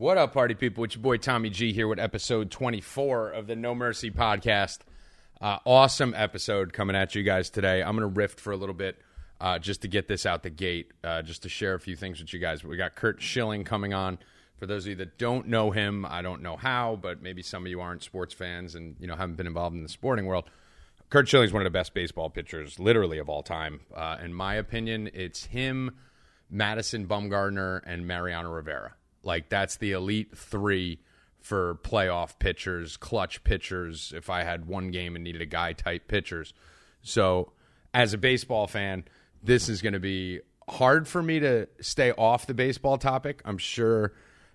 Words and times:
What 0.00 0.16
up, 0.16 0.32
party 0.32 0.54
people? 0.54 0.84
It's 0.84 0.94
your 0.94 1.02
boy 1.02 1.16
Tommy 1.16 1.50
G 1.50 1.72
here 1.72 1.88
with 1.88 1.98
episode 1.98 2.52
24 2.52 3.30
of 3.30 3.48
the 3.48 3.56
No 3.56 3.74
Mercy 3.74 4.12
podcast. 4.12 4.78
Uh, 5.40 5.58
awesome 5.64 6.14
episode 6.16 6.72
coming 6.72 6.94
at 6.94 7.16
you 7.16 7.24
guys 7.24 7.50
today. 7.50 7.82
I'm 7.82 7.96
going 7.96 8.08
to 8.08 8.16
riff 8.16 8.34
for 8.34 8.52
a 8.52 8.56
little 8.56 8.76
bit 8.76 9.00
uh, 9.40 9.58
just 9.58 9.82
to 9.82 9.88
get 9.88 10.06
this 10.06 10.24
out 10.24 10.44
the 10.44 10.50
gate, 10.50 10.92
uh, 11.02 11.22
just 11.22 11.42
to 11.42 11.48
share 11.48 11.74
a 11.74 11.80
few 11.80 11.96
things 11.96 12.20
with 12.20 12.32
you 12.32 12.38
guys. 12.38 12.62
We 12.62 12.76
got 12.76 12.94
Curt 12.94 13.20
Schilling 13.20 13.64
coming 13.64 13.92
on. 13.92 14.20
For 14.58 14.66
those 14.66 14.84
of 14.84 14.90
you 14.90 14.94
that 14.94 15.18
don't 15.18 15.48
know 15.48 15.72
him, 15.72 16.06
I 16.08 16.22
don't 16.22 16.42
know 16.42 16.56
how, 16.56 16.96
but 17.02 17.20
maybe 17.20 17.42
some 17.42 17.64
of 17.64 17.68
you 17.68 17.80
aren't 17.80 18.04
sports 18.04 18.32
fans 18.32 18.76
and 18.76 18.94
you 19.00 19.08
know 19.08 19.16
haven't 19.16 19.34
been 19.34 19.48
involved 19.48 19.74
in 19.74 19.82
the 19.82 19.88
sporting 19.88 20.26
world. 20.26 20.48
Curt 21.10 21.26
Schilling 21.26 21.46
is 21.46 21.52
one 21.52 21.62
of 21.62 21.66
the 21.66 21.76
best 21.76 21.92
baseball 21.92 22.30
pitchers, 22.30 22.78
literally 22.78 23.18
of 23.18 23.28
all 23.28 23.42
time. 23.42 23.80
Uh, 23.92 24.18
in 24.22 24.32
my 24.32 24.54
opinion, 24.54 25.10
it's 25.12 25.46
him, 25.46 25.96
Madison 26.48 27.08
Bumgarner, 27.08 27.80
and 27.84 28.06
Mariano 28.06 28.52
Rivera. 28.52 28.94
Like 29.22 29.48
that's 29.48 29.76
the 29.76 29.92
elite 29.92 30.36
three 30.36 31.00
for 31.40 31.76
playoff 31.82 32.38
pitchers, 32.38 32.96
clutch 32.96 33.44
pitchers. 33.44 34.12
If 34.14 34.30
I 34.30 34.44
had 34.44 34.66
one 34.66 34.90
game 34.90 35.14
and 35.14 35.24
needed 35.24 35.42
a 35.42 35.46
guy 35.46 35.72
type 35.72 36.08
pitchers, 36.08 36.52
so 37.02 37.52
as 37.94 38.12
a 38.12 38.18
baseball 38.18 38.66
fan, 38.66 39.04
this 39.42 39.68
is 39.68 39.82
going 39.82 39.94
to 39.94 40.00
be 40.00 40.40
hard 40.68 41.08
for 41.08 41.22
me 41.22 41.40
to 41.40 41.68
stay 41.80 42.12
off 42.12 42.46
the 42.46 42.54
baseball 42.54 42.98
topic. 42.98 43.40
I'm 43.44 43.58
sure 43.58 44.12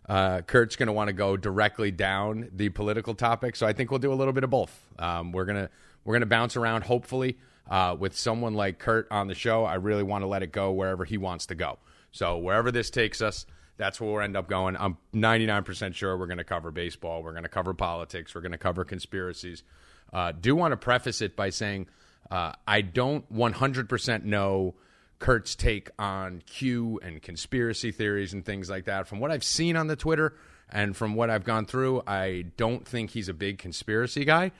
uh, 0.07 0.41
Curt's 0.41 0.75
going 0.75 0.87
to 0.87 0.93
want 0.93 1.07
to 1.07 1.13
go 1.13 1.37
directly 1.37 1.91
down 1.91 2.49
the 2.53 2.69
political 2.69 3.15
topic, 3.15 3.55
so 3.55 3.65
I 3.65 3.73
think 3.73 3.89
we'll 3.89 3.99
do 3.99 4.11
a 4.11 4.15
little 4.15 4.33
bit 4.33 4.43
of 4.43 4.49
both. 4.49 4.77
Um, 4.99 5.31
we're 5.31 5.45
gonna 5.45 5.69
we're 6.03 6.15
gonna 6.15 6.25
bounce 6.25 6.55
around. 6.55 6.83
Hopefully, 6.83 7.37
uh, 7.69 7.95
with 7.97 8.15
someone 8.15 8.53
like 8.53 8.79
Curt 8.79 9.07
on 9.09 9.27
the 9.27 9.35
show, 9.35 9.63
I 9.63 9.75
really 9.75 10.03
want 10.03 10.23
to 10.23 10.27
let 10.27 10.43
it 10.43 10.51
go 10.51 10.71
wherever 10.71 11.05
he 11.05 11.17
wants 11.17 11.45
to 11.47 11.55
go. 11.55 11.79
So 12.11 12.37
wherever 12.37 12.71
this 12.71 12.89
takes 12.89 13.21
us, 13.21 13.45
that's 13.77 13.99
where 13.99 14.11
we'll 14.11 14.21
end 14.21 14.37
up 14.37 14.47
going. 14.47 14.75
I'm 14.77 14.97
99% 15.13 15.95
sure 15.95 16.17
we're 16.17 16.27
going 16.27 16.37
to 16.37 16.43
cover 16.43 16.71
baseball. 16.71 17.23
We're 17.23 17.31
going 17.31 17.43
to 17.43 17.49
cover 17.49 17.73
politics. 17.73 18.35
We're 18.35 18.41
going 18.41 18.51
to 18.51 18.57
cover 18.57 18.85
conspiracies. 18.85 19.63
Uh, 20.11 20.31
do 20.31 20.55
want 20.55 20.71
to 20.73 20.77
preface 20.77 21.21
it 21.21 21.35
by 21.35 21.49
saying 21.49 21.87
uh, 22.29 22.53
I 22.67 22.81
don't 22.81 23.31
100% 23.33 24.23
know 24.23 24.75
Curt's 25.19 25.55
take 25.55 25.89
on 25.97 26.43
Q 26.45 26.99
and 27.01 27.21
conspiracy 27.21 27.91
theories 27.91 28.33
and 28.33 28.45
things 28.45 28.69
like 28.69 28.85
that. 28.85 29.07
From 29.07 29.19
what 29.19 29.31
I've 29.31 29.43
seen 29.43 29.75
on 29.75 29.87
the 29.87 29.95
Twitter 29.95 30.33
and 30.69 30.95
from 30.95 31.15
what 31.15 31.29
I've 31.29 31.43
gone 31.43 31.65
through, 31.65 32.03
I 32.05 32.45
don't 32.57 32.87
think 32.87 33.11
he's 33.11 33.29
a 33.29 33.33
big 33.33 33.57
conspiracy 33.57 34.25
guy, 34.25 34.51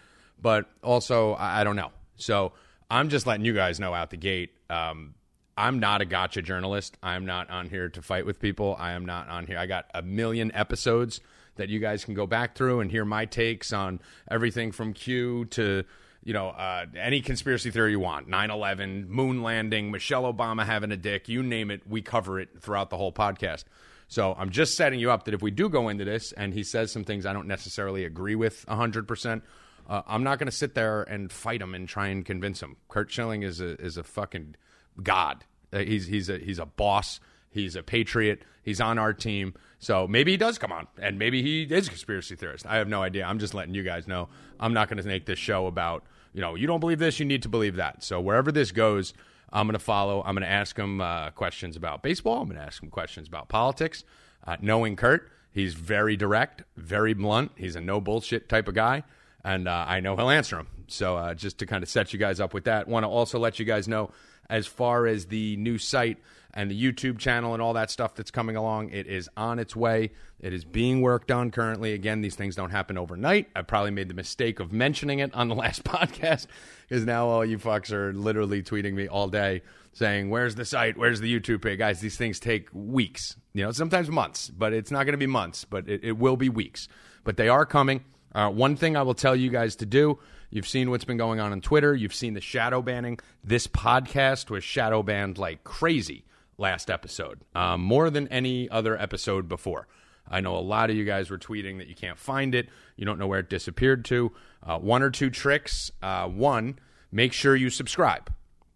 but 0.42 0.66
also 0.82 1.34
I, 1.34 1.62
I 1.62 1.64
don't 1.64 1.76
know. 1.76 1.92
So 2.16 2.54
I'm 2.90 3.10
just 3.10 3.28
letting 3.28 3.46
you 3.46 3.54
guys 3.54 3.80
know 3.80 3.94
out 3.94 4.10
the 4.10 4.18
gate. 4.18 4.52
Um, 4.70 5.16
I'm 5.58 5.80
not 5.80 6.02
a 6.02 6.06
gotcha 6.06 6.42
journalist. 6.42 6.98
I'm 7.04 7.26
not 7.26 7.50
on 7.50 7.70
here 7.70 7.90
to 7.90 8.02
fight 8.02 8.26
with 8.26 8.40
people. 8.40 8.76
I 8.80 8.94
am 8.94 9.06
not 9.06 9.30
on 9.30 9.46
here. 9.46 9.58
I 9.58 9.66
got 9.66 9.86
a 9.94 10.02
million 10.02 10.52
episodes 10.54 11.20
that 11.56 11.70
you 11.70 11.80
guys 11.80 12.04
can 12.04 12.16
go 12.16 12.26
back 12.26 12.56
through 12.56 12.80
and 12.80 12.90
hear 12.90 13.06
my 13.06 13.26
takes 13.26 13.72
on 13.72 14.00
everything 14.30 14.72
from 14.72 14.94
Q 14.94 15.46
to 15.46 15.84
you 16.24 16.34
know 16.34 16.50
uh, 16.50 16.86
any 16.98 17.22
conspiracy 17.22 17.70
theory 17.70 17.92
you 17.92 18.00
want 18.00 18.30
9-11 18.30 19.08
moon 19.08 19.44
landing 19.44 19.92
michelle 19.92 20.32
obama 20.32 20.66
having 20.66 20.92
a 20.92 20.98
dick 20.98 21.28
you 21.28 21.44
name 21.44 21.70
it 21.70 21.82
we 21.88 22.02
cover 22.02 22.40
it 22.40 22.50
throughout 22.62 22.90
the 22.90 22.98
whole 22.98 23.12
podcast 23.12 23.66
so 24.08 24.34
i'm 24.38 24.50
just 24.50 24.76
setting 24.76 25.00
you 25.00 25.12
up 25.12 25.26
that 25.26 25.34
if 25.34 25.42
we 25.42 25.52
do 25.52 25.68
go 25.70 25.90
into 25.90 26.06
this 26.06 26.32
and 26.34 26.54
he 26.54 26.64
says 26.64 26.92
some 26.92 27.04
things 27.04 27.26
i 27.26 27.34
don't 27.34 27.48
necessarily 27.48 28.06
agree 28.06 28.36
with 28.36 28.66
100% 28.68 29.42
uh, 29.90 30.02
i'm 30.08 30.24
not 30.24 30.40
going 30.40 30.50
to 30.50 30.56
sit 30.56 30.76
there 30.76 31.04
and 31.04 31.32
fight 31.32 31.62
him 31.62 31.76
and 31.76 31.90
try 31.90 32.08
and 32.08 32.26
convince 32.26 32.62
him 32.62 32.78
curt 32.88 33.12
schilling 33.12 33.44
is 33.44 33.60
a, 33.60 33.80
is 33.82 33.98
a 33.98 34.04
fucking 34.04 34.56
god. 35.02 35.46
Uh, 35.72 35.80
he's 35.80 36.08
he's 36.08 36.30
a 36.30 36.38
he's 36.38 36.60
a 36.60 36.66
boss. 36.66 37.20
He's 37.50 37.76
a 37.76 37.84
patriot. 37.84 38.44
He's 38.64 38.82
on 38.82 38.98
our 38.98 39.14
team. 39.14 39.54
So 39.80 40.08
maybe 40.08 40.32
he 40.32 40.38
does 40.38 40.58
come 40.58 40.72
on, 40.72 40.88
and 40.98 41.20
maybe 41.20 41.42
he 41.42 41.64
is 41.64 41.88
a 41.88 41.90
conspiracy 41.90 42.36
theorist. 42.36 42.66
I 42.66 42.78
have 42.78 42.88
no 42.88 43.04
idea. 43.04 43.26
I'm 43.26 43.38
just 43.38 43.54
letting 43.54 43.74
you 43.74 43.84
guys 43.84 44.08
know. 44.08 44.30
I'm 44.60 44.74
not 44.74 44.88
going 44.88 45.02
to 45.02 45.08
make 45.08 45.26
this 45.26 45.40
show 45.40 45.68
about 45.68 46.04
you 46.34 46.42
know 46.42 46.56
you 46.56 46.68
don't 46.68 46.80
believe 46.80 47.00
this, 47.00 47.20
you 47.20 47.26
need 47.26 47.44
to 47.44 47.50
believe 47.50 47.76
that. 47.76 48.04
So 48.04 48.22
wherever 48.22 48.52
this 48.52 48.72
goes, 48.72 49.14
I'm 49.52 49.68
going 49.68 49.74
to 49.74 49.80
follow. 49.80 50.22
I'm 50.24 50.36
going 50.36 50.44
to 50.44 50.50
ask 50.50 50.78
him 50.78 51.02
uh, 51.02 51.32
questions 51.32 51.76
about 51.76 52.02
baseball. 52.02 52.42
I'm 52.42 52.48
going 52.48 52.60
to 52.60 52.66
ask 52.66 52.82
him 52.82 52.90
questions 52.90 53.28
about 53.28 53.50
politics. 53.50 54.04
Uh, 54.46 54.58
knowing 54.62 54.96
Curt, 54.96 55.30
he's 55.52 55.74
very 55.74 56.18
direct, 56.18 56.64
very 56.76 57.14
blunt. 57.14 57.52
He's 57.56 57.76
a 57.76 57.82
no 57.82 58.02
bullshit 58.02 58.50
type 58.50 58.68
of 58.68 58.76
guy, 58.76 59.04
and 59.44 59.68
uh, 59.68 59.86
I 59.88 60.00
know 60.00 60.16
he'll 60.16 60.30
answer 60.30 60.58
them. 60.58 60.68
So 60.88 61.18
uh, 61.18 61.34
just 61.34 61.60
to 61.60 61.66
kind 61.66 61.84
of 61.84 61.90
set 61.90 62.14
you 62.14 62.20
guys 62.20 62.40
up 62.40 62.54
with 62.54 62.66
that, 62.66 62.88
want 62.88 63.04
to 63.04 63.08
also 63.10 63.40
let 63.40 63.60
you 63.60 63.66
guys 63.66 63.88
know 63.88 64.12
as 64.54 64.68
far 64.68 65.08
as 65.08 65.26
the 65.26 65.58
new 65.58 65.80
site 65.80 66.20
and 66.54 66.70
the 66.70 66.80
YouTube 66.80 67.18
channel 67.18 67.54
and 67.54 67.62
all 67.62 67.74
that 67.74 67.90
stuff 67.90 68.14
that's 68.14 68.30
coming 68.30 68.56
along. 68.56 68.92
It 68.92 69.08
is 69.08 69.28
on 69.36 69.58
its 69.58 69.76
way. 69.76 70.12
It 70.40 70.54
is 70.54 70.64
being 70.64 71.02
worked 71.02 71.32
on 71.32 71.50
currently. 71.50 71.94
Again, 71.94 72.22
these 72.22 72.36
things 72.36 72.56
don't 72.56 72.70
happen 72.70 72.96
overnight. 72.96 73.50
I 73.56 73.64
probably 73.64 73.90
made 73.90 74.10
the 74.10 74.14
mistake 74.14 74.60
of 74.60 74.72
mentioning 74.72 75.18
it 75.18 75.34
on 75.34 75.48
the 75.48 75.56
last 75.64 75.84
podcast 75.84 76.46
because 76.88 77.04
now 77.04 77.26
all 77.28 77.44
you 77.44 77.58
fucks 77.58 77.92
are 77.92 78.14
literally 78.14 78.62
tweeting 78.62 78.94
me 78.94 79.08
all 79.08 79.28
day 79.28 79.64
saying, 79.92 80.30
Where's 80.30 80.54
the 80.54 80.66
site? 80.66 81.00
Where's 81.00 81.20
the 81.20 81.40
YouTube 81.40 81.64
page? 81.64 81.80
Guys, 81.80 82.00
these 82.00 82.16
things 82.16 82.40
take 82.40 82.70
weeks, 82.74 83.36
you 83.54 83.64
know, 83.64 83.72
sometimes 83.72 84.08
months, 84.12 84.52
but 84.52 84.72
it's 84.72 84.92
not 84.92 85.06
going 85.06 85.14
to 85.14 85.18
be 85.18 85.26
months, 85.26 85.66
but 85.66 85.90
it, 85.90 86.04
it, 86.04 86.18
will 86.20 86.38
be 86.38 86.50
weeks. 86.50 86.88
But 87.24 87.38
they 87.38 87.50
are 87.50 87.66
coming. 87.66 88.04
Uh, 88.36 88.50
one 88.50 88.76
thing 88.76 88.96
I 88.96 89.02
will 89.02 89.16
tell 89.16 89.36
you 89.36 89.50
guys 89.50 89.76
to 89.78 89.88
do 89.88 90.20
You've 90.54 90.68
seen 90.68 90.92
what's 90.92 91.04
been 91.04 91.18
going 91.18 91.40
on 91.40 91.52
on 91.52 91.62
Twitter. 91.62 91.96
You've 91.96 92.14
seen 92.14 92.36
the 92.36 92.42
shadow 92.42 92.84
banning. 92.84 93.18
This 93.44 93.66
podcast 93.66 94.52
was 94.52 94.64
shadow 94.64 95.02
banned 95.02 95.40
like 95.40 95.64
crazy 95.64 96.26
last 96.60 96.92
episode, 96.92 97.42
um, 97.56 97.82
more 97.82 98.12
than 98.12 98.28
any 98.28 98.70
other 98.70 98.96
episode 98.96 99.50
before. 99.50 99.88
I 100.30 100.42
know 100.42 100.56
a 100.56 100.62
lot 100.62 100.92
of 100.92 100.96
you 100.96 101.06
guys 101.06 101.32
were 101.32 101.40
tweeting 101.40 101.80
that 101.80 101.88
you 101.88 101.96
can't 101.96 102.20
find 102.20 102.54
it. 102.54 102.70
You 102.98 103.04
don't 103.04 103.18
know 103.18 103.26
where 103.26 103.40
it 103.40 103.50
disappeared 103.50 104.06
to. 104.06 104.32
Uh, 104.62 104.78
one 104.78 105.02
or 105.02 105.10
two 105.10 105.32
tricks. 105.32 105.90
Uh, 106.04 106.28
one, 106.28 106.78
make 107.12 107.34
sure 107.34 107.56
you 107.56 107.72
subscribe. 107.72 108.32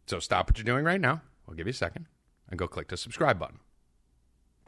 So 0.07 0.17
stop 0.17 0.49
what 0.49 0.57
you're 0.57 0.65
doing 0.65 0.83
right 0.83 0.99
now. 0.99 1.21
I'll 1.47 1.53
give 1.53 1.67
you 1.67 1.71
a 1.71 1.75
second 1.75 2.07
and 2.49 2.57
go 2.57 2.67
click 2.67 2.87
the 2.87 2.97
subscribe 2.97 3.37
button. 3.37 3.59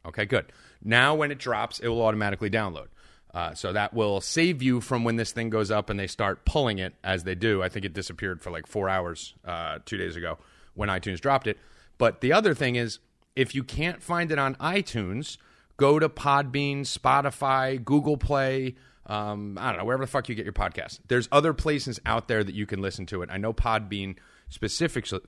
Okay, 0.05 0.27
good. 0.27 0.53
Now, 0.83 1.15
when 1.15 1.31
it 1.31 1.39
drops, 1.39 1.79
it 1.79 1.87
will 1.87 2.03
automatically 2.03 2.51
download. 2.51 2.89
Uh, 3.34 3.53
so 3.53 3.72
that 3.73 3.94
will 3.94 4.22
save 4.22 4.62
you 4.62 4.81
from 4.81 5.03
when 5.03 5.16
this 5.16 5.31
thing 5.31 5.50
goes 5.50 5.69
up 5.69 5.90
and 5.90 6.00
they 6.00 6.07
start 6.07 6.45
pulling 6.45 6.79
it 6.79 6.95
as 7.03 7.23
they 7.23 7.35
do. 7.35 7.62
I 7.62 7.69
think 7.69 7.85
it 7.85 7.94
disappeared 7.94 8.41
for 8.41 8.50
like 8.50 8.66
four 8.66 8.90
hours 8.90 9.35
uh, 9.45 9.79
two 9.85 9.97
days 9.97 10.16
ago 10.16 10.40
when 10.73 10.90
iTunes 10.90 11.19
dropped 11.19 11.45
it. 11.45 11.57
But 11.97 12.22
the 12.22 12.34
other 12.34 12.53
thing 12.53 12.75
is, 12.75 13.00
if 13.35 13.53
you 13.53 13.63
can't 13.63 14.01
find 14.01 14.31
it 14.31 14.39
on 14.39 14.56
iTunes, 14.56 15.38
go 15.78 16.00
to 16.00 16.09
Podbean, 16.09 16.81
Spotify, 16.81 17.84
Google 17.84 18.18
Play. 18.18 18.75
Um, 19.06 19.57
I 19.59 19.69
don't 19.69 19.79
know 19.79 19.85
wherever 19.85 20.03
the 20.03 20.12
fuck 20.12 20.28
you 20.28 20.35
get 20.35 20.45
your 20.45 20.53
podcast. 20.53 21.00
There's 21.07 21.29
other 21.31 21.53
places 21.53 22.00
out 22.06 22.28
there 22.28 22.44
that 22.44 22.56
you 22.56 22.66
can 22.66 22.81
listen 22.81 23.06
to 23.07 23.22
it. 23.22 23.29
I 23.31 23.38
know 23.38 23.53
Podbean 23.53 24.16
specifically, 24.50 25.19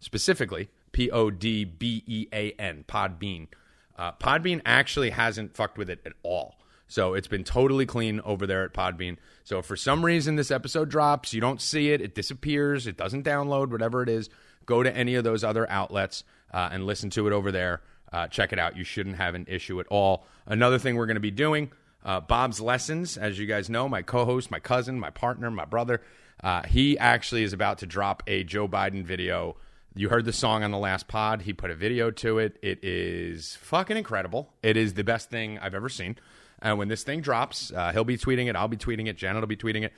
specifically 0.00 0.68
P 0.92 1.10
O 1.10 1.30
D 1.30 1.64
B 1.64 2.04
E 2.06 2.28
A 2.32 2.52
N, 2.52 2.84
Podbean. 2.88 3.48
Uh, 3.98 4.12
Podbean 4.12 4.60
actually 4.64 5.10
hasn't 5.10 5.56
fucked 5.56 5.78
with 5.78 5.90
it 5.90 6.00
at 6.06 6.12
all. 6.22 6.56
So 6.88 7.14
it's 7.14 7.28
been 7.28 7.44
totally 7.44 7.86
clean 7.86 8.20
over 8.20 8.46
there 8.46 8.64
at 8.64 8.72
Podbean. 8.72 9.16
So 9.44 9.62
for 9.62 9.76
some 9.76 10.04
reason 10.04 10.36
this 10.36 10.50
episode 10.50 10.88
drops, 10.88 11.32
you 11.32 11.40
don't 11.40 11.60
see 11.60 11.90
it, 11.90 12.00
it 12.00 12.14
disappears, 12.14 12.86
it 12.86 12.96
doesn't 12.96 13.24
download, 13.24 13.70
whatever 13.70 14.02
it 14.02 14.08
is, 14.08 14.30
go 14.66 14.82
to 14.82 14.96
any 14.96 15.14
of 15.14 15.24
those 15.24 15.42
other 15.44 15.68
outlets 15.70 16.24
uh, 16.52 16.68
and 16.70 16.86
listen 16.86 17.10
to 17.10 17.26
it 17.26 17.32
over 17.32 17.50
there. 17.50 17.82
Uh, 18.12 18.28
check 18.28 18.52
it 18.52 18.58
out. 18.58 18.76
You 18.76 18.84
shouldn't 18.84 19.16
have 19.16 19.34
an 19.34 19.46
issue 19.48 19.80
at 19.80 19.86
all. 19.88 20.26
Another 20.46 20.78
thing 20.78 20.96
we're 20.96 21.06
going 21.06 21.16
to 21.16 21.20
be 21.20 21.32
doing 21.32 21.72
uh, 22.04 22.20
Bob's 22.20 22.60
Lessons, 22.60 23.18
as 23.18 23.36
you 23.38 23.46
guys 23.46 23.68
know, 23.68 23.88
my 23.88 24.00
co 24.00 24.24
host, 24.24 24.50
my 24.50 24.60
cousin, 24.60 24.98
my 24.98 25.10
partner, 25.10 25.50
my 25.50 25.64
brother, 25.64 26.00
uh, 26.42 26.62
he 26.62 26.96
actually 26.98 27.42
is 27.42 27.52
about 27.52 27.78
to 27.78 27.86
drop 27.86 28.22
a 28.28 28.44
Joe 28.44 28.68
Biden 28.68 29.04
video. 29.04 29.56
You 29.94 30.08
heard 30.08 30.24
the 30.24 30.32
song 30.32 30.62
on 30.62 30.70
the 30.70 30.78
last 30.78 31.08
pod. 31.08 31.42
He 31.42 31.52
put 31.52 31.70
a 31.70 31.74
video 31.74 32.10
to 32.12 32.38
it. 32.38 32.58
It 32.62 32.84
is 32.84 33.56
fucking 33.56 33.96
incredible. 33.96 34.52
It 34.62 34.76
is 34.76 34.94
the 34.94 35.02
best 35.02 35.30
thing 35.30 35.58
I've 35.58 35.74
ever 35.74 35.88
seen. 35.88 36.16
And 36.66 36.78
when 36.78 36.88
this 36.88 37.04
thing 37.04 37.20
drops, 37.20 37.72
uh, 37.72 37.92
he'll 37.92 38.02
be 38.02 38.18
tweeting 38.18 38.48
it. 38.48 38.56
I'll 38.56 38.66
be 38.66 38.76
tweeting 38.76 39.06
it. 39.06 39.16
Janet 39.16 39.40
will 39.40 39.46
be 39.46 39.56
tweeting 39.56 39.84
it. 39.84 39.92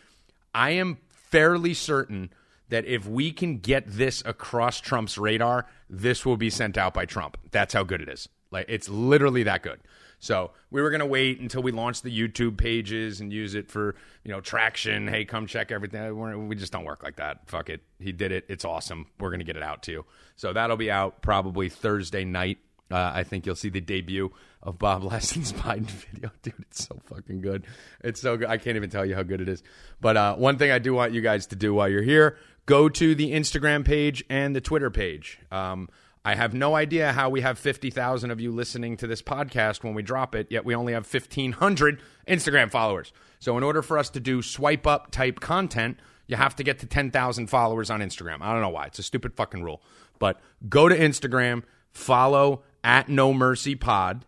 I 0.54 0.72
am 0.72 0.98
fairly 1.08 1.72
certain 1.72 2.28
that 2.68 2.84
if 2.84 3.06
we 3.06 3.32
can 3.32 3.56
get 3.56 3.84
this 3.86 4.22
across 4.26 4.78
Trump's 4.78 5.16
radar, 5.16 5.64
this 5.88 6.26
will 6.26 6.36
be 6.36 6.50
sent 6.50 6.76
out 6.76 6.92
by 6.92 7.06
Trump. 7.06 7.38
That's 7.52 7.72
how 7.72 7.84
good 7.84 8.02
it 8.02 8.10
is. 8.10 8.28
Like 8.50 8.66
it's 8.68 8.86
literally 8.86 9.44
that 9.44 9.62
good. 9.62 9.80
So 10.18 10.50
we 10.70 10.82
were 10.82 10.90
gonna 10.90 11.06
wait 11.06 11.40
until 11.40 11.62
we 11.62 11.72
launched 11.72 12.02
the 12.02 12.10
YouTube 12.10 12.58
pages 12.58 13.22
and 13.22 13.32
use 13.32 13.54
it 13.54 13.70
for 13.70 13.94
you 14.22 14.30
know 14.30 14.42
traction. 14.42 15.08
Hey, 15.08 15.24
come 15.24 15.46
check 15.46 15.72
everything. 15.72 16.48
We 16.48 16.54
just 16.54 16.72
don't 16.72 16.84
work 16.84 17.02
like 17.02 17.16
that. 17.16 17.48
Fuck 17.48 17.70
it. 17.70 17.80
He 17.98 18.12
did 18.12 18.30
it. 18.30 18.44
It's 18.48 18.66
awesome. 18.66 19.06
We're 19.18 19.30
gonna 19.30 19.44
get 19.44 19.56
it 19.56 19.62
out 19.62 19.82
to 19.84 19.92
you. 19.92 20.04
So 20.36 20.52
that'll 20.52 20.76
be 20.76 20.90
out 20.90 21.22
probably 21.22 21.70
Thursday 21.70 22.24
night. 22.24 22.58
Uh, 22.90 23.12
I 23.14 23.22
think 23.22 23.46
you'll 23.46 23.56
see 23.56 23.70
the 23.70 23.80
debut 23.80 24.32
of 24.62 24.78
Bob 24.78 25.04
Lesson's 25.04 25.52
Biden 25.54 25.86
video. 25.86 26.30
Dude, 26.42 26.54
it's 26.60 26.86
so 26.86 27.00
fucking 27.06 27.40
good. 27.40 27.66
It's 28.02 28.20
so 28.20 28.36
good. 28.36 28.48
I 28.48 28.58
can't 28.58 28.76
even 28.76 28.90
tell 28.90 29.04
you 29.04 29.14
how 29.14 29.22
good 29.22 29.40
it 29.40 29.48
is. 29.48 29.62
But 30.00 30.16
uh, 30.16 30.36
one 30.36 30.58
thing 30.58 30.70
I 30.70 30.78
do 30.78 30.94
want 30.94 31.12
you 31.12 31.20
guys 31.20 31.46
to 31.48 31.56
do 31.56 31.74
while 31.74 31.88
you're 31.88 32.02
here 32.02 32.36
go 32.66 32.86
to 32.86 33.14
the 33.14 33.32
Instagram 33.32 33.82
page 33.82 34.22
and 34.28 34.54
the 34.54 34.60
Twitter 34.60 34.90
page. 34.90 35.38
Um, 35.50 35.88
I 36.22 36.34
have 36.34 36.52
no 36.52 36.74
idea 36.76 37.12
how 37.12 37.30
we 37.30 37.40
have 37.40 37.58
50,000 37.58 38.30
of 38.30 38.40
you 38.40 38.52
listening 38.52 38.98
to 38.98 39.06
this 39.06 39.22
podcast 39.22 39.82
when 39.82 39.94
we 39.94 40.02
drop 40.02 40.34
it, 40.34 40.48
yet 40.50 40.66
we 40.66 40.74
only 40.74 40.92
have 40.92 41.10
1,500 41.10 42.02
Instagram 42.28 42.70
followers. 42.70 43.14
So, 43.38 43.56
in 43.56 43.62
order 43.64 43.80
for 43.80 43.96
us 43.96 44.10
to 44.10 44.20
do 44.20 44.42
swipe 44.42 44.86
up 44.86 45.10
type 45.10 45.40
content, 45.40 45.98
you 46.26 46.36
have 46.36 46.54
to 46.56 46.62
get 46.62 46.80
to 46.80 46.86
10,000 46.86 47.46
followers 47.46 47.88
on 47.88 48.00
Instagram. 48.00 48.42
I 48.42 48.52
don't 48.52 48.60
know 48.60 48.68
why. 48.68 48.84
It's 48.84 48.98
a 48.98 49.02
stupid 49.02 49.34
fucking 49.34 49.62
rule. 49.62 49.80
But 50.18 50.38
go 50.68 50.90
to 50.90 50.98
Instagram, 50.98 51.62
follow 51.90 52.62
at 52.84 53.08
No 53.08 53.32
Mercy 53.32 53.74
Pod. 53.74 54.26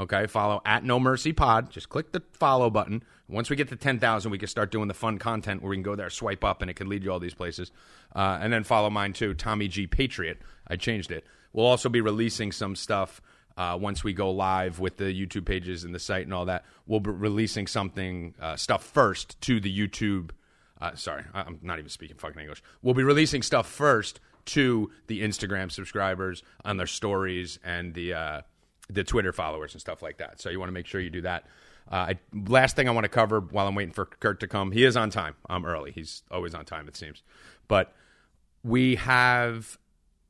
Okay, 0.00 0.26
follow 0.26 0.62
at 0.64 0.82
No 0.82 0.98
Mercy 0.98 1.34
Pod. 1.34 1.70
Just 1.70 1.90
click 1.90 2.10
the 2.12 2.22
follow 2.32 2.70
button. 2.70 3.02
Once 3.28 3.50
we 3.50 3.54
get 3.54 3.68
to 3.68 3.76
10,000, 3.76 4.30
we 4.30 4.38
can 4.38 4.48
start 4.48 4.70
doing 4.70 4.88
the 4.88 4.94
fun 4.94 5.18
content 5.18 5.60
where 5.60 5.68
we 5.68 5.76
can 5.76 5.82
go 5.82 5.94
there, 5.94 6.08
swipe 6.08 6.42
up, 6.42 6.62
and 6.62 6.70
it 6.70 6.74
can 6.74 6.88
lead 6.88 7.04
you 7.04 7.12
all 7.12 7.20
these 7.20 7.34
places. 7.34 7.70
Uh, 8.16 8.38
and 8.40 8.50
then 8.50 8.64
follow 8.64 8.88
mine 8.88 9.12
too, 9.12 9.34
Tommy 9.34 9.68
G 9.68 9.86
Patriot. 9.86 10.40
I 10.66 10.76
changed 10.76 11.10
it. 11.10 11.26
We'll 11.52 11.66
also 11.66 11.90
be 11.90 12.00
releasing 12.00 12.50
some 12.50 12.76
stuff 12.76 13.20
uh, 13.58 13.76
once 13.78 14.02
we 14.02 14.14
go 14.14 14.30
live 14.30 14.80
with 14.80 14.96
the 14.96 15.04
YouTube 15.04 15.44
pages 15.44 15.84
and 15.84 15.94
the 15.94 15.98
site 15.98 16.24
and 16.24 16.32
all 16.32 16.46
that. 16.46 16.64
We'll 16.86 17.00
be 17.00 17.10
releasing 17.10 17.66
something, 17.66 18.34
uh, 18.40 18.56
stuff 18.56 18.82
first 18.82 19.38
to 19.42 19.60
the 19.60 19.70
YouTube. 19.78 20.30
Uh, 20.80 20.94
sorry, 20.94 21.24
I'm 21.34 21.58
not 21.60 21.78
even 21.78 21.90
speaking 21.90 22.16
fucking 22.16 22.40
English. 22.40 22.62
We'll 22.80 22.94
be 22.94 23.02
releasing 23.02 23.42
stuff 23.42 23.68
first 23.68 24.18
to 24.46 24.90
the 25.08 25.20
Instagram 25.20 25.70
subscribers 25.70 26.42
on 26.64 26.78
their 26.78 26.86
stories 26.86 27.58
and 27.62 27.92
the 27.92 28.14
uh, 28.14 28.40
the 28.90 29.04
Twitter 29.04 29.32
followers 29.32 29.72
and 29.72 29.80
stuff 29.80 30.02
like 30.02 30.18
that. 30.18 30.40
So 30.40 30.50
you 30.50 30.58
want 30.58 30.68
to 30.68 30.74
make 30.74 30.86
sure 30.86 31.00
you 31.00 31.10
do 31.10 31.22
that. 31.22 31.44
Uh, 31.90 31.94
I, 31.94 32.18
last 32.32 32.76
thing 32.76 32.88
I 32.88 32.92
want 32.92 33.04
to 33.04 33.08
cover 33.08 33.40
while 33.40 33.66
I'm 33.66 33.74
waiting 33.74 33.92
for 33.92 34.06
Curt 34.06 34.40
to 34.40 34.46
come. 34.46 34.72
He 34.72 34.84
is 34.84 34.96
on 34.96 35.10
time. 35.10 35.34
I'm 35.48 35.64
early. 35.64 35.92
He's 35.92 36.22
always 36.30 36.54
on 36.54 36.64
time, 36.64 36.86
it 36.88 36.96
seems. 36.96 37.22
But 37.68 37.92
we 38.62 38.96
have 38.96 39.78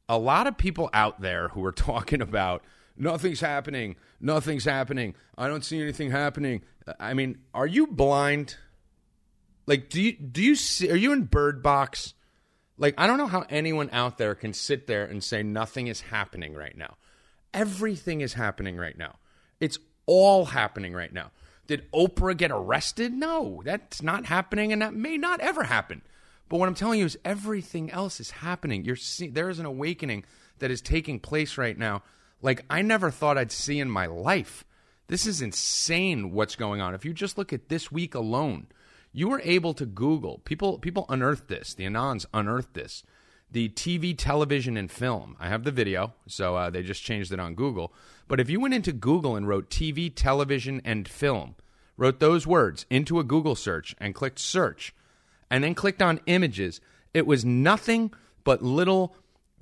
a 0.09 0.19
lot 0.19 0.47
of 0.47 0.57
people 0.57 0.91
out 0.93 1.21
there 1.21 1.49
who 1.49 1.65
are 1.65 1.73
talking 1.91 2.23
about 2.23 2.63
nothing's 2.97 3.41
happening, 3.41 3.97
nothing's 4.21 4.65
happening. 4.65 5.15
I 5.37 5.49
don't 5.49 5.65
see 5.65 5.81
anything 5.81 6.11
happening. 6.11 6.63
I 6.99 7.15
mean, 7.15 7.39
are 7.55 7.67
you 7.67 7.87
blind? 7.87 8.57
Like, 9.67 9.89
do 9.89 10.01
you 10.01 10.13
do 10.13 10.43
you 10.43 10.55
see? 10.57 10.91
Are 10.91 10.97
you 10.97 11.13
in 11.13 11.25
Bird 11.25 11.63
Box? 11.63 12.15
Like, 12.77 12.95
I 12.97 13.07
don't 13.07 13.19
know 13.19 13.27
how 13.27 13.45
anyone 13.51 13.91
out 13.93 14.17
there 14.17 14.35
can 14.35 14.55
sit 14.55 14.87
there 14.87 15.05
and 15.05 15.23
say 15.23 15.43
nothing 15.43 15.87
is 15.87 16.01
happening 16.01 16.55
right 16.55 16.77
now. 16.77 16.97
Everything 17.53 18.21
is 18.21 18.35
happening 18.35 18.77
right 18.77 18.97
now. 18.97 19.17
It's 19.59 19.79
all 20.07 20.47
happening 20.47 20.93
right 20.93 21.13
now. 21.13 21.31
Did 21.67 21.91
Oprah 21.93 22.37
get 22.37 22.51
arrested? 22.51 23.13
No, 23.13 23.63
that's 23.65 24.03
not 24.03 24.27
happening, 24.27 24.73
and 24.73 24.83
that 24.83 24.95
may 24.95 25.17
not 25.17 25.41
ever 25.41 25.65
happen. 25.65 26.03
But 26.49 26.59
what 26.59 26.69
I'm 26.69 26.75
telling 26.75 26.99
you 26.99 27.05
is 27.05 27.19
everything 27.25 27.91
else 27.91 28.19
is 28.19 28.33
happening. 28.33 28.85
You're 28.85 28.97
see- 28.97 29.29
there 29.29 29.49
is 29.49 29.61
an 29.61 29.67
awakening 29.67 30.25
that 30.59 30.71
is 30.71 30.81
taking 30.81 31.21
place 31.21 31.57
right 31.57 31.79
now, 31.79 32.03
like 32.43 32.65
I 32.69 32.83
never 32.83 33.11
thought 33.11 33.39
I'd 33.39 33.53
see 33.53 33.79
in 33.79 33.89
my 33.89 34.07
life. 34.07 34.65
This 35.07 35.27
is 35.27 35.43
insane 35.43 36.33
what's 36.33 36.57
going 36.57 36.81
on. 36.81 36.95
If 36.95 37.05
you 37.05 37.13
just 37.13 37.39
look 37.39 37.53
at 37.53 37.69
this 37.69 37.93
week 37.93 38.15
alone, 38.15 38.67
you 39.13 39.29
were 39.29 39.41
able 39.45 39.75
to 39.75 39.87
Google 39.87 40.39
people. 40.39 40.79
People 40.79 41.07
unearthed 41.09 41.49
this. 41.49 41.75
The 41.75 41.85
Anons 41.85 42.27
unearthed 42.33 42.75
this. 42.75 43.03
The 43.53 43.69
TV, 43.71 44.17
television, 44.17 44.77
and 44.77 44.91
film. 44.91 45.37
I 45.41 45.49
have 45.49 45.65
the 45.65 45.73
video, 45.73 46.15
so 46.27 46.57
uh, 46.57 46.71
they 46.71 46.83
just 46.83 47.03
changed 47.03 47.33
it 47.33 47.41
on 47.41 47.55
Google. 47.55 47.93
But 48.29 48.39
if 48.39 48.49
you 48.49 48.61
went 48.61 48.75
into 48.75 48.93
Google 48.93 49.35
and 49.35 49.49
wrote 49.49 49.71
TV, 49.71 50.13
television, 50.15 50.81
and 50.85 51.09
film, 51.09 51.57
wrote 51.97 52.21
those 52.21 52.47
words 52.47 52.87
into 52.91 53.19
a 53.19 53.25
Google 53.25 53.57
search 53.57 53.95
and 53.99 54.15
clicked 54.15 54.39
search, 54.39 54.95
and 55.51 55.65
then 55.65 55.75
clicked 55.75 56.01
on 56.01 56.21
images, 56.27 56.81
it 57.13 57.27
was 57.27 57.45
nothing 57.45 58.13
but 58.45 58.63
little 58.63 59.17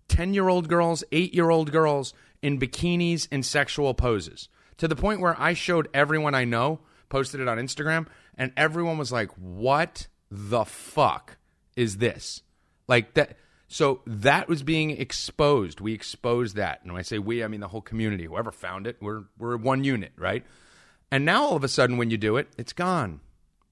10 0.09 0.35
year 0.35 0.49
old 0.49 0.69
girls, 0.69 1.03
8 1.13 1.35
year 1.35 1.51
old 1.51 1.73
girls 1.73 2.13
in 2.43 2.59
bikinis 2.59 3.27
and 3.33 3.45
sexual 3.45 3.95
poses 3.95 4.49
to 4.79 4.89
the 4.89 4.97
point 4.97 5.21
where 5.21 5.39
I 5.39 5.53
showed 5.53 5.89
everyone 5.93 6.35
I 6.35 6.45
know, 6.45 6.81
posted 7.09 7.41
it 7.41 7.49
on 7.49 7.59
Instagram, 7.59 8.07
and 8.37 8.53
everyone 8.57 8.97
was 8.99 9.13
like, 9.13 9.31
What 9.33 10.07
the 10.31 10.65
fuck 10.65 11.37
is 11.77 11.99
this? 11.99 12.43
Like 12.87 13.15
that. 13.15 13.37
So 13.69 14.01
that 14.07 14.49
was 14.49 14.63
being 14.63 14.91
exposed. 14.91 15.81
We 15.81 15.93
exposed 15.93 16.57
that. 16.57 16.81
And 16.83 16.93
when 16.93 17.01
I 17.01 17.03
say 17.03 17.19
we, 17.19 17.45
I 17.45 17.49
mean 17.49 17.61
the 17.61 17.69
whole 17.69 17.83
community. 17.83 18.25
Whoever 18.25 18.51
found 18.51 18.87
it, 18.87 18.97
we're, 19.01 19.25
we're 19.39 19.59
one 19.59 19.85
unit, 19.85 20.13
right? 20.17 20.45
And 21.11 21.25
now 21.25 21.45
all 21.45 21.57
of 21.57 21.65
a 21.65 21.69
sudden, 21.69 21.99
when 21.99 22.11
you 22.11 22.17
do 22.17 22.37
it, 22.37 22.49
it's 22.57 22.73
gone. 22.73 23.21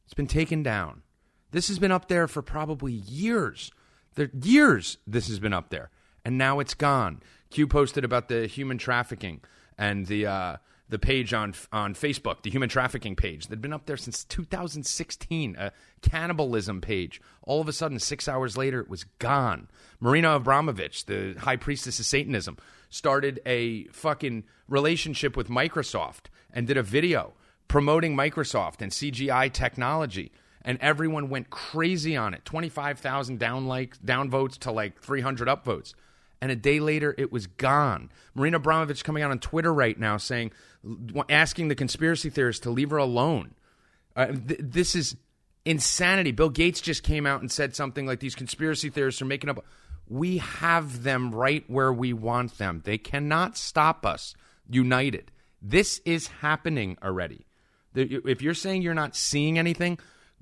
It's 0.04 0.14
been 0.14 0.26
taken 0.26 0.62
down. 0.62 1.02
This 1.50 1.68
has 1.68 1.78
been 1.78 1.92
up 1.92 2.08
there 2.08 2.28
for 2.28 2.42
probably 2.42 2.92
years. 2.92 3.70
The 4.14 4.30
years 4.42 4.98
this 5.06 5.28
has 5.28 5.38
been 5.38 5.52
up 5.52 5.70
there, 5.70 5.90
and 6.24 6.38
now 6.38 6.60
it's 6.60 6.74
gone. 6.74 7.22
Q 7.50 7.66
posted 7.66 8.04
about 8.04 8.28
the 8.28 8.46
human 8.46 8.78
trafficking 8.78 9.40
and 9.78 10.06
the 10.06 10.26
uh, 10.26 10.56
the 10.88 10.98
page 10.98 11.32
on 11.32 11.54
on 11.72 11.94
Facebook, 11.94 12.42
the 12.42 12.50
human 12.50 12.68
trafficking 12.68 13.16
page 13.16 13.46
that'd 13.46 13.60
been 13.60 13.72
up 13.72 13.86
there 13.86 13.96
since 13.96 14.24
2016, 14.24 15.56
a 15.58 15.72
cannibalism 16.02 16.80
page. 16.80 17.20
All 17.42 17.60
of 17.60 17.68
a 17.68 17.72
sudden, 17.72 17.98
six 17.98 18.28
hours 18.28 18.56
later, 18.56 18.80
it 18.80 18.88
was 18.88 19.04
gone. 19.18 19.68
Marina 20.00 20.36
Abramovich, 20.36 21.06
the 21.06 21.34
high 21.38 21.56
priestess 21.56 21.98
of 21.98 22.06
Satanism, 22.06 22.56
started 22.88 23.40
a 23.44 23.84
fucking 23.86 24.44
relationship 24.68 25.36
with 25.36 25.48
Microsoft 25.48 26.26
and 26.52 26.66
did 26.66 26.76
a 26.76 26.82
video 26.82 27.34
promoting 27.68 28.16
Microsoft 28.16 28.80
and 28.80 28.92
CGI 28.92 29.52
technology. 29.52 30.32
And 30.62 30.78
everyone 30.80 31.28
went 31.28 31.50
crazy 31.50 32.16
on 32.16 32.34
it. 32.34 32.44
25,000 32.44 33.38
down 33.38 33.66
like 33.66 34.04
down 34.04 34.30
votes 34.30 34.58
to 34.58 34.72
like 34.72 35.00
300 35.00 35.46
upvotes 35.46 35.94
and 36.40 36.50
a 36.50 36.56
day 36.56 36.80
later 36.80 37.14
it 37.18 37.32
was 37.32 37.46
gone. 37.46 38.10
Marina 38.34 38.56
Abramovich 38.56 39.04
coming 39.04 39.22
out 39.22 39.30
on 39.30 39.38
Twitter 39.38 39.72
right 39.72 39.98
now 39.98 40.16
saying, 40.16 40.52
asking 41.28 41.68
the 41.68 41.74
conspiracy 41.74 42.30
theorists 42.30 42.62
to 42.62 42.70
leave 42.70 42.90
her 42.90 42.96
alone. 42.96 43.54
Uh, 44.14 44.26
th- 44.26 44.60
this 44.62 44.94
is 44.94 45.16
insanity. 45.64 46.32
Bill 46.32 46.48
Gates 46.48 46.80
just 46.80 47.02
came 47.02 47.26
out 47.26 47.40
and 47.40 47.50
said 47.50 47.74
something 47.74 48.06
like 48.06 48.20
these 48.20 48.34
conspiracy 48.34 48.88
theorists 48.88 49.20
are 49.20 49.26
making 49.26 49.50
up. 49.50 49.64
We 50.08 50.38
have 50.38 51.02
them 51.02 51.34
right 51.34 51.64
where 51.68 51.92
we 51.92 52.12
want 52.12 52.58
them. 52.58 52.82
They 52.84 52.98
cannot 52.98 53.56
stop 53.56 54.06
us 54.06 54.34
united. 54.68 55.32
This 55.60 56.00
is 56.04 56.28
happening 56.28 56.96
already. 57.02 57.46
If 57.94 58.42
you're 58.42 58.54
saying 58.54 58.82
you're 58.82 58.94
not 58.94 59.16
seeing 59.16 59.58
anything, 59.58 59.98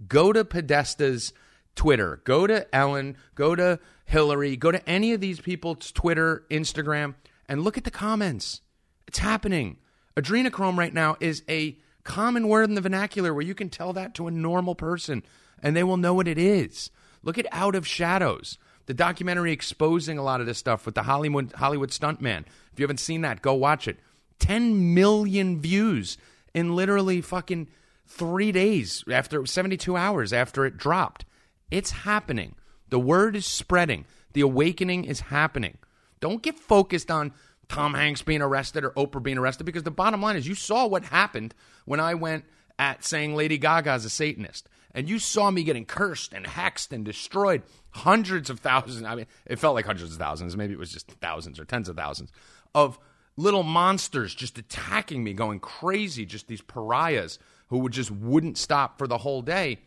go 0.07 0.33
to 0.33 0.45
Podesta's 0.45 1.33
Twitter, 1.77 2.21
go 2.25 2.47
to 2.47 2.73
Ellen, 2.75 3.17
go 3.35 3.55
to 3.55 3.79
Hillary, 4.05 4.57
go 4.57 4.71
to 4.71 4.89
any 4.89 5.13
of 5.13 5.21
these 5.21 5.41
people's 5.41 5.91
Twitter, 5.93 6.45
Instagram, 6.51 7.15
and 7.49 7.63
look 7.63 7.79
at 7.79 7.85
the 7.85 7.91
comments. 7.91 8.61
It's 9.07 9.19
happening. 9.19 9.79
Adrenochrome 10.17 10.79
right 10.79 10.95
now 10.95 11.17
is 11.21 11.43
a 11.49 11.77
common 12.05 12.49
word 12.49 12.69
in 12.69 12.75
the 12.75 12.81
vernacular 12.81 13.35
where 13.35 13.45
you 13.45 13.55
can 13.55 13.69
tell 13.69 13.93
that 13.93 14.15
to 14.15 14.27
a 14.27 14.31
normal 14.31 14.75
person 14.75 15.23
and 15.63 15.75
they 15.75 15.83
will 15.83 15.97
know 15.97 16.15
what 16.15 16.29
it 16.29 16.39
is. 16.39 16.91
Look 17.23 17.39
at 17.39 17.47
Out 17.51 17.75
of 17.75 17.87
Shadows, 17.87 18.59
the 18.87 18.95
documentary 18.95 19.53
exposing 19.53 20.19
a 20.19 20.23
lot 20.23 20.41
of 20.41 20.47
this 20.47 20.59
stuff 20.59 20.87
with 20.87 20.95
the 20.95 21.05
Hollywood 21.05 21.53
Hollywood 21.55 21.91
stuntman. 21.91 22.45
If 22.73 22.79
you 22.79 22.85
haven't 22.85 22.99
seen 22.99 23.23
that, 23.23 23.43
go 23.43 23.55
watch 23.55 23.89
it. 23.89 23.99
10 24.41 24.95
million 24.95 25.61
views 25.61 26.19
in 26.53 26.77
literally 26.77 27.21
fucking 27.21 27.69
3 28.07 28.53
days 28.53 29.03
after 29.11 29.45
72 29.47 29.97
hours 29.97 30.33
after 30.33 30.67
it 30.67 30.77
dropped. 30.77 31.25
It's 31.71 31.91
happening. 31.91 32.55
The 32.91 32.99
word 32.99 33.35
is 33.35 33.47
spreading. 33.47 34.05
The 34.35 34.43
awakening 34.43 35.05
is 35.05 35.21
happening. 35.21 35.79
Don't 36.21 36.43
get 36.43 36.59
focused 36.59 37.11
on 37.11 37.33
Tom 37.69 37.95
Hanks 37.95 38.23
being 38.23 38.43
arrested 38.43 38.85
or 38.85 38.91
Oprah 38.91 39.23
being 39.23 39.39
arrested 39.39 39.65
because 39.65 39.83
the 39.83 39.91
bottom 39.91 40.23
line 40.23 40.37
is 40.37 40.47
you 40.47 40.55
saw 40.55 40.87
what 40.87 41.05
happened 41.05 41.55
when 41.85 42.01
I 42.01 42.15
went 42.15 42.45
at 42.79 43.05
saying 43.05 43.35
Lady 43.35 43.59
Gaga's 43.59 44.05
a 44.05 44.11
Satanist. 44.11 44.69
And 44.97 45.09
you 45.09 45.19
saw 45.19 45.51
me 45.51 45.65
getting 45.65 45.87
cursed 45.87 46.33
and 46.33 46.47
hexed 46.47 46.93
and 46.93 47.05
destroyed. 47.05 47.63
Hundreds 47.91 48.49
of 48.49 48.61
thousands. 48.61 49.05
I 49.05 49.17
mean, 49.17 49.27
it 49.45 49.59
felt 49.59 49.75
like 49.75 49.87
hundreds 49.87 50.13
of 50.13 50.19
thousands. 50.19 50.57
Maybe 50.57 50.73
it 50.73 50.79
was 50.79 50.93
just 50.93 51.11
thousands 51.21 51.59
or 51.59 51.65
tens 51.65 51.89
of 51.89 51.97
thousands 51.97 52.31
of 52.75 52.99
little 53.37 53.63
monsters 53.63 54.35
just 54.35 54.59
attacking 54.59 55.25
me, 55.25 55.33
going 55.33 55.61
crazy, 55.61 56.25
just 56.25 56.47
these 56.47 56.61
pariahs 56.61 57.39
who 57.69 57.79
would 57.79 57.93
just 57.93 58.11
wouldn't 58.11 58.59
stop 58.59 58.99
for 58.99 59.07
the 59.07 59.19
whole 59.19 59.43
day. 59.43 59.79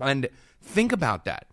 And 0.00 0.28
think 0.62 0.92
about 0.92 1.24
that. 1.24 1.46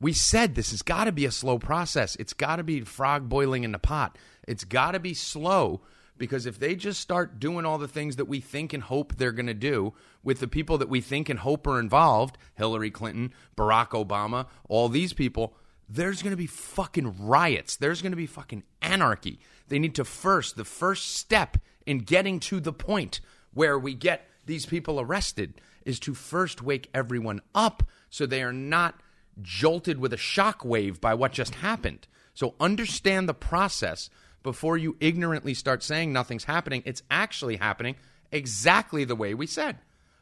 We 0.00 0.12
said 0.12 0.54
this 0.54 0.70
has 0.70 0.82
got 0.82 1.04
to 1.04 1.12
be 1.12 1.26
a 1.26 1.30
slow 1.30 1.58
process. 1.58 2.16
It's 2.16 2.32
got 2.32 2.56
to 2.56 2.64
be 2.64 2.80
frog 2.80 3.28
boiling 3.28 3.64
in 3.64 3.72
the 3.72 3.78
pot. 3.78 4.16
It's 4.48 4.64
got 4.64 4.92
to 4.92 5.00
be 5.00 5.14
slow 5.14 5.82
because 6.16 6.46
if 6.46 6.58
they 6.58 6.74
just 6.74 7.00
start 7.00 7.38
doing 7.38 7.66
all 7.66 7.78
the 7.78 7.88
things 7.88 8.16
that 8.16 8.26
we 8.26 8.40
think 8.40 8.72
and 8.72 8.82
hope 8.82 9.16
they're 9.16 9.32
going 9.32 9.46
to 9.46 9.54
do 9.54 9.94
with 10.22 10.40
the 10.40 10.48
people 10.48 10.78
that 10.78 10.88
we 10.88 11.00
think 11.00 11.28
and 11.28 11.38
hope 11.40 11.66
are 11.66 11.80
involved 11.80 12.38
Hillary 12.54 12.90
Clinton, 12.90 13.32
Barack 13.56 13.90
Obama, 13.90 14.46
all 14.68 14.88
these 14.88 15.12
people 15.12 15.54
there's 15.92 16.22
going 16.22 16.30
to 16.30 16.36
be 16.36 16.46
fucking 16.46 17.26
riots. 17.26 17.74
There's 17.74 18.00
going 18.00 18.12
to 18.12 18.16
be 18.16 18.26
fucking 18.26 18.62
anarchy. 18.80 19.40
They 19.68 19.80
need 19.80 19.96
to 19.96 20.04
first, 20.04 20.56
the 20.56 20.64
first 20.64 21.16
step 21.16 21.56
in 21.84 21.98
getting 21.98 22.38
to 22.40 22.60
the 22.60 22.72
point 22.72 23.20
where 23.52 23.76
we 23.78 23.94
get 23.94 24.28
these 24.46 24.66
people 24.66 25.00
arrested 25.00 25.60
is 25.84 25.98
to 26.00 26.14
first 26.14 26.62
wake 26.62 26.88
everyone 26.94 27.40
up 27.54 27.82
so 28.08 28.24
they 28.24 28.42
are 28.42 28.52
not 28.52 29.00
jolted 29.42 29.98
with 29.98 30.12
a 30.12 30.18
shock 30.18 30.64
wave 30.64 31.00
by 31.00 31.14
what 31.14 31.32
just 31.32 31.56
happened. 31.56 32.06
So 32.34 32.54
understand 32.60 33.28
the 33.28 33.34
process 33.34 34.10
before 34.42 34.76
you 34.76 34.96
ignorantly 35.00 35.54
start 35.54 35.82
saying 35.82 36.12
nothing's 36.12 36.44
happening. 36.44 36.82
It's 36.86 37.02
actually 37.10 37.56
happening 37.56 37.96
exactly 38.32 39.04
the 39.04 39.16
way 39.16 39.34
we 39.34 39.46
said 39.46 39.78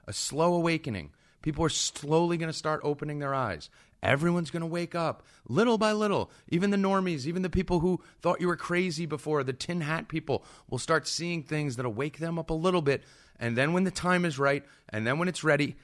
a 0.07 0.13
slow 0.13 0.55
awakening. 0.55 1.11
People 1.43 1.65
are 1.65 1.71
slowly 1.71 2.37
going 2.37 2.51
to 2.51 2.57
start 2.57 2.81
opening 2.83 3.19
their 3.19 3.35
eyes. 3.35 3.69
Everyone's 4.03 4.51
going 4.51 4.63
to 4.63 4.67
wake 4.67 4.95
up 4.95 5.25
little 5.49 5.77
by 5.77 5.93
little. 5.93 6.31
Even 6.49 6.71
the 6.71 6.77
normies, 6.77 7.27
even 7.27 7.43
the 7.43 7.51
people 7.51 7.81
who 7.81 8.01
thought 8.21 8.41
you 8.41 8.47
were 8.47 8.57
crazy 8.57 9.07
before, 9.07 9.45
the 9.45 9.53
tin 9.53 9.81
hat 9.81 10.09
people, 10.09 10.45
will 10.69 10.79
start 10.79 11.07
seeing 11.07 11.43
things 11.43 11.77
that'll 11.77 11.93
wake 11.93 12.19
them 12.19 12.39
up 12.39 12.51
a 12.51 12.55
little 12.55 12.83
bit. 12.83 13.03
And 13.39 13.57
then 13.57 13.73
when 13.73 13.85
the 13.85 13.91
time 13.91 14.25
is 14.25 14.39
right, 14.39 14.65
and 14.89 15.07
then 15.07 15.19
when 15.19 15.29
it's 15.29 15.45
ready, 15.45 15.77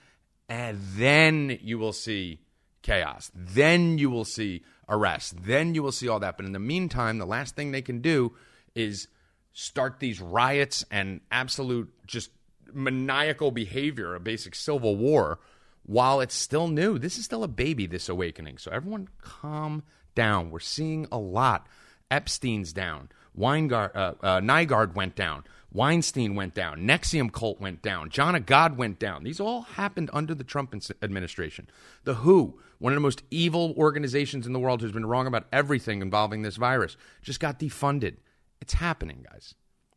and 0.49 0.81
then 0.97 1.59
you 1.63 1.79
will 1.79 1.93
see 1.93 2.41
chaos. 2.85 3.33
Then 3.35 3.99
you 3.99 4.11
will 4.11 4.25
see 4.25 4.63
arrests. 4.89 5.35
Then 5.37 5.75
you 5.75 5.83
will 5.83 5.91
see 5.91 6.07
all 6.07 6.21
that. 6.21 6.37
But 6.37 6.47
in 6.47 6.53
the 6.53 6.61
meantime, 6.61 7.19
the 7.19 7.27
last 7.27 7.57
thing 7.57 7.73
they 7.73 7.83
can 7.83 8.01
do 8.01 8.37
is 8.77 9.09
start 9.53 9.99
these 9.99 10.21
riots 10.21 10.85
and 10.91 11.21
absolute 11.33 11.93
just 12.07 12.31
maniacal 12.73 13.51
behavior, 13.51 14.15
a 14.15 14.21
basic 14.21 14.55
civil 14.55 14.97
war, 14.97 15.41
while 15.85 16.21
it's 16.21 16.35
still 16.35 16.69
new. 16.69 16.99
This 16.99 17.19
is 17.19 17.25
still 17.25 17.43
a 17.43 17.49
baby, 17.49 17.87
this 17.87 18.09
awakening. 18.09 18.59
So 18.59 18.71
everyone 18.71 19.09
calm 19.23 19.83
down. 20.15 20.51
We're 20.51 20.61
seeing 20.61 21.07
a 21.11 21.19
lot. 21.19 21.67
Epstein's 22.11 22.73
down. 22.73 23.09
Weingard, 23.37 23.97
uh, 23.97 24.15
uh, 24.23 24.41
Nygard 24.41 24.95
went 24.95 25.17
down. 25.17 25.45
Weinstein 25.73 26.37
went 26.37 26.55
down. 26.55 26.79
NXIVM 26.79 27.33
cult 27.33 27.61
went 27.61 27.83
down. 27.83 28.09
John 28.09 28.37
of 28.37 28.47
God 28.47 28.77
went 28.77 29.01
down. 29.01 29.25
These 29.25 29.41
all 29.41 29.63
happened 29.63 30.09
under 30.13 30.35
the 30.35 30.45
Trump 30.45 30.73
administration. 31.03 31.69
The 32.05 32.15
WHO, 32.15 32.61
one 32.79 32.93
of 32.93 32.97
the 32.97 33.01
most 33.01 33.23
evil 33.31 33.75
organizations 33.77 34.47
in 34.47 34.53
the 34.53 34.59
world, 34.59 34.81
who's 34.81 34.93
been 34.93 35.07
wrong 35.07 35.27
about 35.27 35.47
everything 35.53 36.03
involving 36.03 36.43
this 36.43 36.57
virus, 36.57 36.97
just 37.23 37.41
got 37.41 37.59
defunded. 37.59 38.17
It's 38.61 38.75
happening, 38.75 39.25
guys. 39.31 39.55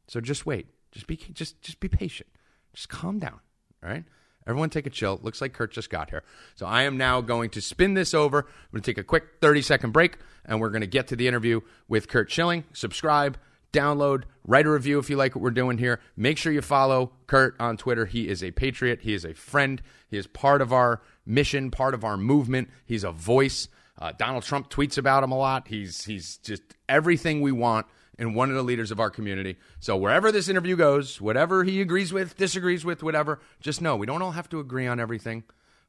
So 0.08 0.22
just 0.22 0.46
wait. 0.46 0.68
Just 0.92 1.08
be 1.08 1.18
just 1.18 1.62
just 1.62 1.80
be 1.80 1.88
patient. 1.88 2.30
Just 2.74 2.90
calm 2.90 3.20
down. 3.20 3.40
All 3.84 3.90
right. 3.90 4.04
Everyone 4.48 4.70
take 4.70 4.88
a 4.88 4.90
chill. 4.90 5.20
Looks 5.22 5.42
like 5.42 5.52
Curt 5.52 5.74
just 5.74 5.90
got 5.90 6.10
here. 6.10 6.24
So 6.56 6.66
I 6.66 6.84
am 6.84 6.96
now 6.96 7.20
going 7.20 7.50
to 7.52 7.62
spin 7.62 7.96
this 7.96 8.14
over. 8.14 8.40
I'm 8.40 8.72
going 8.72 8.82
to 8.82 8.92
take 8.92 8.98
a 8.98 9.04
quick 9.04 9.26
30 9.42 9.62
second 9.62 9.92
break 9.92 10.18
and 10.46 10.62
we're 10.62 10.70
going 10.70 10.82
to 10.82 10.88
get 10.88 11.08
to 11.08 11.18
the 11.18 11.28
interview 11.28 11.60
with 11.90 12.08
Curt 12.08 12.32
Schilling. 12.32 12.64
Subscribe, 12.72 13.38
download, 13.72 14.24
write 14.46 14.66
a 14.66 14.72
review 14.72 15.00
if 15.00 15.10
you 15.10 15.16
like 15.16 15.36
what 15.36 15.42
we're 15.42 15.52
doing 15.52 15.78
here. 15.78 16.00
Make 16.16 16.38
sure 16.38 16.52
you 16.52 16.62
follow 16.62 17.12
Curt 17.28 17.56
on 17.60 17.78
Twitter. 17.78 18.06
He 18.06 18.28
is 18.28 18.44
a 18.44 18.52
patriot, 18.52 19.02
he 19.02 19.14
is 19.14 19.26
a 19.26 19.34
friend, 19.34 19.82
he 20.10 20.18
is 20.18 20.28
part 20.28 20.62
of 20.62 20.72
our 20.74 21.02
mission, 21.26 21.72
part 21.72 21.94
of 21.94 22.04
our 22.04 22.18
movement. 22.18 22.70
He's 22.86 23.04
a 23.04 23.12
voice. 23.12 23.68
Uh, 24.00 24.12
Donald 24.18 24.44
Trump 24.44 24.70
tweets 24.70 24.98
about 24.98 25.24
him 25.24 25.32
a 25.32 25.38
lot. 25.38 25.68
He's 25.68 26.06
he's 26.06 26.38
just 26.38 26.62
everything 26.88 27.42
we 27.42 27.52
want 27.52 27.88
and 28.20 28.36
one 28.36 28.50
of 28.50 28.56
the 28.56 28.64
leaders 28.64 28.92
of 28.92 29.00
our 29.00 29.10
community. 29.10 29.58
So 29.80 29.96
wherever 29.96 30.32
this 30.32 30.50
interview 30.50 30.76
goes, 30.76 31.22
whatever 31.22 31.64
he 31.64 31.82
agrees 31.82 32.12
with, 32.12 32.36
disagrees 32.36 32.84
with, 32.84 33.04
whatever, 33.04 33.40
just 33.60 33.82
know 33.82 33.96
we 33.96 34.08
don't 34.08 34.22
all 34.22 34.32
have 34.32 34.50
to 34.50 34.60
agree 34.60 34.88
on 34.88 35.00
everything, 35.00 35.44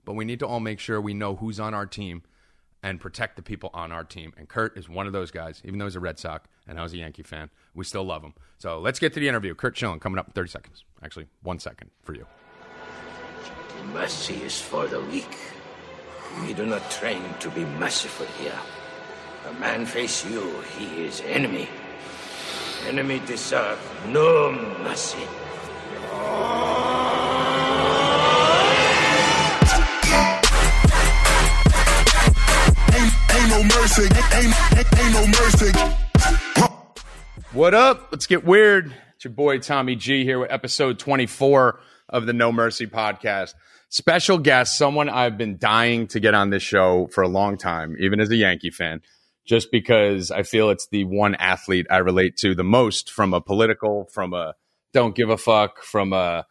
but 0.04 0.14
we 0.14 0.24
need 0.24 0.40
to 0.40 0.46
all 0.46 0.60
make 0.60 0.80
sure 0.80 1.00
we 1.00 1.14
know 1.14 1.36
who's 1.36 1.60
on 1.60 1.74
our 1.74 1.86
team 1.86 2.22
and 2.82 3.00
protect 3.00 3.36
the 3.36 3.42
people 3.42 3.70
on 3.74 3.92
our 3.92 4.04
team. 4.04 4.32
And 4.36 4.48
Curt 4.48 4.76
is 4.76 4.88
one 4.88 5.06
of 5.06 5.12
those 5.12 5.30
guys, 5.30 5.60
even 5.64 5.78
though 5.78 5.86
he's 5.86 5.96
a 5.96 6.00
Red 6.00 6.18
Sox 6.18 6.48
and 6.66 6.78
I 6.78 6.82
was 6.82 6.92
a 6.92 6.98
Yankee 6.98 7.22
fan, 7.22 7.50
we 7.74 7.84
still 7.84 8.04
love 8.04 8.22
him. 8.22 8.34
So 8.58 8.78
let's 8.78 8.98
get 8.98 9.12
to 9.14 9.20
the 9.20 9.28
interview. 9.28 9.54
Curt 9.54 9.76
Schilling 9.76 10.00
coming 10.00 10.18
up 10.18 10.28
in 10.28 10.32
30 10.32 10.50
seconds. 10.50 10.84
Actually, 11.02 11.26
one 11.42 11.58
second 11.58 11.90
for 12.02 12.14
you. 12.14 12.26
Mercy 13.92 14.34
is 14.42 14.60
for 14.60 14.86
the 14.86 15.00
weak. 15.00 15.36
We 16.42 16.52
do 16.52 16.66
not 16.66 16.88
train 16.90 17.22
to 17.40 17.50
be 17.50 17.64
merciful 17.64 18.26
here. 18.40 18.58
A 19.48 19.52
man 19.54 19.86
face 19.86 20.24
you, 20.26 20.60
he 20.76 21.04
is 21.04 21.22
enemy. 21.22 21.68
Enemy 22.86 23.20
deserve 23.26 23.78
no 24.08 24.52
mercy. 24.82 25.26
Ain't, 26.12 26.77
no 33.58 33.64
mercy. 33.64 34.02
Ain't, 34.02 34.34
ain't, 34.72 34.98
ain't 34.98 35.12
no 35.12 35.26
mercy. 35.26 35.72
What 37.52 37.74
up? 37.74 38.08
Let's 38.12 38.26
get 38.26 38.44
weird. 38.44 38.94
It's 39.16 39.24
your 39.24 39.32
boy 39.32 39.58
Tommy 39.58 39.96
G 39.96 40.24
here 40.24 40.38
with 40.38 40.52
episode 40.52 40.98
24 40.98 41.80
of 42.08 42.26
the 42.26 42.32
No 42.32 42.52
Mercy 42.52 42.86
podcast. 42.86 43.54
Special 43.88 44.38
guest, 44.38 44.78
someone 44.78 45.08
I've 45.08 45.36
been 45.36 45.58
dying 45.58 46.06
to 46.08 46.20
get 46.20 46.34
on 46.34 46.50
this 46.50 46.62
show 46.62 47.08
for 47.12 47.22
a 47.22 47.28
long 47.28 47.58
time, 47.58 47.96
even 47.98 48.20
as 48.20 48.30
a 48.30 48.36
Yankee 48.36 48.70
fan 48.70 49.00
just 49.46 49.72
because 49.72 50.30
I 50.30 50.42
feel 50.42 50.68
it's 50.68 50.88
the 50.88 51.04
one 51.04 51.34
athlete 51.34 51.86
I 51.90 51.96
relate 51.98 52.36
to 52.38 52.54
the 52.54 52.64
most 52.64 53.10
from 53.10 53.32
a 53.32 53.40
political, 53.40 54.04
from 54.12 54.34
a 54.34 54.52
don't 54.92 55.16
give 55.16 55.30
a 55.30 55.38
fuck, 55.38 55.82
from 55.82 56.12
a 56.12 56.44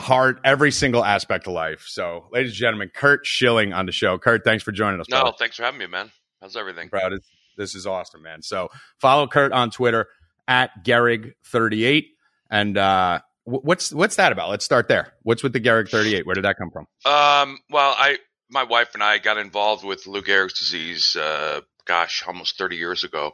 heart, 0.00 0.40
every 0.44 0.72
single 0.72 1.04
aspect 1.04 1.46
of 1.46 1.52
life. 1.52 1.84
So, 1.86 2.26
ladies 2.32 2.50
and 2.50 2.58
gentlemen, 2.58 2.90
Curt 2.92 3.24
Schilling 3.24 3.72
on 3.72 3.86
the 3.86 3.92
show. 3.92 4.18
Curt, 4.18 4.42
thanks 4.44 4.64
for 4.64 4.72
joining 4.72 5.00
us. 5.00 5.06
No, 5.08 5.20
brother. 5.20 5.36
thanks 5.38 5.56
for 5.56 5.62
having 5.62 5.78
me, 5.78 5.86
man. 5.86 6.10
How's 6.40 6.56
everything? 6.56 6.88
Proud. 6.88 7.12
This 7.56 7.74
is 7.74 7.86
awesome, 7.86 8.22
man. 8.22 8.42
So, 8.42 8.68
follow 9.00 9.26
Curt 9.26 9.52
on 9.52 9.70
Twitter 9.70 10.06
at 10.46 10.70
Gehrig38. 10.84 12.06
And 12.50 12.76
uh, 12.78 13.20
what's 13.44 13.92
what's 13.92 14.16
that 14.16 14.32
about? 14.32 14.50
Let's 14.50 14.64
start 14.64 14.88
there. 14.88 15.12
What's 15.22 15.42
with 15.42 15.52
the 15.52 15.60
Gehrig38? 15.60 16.24
Where 16.26 16.34
did 16.34 16.44
that 16.44 16.56
come 16.58 16.70
from? 16.70 16.86
Um, 17.04 17.58
well, 17.70 17.94
I, 17.96 18.18
my 18.50 18.62
wife 18.64 18.90
and 18.94 19.02
I 19.02 19.18
got 19.18 19.38
involved 19.38 19.84
with 19.84 20.06
Lou 20.06 20.22
Gehrig's 20.22 20.58
disease, 20.58 21.16
uh, 21.16 21.62
gosh, 21.86 22.22
almost 22.26 22.58
30 22.58 22.76
years 22.76 23.04
ago. 23.04 23.32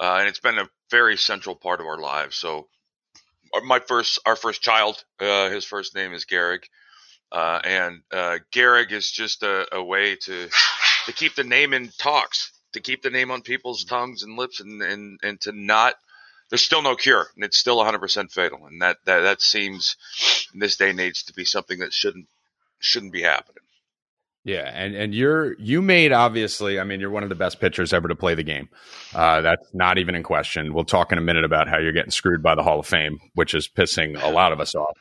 Uh, 0.00 0.16
and 0.20 0.28
it's 0.28 0.40
been 0.40 0.58
a 0.58 0.68
very 0.90 1.16
central 1.16 1.56
part 1.56 1.80
of 1.80 1.86
our 1.86 1.98
lives. 1.98 2.36
So 2.36 2.68
our- 3.54 3.62
my 3.62 3.80
first, 3.80 4.18
our 4.26 4.36
first 4.36 4.62
child, 4.62 5.02
uh, 5.20 5.50
his 5.50 5.64
first 5.64 5.94
name 5.94 6.12
is 6.12 6.24
Gehrig. 6.26 6.64
Uh, 7.32 7.60
and, 7.64 8.02
uh, 8.12 8.38
Gehrig 8.54 8.92
is 8.92 9.10
just 9.10 9.42
a, 9.42 9.66
a 9.74 9.82
way 9.82 10.16
to, 10.16 10.48
to 11.06 11.12
keep 11.12 11.34
the 11.34 11.44
name 11.44 11.72
in 11.72 11.90
talks, 11.98 12.52
to 12.72 12.80
keep 12.80 13.02
the 13.02 13.10
name 13.10 13.30
on 13.30 13.42
people's 13.42 13.84
tongues 13.84 14.22
and 14.22 14.36
lips 14.36 14.60
and, 14.60 14.82
and, 14.82 15.18
and 15.22 15.40
to 15.42 15.52
not, 15.52 15.94
there's 16.50 16.62
still 16.62 16.82
no 16.82 16.94
cure 16.94 17.26
and 17.34 17.44
it's 17.44 17.58
still 17.58 17.78
100% 17.78 18.30
fatal. 18.30 18.66
And 18.66 18.82
that, 18.82 18.98
that, 19.04 19.20
that 19.20 19.40
seems 19.40 19.96
in 20.52 20.60
this 20.60 20.76
day 20.76 20.90
and 20.90 21.00
age 21.00 21.24
to 21.24 21.32
be 21.32 21.44
something 21.44 21.78
that 21.78 21.92
shouldn't, 21.92 22.26
shouldn't 22.78 23.12
be 23.12 23.22
happening. 23.22 23.62
Yeah, 24.46 24.70
and 24.72 24.94
and 24.94 25.12
you're 25.12 25.54
you 25.58 25.82
made 25.82 26.12
obviously. 26.12 26.78
I 26.78 26.84
mean, 26.84 27.00
you're 27.00 27.10
one 27.10 27.24
of 27.24 27.28
the 27.30 27.34
best 27.34 27.58
pitchers 27.58 27.92
ever 27.92 28.06
to 28.06 28.14
play 28.14 28.36
the 28.36 28.44
game. 28.44 28.68
Uh, 29.12 29.40
that's 29.40 29.66
not 29.74 29.98
even 29.98 30.14
in 30.14 30.22
question. 30.22 30.72
We'll 30.72 30.84
talk 30.84 31.10
in 31.10 31.18
a 31.18 31.20
minute 31.20 31.42
about 31.42 31.66
how 31.66 31.78
you're 31.78 31.90
getting 31.90 32.12
screwed 32.12 32.44
by 32.44 32.54
the 32.54 32.62
Hall 32.62 32.78
of 32.78 32.86
Fame, 32.86 33.18
which 33.34 33.54
is 33.54 33.66
pissing 33.66 34.22
a 34.22 34.28
lot 34.28 34.52
of 34.52 34.60
us 34.60 34.76
off. 34.76 34.96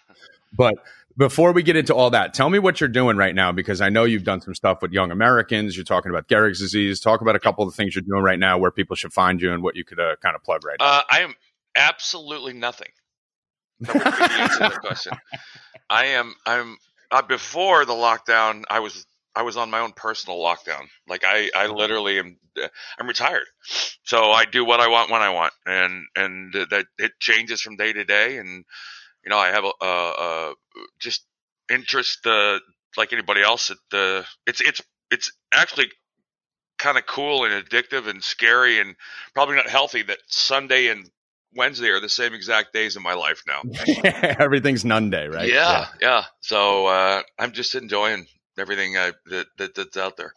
But 0.52 0.74
before 1.18 1.54
we 1.54 1.64
get 1.64 1.76
into 1.76 1.96
all 1.96 2.10
that, 2.10 2.34
tell 2.34 2.50
me 2.50 2.60
what 2.60 2.82
you're 2.82 2.90
doing 2.90 3.18
right 3.18 3.34
now 3.34 3.52
because 3.52 3.82
I 3.82 3.90
know 3.90 4.04
you've 4.04 4.24
done 4.24 4.42
some 4.42 4.54
stuff 4.54 4.82
with 4.82 4.92
young 4.92 5.12
Americans. 5.12 5.76
You're 5.76 5.86
talking 5.86 6.12
about 6.12 6.28
Gehrig's 6.28 6.60
disease. 6.60 7.00
Talk 7.00 7.22
about 7.22 7.36
a 7.36 7.40
couple 7.40 7.66
of 7.66 7.72
the 7.72 7.76
things 7.76 7.96
you're 7.96 8.02
doing 8.02 8.24
right 8.24 8.40
now, 8.40 8.58
where 8.58 8.72
people 8.72 8.96
should 8.96 9.14
find 9.14 9.42
you, 9.42 9.54
and 9.54 9.64
what 9.64 9.76
you 9.76 9.86
could 9.86 10.00
uh, 10.00 10.16
kind 10.22 10.36
of 10.36 10.44
plug 10.44 10.66
right 10.66 10.78
now. 10.80 10.86
Uh, 10.86 11.02
I 11.10 11.20
am 11.22 11.34
absolutely 11.76 12.54
nothing. 12.54 12.90
That 13.82 13.94
would 13.96 14.04
be 14.04 14.10
the 14.10 14.42
answer 14.42 14.60
to 14.60 14.70
the 14.70 14.80
question. 14.80 15.14
I 15.90 16.06
am. 16.08 16.34
I'm. 16.46 16.78
Uh, 17.12 17.22
before 17.22 17.86
the 17.86 17.94
lockdown, 17.94 18.64
I 18.70 18.80
was. 18.80 19.06
I 19.38 19.42
was 19.42 19.58
on 19.58 19.70
my 19.70 19.80
own 19.80 19.92
personal 19.92 20.40
lockdown. 20.40 20.88
Like 21.08 21.24
I, 21.26 21.50
I 21.56 21.68
literally 21.68 22.20
am. 22.20 22.38
uh, 22.62 22.68
I'm 22.98 23.08
retired, 23.08 23.48
so 24.04 24.32
I 24.32 24.46
do 24.46 24.64
what 24.64 24.80
I 24.80 24.88
want 24.88 25.12
when 25.12 25.22
I 25.22 25.30
want, 25.30 25.54
and 25.66 26.06
and 26.16 26.54
that 26.54 26.86
it 26.98 27.12
changes 27.20 27.62
from 27.62 27.76
day 27.76 27.94
to 27.94 28.06
day. 28.06 28.38
And 28.38 28.66
you 29.26 29.30
know, 29.30 29.38
I 29.38 29.48
have 29.48 29.64
a, 29.64 29.86
a, 29.86 29.86
a 29.86 30.54
just 31.00 31.26
interest, 31.72 32.26
uh, 32.26 32.60
like 32.98 33.14
anybody 33.14 33.42
else. 33.42 33.72
It, 33.72 33.78
uh, 33.92 34.24
it's 34.46 34.62
it's 34.62 34.82
it's 35.12 35.32
actually 35.54 35.88
kind 36.78 36.98
of 36.98 37.06
cool 37.06 37.46
and 37.46 37.66
addictive 37.66 38.08
and 38.08 38.24
scary 38.24 38.80
and 38.80 38.96
probably 39.34 39.56
not 39.56 39.70
healthy 39.70 40.04
that 40.04 40.20
Sunday 40.28 40.88
and 40.90 41.10
Wednesday 41.56 41.90
are 41.90 42.02
the 42.02 42.10
same 42.10 42.34
exact 42.34 42.74
days 42.74 42.96
in 42.96 43.04
my 43.04 43.14
life 43.14 43.44
now. 43.48 43.62
Everything's 44.40 44.84
none 44.84 45.10
day, 45.10 45.28
right? 45.28 45.50
Yeah, 45.50 45.88
yeah. 46.02 46.26
So 46.42 46.88
uh, 46.88 47.22
I'm 47.40 47.54
just 47.54 47.76
enjoying 47.76 48.28
everything 48.58 48.98
I, 48.98 49.14
that, 49.28 49.48
that 49.58 49.76
that's 49.76 49.98
out 49.98 50.18
there. 50.18 50.34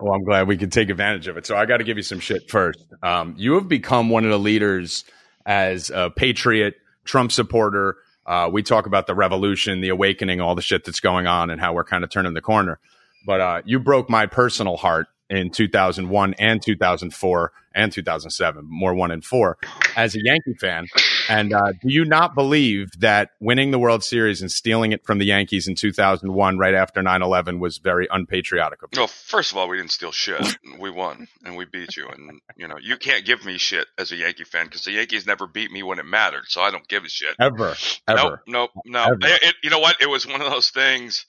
Well, 0.00 0.14
I'm 0.14 0.24
glad 0.24 0.48
we 0.48 0.56
could 0.56 0.72
take 0.72 0.90
advantage 0.90 1.28
of 1.28 1.36
it. 1.36 1.46
So 1.46 1.56
I 1.56 1.66
got 1.66 1.78
to 1.78 1.84
give 1.84 1.96
you 1.96 2.02
some 2.02 2.20
shit 2.20 2.50
first. 2.50 2.84
Um, 3.02 3.34
you 3.36 3.54
have 3.54 3.68
become 3.68 4.10
one 4.10 4.24
of 4.24 4.30
the 4.30 4.38
leaders 4.38 5.04
as 5.44 5.90
a 5.90 6.10
patriot, 6.10 6.76
Trump 7.04 7.32
supporter. 7.32 7.96
Uh, 8.28 8.48
we 8.52 8.62
talk 8.62 8.84
about 8.84 9.06
the 9.06 9.14
revolution, 9.14 9.80
the 9.80 9.88
awakening, 9.88 10.38
all 10.38 10.54
the 10.54 10.62
shit 10.62 10.84
that's 10.84 11.00
going 11.00 11.26
on, 11.26 11.48
and 11.48 11.58
how 11.58 11.72
we're 11.72 11.82
kind 11.82 12.04
of 12.04 12.10
turning 12.10 12.34
the 12.34 12.42
corner. 12.42 12.78
But 13.26 13.40
uh, 13.40 13.62
you 13.64 13.80
broke 13.80 14.10
my 14.10 14.26
personal 14.26 14.76
heart 14.76 15.08
in 15.30 15.50
2001 15.50 16.34
and 16.38 16.62
2004 16.62 17.52
and 17.74 17.92
2007, 17.92 18.64
more 18.68 18.94
one 18.94 19.10
and 19.10 19.24
four 19.24 19.56
as 19.94 20.14
a 20.16 20.18
Yankee 20.24 20.54
fan. 20.54 20.86
And 21.28 21.52
uh, 21.52 21.72
do 21.72 21.92
you 21.92 22.04
not 22.04 22.34
believe 22.34 22.88
that 22.98 23.30
winning 23.38 23.70
the 23.70 23.78
World 23.78 24.02
Series 24.02 24.40
and 24.40 24.50
stealing 24.50 24.92
it 24.92 25.04
from 25.04 25.18
the 25.18 25.26
Yankees 25.26 25.68
in 25.68 25.74
2001, 25.76 26.58
right 26.58 26.74
after 26.74 27.02
9 27.02 27.22
11, 27.22 27.60
was 27.60 27.78
very 27.78 28.08
unpatriotic 28.10 28.82
of 28.82 28.88
you? 28.92 29.00
Well, 29.00 29.06
first 29.06 29.52
of 29.52 29.58
all, 29.58 29.68
we 29.68 29.76
didn't 29.76 29.92
steal 29.92 30.10
shit. 30.12 30.40
We 30.78 30.90
won 30.90 31.28
and 31.44 31.56
we 31.56 31.66
beat 31.66 31.96
you. 31.96 32.08
And, 32.08 32.40
you 32.56 32.66
know, 32.66 32.78
you 32.80 32.96
can't 32.96 33.24
give 33.24 33.44
me 33.44 33.58
shit 33.58 33.86
as 33.98 34.10
a 34.10 34.16
Yankee 34.16 34.44
fan 34.44 34.64
because 34.64 34.84
the 34.84 34.92
Yankees 34.92 35.26
never 35.26 35.46
beat 35.46 35.70
me 35.70 35.82
when 35.82 35.98
it 35.98 36.06
mattered. 36.06 36.44
So 36.48 36.62
I 36.62 36.70
don't 36.70 36.88
give 36.88 37.04
a 37.04 37.08
shit. 37.08 37.36
Ever. 37.38 37.76
Ever. 38.08 38.42
Nope. 38.46 38.70
Nope. 38.74 38.84
No. 38.86 39.04
Ever. 39.04 39.18
It, 39.22 39.42
it- 39.42 39.54
you 39.62 39.70
know 39.70 39.78
what? 39.80 39.96
It 40.00 40.08
was 40.08 40.26
one 40.26 40.40
of 40.40 40.50
those 40.50 40.70
things 40.70 41.26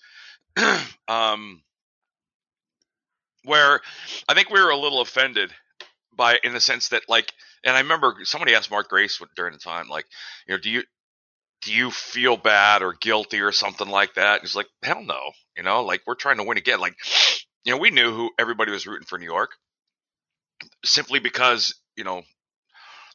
um, 1.08 1.62
where 3.50 3.82
I 4.30 4.34
think 4.34 4.50
we 4.50 4.62
were 4.62 4.70
a 4.70 4.78
little 4.78 5.02
offended 5.02 5.52
by, 6.16 6.40
in 6.44 6.54
the 6.54 6.62
sense 6.62 6.90
that, 6.90 7.04
like, 7.10 7.34
and 7.64 7.76
I 7.76 7.80
remember 7.82 8.16
somebody 8.24 8.56
asked 8.56 8.72
Mark 8.72 8.88
Grace 8.90 9.22
during 9.36 9.54
the 9.54 9.60
time, 9.60 9.90
like, 9.90 10.06
you 10.48 10.54
know, 10.54 10.60
do 10.62 10.70
you, 10.70 10.84
do 11.62 11.74
you 11.74 11.92
feel 11.92 12.38
bad 12.38 12.82
or 12.82 12.94
guilty 12.94 13.42
or 13.42 13.52
something 13.52 13.90
like 13.90 14.14
that? 14.14 14.36
And 14.36 14.42
he's 14.42 14.56
like, 14.56 14.68
hell 14.84 15.04
no. 15.04 15.20
You 15.58 15.64
know, 15.64 15.84
like 15.84 16.02
we're 16.08 16.16
trying 16.16 16.38
to 16.38 16.44
win 16.44 16.58
again. 16.58 16.80
Like, 16.80 16.96
you 17.66 17.74
know, 17.74 17.80
we 17.80 17.92
knew 17.92 18.14
who 18.14 18.30
everybody 18.40 18.72
was 18.72 18.88
rooting 18.88 19.06
for 19.06 19.18
New 19.18 19.26
York 19.26 19.52
simply 20.86 21.20
because, 21.20 21.76
you 21.98 22.04
know, 22.04 22.22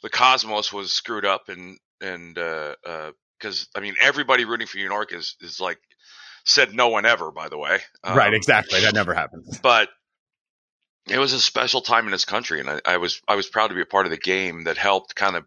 the 0.03 0.11
Cosmos 0.11 0.73
was 0.73 0.93
screwed 0.93 1.25
up 1.25 1.49
and, 1.49 1.79
and, 2.03 2.37
uh, 2.37 2.75
uh, 2.87 3.11
cause 3.41 3.69
I 3.75 3.81
mean, 3.81 3.95
everybody 4.03 4.45
rooting 4.45 4.67
for 4.67 4.77
New 4.77 4.85
York 4.85 5.15
is, 5.15 5.37
is 5.41 5.61
like 5.61 5.79
said 6.45 6.75
no 6.75 6.89
one 6.89 7.07
ever, 7.07 7.31
by 7.31 7.49
the 7.49 7.59
way. 7.59 7.79
right, 8.05 8.29
Um, 8.29 8.35
exactly. 8.35 8.81
That 8.81 8.95
never 8.95 9.15
happens. 9.15 9.59
but 9.63 9.89
it 11.09 11.19
was 11.19 11.33
a 11.33 11.41
special 11.41 11.81
time 11.81 12.07
in 12.07 12.13
this 12.13 12.25
country, 12.25 12.61
and 12.61 12.69
I, 12.71 12.81
I 12.87 12.97
was 12.97 13.21
I 13.29 13.37
was 13.37 13.49
proud 13.49 13.69
to 13.69 13.75
be 13.75 13.83
a 13.83 13.87
part 13.87 14.07
of 14.07 14.11
the 14.11 14.19
game 14.19 14.65
that 14.65 14.77
helped 14.77 15.15
kind 15.15 15.37
of 15.37 15.45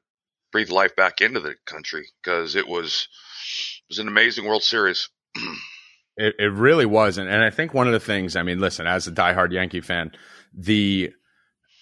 breathe 0.52 0.70
life 0.70 0.96
back 0.96 1.22
into 1.22 1.40
the 1.40 1.56
country 1.66 2.08
because 2.22 2.56
it 2.56 2.68
was 2.68 3.08
it 3.84 3.92
was 3.92 4.00
an 4.00 4.08
amazing 4.08 4.46
World 4.46 4.64
Series. 4.64 5.10
It, 6.20 6.34
it 6.40 6.52
really 6.52 6.88
was, 6.88 7.20
and, 7.20 7.30
and 7.30 7.44
I 7.44 7.52
think 7.52 7.76
one 7.76 7.86
of 7.86 7.94
the 7.94 8.00
things. 8.00 8.36
I 8.36 8.42
mean, 8.42 8.60
listen, 8.60 8.88
as 8.88 9.06
a 9.06 9.12
diehard 9.12 9.52
Yankee 9.52 9.82
fan, 9.82 10.12
the 10.52 11.12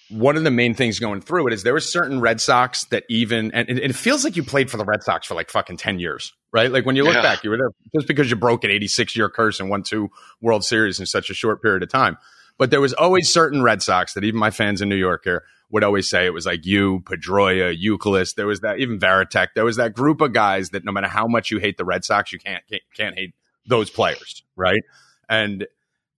one 0.10 0.36
of 0.36 0.44
the 0.44 0.52
main 0.52 0.74
things 0.74 1.00
going 1.00 1.22
through 1.22 1.48
it 1.48 1.54
is 1.54 1.64
there 1.64 1.72
were 1.72 1.80
certain 1.80 2.20
Red 2.20 2.42
Sox 2.42 2.84
that 2.88 3.06
even 3.10 3.52
and, 3.54 3.70
and 3.70 3.80
it 3.80 3.96
feels 3.96 4.26
like 4.26 4.36
you 4.36 4.44
played 4.44 4.70
for 4.70 4.76
the 4.76 4.84
Red 4.84 5.04
Sox 5.04 5.26
for 5.26 5.36
like 5.36 5.50
fucking 5.50 5.78
ten 5.78 6.00
years, 6.00 6.34
right? 6.52 6.70
Like 6.70 6.86
when 6.86 6.98
you 6.98 7.06
look 7.06 7.16
Yeah. 7.16 7.22
back, 7.22 7.46
you 7.46 7.50
were 7.50 7.58
there 7.58 7.70
just 7.96 8.10
because 8.10 8.30
you 8.30 8.36
broke 8.36 8.66
an 8.66 8.72
eighty 8.72 8.90
six 8.90 9.16
year 9.16 9.30
curse 9.30 9.62
and 9.62 9.70
won 9.70 9.84
two 9.84 10.10
World 10.42 10.66
Series 10.66 11.00
in 11.00 11.06
such 11.06 11.30
a 11.30 11.34
short 11.34 11.62
period 11.62 11.82
of 11.82 11.90
time. 11.90 12.18
But 12.58 12.72
there 12.72 12.82
was 12.82 12.94
always 12.94 13.32
certain 13.32 13.62
Red 13.62 13.82
Sox 13.82 14.14
that 14.14 14.24
even 14.24 14.40
my 14.40 14.52
fans 14.52 14.82
in 14.82 14.90
New 14.90 14.96
York 14.96 15.24
here 15.26 15.44
would 15.70 15.84
always 15.84 16.10
say 16.10 16.26
it 16.26 16.34
was 16.34 16.46
like 16.46 16.66
you, 16.66 17.02
Pedroia, 17.02 17.76
Youkilis. 17.78 18.36
There 18.36 18.48
was 18.48 18.62
that 18.62 18.80
even 18.80 19.00
Varitek. 19.00 19.50
There 19.56 19.66
was 19.66 19.78
that 19.78 19.94
group 19.94 20.22
of 20.22 20.32
guys 20.32 20.70
that 20.70 20.86
no 20.86 20.92
matter 20.92 21.08
how 21.08 21.28
much 21.28 21.52
you 21.52 21.60
hate 21.60 21.78
the 21.78 21.86
Red 21.86 22.06
Sox, 22.06 22.32
you 22.32 22.40
can't 22.40 22.64
can't, 22.70 22.84
can't 22.96 23.16
hate 23.18 23.34
those 23.68 23.90
players, 23.90 24.44
right? 24.56 24.84
And 25.28 25.68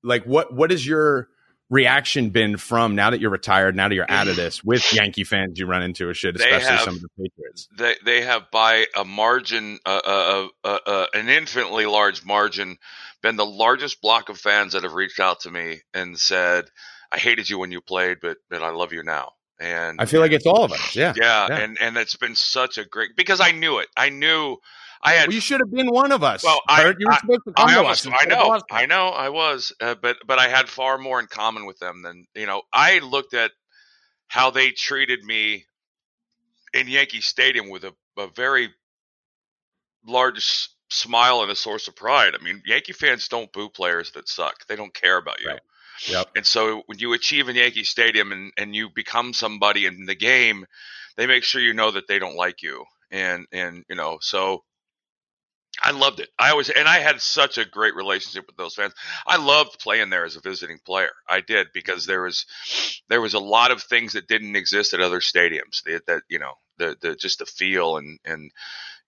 like, 0.04 0.26
what 0.26 0.54
what 0.54 0.72
is 0.72 0.86
your 0.86 1.30
reaction 1.70 2.30
been 2.30 2.58
from 2.58 2.96
now 2.96 3.10
that 3.10 3.20
you're 3.20 3.32
retired, 3.32 3.76
now 3.76 3.88
that 3.88 3.96
you're 3.96 4.10
out 4.10 4.28
of 4.28 4.36
this, 4.38 4.64
with 4.64 4.94
Yankee 4.94 5.24
fans 5.24 5.60
you 5.60 5.66
run 5.66 5.84
into 5.84 6.08
or 6.08 6.14
shit, 6.14 6.36
especially 6.36 6.68
have- 6.68 6.82
some 6.82 6.96
of 6.96 7.02
the 7.02 7.10
Patriots? 7.18 7.68
They 7.78 7.96
they 8.04 8.22
have 8.22 8.50
by 8.52 8.86
a 8.96 9.04
margin, 9.04 9.80
uh, 9.86 10.02
uh, 10.06 10.48
uh, 10.64 10.80
uh, 10.86 11.06
an 11.14 11.30
infinitely 11.30 11.86
large 11.86 12.26
margin, 12.26 12.78
been 13.22 13.36
the 13.36 13.46
largest 13.46 14.02
block 14.02 14.30
of 14.30 14.38
fans 14.38 14.74
that 14.74 14.84
have 14.84 14.94
reached 14.94 15.20
out 15.20 15.42
to 15.42 15.52
me 15.52 15.82
and 15.94 16.18
said, 16.18 16.66
"I 17.12 17.18
hated 17.18 17.50
you 17.50 17.60
when 17.60 17.72
you 17.72 17.82
played, 17.82 18.18
but 18.22 18.38
but 18.50 18.64
I 18.64 18.70
love 18.70 18.94
you 18.94 19.04
now." 19.04 19.34
And 19.60 20.00
I 20.00 20.06
feel 20.06 20.22
like 20.22 20.32
it's 20.32 20.46
all 20.46 20.64
of 20.64 20.72
us. 20.72 20.96
Yeah. 20.96 21.14
yeah, 21.16 21.48
yeah. 21.50 21.58
and 21.58 21.78
and 21.82 21.98
it's 21.98 22.16
been 22.16 22.36
such 22.36 22.78
a 22.78 22.86
great 22.86 23.16
because 23.16 23.40
I 23.42 23.52
knew 23.52 23.80
it. 23.80 23.88
I 23.98 24.10
knew 24.10 24.58
I 25.02 25.14
had 25.14 25.28
Well, 25.28 25.36
you 25.36 25.42
should 25.42 25.60
have 25.60 25.72
been 25.72 25.90
one 25.92 26.12
of 26.12 26.24
us. 26.24 26.44
Well, 26.44 26.62
I- 26.68 26.82
you 26.98 27.06
were 27.06 27.12
I- 27.14 27.18
supposed 27.20 27.42
to 27.48 27.54
come 27.54 27.68
I 27.70 27.74
to 27.74 27.80
almost, 27.80 28.08
us. 28.08 28.14
I 28.22 28.26
know, 28.26 28.62
I 28.72 28.86
know, 28.86 29.08
I 29.10 29.30
was, 29.30 29.72
uh, 29.82 29.96
but 29.96 30.18
but 30.26 30.40
I 30.40 30.48
had 30.48 30.70
far 30.70 30.98
more 30.98 31.20
in 31.20 31.28
common 31.28 31.66
with 31.66 31.80
them 31.80 32.02
than 32.02 32.26
you 32.36 32.46
know. 32.46 32.64
I 32.74 33.00
looked 33.00 33.34
at 33.34 33.52
how 34.28 34.50
they 34.52 34.72
treated 34.72 35.24
me 35.24 35.66
in 36.74 36.88
Yankee 36.88 37.22
Stadium 37.22 37.70
with 37.70 37.84
a, 37.86 37.94
a 38.18 38.28
very 38.28 38.70
large 40.06 40.70
smile 40.90 41.42
and 41.42 41.52
a 41.52 41.56
source 41.56 41.88
of 41.88 41.96
pride. 41.96 42.34
I 42.40 42.44
mean, 42.44 42.62
Yankee 42.66 42.94
fans 42.94 43.28
don't 43.28 43.52
boo 43.52 43.70
players 43.70 44.12
that 44.12 44.28
suck; 44.28 44.66
they 44.68 44.76
don't 44.76 44.94
care 44.94 45.18
about 45.18 45.40
you. 45.42 45.50
Right. 45.50 45.62
Yep. 46.08 46.28
And 46.36 46.46
so 46.46 46.84
when 46.86 47.00
you 47.00 47.14
achieve 47.14 47.50
in 47.50 47.56
Yankee 47.56 47.84
Stadium 47.84 48.32
and, 48.32 48.52
and 48.58 48.76
you 48.76 48.90
become 48.94 49.34
somebody 49.34 49.88
in 49.88 50.06
the 50.06 50.14
game, 50.14 50.66
they 51.16 51.26
make 51.26 51.44
sure 51.44 51.60
you 51.60 51.74
know 51.74 51.90
that 51.92 52.08
they 52.08 52.20
don't 52.20 52.36
like 52.36 52.62
you. 52.62 52.86
And 53.10 53.48
and 53.52 53.84
you 53.90 53.96
know, 53.96 54.20
so 54.22 54.64
I 55.82 55.92
loved 55.92 56.20
it. 56.20 56.30
I 56.40 56.52
always 56.52 56.70
and 56.70 56.88
I 56.88 57.00
had 57.00 57.22
such 57.22 57.58
a 57.58 57.66
great 57.66 57.96
relationship 57.96 58.46
with 58.48 58.58
those 58.58 58.76
fans. 58.76 58.94
I 59.26 59.38
loved 59.38 59.80
playing 59.80 60.10
there 60.10 60.26
as 60.26 60.36
a 60.36 60.42
visiting 60.42 60.80
player. 60.86 61.12
I 61.30 61.42
did 61.42 61.68
because 61.74 62.06
there 62.06 62.22
was 62.24 62.46
there 63.10 63.22
was 63.22 63.34
a 63.34 63.40
lot 63.40 63.72
of 63.72 63.84
things 63.84 64.14
that 64.14 64.28
didn't 64.28 64.56
exist 64.56 64.94
at 64.94 65.02
other 65.02 65.20
stadiums. 65.20 65.84
That, 65.86 66.06
that 66.08 66.24
you 66.30 66.40
know, 66.40 66.54
the 66.78 66.98
the 67.02 67.16
just 67.16 67.40
the 67.40 67.46
feel 67.46 67.98
and 67.98 68.20
and 68.26 68.52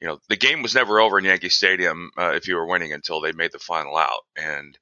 you 0.02 0.08
know, 0.08 0.20
the 0.30 0.38
game 0.38 0.62
was 0.64 0.76
never 0.76 1.00
over 1.00 1.20
in 1.20 1.26
Yankee 1.26 1.50
Stadium 1.50 2.12
uh, 2.18 2.34
if 2.36 2.48
you 2.48 2.56
were 2.56 2.68
winning 2.68 2.94
until 2.94 3.22
they 3.22 3.34
made 3.34 3.52
the 3.54 3.60
final 3.60 3.98
out. 3.98 4.22
And 4.38 4.78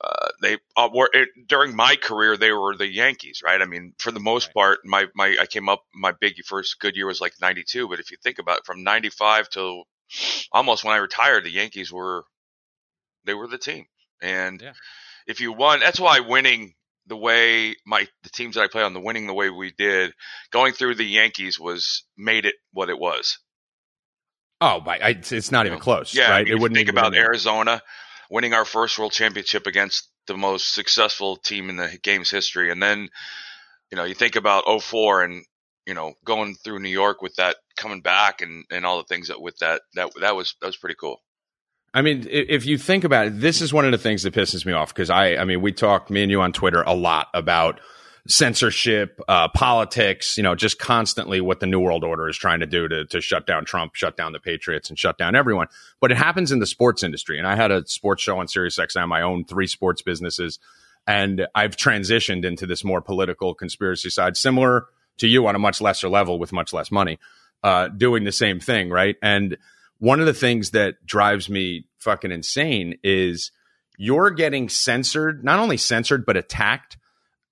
uh, 0.00 0.28
they 0.42 0.58
uh, 0.76 0.88
were 0.94 1.10
it, 1.12 1.28
during 1.48 1.74
my 1.76 1.96
career 1.96 2.36
they 2.36 2.52
were 2.52 2.76
the 2.76 2.86
Yankees, 2.88 3.42
right? 3.44 3.60
I 3.60 3.66
mean, 3.66 3.94
for 3.98 4.12
the 4.12 4.20
most 4.20 4.52
Right. 4.52 4.54
part, 4.54 4.80
my 4.84 5.06
my 5.14 5.36
I 5.40 5.46
came 5.46 5.68
up 5.68 5.84
my 5.94 6.12
big 6.20 6.34
first 6.46 6.78
good 6.80 6.96
year 6.96 7.06
was 7.06 7.20
like 7.20 7.34
'92, 7.40 7.88
but 7.88 8.00
if 8.00 8.10
you 8.10 8.16
think 8.22 8.38
about 8.38 8.58
it, 8.58 8.66
from 8.66 8.84
'95 8.84 9.48
till 9.50 9.84
almost 10.52 10.84
when 10.84 10.94
I 10.94 10.98
retired, 10.98 11.44
the 11.44 11.50
Yankees 11.50 11.92
were 11.92 12.24
they 13.24 13.34
were 13.34 13.46
the 13.46 13.58
team. 13.58 13.86
And 14.22 14.60
Yeah. 14.60 14.72
if 15.26 15.40
you 15.40 15.52
won, 15.52 15.80
that's 15.80 16.00
why 16.00 16.20
winning 16.20 16.74
the 17.06 17.16
way 17.16 17.74
my 17.86 18.06
the 18.22 18.30
teams 18.30 18.54
that 18.54 18.62
I 18.62 18.68
play 18.68 18.82
on, 18.82 18.94
the 18.94 19.00
winning 19.00 19.26
the 19.26 19.34
way 19.34 19.50
we 19.50 19.72
did, 19.72 20.14
going 20.50 20.72
through 20.72 20.96
the 20.96 21.04
Yankees 21.04 21.58
was 21.58 22.04
made 22.16 22.46
it 22.46 22.54
what 22.72 22.90
it 22.90 22.98
was. 22.98 23.38
Oh, 24.60 24.80
but 24.80 25.02
I, 25.02 25.10
it's, 25.10 25.52
not 25.52 25.66
even 25.66 25.78
close. 25.78 26.14
Yeah, 26.14 26.30
right? 26.30 26.38
I 26.40 26.44
mean, 26.44 26.54
you 26.54 26.58
wouldn't 26.58 26.76
think 26.76 26.88
about 26.88 27.12
be- 27.12 27.18
Arizona 27.18 27.80
winning 28.30 28.54
our 28.54 28.64
first 28.64 28.98
world 28.98 29.12
championship 29.12 29.66
against 29.66 30.08
the 30.26 30.36
most 30.36 30.74
successful 30.74 31.36
team 31.36 31.70
in 31.70 31.76
the 31.76 31.98
game's 32.02 32.30
history, 32.30 32.70
and 32.70 32.82
then 32.82 33.08
you 33.90 33.96
know 33.96 34.04
you 34.04 34.14
think 34.14 34.36
about 34.36 34.64
04 34.82 35.22
and 35.22 35.44
you 35.88 35.94
know 35.94 36.12
going 36.24 36.54
through 36.54 36.78
New 36.78 36.90
York 36.90 37.22
with 37.22 37.34
that 37.36 37.56
coming 37.76 38.02
back 38.02 38.42
and 38.42 38.64
and 38.70 38.84
all 38.84 38.98
the 38.98 39.04
things 39.04 39.28
that 39.28 39.40
with 39.40 39.56
that 39.58 39.80
that 39.94 40.10
that 40.20 40.36
was 40.36 40.54
that 40.60 40.66
was 40.66 40.76
pretty 40.76 40.96
cool. 41.00 41.22
I 41.94 42.02
mean, 42.02 42.26
if 42.30 42.66
you 42.66 42.76
think 42.76 43.04
about 43.04 43.28
it, 43.28 43.40
this 43.40 43.62
is 43.62 43.72
one 43.72 43.86
of 43.86 43.92
the 43.92 43.98
things 43.98 44.22
that 44.22 44.34
pisses 44.34 44.66
me 44.66 44.74
off 44.74 44.92
because 44.94 45.08
I, 45.08 45.36
I 45.36 45.44
mean, 45.44 45.62
we 45.62 45.72
talk, 45.72 46.10
me 46.10 46.22
and 46.22 46.30
you 46.30 46.42
on 46.42 46.52
Twitter 46.52 46.82
a 46.82 46.94
lot 46.94 47.28
about 47.32 47.80
censorship, 48.28 49.18
uh, 49.26 49.48
politics, 49.48 50.36
you 50.36 50.42
know, 50.42 50.54
just 50.54 50.78
constantly 50.78 51.40
what 51.40 51.60
the 51.60 51.66
New 51.66 51.80
World 51.80 52.04
Order 52.04 52.28
is 52.28 52.36
trying 52.36 52.60
to 52.60 52.66
do 52.66 52.88
to, 52.88 53.06
to 53.06 53.22
shut 53.22 53.46
down 53.46 53.64
Trump, 53.64 53.94
shut 53.94 54.18
down 54.18 54.32
the 54.32 54.38
Patriots, 54.38 54.90
and 54.90 54.98
shut 54.98 55.16
down 55.16 55.34
everyone. 55.34 55.68
But 55.98 56.12
it 56.12 56.18
happens 56.18 56.52
in 56.52 56.58
the 56.58 56.66
sports 56.66 57.02
industry. 57.02 57.38
And 57.38 57.48
I 57.48 57.56
had 57.56 57.70
a 57.70 57.86
sports 57.86 58.22
show 58.22 58.38
on 58.38 58.48
SiriusXM. 58.48 59.10
I 59.10 59.22
own 59.22 59.46
three 59.46 59.66
sports 59.66 60.02
businesses, 60.02 60.58
and 61.06 61.46
I've 61.54 61.74
transitioned 61.74 62.44
into 62.44 62.66
this 62.66 62.84
more 62.84 63.00
political 63.00 63.54
conspiracy 63.54 64.10
side, 64.10 64.36
similar 64.36 64.88
to 65.18 65.28
you 65.28 65.46
on 65.46 65.54
a 65.54 65.58
much 65.58 65.80
lesser 65.80 66.08
level 66.08 66.38
with 66.38 66.52
much 66.52 66.72
less 66.72 66.90
money, 66.90 67.18
uh, 67.62 67.88
doing 67.88 68.24
the 68.24 68.32
same 68.32 68.60
thing, 68.60 68.90
right? 68.90 69.16
And 69.22 69.56
one 69.98 70.20
of 70.20 70.26
the 70.26 70.34
things 70.34 70.70
that 70.70 71.04
drives 71.04 71.48
me 71.48 71.86
fucking 71.98 72.30
insane 72.30 72.98
is 73.02 73.50
you're 73.96 74.30
getting 74.30 74.68
censored, 74.68 75.44
not 75.44 75.58
only 75.58 75.76
censored, 75.76 76.24
but 76.24 76.36
attacked 76.36 76.96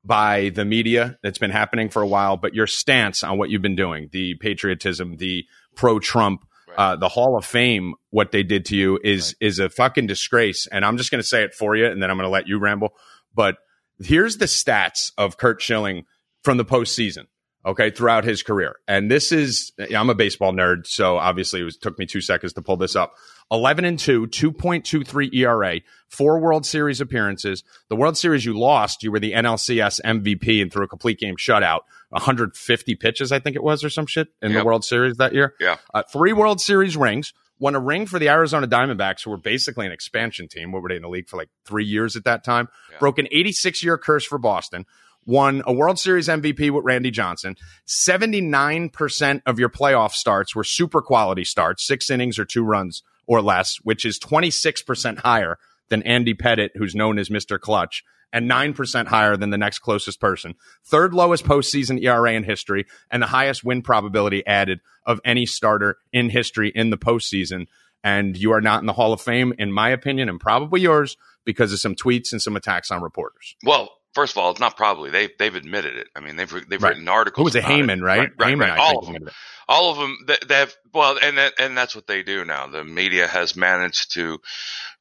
by 0.05 0.51
the 0.51 0.65
media 0.65 1.19
that's 1.23 1.39
been 1.39 1.51
happening 1.51 1.89
for 1.89 2.01
a 2.01 2.07
while, 2.07 2.37
but 2.37 2.55
your 2.55 2.69
stance 2.69 3.25
on 3.25 3.39
what 3.39 3.51
you've 3.51 3.63
been 3.63 3.75
doing, 3.75 4.09
the 4.13 4.37
patriotism, 4.37 5.17
the 5.17 5.45
pro 5.75 5.99
Trump, 5.99 6.43
Right. 6.69 6.79
uh, 6.79 6.97
the 6.97 7.09
Hall 7.09 7.37
of 7.37 7.45
Fame, 7.45 7.95
what 8.11 8.33
they 8.33 8.43
did 8.43 8.65
to 8.67 8.77
you 8.77 8.99
is 9.03 9.37
is 9.41 9.59
a 9.61 9.69
fucking 9.69 10.07
disgrace. 10.09 10.67
And 10.67 10.85
I'm 10.85 10.97
just 10.97 11.11
going 11.13 11.21
to 11.23 11.27
say 11.27 11.43
it 11.45 11.55
for 11.55 11.77
you, 11.77 11.87
and 11.87 12.03
then 12.03 12.11
I'm 12.11 12.17
going 12.17 12.27
to 12.27 12.31
let 12.31 12.49
you 12.49 12.59
ramble. 12.59 12.91
But 13.35 13.57
here's 14.01 14.39
the 14.39 14.47
stats 14.47 15.13
of 15.17 15.37
Curt 15.37 15.63
Schilling 15.63 16.05
from 16.43 16.57
the 16.57 16.65
postseason. 16.65 17.27
Okay, 17.67 17.91
throughout 17.91 18.25
his 18.25 18.45
career, 18.45 18.77
and 18.87 19.11
this 19.11 19.33
is 19.33 19.73
I'm 19.95 20.09
a 20.09 20.15
baseball 20.15 20.53
nerd, 20.53 20.87
so 20.87 21.19
obviously 21.19 21.61
it 21.61 21.65
was, 21.65 21.77
took 21.77 21.99
me 21.99 22.07
two 22.07 22.21
seconds 22.21 22.53
to 22.53 22.63
pull 22.63 22.77
this 22.77 22.95
up. 22.95 23.15
11 23.51 23.85
and 23.85 23.99
2, 23.99 24.27
2.23 24.29 25.35
ERA, 25.35 25.81
four 26.09 26.41
World 26.41 26.67
Series 26.67 27.01
appearances. 27.01 27.63
The 27.89 27.97
World 27.97 28.17
Series 28.17 28.45
you 28.45 28.59
lost, 28.59 29.03
you 29.03 29.13
were 29.13 29.21
the 29.21 29.33
NLCS 29.33 30.01
MVP 30.05 30.61
and 30.63 30.73
threw 30.73 30.85
a 30.85 30.89
complete 30.89 31.19
game 31.19 31.37
shutout. 31.37 31.81
150 32.11 32.95
pitches, 32.97 33.33
I 33.33 33.39
think 33.39 33.57
it 33.57 33.63
was, 33.63 33.85
or 33.85 33.91
some 33.91 34.07
shit 34.07 34.29
in 34.41 34.53
the 34.53 34.65
World 34.65 34.85
Series 34.85 35.17
that 35.17 35.35
year. 35.35 35.55
Yeah. 35.61 35.77
Uh, 35.93 36.03
three 36.05 36.33
World 36.33 36.61
Series 36.61 36.97
rings. 36.97 37.33
Won 37.59 37.75
a 37.75 37.81
ring 37.81 38.05
for 38.05 38.19
the 38.19 38.29
Arizona 38.29 38.69
Diamondbacks, 38.69 39.25
who 39.25 39.31
were 39.31 39.39
basically 39.39 39.87
an 39.87 39.93
expansion 39.93 40.47
team. 40.47 40.73
What 40.73 40.83
were 40.83 40.91
they 40.91 40.97
in 40.97 41.03
the 41.03 41.09
league 41.09 41.27
for 41.27 41.39
like 41.39 41.49
three 41.65 41.87
years 41.87 42.15
at 42.15 42.25
that 42.25 42.45
time? 42.45 42.69
Yeah. 42.93 42.99
Broke 42.99 43.19
an 43.19 43.29
86 43.33 43.83
year 43.83 43.97
curse 43.97 44.27
for 44.27 44.37
Boston. 44.37 44.85
Won 45.27 45.63
a 45.67 45.73
World 45.73 45.99
Series 45.99 46.29
MVP 46.29 46.71
with 46.71 46.85
Randy 46.85 47.11
Johnson. 47.11 47.57
79% 47.87 49.43
of 49.45 49.59
your 49.59 49.69
playoff 49.69 50.13
starts 50.13 50.55
were 50.55 50.65
super 50.65 51.03
quality 51.03 51.45
starts, 51.45 51.85
six 51.85 52.09
innings 52.11 52.39
or 52.39 52.45
two 52.45 52.63
runs 52.63 53.03
or 53.27 53.43
less, 53.43 53.77
which 53.83 54.05
is 54.05 54.21
26% 54.21 55.19
higher 55.19 55.59
than 55.89 56.03
Andy 56.05 56.35
Pettitte, 56.35 56.71
who's 56.77 56.95
known 56.95 57.19
as 57.19 57.29
Mr. 57.29 57.59
Clutch, 57.59 58.05
and 58.33 58.51
9% 58.51 59.07
higher 59.07 59.37
than 59.37 59.51
the 59.51 59.59
next 59.59 59.81
closest 59.81 60.21
person. 60.21 60.55
Third 60.85 61.15
lowest 61.15 61.45
postseason 61.45 62.03
ERA 62.03 62.33
in 62.33 62.45
history, 62.45 62.87
and 63.11 63.23
the 63.23 63.27
highest 63.29 63.65
win 63.65 63.83
probability 63.83 64.47
added 64.47 64.81
of 65.05 65.21
any 65.25 65.47
starter 65.47 65.99
in 66.13 66.31
history 66.31 66.71
in 66.75 66.91
the 66.91 66.99
postseason. 66.99 67.67
And 68.05 68.37
you 68.37 68.53
are 68.53 68.61
not 68.61 68.81
in 68.81 68.87
the 68.87 68.93
Hall 68.93 69.13
of 69.13 69.21
Fame, 69.21 69.55
in 69.59 69.73
my 69.73 69.91
opinion, 69.91 70.29
and 70.29 70.39
probably 70.39 70.81
yours, 70.81 71.17
because 71.45 71.73
of 71.73 71.81
some 71.81 71.95
tweets 71.95 72.33
and 72.33 72.43
some 72.43 72.57
attacks 72.57 72.91
on 72.91 73.03
reporters. 73.03 73.57
Well, 73.65 73.91
first 74.17 74.35
of 74.35 74.39
all, 74.39 74.51
it's 74.53 74.61
not 74.61 74.77
probably 74.79 75.11
they 75.13 75.31
they've 75.39 75.55
admitted 75.57 75.97
it. 75.97 76.09
I 76.17 76.21
mean, 76.23 76.37
they've 76.37 76.53
they've 76.71 76.83
Right. 76.83 76.91
written 76.91 77.09
articles. 77.09 77.41
Who 77.43 77.45
was 77.45 77.57
it? 77.57 77.65
about 77.65 77.71
Heyman, 77.71 78.03
right? 78.03 78.31
Right, 78.39 78.39
right, 78.39 78.55
Heyman, 78.55 78.61
right. 78.61 78.79
All 78.79 79.01
of 79.01 79.07
them. 79.07 79.31
all 79.69 79.93
of 79.93 79.99
them 79.99 80.19
they, 80.27 80.37
have 80.57 80.75
well 80.95 81.19
and 81.23 81.39
that, 81.39 81.55
and 81.61 81.77
that's 81.79 81.97
what 81.97 82.09
they 82.09 82.23
do 82.25 82.45
now 82.47 82.69
the 82.69 82.85
media 82.85 83.29
has 83.29 83.57
managed 83.57 84.15
to 84.15 84.39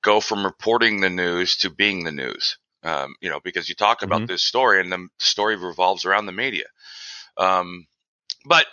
go 0.04 0.22
from 0.22 0.46
reporting 0.46 1.02
the 1.02 1.12
news 1.12 1.58
to 1.58 1.72
being 1.72 2.06
the 2.06 2.14
news 2.14 2.58
um, 2.84 3.16
you 3.22 3.30
know 3.30 3.42
because 3.44 3.70
you 3.70 3.76
talk 3.76 4.04
about 4.04 4.24
Mhm. 4.24 4.28
this 4.28 4.44
story 4.44 4.82
and 4.82 4.92
the 4.92 5.10
story 5.20 5.58
revolves 5.58 6.06
around 6.06 6.28
the 6.28 6.34
media 6.34 6.66
um, 7.38 7.88
but 8.46 8.66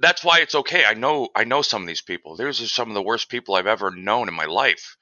that's 0.00 0.24
why 0.24 0.40
it's 0.40 0.56
okay 0.56 0.84
i 0.86 0.94
know 0.94 1.28
i 1.36 1.44
know 1.44 1.62
some 1.62 1.82
of 1.82 1.88
these 1.88 2.02
people 2.02 2.36
these 2.36 2.60
are 2.62 2.68
some 2.68 2.88
of 2.88 2.94
the 2.94 3.02
worst 3.02 3.30
people 3.30 3.54
i've 3.56 3.66
ever 3.66 3.90
known 3.92 4.28
in 4.28 4.34
my 4.34 4.46
life 4.46 4.96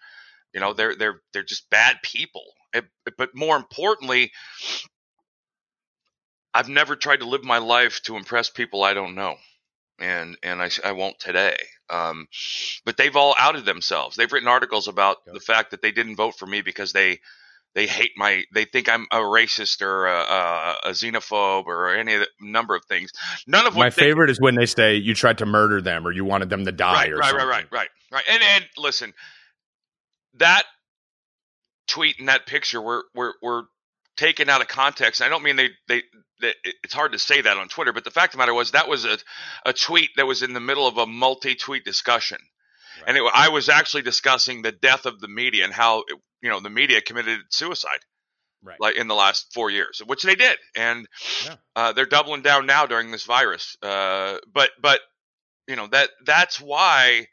you 0.54 0.60
know 0.60 0.74
they're 0.74 0.96
they're 0.96 1.20
they're 1.32 1.44
just 1.44 1.70
bad 1.70 1.98
people 2.02 2.44
but 3.18 3.34
more 3.34 3.56
importantly 3.56 4.32
i've 6.54 6.68
never 6.68 6.96
tried 6.96 7.20
to 7.20 7.28
live 7.28 7.44
my 7.44 7.58
life 7.58 8.02
to 8.02 8.16
impress 8.16 8.50
people 8.50 8.82
i 8.84 8.94
don't 8.94 9.14
know 9.14 9.36
and 9.98 10.36
and 10.42 10.62
I, 10.62 10.70
I 10.84 10.92
won't 10.92 11.18
today. 11.18 11.56
Um, 11.90 12.28
but 12.84 12.96
they've 12.96 13.16
all 13.16 13.34
outed 13.38 13.64
themselves. 13.64 14.16
They've 14.16 14.32
written 14.32 14.48
articles 14.48 14.88
about 14.88 15.18
Yep. 15.26 15.34
the 15.34 15.40
fact 15.40 15.70
that 15.70 15.82
they 15.82 15.92
didn't 15.92 16.16
vote 16.16 16.36
for 16.38 16.46
me 16.46 16.62
because 16.62 16.92
they 16.92 17.20
they 17.74 17.86
hate 17.86 18.12
my 18.16 18.44
they 18.54 18.64
think 18.64 18.88
I'm 18.88 19.06
a 19.12 19.18
racist 19.18 19.82
or 19.82 20.06
a, 20.06 20.18
a, 20.20 20.76
a 20.84 20.90
xenophobe 20.90 21.66
or 21.66 21.94
any 21.94 22.14
of 22.14 22.20
the 22.20 22.28
number 22.40 22.74
of 22.74 22.84
things. 22.86 23.12
None 23.46 23.66
of 23.66 23.74
My 23.74 23.90
they, 23.96 24.02
favorite 24.02 24.30
is 24.30 24.40
when 24.40 24.54
they 24.56 24.66
say 24.66 24.96
you 24.96 25.14
tried 25.14 25.38
to 25.38 25.46
murder 25.46 25.80
them 25.80 26.06
or 26.06 26.12
you 26.12 26.24
wanted 26.24 26.50
them 26.50 26.64
to 26.64 26.72
die 26.72 26.94
right, 26.94 27.12
or 27.12 27.18
right, 27.18 27.30
something. 27.30 27.48
right, 27.48 27.48
right, 27.48 27.66
right, 27.72 27.88
right. 28.12 28.24
And 28.30 28.42
and 28.42 28.66
listen, 28.78 29.14
that 30.34 30.64
tweet 31.88 32.18
and 32.18 32.28
that 32.28 32.46
picture 32.46 32.80
were 32.80 33.04
were 33.14 33.34
were 33.42 33.64
taken 34.16 34.48
out 34.48 34.60
of 34.60 34.68
context. 34.68 35.22
I 35.22 35.28
don't 35.28 35.42
mean 35.42 35.56
they 35.56 35.70
they. 35.88 36.02
they 36.40 36.52
it's 36.84 36.92
hard 36.94 37.12
to 37.12 37.18
say 37.18 37.40
that 37.40 37.56
on 37.56 37.68
Twitter, 37.68 37.92
but 37.92 38.04
the 38.04 38.10
fact 38.10 38.32
of 38.34 38.38
the 38.38 38.42
matter 38.42 38.54
was 38.54 38.72
that 38.72 38.88
was 38.88 39.04
a, 39.04 39.16
a 39.64 39.72
tweet 39.72 40.10
that 40.16 40.26
was 40.26 40.42
in 40.42 40.52
the 40.52 40.60
middle 40.60 40.86
of 40.86 40.98
a 40.98 41.06
multi-tweet 41.06 41.84
discussion, 41.84 42.38
and 43.06 43.16
it, 43.16 43.22
I 43.34 43.48
was 43.48 43.68
actually 43.68 44.02
discussing 44.02 44.60
the 44.62 44.72
death 44.72 45.06
of 45.06 45.20
the 45.20 45.28
media 45.28 45.64
and 45.64 45.72
how 45.72 46.04
you 46.42 46.50
know 46.50 46.60
the 46.60 46.70
media 46.70 47.00
committed 47.00 47.40
suicide, 47.50 48.00
Right. 48.62 48.78
like 48.80 48.96
in 48.96 49.08
the 49.08 49.14
last 49.14 49.52
four 49.54 49.70
years, 49.70 50.02
which 50.04 50.22
they 50.24 50.34
did, 50.34 50.58
and 50.76 51.06
Yeah. 51.44 51.56
uh, 51.74 51.92
they're 51.92 52.04
doubling 52.06 52.42
down 52.42 52.66
now 52.66 52.84
during 52.86 53.10
this 53.12 53.24
virus. 53.24 53.76
Uh, 53.82 54.36
but 54.52 54.70
but 54.80 55.00
you 55.66 55.76
know 55.76 55.86
that 55.88 56.10
that's 56.24 56.60
why 56.60 57.26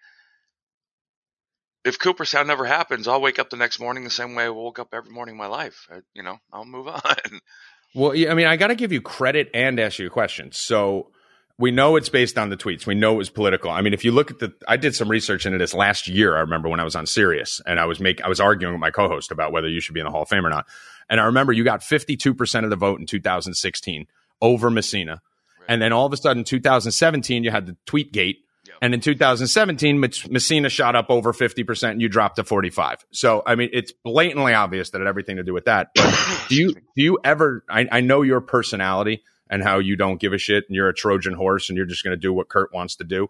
if 1.86 2.00
Cooperstown 2.00 2.48
never 2.48 2.66
happens, 2.66 3.08
I'll 3.08 3.22
wake 3.22 3.40
up 3.40 3.50
the 3.50 3.58
next 3.58 3.80
morning 3.80 4.04
the 4.04 4.10
same 4.10 4.36
way 4.36 4.46
I 4.46 4.50
woke 4.50 4.80
up 4.80 4.94
every 4.94 5.12
morning 5.12 5.36
in 5.36 5.40
my 5.40 5.48
life. 5.48 5.88
I, 5.92 6.00
you 6.14 6.24
know, 6.24 6.38
I'll 6.52 6.66
move 6.66 6.88
on. 6.88 7.02
Well, 7.96 8.16
yeah, 8.16 8.32
I 8.32 8.34
mean, 8.34 8.48
I 8.48 8.58
got 8.58 8.68
to 8.68 8.76
give 8.76 8.92
you 8.92 9.02
credit 9.02 9.50
and 9.54 9.80
ask 9.80 10.00
you 10.00 10.08
a 10.08 10.10
question. 10.10 10.52
So 10.52 11.12
we 11.60 11.72
know 11.72 11.96
it's 11.96 12.10
based 12.10 12.38
on 12.38 12.50
the 12.50 12.58
tweets. 12.58 12.88
We 12.88 12.96
know 12.96 13.14
it 13.14 13.18
was 13.18 13.30
political. 13.30 13.70
I 13.70 13.82
mean, 13.82 13.94
if 13.94 14.04
you 14.04 14.12
look 14.12 14.32
at 14.32 14.40
the, 14.40 14.54
I 14.68 14.78
did 14.78 14.96
some 14.96 15.10
research 15.10 15.46
into 15.46 15.60
this 15.60 15.74
last 15.74 16.08
year. 16.08 16.36
I 16.36 16.40
remember 16.40 16.70
when 16.70 16.80
I 16.80 16.84
was 16.84 16.96
on 16.96 17.06
Sirius 17.06 17.62
and 17.68 17.80
I 17.80 17.86
was 17.86 18.00
make, 18.00 18.22
I 18.22 18.30
was 18.30 18.40
arguing 18.40 18.74
with 18.74 18.82
my 18.82 18.92
co-host 18.92 19.32
about 19.32 19.52
whether 19.52 19.68
you 19.70 19.80
should 19.80 19.94
be 19.94 20.00
in 20.00 20.06
the 20.06 20.12
Hall 20.12 20.24
of 20.24 20.30
Fame 20.30 20.46
or 20.46 20.50
not. 20.50 20.66
And 21.10 21.20
I 21.20 21.26
remember 21.26 21.54
you 21.54 21.64
got 21.64 21.82
52% 21.82 22.64
of 22.64 22.70
the 22.70 22.76
vote 22.76 23.00
in 23.00 23.06
2016 23.06 24.08
over 24.42 24.72
Mussina. 24.72 25.20
And 25.68 25.82
then 25.82 25.94
all 25.94 26.06
of 26.06 26.12
a 26.12 26.18
sudden, 26.18 26.44
2017, 26.44 27.44
you 27.44 27.52
had 27.52 27.68
the 27.68 27.78
tweet 27.86 28.12
gate. 28.12 28.40
And 28.82 28.94
in 28.94 29.00
2017, 29.00 29.98
Mussina 29.98 30.70
shot 30.70 30.96
up 30.96 31.08
over 31.10 31.32
50% 31.34 31.92
and 31.92 32.02
you 32.02 32.10
dropped 32.10 32.36
to 32.38 32.44
45. 32.44 33.06
So, 33.12 33.44
I 33.46 33.56
mean, 33.56 33.70
it's 33.74 33.92
blatantly 33.92 34.54
obvious 34.54 34.90
that 34.92 34.98
it 35.00 35.02
had 35.06 35.10
everything 35.10 35.38
to 35.38 35.44
do 35.44 35.54
with 35.54 35.66
that. 35.66 35.90
But 35.96 36.46
do 36.50 36.56
you, 36.56 36.74
do 36.74 36.82
you 37.02 37.20
ever, 37.24 37.64
I, 37.70 37.88
I 37.92 38.02
know 38.02 38.22
your 38.22 38.42
personality 38.42 39.24
and 39.50 39.62
how 39.64 39.80
you 39.80 39.96
don't 39.96 40.20
give 40.20 40.34
a 40.34 40.38
shit 40.38 40.66
and 40.68 40.76
you're 40.76 40.90
a 40.90 40.94
Trojan 40.94 41.34
horse 41.34 41.70
and 41.70 41.78
you're 41.78 41.86
just 41.86 42.04
going 42.04 42.14
to 42.16 42.20
do 42.20 42.34
what 42.34 42.50
Curt 42.50 42.74
wants 42.74 42.96
to 42.98 43.04
do. 43.04 43.28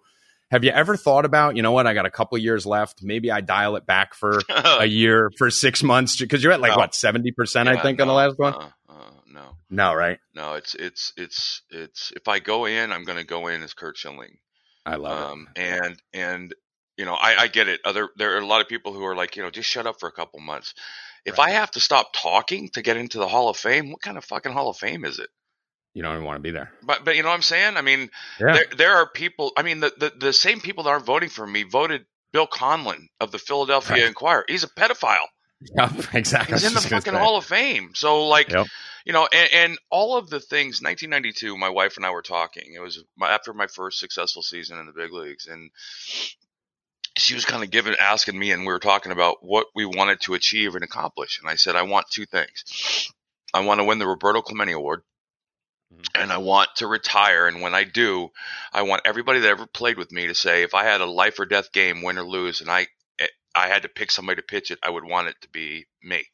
Have 0.51 0.63
you 0.63 0.69
ever 0.71 0.95
thought 0.95 1.25
about, 1.25 1.55
you 1.55 1.63
know 1.63 1.71
what, 1.71 1.87
I 1.87 1.93
got 1.95 2.05
a 2.05 2.11
couple 2.11 2.37
years 2.37 2.65
left. 2.65 3.01
Maybe 3.01 3.31
I 3.31 3.41
dial 3.41 3.75
it 3.75 3.85
back 3.87 4.13
for 4.13 4.39
a 4.49 4.85
year, 4.85 5.31
for 5.37 5.49
six 5.49 5.81
months, 5.81 6.19
because 6.19 6.43
you're 6.43 6.53
at 6.53 6.61
like 6.61 6.73
No. 6.73 6.77
what, 6.77 6.91
70%, 6.91 7.67
I 7.67 7.73
Yeah, 7.73 7.81
think, 7.81 7.99
on 7.99 8.07
the 8.07 8.13
last 8.13 8.37
one? 8.37 8.53
Uh, 8.53 8.69
uh, 8.87 8.93
no, 9.27 9.57
No, 9.71 9.93
right? 9.95 10.19
no. 10.35 10.53
It's 10.53 10.75
it's 10.75 11.11
it's 11.17 11.63
it's. 11.71 12.13
If 12.15 12.27
I 12.27 12.37
go 12.37 12.65
in, 12.65 12.91
I'm 12.91 13.03
going 13.03 13.17
to 13.17 13.25
go 13.25 13.47
in 13.47 13.63
as 13.63 13.73
Curt 13.73 13.97
Schilling. 13.97 14.37
I 14.85 14.95
love 14.95 15.19
um, 15.19 15.47
and 15.55 16.01
and 16.13 16.53
you 16.97 17.05
know 17.05 17.13
I, 17.13 17.43
I 17.43 17.47
get 17.47 17.67
it. 17.67 17.81
Other 17.85 18.09
there 18.17 18.35
are 18.35 18.39
a 18.39 18.45
lot 18.45 18.61
of 18.61 18.67
people 18.67 18.93
who 18.93 19.03
are 19.05 19.15
like, 19.15 19.35
you 19.35 19.43
know, 19.43 19.49
just 19.49 19.69
shut 19.69 19.87
up 19.87 19.99
for 19.99 20.07
a 20.07 20.11
couple 20.13 20.39
months. 20.39 20.73
If 21.25 21.39
Right. 21.39 21.49
I 21.49 21.51
have 21.51 21.71
to 21.71 21.79
stop 21.79 22.11
talking 22.13 22.69
to 22.69 22.81
get 22.81 22.97
into 22.97 23.17
the 23.17 23.27
Hall 23.27 23.49
of 23.49 23.57
Fame, 23.57 23.91
what 23.91 24.01
kind 24.01 24.17
of 24.17 24.25
fucking 24.25 24.51
Hall 24.51 24.69
of 24.69 24.77
Fame 24.77 25.05
is 25.05 25.19
it? 25.19 25.23
it. 25.23 25.29
You 25.93 26.03
don't 26.03 26.13
even 26.15 26.25
want 26.25 26.37
to 26.37 26.41
be 26.41 26.51
there. 26.51 26.71
But 26.83 27.05
but 27.05 27.15
you 27.15 27.23
know 27.23 27.29
what 27.29 27.35
I'm 27.35 27.41
saying? 27.41 27.77
I 27.77 27.81
mean, 27.81 28.09
Yeah. 28.39 28.53
there 28.55 28.65
there 28.77 28.95
are 28.97 29.09
people. 29.09 29.51
I 29.57 29.63
mean, 29.63 29.79
the, 29.79 29.93
the 29.97 30.13
the 30.19 30.33
same 30.33 30.59
people 30.61 30.83
that 30.85 30.89
aren't 30.91 31.05
voting 31.05 31.29
for 31.29 31.45
me 31.45 31.63
voted 31.63 32.05
Bill 32.33 32.47
Conlin 32.47 33.07
of 33.19 33.31
the 33.31 33.39
Philadelphia 33.39 34.01
Right. 34.01 34.07
Inquirer. 34.07 34.45
He's 34.47 34.63
a 34.63 34.67
pedophile. 34.69 35.27
Yep, 35.75 36.13
exactly. 36.13 36.53
He's 36.55 36.63
in 36.65 36.73
the 36.73 36.81
fucking 36.81 37.13
Hall 37.13 37.37
of 37.37 37.45
Fame. 37.45 37.91
So 37.95 38.27
like, 38.27 38.49
Yep. 38.49 38.67
you 39.05 39.13
know, 39.13 39.27
and, 39.33 39.49
and 39.53 39.79
all 39.89 40.17
of 40.17 40.29
the 40.29 40.39
things. 40.39 40.81
1992, 40.81 41.57
my 41.57 41.69
wife 41.69 41.97
and 41.97 42.05
I 42.05 42.11
were 42.11 42.21
talking. 42.21 42.73
It 42.75 42.79
was 42.79 43.03
my, 43.17 43.29
after 43.29 43.53
my 43.53 43.67
first 43.67 43.99
successful 43.99 44.41
season 44.41 44.77
in 44.79 44.85
the 44.85 44.91
big 44.93 45.11
leagues, 45.13 45.47
and 45.47 45.71
she 47.17 47.35
was 47.35 47.45
kind 47.45 47.63
of 47.63 47.69
giving, 47.71 47.95
asking 47.99 48.37
me, 48.37 48.51
and 48.51 48.61
we 48.61 48.73
were 48.73 48.79
talking 48.79 49.11
about 49.11 49.37
what 49.41 49.67
we 49.75 49.85
wanted 49.85 50.19
to 50.21 50.33
achieve 50.33 50.75
and 50.75 50.83
accomplish. 50.83 51.39
And 51.39 51.49
I 51.49 51.55
said, 51.55 51.75
I 51.75 51.83
want 51.83 52.07
two 52.09 52.25
things. 52.25 53.11
I 53.53 53.61
want 53.65 53.79
to 53.79 53.83
win 53.85 53.99
the 53.99 54.07
Roberto 54.07 54.41
Clemente 54.41 54.73
Award. 54.73 55.03
Mhm. 55.93 56.05
And 56.23 56.31
I 56.33 56.37
want 56.39 56.69
to 56.77 56.87
retire. 56.87 57.45
And 57.47 57.61
when 57.61 57.75
I 57.75 57.83
do, 57.83 58.29
I 58.73 58.81
want 58.81 59.03
everybody 59.05 59.41
that 59.41 59.49
ever 59.49 59.67
played 59.67 59.97
with 59.97 60.11
me 60.11 60.25
to 60.27 60.33
say, 60.35 60.63
if 60.63 60.73
I 60.73 60.83
had 60.85 61.01
a 61.01 61.05
life 61.05 61.39
or 61.39 61.45
death 61.45 61.71
game, 61.71 62.01
win 62.01 62.17
or 62.17 62.23
lose, 62.23 62.61
and 62.61 62.69
I 62.71 62.87
I 63.55 63.67
had 63.67 63.83
to 63.83 63.89
pick 63.89 64.11
somebody 64.11 64.37
to 64.41 64.45
pitch 64.45 64.71
it, 64.71 64.79
I 64.83 64.89
would 64.89 65.03
want 65.03 65.27
it 65.27 65.35
to 65.41 65.49
be 65.49 65.85
me. 66.01 66.25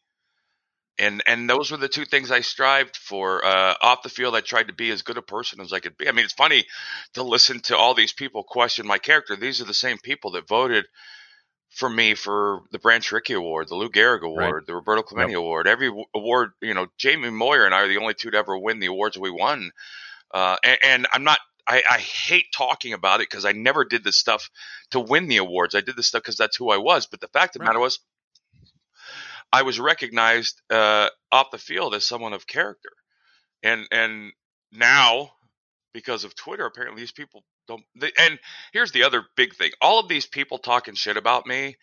And 0.98 1.24
and 1.28 1.50
those 1.50 1.72
were 1.72 1.78
the 1.78 1.88
two 1.88 2.04
things 2.06 2.30
I 2.30 2.42
strived 2.42 2.98
for. 2.98 3.44
Uh, 3.46 3.76
off 3.82 4.04
the 4.04 4.10
field, 4.10 4.36
I 4.36 4.42
tried 4.42 4.68
to 4.68 4.74
be 4.74 4.92
as 4.92 5.02
good 5.02 5.18
a 5.18 5.22
person 5.22 5.62
as 5.62 5.72
I 5.72 5.80
could 5.80 5.98
be. 5.98 6.10
I 6.10 6.12
mean, 6.12 6.26
it's 6.26 6.34
funny 6.34 6.66
to 7.14 7.24
listen 7.24 7.62
to 7.62 7.78
all 7.78 7.94
these 7.94 8.12
people 8.12 8.44
question 8.44 8.86
my 8.86 8.98
character. 8.98 9.36
These 9.38 9.62
are 9.62 9.66
the 9.66 9.74
same 9.74 9.98
people 9.98 10.32
that 10.32 10.48
voted 10.48 10.86
for 11.70 11.90
me 11.90 12.16
for 12.16 12.62
the 12.72 12.80
Branch 12.80 13.10
Rickey 13.12 13.34
Award, 13.34 13.70
the 13.70 13.76
Lou 13.76 13.90
Gehrig 13.90 14.24
Award, 14.24 14.54
Right. 14.56 14.66
the 14.66 14.76
Roberto 14.76 15.04
Clemente 15.04 15.34
Award. 15.36 15.68
Every 15.68 15.88
award, 16.14 16.52
you 16.62 16.74
know, 16.74 16.88
Jamie 16.98 17.30
Moyer 17.30 17.66
and 17.66 17.74
I 17.74 17.82
are 17.84 17.88
the 17.88 18.00
only 18.00 18.16
two 18.16 18.32
to 18.32 18.38
ever 18.38 18.58
win 18.58 18.80
the 18.80 18.88
awards 18.88 19.18
we 19.18 19.32
won. 19.32 19.72
Uh, 20.34 20.58
and, 20.64 20.78
and 20.84 21.08
I'm 21.14 21.24
not. 21.24 21.40
I, 21.70 21.84
I 21.92 22.00
hate 22.00 22.48
talking 22.54 22.94
about 22.94 23.22
it 23.22 23.30
because 23.32 23.46
I 23.46 23.54
never 23.54 23.86
did 23.86 24.04
this 24.04 24.18
stuff 24.20 24.52
to 24.92 25.02
win 25.02 25.30
the 25.30 25.38
awards. 25.38 25.76
I 25.76 25.82
did 25.82 25.98
this 25.98 26.08
stuff 26.10 26.24
because 26.24 26.38
that's 26.38 26.58
who 26.58 26.72
I 26.72 26.78
was. 26.80 27.08
But 27.08 27.22
the 27.22 27.30
fact 27.30 27.56
of 27.58 27.62
the 27.62 27.66
Right. 27.66 27.70
matter 27.70 27.80
was, 27.82 28.02
I 29.54 29.64
was 29.64 29.80
recognized 29.80 30.62
uh, 30.70 31.10
off 31.32 31.52
the 31.52 31.58
field 31.58 31.96
as 31.96 32.06
someone 32.06 32.34
of 32.34 32.48
character, 32.48 32.92
and 33.64 33.88
and 33.92 34.32
now 34.72 35.32
because 35.94 36.24
of 36.24 36.36
Twitter, 36.36 36.66
apparently 36.66 37.02
these 37.02 37.12
people 37.12 37.44
don't. 37.68 37.84
They, 37.96 38.12
and 38.20 38.40
here's 38.74 38.92
the 38.92 39.04
other 39.04 39.24
big 39.36 39.56
thing: 39.56 39.72
all 39.82 40.00
of 40.00 40.08
these 40.10 40.28
people 40.28 40.58
talking 40.60 40.96
shit 40.96 41.18
about 41.18 41.48
me, 41.48 41.78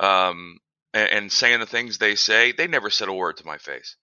um, 0.00 0.58
and, 0.94 1.10
and 1.10 1.32
saying 1.32 1.60
the 1.60 1.66
things 1.66 1.98
they 1.98 2.14
say, 2.14 2.52
they 2.52 2.66
never 2.68 2.90
said 2.90 3.08
a 3.08 3.12
word 3.12 3.38
to 3.38 3.46
my 3.46 3.58
face. 3.58 3.96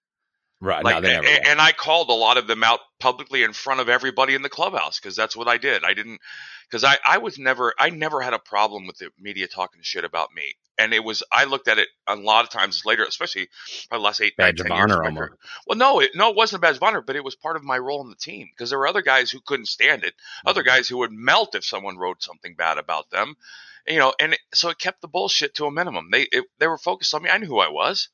Right. 0.59 0.83
Like, 0.83 1.03
no, 1.03 1.09
and, 1.09 1.47
and 1.47 1.61
I 1.61 1.71
called 1.71 2.09
a 2.09 2.13
lot 2.13 2.37
of 2.37 2.47
them 2.47 2.63
out 2.63 2.79
publicly 2.99 3.43
in 3.43 3.53
front 3.53 3.79
of 3.79 3.89
everybody 3.89 4.33
in 4.33 4.41
the 4.41 4.49
clubhouse 4.49 4.99
because 4.99 5.15
that's 5.15 5.35
what 5.35 5.47
I 5.47 5.57
did. 5.57 5.83
I 5.83 5.93
didn't 5.93 6.19
because 6.67 6.83
I 6.83 6.97
I 7.05 7.19
was 7.19 7.37
never 7.37 7.73
I 7.77 7.91
never 7.91 8.21
had 8.21 8.33
a 8.33 8.39
problem 8.39 8.87
with 8.87 8.97
the 8.97 9.11
media 9.19 9.47
talking 9.47 9.81
shit 9.83 10.03
about 10.03 10.33
me, 10.33 10.55
and 10.79 10.95
it 10.95 11.03
was 11.03 11.21
I 11.31 11.43
looked 11.43 11.67
at 11.67 11.77
it 11.77 11.89
a 12.07 12.15
lot 12.15 12.43
of 12.43 12.49
times 12.49 12.81
later, 12.85 13.03
especially 13.03 13.49
probably 13.87 14.03
last 14.03 14.19
eight 14.19 14.33
nine 14.39 14.49
of 14.49 14.57
ten 14.57 14.71
years. 14.71 14.91
honor 14.91 15.03
almost. 15.03 15.33
Well, 15.67 15.77
no, 15.77 15.99
it, 15.99 16.11
no, 16.15 16.31
it 16.31 16.35
wasn't 16.35 16.57
a 16.57 16.61
badge 16.61 16.77
of 16.77 16.83
honor, 16.83 17.01
but 17.01 17.15
it 17.15 17.23
was 17.23 17.35
part 17.35 17.55
of 17.55 17.63
my 17.63 17.77
role 17.77 18.01
in 18.01 18.09
the 18.09 18.15
team 18.15 18.49
because 18.51 18.71
there 18.71 18.79
were 18.79 18.87
other 18.87 19.03
guys 19.03 19.29
who 19.29 19.39
couldn't 19.45 19.67
stand 19.67 20.03
it, 20.03 20.15
other 20.43 20.61
Mm-hmm. 20.61 20.69
guys 20.69 20.87
who 20.87 20.97
would 20.97 21.11
melt 21.11 21.53
if 21.53 21.65
someone 21.65 21.97
wrote 21.99 22.23
something 22.23 22.55
bad 22.55 22.79
about 22.79 23.11
them, 23.11 23.35
you 23.87 23.99
know, 23.99 24.11
and 24.19 24.33
it, 24.33 24.39
so 24.55 24.69
it 24.69 24.79
kept 24.79 25.01
the 25.01 25.07
bullshit 25.07 25.53
to 25.55 25.65
a 25.65 25.71
minimum. 25.71 26.09
They 26.11 26.23
it, 26.23 26.45
they 26.57 26.65
were 26.65 26.79
focused 26.79 27.13
on 27.13 27.21
me. 27.21 27.29
I 27.29 27.37
knew 27.37 27.45
who 27.45 27.59
I 27.59 27.69
was. 27.69 28.09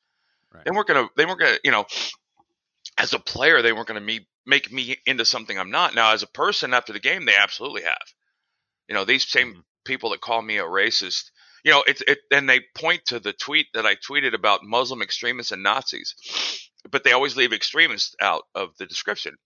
Right. 0.52 0.62
They 0.66 0.72
weren't 0.72 0.88
gonna. 0.88 1.08
They 1.16 1.24
weren't 1.24 1.40
gonna. 1.40 1.56
You 1.64 1.70
know. 1.70 1.86
As 2.96 3.12
a 3.12 3.18
player, 3.18 3.62
they 3.62 3.72
weren't 3.72 3.88
going 3.88 4.00
to 4.00 4.06
me 4.06 4.26
make 4.46 4.70
me 4.70 4.96
into 5.06 5.24
something 5.24 5.58
I'm 5.58 5.70
not. 5.70 5.94
Now, 5.94 6.12
as 6.12 6.22
a 6.22 6.26
person, 6.28 6.74
after 6.74 6.92
the 6.92 7.00
game, 7.00 7.24
they 7.24 7.36
absolutely 7.36 7.82
have. 7.82 8.06
You 8.88 8.94
know, 8.94 9.04
these 9.04 9.26
same 9.26 9.54
Mhm. 9.54 9.64
people 9.84 10.10
that 10.10 10.20
call 10.20 10.42
me 10.42 10.58
a 10.58 10.64
racist, 10.64 11.30
you 11.64 11.70
know, 11.70 11.82
it's 11.86 12.02
it, 12.02 12.18
and 12.30 12.48
they 12.48 12.60
point 12.74 13.06
to 13.06 13.18
the 13.20 13.32
tweet 13.32 13.68
that 13.72 13.86
I 13.86 13.96
tweeted 13.96 14.34
about 14.34 14.62
Muslim 14.62 15.00
extremists 15.00 15.50
and 15.50 15.62
Nazis, 15.62 16.14
but 16.90 17.04
they 17.04 17.12
always 17.12 17.36
leave 17.36 17.52
extremists 17.54 18.14
out 18.20 18.44
of 18.54 18.76
the 18.78 18.86
description. 18.86 19.36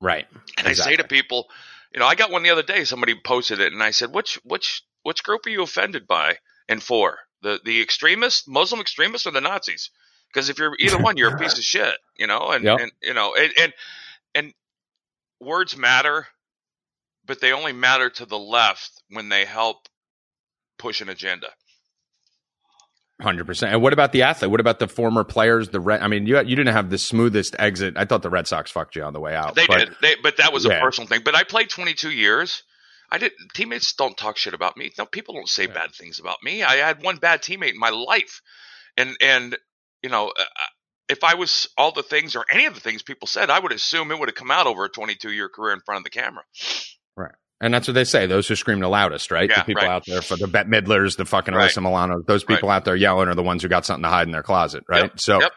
Right. 0.00 0.26
And 0.56 0.66
I 0.66 0.72
say 0.72 0.96
to 0.96 1.04
people, 1.04 1.50
you 1.92 2.00
know, 2.00 2.06
I 2.06 2.14
got 2.14 2.30
one 2.30 2.42
the 2.42 2.50
other 2.50 2.62
day. 2.62 2.84
Somebody 2.84 3.14
posted 3.14 3.60
it, 3.60 3.72
and 3.72 3.82
I 3.82 3.90
said, 3.90 4.12
"Which 4.12 4.36
which 4.42 4.82
which 5.02 5.22
group 5.22 5.46
are 5.46 5.50
you 5.50 5.62
offended 5.62 6.06
by 6.06 6.38
and 6.68 6.82
for? 6.82 7.18
The 7.42 7.60
the 7.62 7.82
extremists, 7.82 8.48
Muslim 8.48 8.80
extremists, 8.80 9.26
or 9.26 9.30
the 9.32 9.40
Nazis? 9.42 9.90
Because 10.36 10.50
if 10.50 10.58
you're 10.58 10.76
either 10.78 10.98
one, 10.98 11.16
you're 11.16 11.34
a 11.34 11.38
piece 11.38 11.54
of 11.58 11.64
shit, 11.64 11.96
you 12.18 12.26
know. 12.26 12.50
And 12.50 12.62
Yep. 12.62 12.78
and 12.80 12.92
you 13.02 13.14
know, 13.14 13.34
and, 13.34 13.52
and 13.58 13.72
and 14.34 14.54
words 15.40 15.78
matter, 15.78 16.26
but 17.24 17.40
they 17.40 17.52
only 17.52 17.72
matter 17.72 18.10
to 18.10 18.26
the 18.26 18.38
left 18.38 18.90
when 19.08 19.30
they 19.30 19.46
help 19.46 19.88
push 20.78 21.00
an 21.00 21.08
agenda. 21.08 21.48
Hundred 23.22 23.46
percent. 23.46 23.72
And 23.72 23.80
what 23.80 23.94
about 23.94 24.12
the 24.12 24.24
athlete? 24.24 24.50
What 24.50 24.60
about 24.60 24.78
the 24.78 24.88
former 24.88 25.24
players? 25.24 25.70
The 25.70 25.80
Red. 25.80 26.02
I 26.02 26.08
mean, 26.08 26.26
you 26.26 26.36
you 26.40 26.54
didn't 26.54 26.74
have 26.74 26.90
the 26.90 26.98
smoothest 26.98 27.56
exit. 27.58 27.94
I 27.96 28.04
thought 28.04 28.20
the 28.20 28.28
Red 28.28 28.46
Sox 28.46 28.70
fucked 28.70 28.94
you 28.94 29.04
on 29.04 29.14
the 29.14 29.20
way 29.20 29.34
out. 29.34 29.54
They 29.54 29.66
but- 29.66 29.78
did, 29.78 29.92
they, 30.02 30.16
but 30.22 30.36
that 30.36 30.52
was 30.52 30.66
a 30.66 30.68
Yeah. 30.68 30.82
personal 30.82 31.08
thing. 31.08 31.22
But 31.24 31.34
I 31.34 31.42
played 31.44 31.70
22 31.70 32.10
years. 32.10 32.62
I 33.10 33.16
did. 33.16 33.32
Teammates 33.54 33.94
don't 33.94 34.18
talk 34.18 34.36
shit 34.36 34.52
about 34.52 34.76
me. 34.76 34.92
No, 34.98 35.06
people 35.06 35.32
don't 35.34 35.48
say 35.48 35.62
Yeah. 35.66 35.72
bad 35.72 35.94
things 35.94 36.18
about 36.20 36.42
me. 36.42 36.62
I 36.62 36.76
had 36.76 37.02
one 37.02 37.16
bad 37.16 37.40
teammate 37.40 37.72
in 37.72 37.78
my 37.78 37.88
life, 37.88 38.42
and 38.98 39.16
and 39.22 39.56
you 40.02 40.10
know, 40.10 40.28
uh, 40.28 40.44
if 41.08 41.22
I 41.22 41.34
was 41.34 41.68
all 41.78 41.92
the 41.92 42.02
things 42.02 42.36
or 42.36 42.44
any 42.50 42.66
of 42.66 42.74
the 42.74 42.80
things 42.80 43.02
people 43.02 43.28
said, 43.28 43.50
I 43.50 43.58
would 43.58 43.72
assume 43.72 44.10
it 44.10 44.18
would 44.18 44.28
have 44.28 44.34
come 44.34 44.50
out 44.50 44.66
over 44.66 44.84
a 44.84 44.88
22 44.88 45.30
year 45.30 45.48
career 45.48 45.72
in 45.72 45.80
front 45.80 45.98
of 45.98 46.04
the 46.04 46.10
camera. 46.10 46.42
Right. 47.16 47.34
And 47.60 47.72
that's 47.72 47.88
what 47.88 47.94
they 47.94 48.04
say. 48.04 48.26
Those 48.26 48.48
who 48.48 48.54
scream 48.56 48.80
the 48.80 48.88
loudest, 48.88 49.30
right? 49.30 49.48
Yeah, 49.48 49.60
the 49.60 49.64
people 49.64 49.84
right. 49.84 49.92
out 49.92 50.04
there 50.06 50.20
for 50.20 50.36
the 50.36 50.46
Bette 50.46 50.68
Midlers, 50.68 51.16
the 51.16 51.24
fucking 51.24 51.54
Right. 51.54 51.70
Alyssa 51.70 51.82
Milano, 51.82 52.22
those 52.26 52.44
people 52.44 52.70
out 52.70 52.84
there 52.84 52.96
yelling 52.96 53.28
are 53.28 53.34
the 53.34 53.42
ones 53.42 53.62
who 53.62 53.68
got 53.68 53.86
something 53.86 54.02
to 54.02 54.08
hide 54.08 54.26
in 54.26 54.32
their 54.32 54.42
closet, 54.42 54.84
right? 54.88 55.04
Yep, 55.04 55.20
So, 55.20 55.40
yep. 55.40 55.52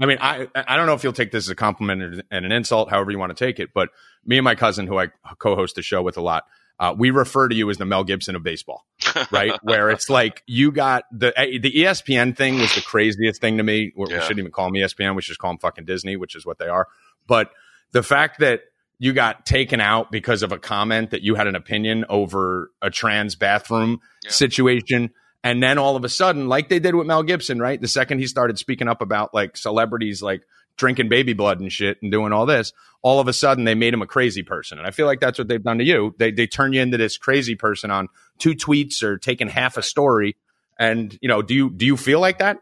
I 0.00 0.06
mean, 0.06 0.18
I 0.20 0.48
I 0.56 0.76
don't 0.76 0.86
know 0.86 0.94
if 0.94 1.04
you'll 1.04 1.12
take 1.12 1.30
this 1.30 1.44
as 1.44 1.50
a 1.50 1.54
compliment 1.54 2.02
and 2.02 2.24
and 2.32 2.44
an 2.44 2.50
insult, 2.50 2.90
however 2.90 3.12
you 3.12 3.18
want 3.18 3.36
to 3.36 3.44
take 3.44 3.60
it, 3.60 3.70
but 3.72 3.90
me 4.24 4.38
and 4.38 4.44
my 4.44 4.56
cousin, 4.56 4.88
who 4.88 4.98
I 4.98 5.08
co-host 5.38 5.76
the 5.76 5.82
show 5.82 6.02
with 6.02 6.16
a 6.16 6.20
lot, 6.20 6.44
uh, 6.80 6.94
we 6.96 7.10
refer 7.10 7.48
to 7.48 7.54
you 7.54 7.70
as 7.70 7.78
the 7.78 7.84
Mel 7.84 8.04
Gibson 8.04 8.34
of 8.36 8.42
baseball, 8.42 8.84
right? 9.30 9.52
Where 9.62 9.90
it's 9.90 10.08
like 10.10 10.42
you 10.46 10.72
got 10.72 11.04
the 11.12 11.38
eh, 11.38 11.58
the 11.60 11.72
ESPN 11.72 12.36
thing 12.36 12.58
was 12.58 12.74
the 12.74 12.80
craziest 12.82 13.40
thing 13.40 13.58
to 13.58 13.62
me. 13.62 13.92
We 13.96 14.06
Yeah. 14.10 14.20
shouldn't 14.20 14.40
even 14.40 14.52
call 14.52 14.66
them 14.66 14.74
ESPN; 14.74 15.14
we 15.14 15.22
should 15.22 15.30
just 15.32 15.40
call 15.40 15.50
them 15.50 15.58
fucking 15.58 15.84
Disney, 15.84 16.16
which 16.16 16.34
is 16.34 16.44
what 16.44 16.58
they 16.58 16.68
are. 16.68 16.88
But 17.26 17.50
the 17.92 18.02
fact 18.02 18.40
that 18.40 18.62
you 18.98 19.12
got 19.12 19.44
taken 19.44 19.80
out 19.80 20.10
because 20.12 20.42
of 20.42 20.52
a 20.52 20.58
comment 20.58 21.10
that 21.10 21.22
you 21.22 21.34
had 21.34 21.46
an 21.46 21.56
opinion 21.56 22.04
over 22.08 22.70
a 22.80 22.90
trans 22.90 23.34
bathroom 23.34 24.00
Yeah. 24.24 24.30
situation. 24.30 25.10
And 25.42 25.62
then 25.62 25.76
all 25.78 25.94
of 25.96 26.04
a 26.04 26.08
sudden, 26.08 26.48
like 26.48 26.68
they 26.70 26.78
did 26.78 26.94
with 26.94 27.06
Mel 27.06 27.22
Gibson, 27.22 27.58
right? 27.58 27.78
The 27.78 27.88
second 27.88 28.18
he 28.20 28.26
started 28.26 28.58
speaking 28.58 28.88
up 28.88 29.02
about 29.02 29.34
like 29.34 29.56
celebrities 29.58 30.22
like 30.22 30.42
drinking 30.76 31.08
baby 31.08 31.32
blood 31.32 31.60
and 31.60 31.72
shit 31.72 31.98
and 32.02 32.10
doing 32.10 32.32
all 32.32 32.46
this, 32.46 32.72
all 33.02 33.20
of 33.20 33.28
a 33.28 33.32
sudden 33.32 33.64
they 33.64 33.74
made 33.74 33.94
him 33.94 34.02
a 34.02 34.06
crazy 34.06 34.42
person. 34.42 34.78
And 34.78 34.86
I 34.86 34.90
feel 34.90 35.06
like 35.06 35.20
that's 35.20 35.38
what 35.38 35.48
they've 35.48 35.62
done 35.62 35.78
to 35.78 35.84
you. 35.84 36.14
They 36.18 36.30
they 36.30 36.46
turn 36.46 36.72
you 36.72 36.80
into 36.82 36.96
this 36.96 37.16
crazy 37.18 37.54
person 37.54 37.90
on 37.90 38.08
two 38.38 38.54
tweets 38.54 39.02
or 39.02 39.18
taking 39.18 39.48
half 39.48 39.76
a 39.76 39.82
story. 39.82 40.36
And 40.78 41.16
you 41.22 41.28
know, 41.28 41.42
do 41.42 41.54
you 41.54 41.70
do 41.70 41.86
you 41.86 41.96
feel 41.96 42.20
like 42.20 42.38
that? 42.38 42.56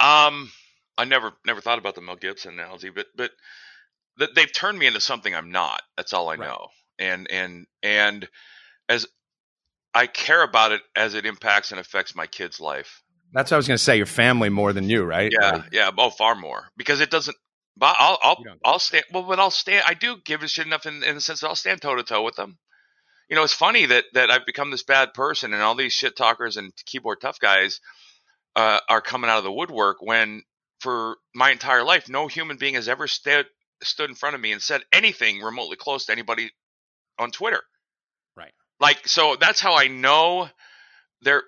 Um, 0.00 0.50
I 0.96 1.04
never 1.04 1.32
never 1.46 1.60
thought 1.60 1.78
about 1.78 1.94
the 1.94 2.00
Mel 2.00 2.16
Gibson 2.16 2.54
analogy, 2.54 2.90
but 2.90 3.06
but 3.16 3.32
th- 4.18 4.30
they've 4.34 4.52
turned 4.52 4.78
me 4.78 4.86
into 4.86 5.00
something 5.00 5.34
I'm 5.34 5.50
not. 5.50 5.82
That's 5.96 6.12
all 6.12 6.28
I 6.28 6.36
Right. 6.36 6.48
know. 6.48 6.68
And 6.98 7.30
and 7.30 7.66
and 7.82 8.28
as 8.88 9.06
I 9.94 10.06
care 10.06 10.42
about 10.42 10.72
it 10.72 10.82
as 10.94 11.14
it 11.14 11.26
impacts 11.26 11.72
and 11.72 11.80
affects 11.80 12.14
my 12.14 12.26
kid's 12.26 12.60
life. 12.60 13.02
That's 13.32 13.50
what 13.50 13.56
I 13.56 13.58
was 13.58 13.68
gonna 13.68 13.78
say, 13.78 13.96
your 13.96 14.06
family 14.06 14.48
more 14.48 14.72
than 14.72 14.88
you, 14.88 15.04
right? 15.04 15.30
Yeah, 15.32 15.50
Like, 15.50 15.64
yeah, 15.72 15.90
oh, 15.98 16.10
far 16.10 16.34
more 16.34 16.68
because 16.76 17.00
it 17.00 17.10
doesn't. 17.10 17.36
But 17.78 17.96
I'll 17.98 18.18
I'll 18.22 18.44
I'll 18.64 18.78
stand. 18.78 19.04
Well, 19.12 19.22
but 19.22 19.38
I'll 19.38 19.52
stand. 19.52 19.84
I 19.86 19.94
do 19.94 20.16
give 20.24 20.42
a 20.42 20.48
shit 20.48 20.66
enough 20.66 20.86
in, 20.86 21.04
in 21.04 21.14
the 21.14 21.20
sense 21.20 21.40
that 21.40 21.48
I'll 21.48 21.54
stand 21.54 21.80
toe 21.80 21.94
to 21.94 22.02
toe 22.02 22.22
with 22.22 22.34
them. 22.34 22.58
You 23.28 23.36
know, 23.36 23.44
it's 23.44 23.52
funny 23.52 23.86
that 23.86 24.04
that 24.14 24.30
I've 24.30 24.46
become 24.46 24.70
this 24.70 24.82
bad 24.82 25.14
person, 25.14 25.54
and 25.54 25.62
all 25.62 25.76
these 25.76 25.92
shit 25.92 26.16
talkers 26.16 26.56
and 26.56 26.72
keyboard 26.86 27.20
tough 27.20 27.38
guys 27.38 27.80
uh, 28.56 28.80
are 28.88 29.00
coming 29.00 29.30
out 29.30 29.38
of 29.38 29.44
the 29.44 29.52
woodwork. 29.52 29.98
When 30.00 30.42
for 30.80 31.16
my 31.34 31.50
entire 31.50 31.84
life, 31.84 32.08
no 32.08 32.26
human 32.26 32.56
being 32.56 32.74
has 32.74 32.88
ever 32.88 33.06
stood 33.06 33.46
stood 33.82 34.10
in 34.10 34.16
front 34.16 34.34
of 34.34 34.40
me 34.40 34.50
and 34.50 34.60
said 34.60 34.82
anything 34.92 35.40
remotely 35.40 35.76
close 35.76 36.06
to 36.06 36.12
anybody 36.12 36.50
on 37.18 37.30
Twitter. 37.30 37.62
Right. 38.36 38.52
Like 38.80 39.06
so, 39.06 39.36
that's 39.38 39.60
how 39.60 39.76
I 39.76 39.86
know 39.86 40.48
they're 41.22 41.42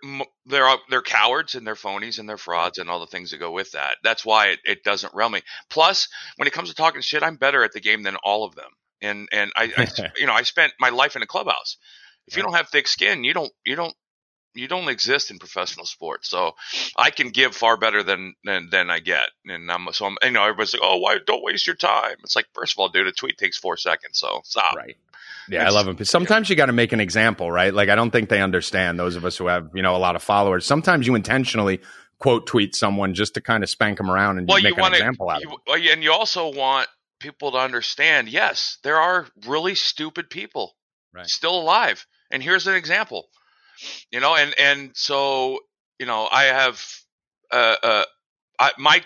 they're 0.46 0.76
they're 0.88 1.02
cowards 1.02 1.54
and 1.54 1.66
they're 1.66 1.74
phonies 1.74 2.18
and 2.18 2.28
they're 2.28 2.36
frauds 2.36 2.78
and 2.78 2.90
all 2.90 3.00
the 3.00 3.06
things 3.06 3.30
that 3.30 3.38
go 3.38 3.50
with 3.50 3.72
that. 3.72 3.96
That's 4.02 4.24
why 4.24 4.48
it, 4.48 4.58
it 4.64 4.84
doesn't 4.84 5.14
realm 5.14 5.32
me. 5.32 5.42
Plus, 5.68 6.08
when 6.36 6.48
it 6.48 6.52
comes 6.52 6.70
to 6.70 6.74
talking 6.74 7.00
shit, 7.00 7.22
I'm 7.22 7.36
better 7.36 7.62
at 7.62 7.72
the 7.72 7.80
game 7.80 8.02
than 8.02 8.16
all 8.16 8.44
of 8.44 8.54
them. 8.54 8.70
And 9.00 9.28
and 9.32 9.52
I, 9.56 9.72
I 9.76 10.10
you 10.16 10.26
know 10.26 10.32
I 10.32 10.42
spent 10.42 10.72
my 10.80 10.90
life 10.90 11.16
in 11.16 11.22
a 11.22 11.26
clubhouse. 11.26 11.76
If 12.26 12.36
you 12.36 12.42
don't 12.42 12.54
have 12.54 12.68
thick 12.68 12.86
skin, 12.86 13.24
you 13.24 13.34
don't 13.34 13.50
you 13.64 13.76
don't 13.76 13.94
you 14.54 14.68
don't 14.68 14.88
exist 14.88 15.30
in 15.30 15.38
professional 15.38 15.86
sports. 15.86 16.28
So 16.28 16.54
I 16.96 17.10
can 17.10 17.28
give 17.28 17.54
far 17.54 17.76
better 17.76 18.02
than 18.02 18.34
than, 18.44 18.68
than 18.70 18.90
I 18.90 19.00
get. 19.00 19.28
And 19.46 19.70
I'm 19.70 19.88
so 19.92 20.06
I'm 20.06 20.16
you 20.22 20.30
know 20.30 20.42
everybody's 20.42 20.74
like, 20.74 20.82
oh 20.84 20.98
why 20.98 21.18
don't 21.24 21.42
waste 21.42 21.66
your 21.66 21.76
time. 21.76 22.16
It's 22.22 22.36
like 22.36 22.46
first 22.54 22.74
of 22.74 22.78
all, 22.78 22.88
dude, 22.88 23.06
a 23.06 23.12
tweet 23.12 23.38
takes 23.38 23.58
four 23.58 23.76
seconds. 23.76 24.18
So 24.18 24.40
stop. 24.44 24.76
Right. 24.76 24.96
Yeah, 25.48 25.66
I 25.66 25.70
love 25.70 25.86
them. 25.86 26.04
Sometimes 26.04 26.48
you 26.48 26.56
got 26.56 26.66
to 26.66 26.72
make 26.72 26.92
an 26.92 27.00
example, 27.00 27.50
right? 27.50 27.74
Like 27.74 27.88
I 27.88 27.96
don't 27.96 28.10
think 28.10 28.28
they 28.28 28.40
understand 28.40 28.98
those 28.98 29.16
of 29.16 29.24
us 29.24 29.36
who 29.36 29.46
have 29.48 29.70
you 29.74 29.82
know 29.82 29.96
a 29.96 29.98
lot 29.98 30.16
of 30.16 30.22
followers. 30.22 30.64
Sometimes 30.66 31.06
you 31.06 31.14
intentionally 31.14 31.80
quote 32.18 32.46
tweet 32.46 32.76
someone 32.76 33.14
just 33.14 33.34
to 33.34 33.40
kind 33.40 33.64
of 33.64 33.70
spank 33.70 33.98
them 33.98 34.10
around 34.10 34.38
and 34.38 34.46
well, 34.48 34.58
make 34.58 34.70
you 34.70 34.74
an 34.74 34.80
want 34.80 34.94
example 34.94 35.30
out 35.30 35.42
of 35.44 35.52
well, 35.66 35.76
and 35.76 36.02
you 36.02 36.12
also 36.12 36.52
want 36.52 36.88
people 37.18 37.52
to 37.52 37.58
understand. 37.58 38.28
Yes, 38.28 38.78
there 38.82 38.98
are 38.98 39.26
really 39.46 39.74
stupid 39.74 40.30
people 40.30 40.76
Right. 41.12 41.26
still 41.26 41.58
alive, 41.58 42.06
and 42.30 42.40
here's 42.40 42.68
an 42.68 42.74
example. 42.74 43.28
You 44.10 44.20
know, 44.20 44.34
and 44.36 44.54
and 44.58 44.90
so 44.94 45.60
you 45.98 46.06
know, 46.06 46.28
I 46.32 46.44
have 46.44 46.82
uh, 47.50 47.76
uh, 47.82 48.04
I, 48.58 48.72
my 48.78 49.02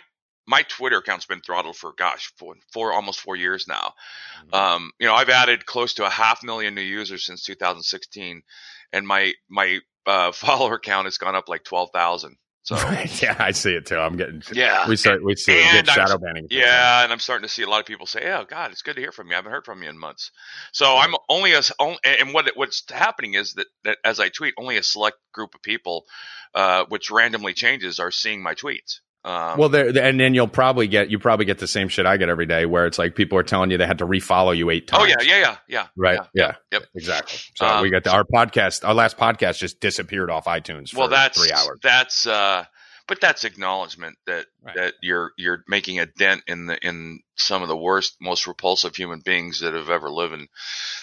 my 0.46 0.62
Twitter 0.62 0.98
account's 0.98 1.26
been 1.26 1.40
throttled 1.40 1.76
for 1.76 1.92
gosh, 1.96 2.32
for, 2.38 2.54
for 2.72 2.92
almost 2.92 3.20
four 3.20 3.36
years 3.36 3.66
now. 3.66 3.94
Mm-hmm. 4.46 4.54
Um, 4.54 4.92
you 5.00 5.06
know, 5.06 5.14
I've 5.14 5.28
added 5.28 5.66
close 5.66 5.94
to 5.94 6.06
a 6.06 6.10
half 6.10 6.42
million 6.42 6.74
new 6.74 6.82
users 6.82 7.24
since 7.26 7.42
2016, 7.44 8.42
and 8.92 9.06
my 9.06 9.32
my 9.48 9.80
uh, 10.06 10.32
follower 10.32 10.78
count 10.78 11.06
has 11.06 11.18
gone 11.18 11.34
up 11.34 11.48
like 11.48 11.64
twelve 11.64 11.90
thousand. 11.92 12.36
So 12.64 12.76
yeah, 13.22 13.36
I 13.38 13.50
see 13.50 13.74
it 13.74 13.84
too. 13.84 13.96
I'm 13.96 14.16
getting 14.16 14.42
yeah, 14.52 14.88
we 14.88 14.96
start 14.96 15.22
we 15.22 15.36
see 15.36 15.52
it 15.52 15.66
And 15.66 15.86
get 15.86 15.94
shadow 15.94 16.16
banning. 16.16 16.46
yeah, 16.50 17.04
and 17.04 17.12
I'm 17.12 17.18
starting 17.18 17.46
to 17.46 17.52
see 17.52 17.62
a 17.62 17.68
lot 17.68 17.80
of 17.80 17.86
people 17.86 18.06
say, 18.06 18.32
"Oh 18.32 18.46
God, 18.48 18.72
it's 18.72 18.80
good 18.80 18.96
to 18.96 19.02
hear 19.02 19.12
from 19.12 19.28
you. 19.28 19.34
I 19.34 19.36
haven't 19.36 19.52
heard 19.52 19.66
from 19.66 19.82
you 19.82 19.90
in 19.90 19.98
months." 19.98 20.30
So 20.72 20.96
I'm 20.96 21.14
only 21.28 21.52
a 21.52 21.60
only, 21.78 21.98
and 22.04 22.32
what 22.32 22.50
what's 22.54 22.82
happening 22.90 23.34
is 23.34 23.52
that, 23.54 23.66
that 23.84 23.98
as 24.02 24.18
I 24.18 24.30
tweet, 24.30 24.54
only 24.56 24.78
a 24.78 24.82
select 24.82 25.18
group 25.34 25.54
of 25.54 25.60
people, 25.60 26.06
uh, 26.54 26.86
which 26.88 27.10
randomly 27.10 27.52
changes, 27.52 28.00
are 28.00 28.10
seeing 28.10 28.42
my 28.42 28.54
tweets. 28.54 29.00
Um, 29.24 29.58
Well, 29.58 29.68
there 29.70 29.86
and 29.88 30.20
then 30.20 30.34
you'll 30.34 30.48
probably 30.48 30.86
get 30.86 31.10
you 31.10 31.18
probably 31.18 31.46
get 31.46 31.58
the 31.58 31.66
same 31.66 31.88
shit 31.88 32.04
I 32.04 32.16
get 32.18 32.28
every 32.28 32.46
day, 32.46 32.66
where 32.66 32.86
it's 32.86 32.98
like 32.98 33.14
people 33.14 33.38
are 33.38 33.42
telling 33.42 33.70
you 33.70 33.78
they 33.78 33.86
had 33.86 33.98
to 33.98 34.06
refollow 34.06 34.54
you 34.56 34.68
eight 34.70 34.86
times. 34.86 35.04
oh 35.04 35.06
yeah, 35.06 35.22
yeah, 35.22 35.38
yeah, 35.40 35.56
yeah, 35.68 35.86
Right. 35.96 36.18
yeah, 36.34 36.52
Yeah. 36.72 36.78
yep. 36.80 36.82
Exactly. 36.94 37.38
So 37.56 37.66
Um, 37.66 37.82
we 37.82 37.90
got 37.90 38.04
the, 38.04 38.12
our 38.12 38.24
podcast. 38.24 38.86
Our 38.86 38.92
last 38.94 39.16
podcast 39.16 39.58
just 39.58 39.80
disappeared 39.80 40.30
off 40.30 40.44
iTunes 40.44 40.90
for 40.90 40.98
Well, 41.00 41.08
that's 41.08 41.40
three 41.40 41.52
hours. 41.52 41.78
That's 41.82 42.26
uh, 42.26 42.64
but 43.08 43.20
that's 43.20 43.44
acknowledgement 43.44 44.16
that 44.26 44.46
Right. 44.62 44.76
that 44.76 44.94
you're 45.02 45.32
you're 45.38 45.64
making 45.68 46.00
a 46.00 46.06
dent 46.06 46.42
in 46.46 46.66
the 46.66 46.78
in 46.86 47.20
some 47.36 47.62
of 47.62 47.68
the 47.68 47.76
worst, 47.76 48.16
most 48.20 48.46
repulsive 48.46 48.94
human 48.94 49.20
beings 49.20 49.60
that 49.60 49.72
have 49.74 49.88
ever 49.90 50.10
lived 50.10 50.34
and 50.34 50.48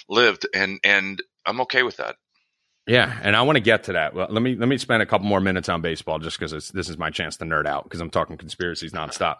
lived, 0.07 0.45
and 0.53 0.79
and 0.83 1.21
I'm 1.45 1.61
okay 1.61 1.81
with 1.83 1.97
that. 1.97 2.15
Yeah, 2.87 3.15
and 3.21 3.35
I 3.35 3.43
want 3.43 3.57
to 3.57 3.61
get 3.61 3.83
to 3.85 3.93
that. 3.93 4.13
Well, 4.13 4.27
let 4.29 4.41
me 4.41 4.55
let 4.55 4.67
me 4.67 4.77
spend 4.77 5.03
a 5.03 5.05
couple 5.05 5.27
more 5.27 5.39
minutes 5.39 5.69
on 5.69 5.81
baseball 5.81 6.19
just 6.19 6.39
because 6.39 6.69
this 6.69 6.89
is 6.89 6.97
my 6.97 7.09
chance 7.11 7.37
to 7.37 7.45
nerd 7.45 7.67
out 7.67 7.83
because 7.83 8.01
I'm 8.01 8.09
talking 8.09 8.37
conspiracies 8.37 8.91
nonstop. 8.91 9.37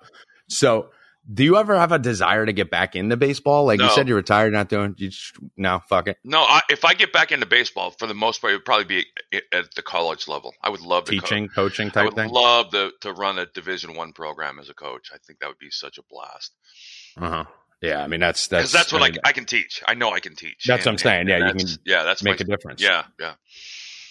So, 0.47 0.89
do 1.33 1.43
you 1.43 1.57
ever 1.57 1.77
have 1.77 1.91
a 1.91 1.97
desire 1.99 2.45
to 2.45 2.53
get 2.53 2.69
back 2.69 2.95
into 2.95 3.17
baseball? 3.17 3.65
Like 3.65 3.79
you 3.79 3.89
said, 3.89 4.07
you're 4.07 4.17
retired, 4.17 4.53
not 4.53 4.69
doing. 4.69 4.93
You 4.97 5.09
just, 5.09 5.33
no, 5.57 5.81
fuck 5.89 6.07
it. 6.07 6.17
No, 6.23 6.41
I, 6.41 6.61
if 6.69 6.85
I 6.85 6.93
get 6.93 7.13
back 7.13 7.31
into 7.31 7.45
baseball, 7.47 7.91
for 7.97 8.05
the 8.07 8.13
most 8.13 8.41
part, 8.41 8.53
it 8.53 8.57
would 8.57 8.65
probably 8.65 8.85
be 8.85 9.05
at- 9.53 9.73
the 9.75 9.81
college 9.81 10.27
level. 10.27 10.53
I 10.61 10.69
would 10.69 10.81
love 10.81 11.05
to 11.05 11.11
co- 11.17 11.21
Teaching, 11.21 11.47
coaching 11.49 11.91
I 11.95 12.03
would 12.05 12.15
thing. 12.15 12.29
love 12.29 12.69
to 12.71 12.91
to 13.01 13.11
run 13.13 13.39
a 13.39 13.47
Division 13.47 13.95
One 13.95 14.13
program 14.13 14.59
as 14.59 14.69
a 14.69 14.73
coach. 14.75 15.09
I 15.13 15.17
think 15.25 15.39
that 15.39 15.47
would 15.47 15.59
be 15.59 15.71
such 15.71 15.97
a 15.97 16.03
blast 16.09 16.53
Uh 17.17 17.29
huh. 17.29 17.45
Yeah, 17.81 18.03
I 18.03 18.07
mean 18.07 18.19
that's 18.19 18.47
that's 18.47 18.71
that's 18.71 18.93
what 18.93 19.01
I, 19.01 19.09
mean, 19.09 19.17
I, 19.23 19.31
can 19.31 19.45
teach. 19.45 19.81
I 19.87 19.95
know 19.95 20.11
I 20.11 20.19
can 20.19 20.35
teach. 20.35 20.65
That's 20.67 20.85
what 20.85 20.91
I'm 20.91 20.97
saying. 20.99 21.27
Yeah, 21.27 21.47
you 21.47 21.53
can 21.53 21.67
yeah, 21.85 22.03
that's 22.03 22.21
make 22.21 22.39
my, 22.39 22.43
a 22.43 22.47
difference. 22.47 22.81
Yeah, 22.81 23.05
yeah. 23.19 23.33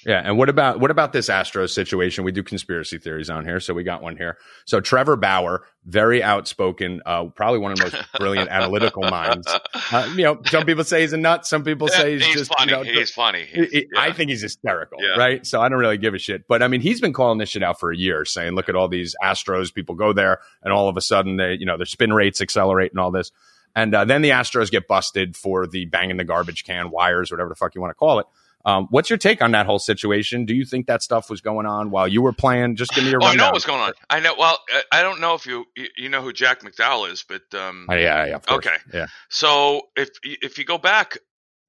Yeah, 0.07 0.23
and 0.25 0.39
what 0.39 0.49
about 0.49 0.81
what 0.81 0.91
about 0.91 1.13
this 1.13 1.29
Astros 1.29 1.71
situation? 1.71 2.25
We 2.25 2.33
do 2.33 2.43
conspiracy 2.43 2.99
theories 2.99 3.29
on 3.29 3.45
here, 3.45 3.61
so 3.61 3.75
we 3.75 3.83
got 3.85 4.03
one 4.03 4.17
here. 4.17 4.39
So 4.65 4.81
Trevor 4.81 5.17
Bauer, 5.17 5.67
very 5.85 6.23
outspoken, 6.23 7.03
uh, 7.05 7.27
probably 7.27 7.59
one 7.59 7.73
of 7.73 7.79
the 7.79 7.85
most 7.85 7.97
brilliant 8.19 8.49
analytical 8.49 9.03
minds. 9.03 9.47
Uh, 9.93 10.11
you 10.17 10.25
know, 10.25 10.41
some 10.47 10.65
people 10.65 10.85
say 10.85 11.03
he's 11.03 11.13
a 11.13 11.19
nut, 11.19 11.47
some 11.47 11.65
people 11.65 11.89
say 11.89 12.15
he's, 12.15 12.25
he's 12.25 12.35
just 12.37 12.55
funny. 12.57 12.73
You 12.73 12.77
know, 12.79 12.83
he's 12.83 13.11
funny. 13.11 13.45
He's- 13.45 13.71
he- 13.71 13.87
yeah. 13.93 14.01
I 14.01 14.13
think 14.13 14.31
he's 14.31 14.43
hysterical, 14.43 14.99
Yeah. 15.03 15.19
right? 15.19 15.47
So 15.47 15.61
I 15.61 15.69
don't 15.69 15.79
really 15.79 15.99
give 15.99 16.15
a 16.15 16.19
shit. 16.19 16.49
But 16.49 16.63
I 16.63 16.69
mean, 16.69 16.81
he's 16.81 17.01
been 17.01 17.13
calling 17.13 17.39
this 17.39 17.51
shit 17.51 17.63
out 17.63 17.79
for 17.79 17.93
a 17.93 17.97
year, 17.97 18.25
saying, 18.25 18.55
"Look 18.55 18.71
at 18.71 18.77
all 18.77 18.89
these 18.89 19.15
Astros. 19.23 19.73
People 19.75 19.97
go 19.97 20.15
there, 20.15 20.41
and 20.63 20.73
all 20.73 20.89
of 20.89 20.97
a 20.97 21.03
sudden, 21.03 21.37
they, 21.37 21.55
you 21.61 21.67
know, 21.67 21.77
their 21.77 21.87
spin 21.87 22.13
rates 22.15 22.41
accelerate 22.41 22.91
and 22.93 23.01
all 23.01 23.11
this." 23.11 23.31
And 23.75 23.95
uh, 23.95 24.05
then 24.05 24.23
the 24.23 24.31
Astros 24.31 24.71
get 24.71 24.89
busted 24.89 25.37
for 25.37 25.67
the 25.67 25.85
banging 25.87 26.17
the 26.17 26.25
garbage 26.25 26.65
can 26.65 26.91
wires, 26.91 27.31
whatever 27.31 27.49
the 27.49 27.55
fuck 27.55 27.75
you 27.75 27.81
want 27.81 27.91
to 27.91 27.95
call 27.95 28.19
it. 28.19 28.27
Um, 28.65 28.89
what's 28.91 29.09
your 29.09 29.17
take 29.17 29.41
on 29.41 29.53
that 29.53 29.65
whole 29.65 29.79
situation? 29.79 30.45
Do 30.45 30.55
you 30.55 30.67
think 30.67 30.87
that 30.87 31.03
stuff 31.03 31.31
was 31.31 31.41
going 31.41 31.65
on 31.65 31.91
while 31.91 32.07
you 32.07 32.21
were 32.21 32.33
playing? 32.35 32.77
Just 32.77 32.93
give 32.95 33.05
me 33.05 33.11
your 33.11 33.21
Oh, 33.23 33.27
I 33.27 33.35
know 33.35 33.51
what's 33.53 33.65
going 33.65 33.81
on. 33.81 33.93
I 34.11 34.21
know. 34.21 34.35
Well, 34.39 34.59
I- 34.69 34.99
I 34.99 35.03
don't 35.03 35.21
know 35.21 35.35
if 35.35 35.47
you 35.47 35.65
you- 35.97 36.11
know 36.11 36.21
who 36.21 36.33
Jack 36.33 36.61
McDowell 36.61 37.11
is, 37.11 37.25
but 37.27 37.43
um, 37.59 37.87
Oh, 37.89 37.95
yeah, 37.95 38.27
yeah. 38.27 38.39
Okay. 38.51 38.77
yeah. 38.93 39.07
So 39.31 39.89
if 39.97 40.11
if 40.25 40.59
you 40.59 40.65
go 40.65 40.77
back, 40.77 41.17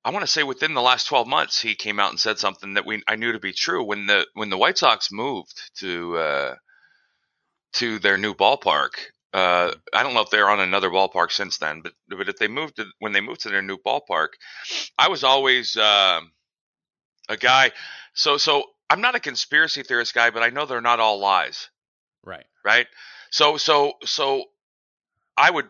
I 0.03 0.09
want 0.09 0.23
to 0.23 0.27
say 0.31 0.43
within 0.43 0.73
the 0.73 0.81
last 0.81 1.07
twelve 1.07 1.27
months, 1.27 1.61
he 1.61 1.75
came 1.75 1.97
out 1.97 2.09
and 2.09 2.19
said 2.19 2.39
something 2.39 2.73
that 2.73 2.85
we 2.85 3.01
I 3.07 3.15
knew 3.15 3.31
to 3.31 3.39
be 3.39 3.53
true 3.53 3.85
when 3.85 4.07
the 4.07 4.27
when 4.33 4.49
the 4.49 4.57
White 4.57 4.77
Sox 4.77 5.13
moved 5.13 5.61
to 5.79 6.17
uh, 6.17 6.55
to 7.73 7.99
their 7.99 8.17
new 8.17 8.33
ballpark. 8.33 8.91
Uh, 9.33 9.71
I 9.93 10.03
don't 10.03 10.13
know 10.13 10.21
if 10.21 10.29
they're 10.29 10.49
on 10.49 10.59
another 10.59 10.89
ballpark 10.89 11.31
since 11.31 11.57
then, 11.57 11.81
but 11.81 11.93
but 12.09 12.27
if 12.29 12.37
they 12.37 12.47
moved 12.47 12.77
to 12.77 12.85
when 12.99 13.13
they 13.13 13.21
moved 13.21 13.41
to 13.41 13.49
their 13.49 13.61
new 13.61 13.77
ballpark, 13.77 14.29
I 14.97 15.07
was 15.09 15.23
always 15.23 15.77
um 15.77 16.31
a 17.29 17.37
guy. 17.37 17.71
So 18.13 18.37
so 18.37 18.63
I'm 18.89 19.01
not 19.01 19.15
a 19.15 19.19
conspiracy 19.19 19.83
theorist 19.83 20.13
guy, 20.13 20.31
but 20.31 20.43
I 20.43 20.49
know 20.49 20.65
they're 20.65 20.81
not 20.81 20.99
all 20.99 21.19
lies 21.19 21.69
Right. 22.23 22.45
right? 22.63 22.87
So 23.29 23.57
so 23.57 23.93
so 24.03 24.45
I 25.37 25.49
would 25.49 25.67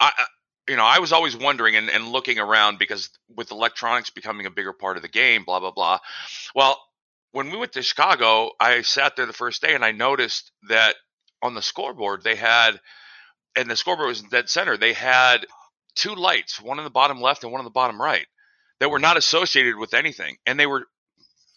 I 0.00 0.12
I- 0.16 0.26
you 0.68 0.76
know 0.76 0.84
I 0.84 1.00
was 1.00 1.12
always 1.12 1.36
wondering 1.36 1.76
and, 1.76 1.90
and 1.90 2.08
looking 2.08 2.38
around 2.38 2.78
because 2.78 3.10
with 3.34 3.50
electronics 3.50 4.10
becoming 4.10 4.46
a 4.46 4.50
bigger 4.50 4.72
part 4.72 4.96
of 4.96 5.02
the 5.02 5.08
game, 5.08 5.44
blah 5.44 5.60
blah 5.60 5.72
blah. 5.72 5.98
Well, 6.54 6.80
when 7.32 7.50
we 7.50 7.56
went 7.56 7.72
to 7.72 7.82
Chicago, 7.82 8.52
I 8.60 8.82
sat 8.82 9.16
there 9.16 9.26
the 9.26 9.32
first 9.32 9.62
day 9.62 9.74
and 9.74 9.84
I 9.84 9.92
noticed 9.92 10.52
that 10.68 10.94
on 11.42 11.54
the 11.54 11.62
scoreboard 11.62 12.22
they 12.22 12.36
had, 12.36 12.80
and 13.56 13.70
the 13.70 13.76
scoreboard 13.76 14.08
was 14.08 14.22
in 14.22 14.28
dead 14.28 14.48
center. 14.48 14.76
They 14.76 14.92
had 14.92 15.46
two 15.94 16.14
lights, 16.14 16.60
one 16.60 16.78
in 16.78 16.84
the 16.84 16.90
bottom 16.90 17.20
left 17.20 17.42
and 17.42 17.52
one 17.52 17.60
in 17.60 17.64
the 17.64 17.70
bottom 17.70 18.00
right, 18.00 18.26
that 18.80 18.90
were 18.90 18.98
not 18.98 19.16
associated 19.16 19.76
with 19.76 19.94
anything, 19.94 20.36
and 20.46 20.58
they 20.58 20.66
were, 20.66 20.86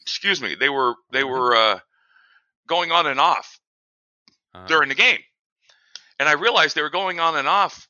excuse 0.02 0.42
me, 0.42 0.56
they 0.56 0.70
were 0.70 0.96
they 1.12 1.24
were 1.24 1.56
uh, 1.56 1.80
going 2.68 2.92
on 2.92 3.08
and 3.08 3.20
off 3.20 3.60
Uh, 4.54 4.66
during 4.68 4.90
the 4.90 4.96
game. 4.96 5.20
And 6.20 6.30
I 6.30 6.34
realized 6.34 6.76
they 6.76 6.82
were 6.82 6.90
going 6.90 7.20
on 7.20 7.36
and 7.38 7.48
off 7.48 7.88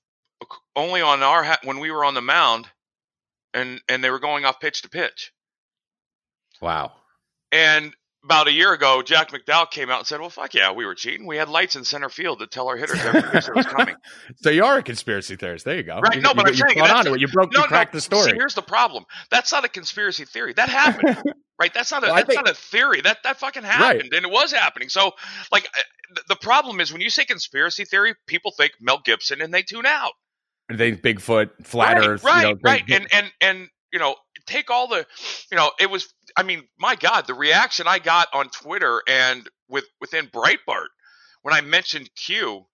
only 0.76 1.02
on 1.02 1.22
our 1.24 1.44
ha- 1.44 1.60
when 1.64 1.80
we 1.80 1.92
were 1.92 2.04
on 2.04 2.14
the 2.16 2.22
mound, 2.22 2.68
and 3.54 3.82
and 3.88 4.04
they 4.04 4.10
were 4.10 4.20
going 4.20 4.46
off 4.46 4.60
pitch 4.60 4.82
to 4.82 4.90
pitch. 4.90 5.32
wow. 6.62 6.92
And 7.52 7.96
about 8.26 8.48
a 8.48 8.52
year 8.52 8.74
ago, 8.74 9.02
Jack 9.02 9.32
McDowell 9.32 9.70
came 9.70 9.90
out 9.90 10.00
and 10.00 10.08
said, 10.08 10.20
"Well, 10.20 10.30
fuck 10.30 10.54
yeah, 10.54 10.72
we 10.72 10.86
were 10.86 10.96
cheating. 10.96 11.26
We 11.28 11.38
had 11.38 11.48
lights 11.48 11.76
in 11.76 11.84
center 11.84 12.10
field 12.10 12.40
to 12.40 12.48
tell 12.48 12.68
our 12.68 12.76
hitters 12.76 13.00
every 13.06 13.22
pitch 13.22 13.46
that 13.46 13.56
was 13.56 13.66
coming." 13.68 13.96
So 14.38 14.50
you 14.50 14.66
are 14.66 14.78
a 14.78 14.84
conspiracy 14.84 15.36
theorist. 15.36 15.66
There 15.66 15.76
you 15.78 15.84
go. 15.84 16.00
Right, 16.00 16.16
You, 16.16 16.22
no, 16.22 16.30
you, 16.30 16.36
but 16.36 16.48
I'm 16.48 16.54
you 16.54 16.60
saying 16.68 16.80
caught 16.80 16.90
on 16.90 17.06
to 17.06 17.14
it. 17.14 17.22
You 17.22 17.28
broke. 17.28 17.54
no, 17.54 17.62
you 17.62 17.66
cracked 17.68 17.94
no. 17.94 17.98
the 17.98 18.02
story. 18.02 18.32
See, 18.32 18.36
here's 18.36 18.56
the 18.56 18.62
problem. 18.62 19.06
That's 19.32 19.52
not 19.52 19.64
a 19.64 19.70
conspiracy 19.70 20.26
theory. 20.26 20.54
That 20.54 20.70
happened. 20.70 21.22
right? 21.60 21.74
That's 21.74 21.92
not 21.92 22.04
a 22.04 22.08
Well, 22.08 22.16
that's 22.16 22.28
think- 22.28 22.46
not 22.46 22.50
a 22.50 22.56
theory. 22.56 23.02
That 23.02 23.20
that 23.24 23.38
fucking 23.40 23.64
happened, 23.64 24.14
and 24.14 24.26
it 24.26 24.32
was 24.32 24.52
happening. 24.52 24.90
So, 24.90 25.12
like, 25.52 25.66
uh, 25.78 25.82
the, 26.16 26.22
the 26.30 26.36
problem 26.36 26.80
is 26.82 26.92
when 26.92 27.02
you 27.02 27.10
say 27.10 27.26
conspiracy 27.26 27.86
theory, 27.86 28.14
people 28.28 28.52
think 28.58 28.74
Mel 28.82 29.00
Gibson 29.04 29.42
and 29.42 29.54
they 29.54 29.62
tune 29.64 29.86
out. 29.86 30.12
they 30.74 30.92
Bigfoot, 30.94 31.52
flat 31.64 31.98
right, 31.98 32.08
Earth, 32.08 32.24
right, 32.24 32.48
you 32.48 32.54
know, 32.54 32.60
right, 32.64 32.84
and 32.90 33.08
and 33.14 33.32
and 33.42 33.70
you 33.94 34.00
know, 34.00 34.16
take 34.46 34.70
all 34.70 34.88
the, 34.88 35.06
you 35.52 35.58
know, 35.58 35.72
it 35.80 35.90
was. 35.90 36.14
I 36.38 36.44
mean, 36.44 36.64
my 36.80 36.96
God, 36.96 37.28
the 37.28 37.34
reaction 37.34 37.88
I 37.88 38.00
got 38.00 38.28
on 38.34 38.50
Twitter 38.50 39.02
and 39.08 39.50
with 39.70 39.86
within 40.02 40.28
Breitbart 40.28 40.88
when 41.44 41.54
I 41.54 41.62
mentioned 41.62 42.10
Q 42.16 42.66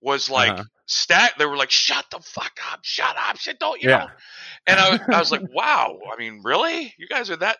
was 0.00 0.30
like 0.30 0.56
Uh-huh. 0.56 0.64
stat. 0.86 1.34
They 1.38 1.46
were 1.46 1.56
like, 1.56 1.70
"Shut 1.70 2.06
the 2.10 2.20
fuck 2.20 2.58
up! 2.72 2.80
Shut 2.82 3.16
up! 3.18 3.38
Shit, 3.38 3.58
don't 3.58 3.80
you 3.82 3.88
Yeah. 3.88 3.90
know?" 3.90 4.12
And 4.66 4.78
I, 4.80 4.90
was- 4.90 5.00
I 5.12 5.18
was 5.20 5.32
like, 5.32 5.42
"Wow! 5.52 5.98
I 6.12 6.18
mean, 6.18 6.42
really? 6.44 6.94
You 6.98 7.08
guys 7.08 7.30
are 7.30 7.36
that?" 7.36 7.58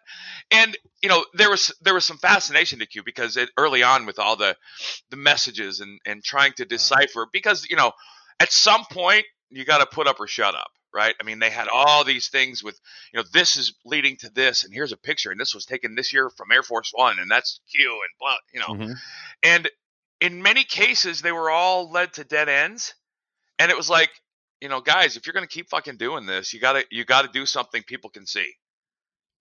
And 0.51 0.77
you 1.03 1.09
know, 1.09 1.25
there 1.35 1.51
was 1.51 1.73
there 1.83 1.95
was 1.95 2.05
some 2.05 2.19
fascination 2.19 2.81
to 2.81 2.87
Q 2.87 3.03
because 3.05 3.37
it, 3.37 3.51
early 3.59 3.83
on 3.83 4.07
with 4.07 4.19
all 4.19 4.37
the 4.37 4.57
the 5.11 5.17
messages 5.17 5.81
and 5.81 6.01
and 6.07 6.25
trying 6.25 6.53
Uh-huh. 6.55 6.59
to 6.59 6.65
decipher 6.65 7.27
because 7.33 7.67
you 7.71 7.77
know 7.77 7.93
at 8.41 8.53
some 8.53 8.85
point 8.91 9.27
you 9.51 9.65
got 9.65 9.79
to 9.79 9.87
put 9.87 10.07
up 10.07 10.21
or 10.21 10.27
shut 10.27 10.55
up 10.55 10.71
right? 10.95 11.15
I 11.21 11.25
mean 11.25 11.39
they 11.39 11.51
had 11.51 11.69
all 11.73 12.03
these 12.05 12.29
things 12.29 12.65
with 12.65 12.81
you 13.13 13.19
know 13.21 13.25
this 13.33 13.57
is 13.57 13.75
leading 13.85 14.17
to 14.19 14.31
this 14.31 14.65
and 14.65 14.73
here's 14.73 14.93
a 14.93 14.97
picture 14.97 15.31
and 15.31 15.41
this 15.41 15.55
was 15.55 15.65
taken 15.67 15.95
this 15.95 16.13
year 16.13 16.31
from 16.31 16.51
air 16.51 16.63
force 16.63 16.91
one 16.95 17.19
and 17.19 17.31
that's 17.31 17.61
q 17.71 17.91
and 17.91 18.19
blah 18.19 18.37
you 18.53 18.61
know. 18.61 18.87
Mhm. 18.87 18.95
and 19.43 19.71
in 20.21 20.43
many 20.43 20.65
cases 20.65 21.21
they 21.21 21.33
were 21.33 21.51
all 21.51 21.91
led 21.91 22.15
to 22.15 22.25
dead 22.25 22.49
ends 22.49 22.95
and 23.59 23.71
it 23.71 23.77
was 23.77 23.91
like 23.91 24.11
you 24.61 24.69
know 24.69 24.81
guys 24.81 25.17
if 25.17 25.27
you're 25.27 25.35
going 25.35 25.47
to 25.47 25.55
keep 25.55 25.69
fucking 25.69 25.97
doing 25.99 26.27
this 26.27 26.53
you 26.55 26.61
got 26.61 26.73
to 26.73 26.85
you 26.91 27.05
got 27.05 27.23
to 27.23 27.29
do 27.33 27.45
something 27.47 27.83
people 27.83 28.11
can 28.11 28.27
see. 28.27 28.51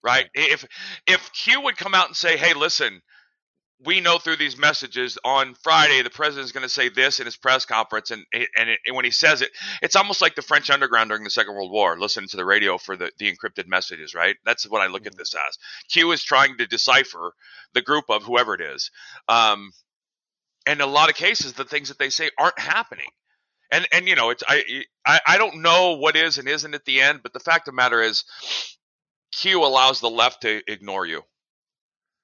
Right. 0.04 0.30
If 0.34 0.66
if 1.08 1.32
q 1.34 1.62
would 1.62 1.78
come 1.78 1.96
out 1.96 2.08
and 2.08 2.16
say 2.16 2.38
hey 2.38 2.54
listen 2.54 3.02
we 3.86 4.02
know 4.02 4.18
through 4.18 4.38
these 4.38 4.58
messages 4.58 5.18
on 5.24 5.54
Friday 5.62 6.02
the 6.02 6.10
president's 6.10 6.52
going 6.52 6.64
to 6.64 6.70
say 6.70 6.90
this 6.90 7.20
in 7.20 7.26
his 7.26 7.38
press 7.38 7.66
conference, 7.66 8.12
and 8.12 8.26
and, 8.34 8.70
it, 8.70 8.80
and 8.86 8.96
when 8.96 9.06
he 9.06 9.12
says 9.12 9.42
it, 9.42 9.52
it's 9.82 9.96
almost 9.96 10.22
like 10.22 10.36
the 10.36 10.42
French 10.42 10.70
underground 10.70 11.10
during 11.10 11.24
the 11.24 11.30
Second 11.30 11.54
World 11.54 11.72
War, 11.72 12.00
listening 12.00 12.28
to 12.30 12.38
the 12.38 12.46
radio 12.46 12.78
for 12.78 12.98
the, 12.98 13.12
the 13.20 13.32
encrypted 13.32 13.68
messages. 13.68 14.16
Right? 14.16 14.36
That's 14.46 14.68
what 14.68 14.82
I 14.82 14.88
look 14.88 15.06
at 15.06 15.16
this 15.16 15.34
as. 15.36 15.58
Q 15.90 16.12
is 16.12 16.24
trying 16.24 16.58
to 16.58 16.66
decipher 16.68 17.34
the 17.74 17.82
group 17.82 18.06
of 18.10 18.24
whoever 18.24 18.56
it 18.56 18.62
is, 18.62 18.90
um, 19.28 19.72
and 20.66 20.82
in 20.82 20.88
a 20.88 20.92
lot 20.92 21.10
of 21.10 21.16
cases, 21.16 21.54
the 21.54 21.64
things 21.64 21.90
that 21.90 22.00
they 22.00 22.10
say 22.10 22.30
aren't 22.40 22.60
happening. 22.60 23.10
And 23.72 23.88
and 23.92 24.08
you 24.08 24.16
know, 24.16 24.32
it's 24.32 24.44
I 24.48 24.84
I, 25.06 25.20
I 25.28 25.38
don't 25.38 25.62
know 25.62 25.98
what 25.98 26.16
is 26.16 26.38
and 26.40 26.48
isn't 26.48 26.74
at 26.74 26.86
the 26.86 27.02
end, 27.02 27.20
but 27.22 27.34
the 27.34 27.40
fact 27.40 27.68
of 27.68 27.74
the 27.74 27.76
matter 27.76 28.02
is, 28.02 28.24
Q 29.34 29.64
allows 29.64 30.00
the 30.00 30.10
left 30.10 30.42
to 30.42 30.62
ignore 30.68 31.06
you. 31.06 31.22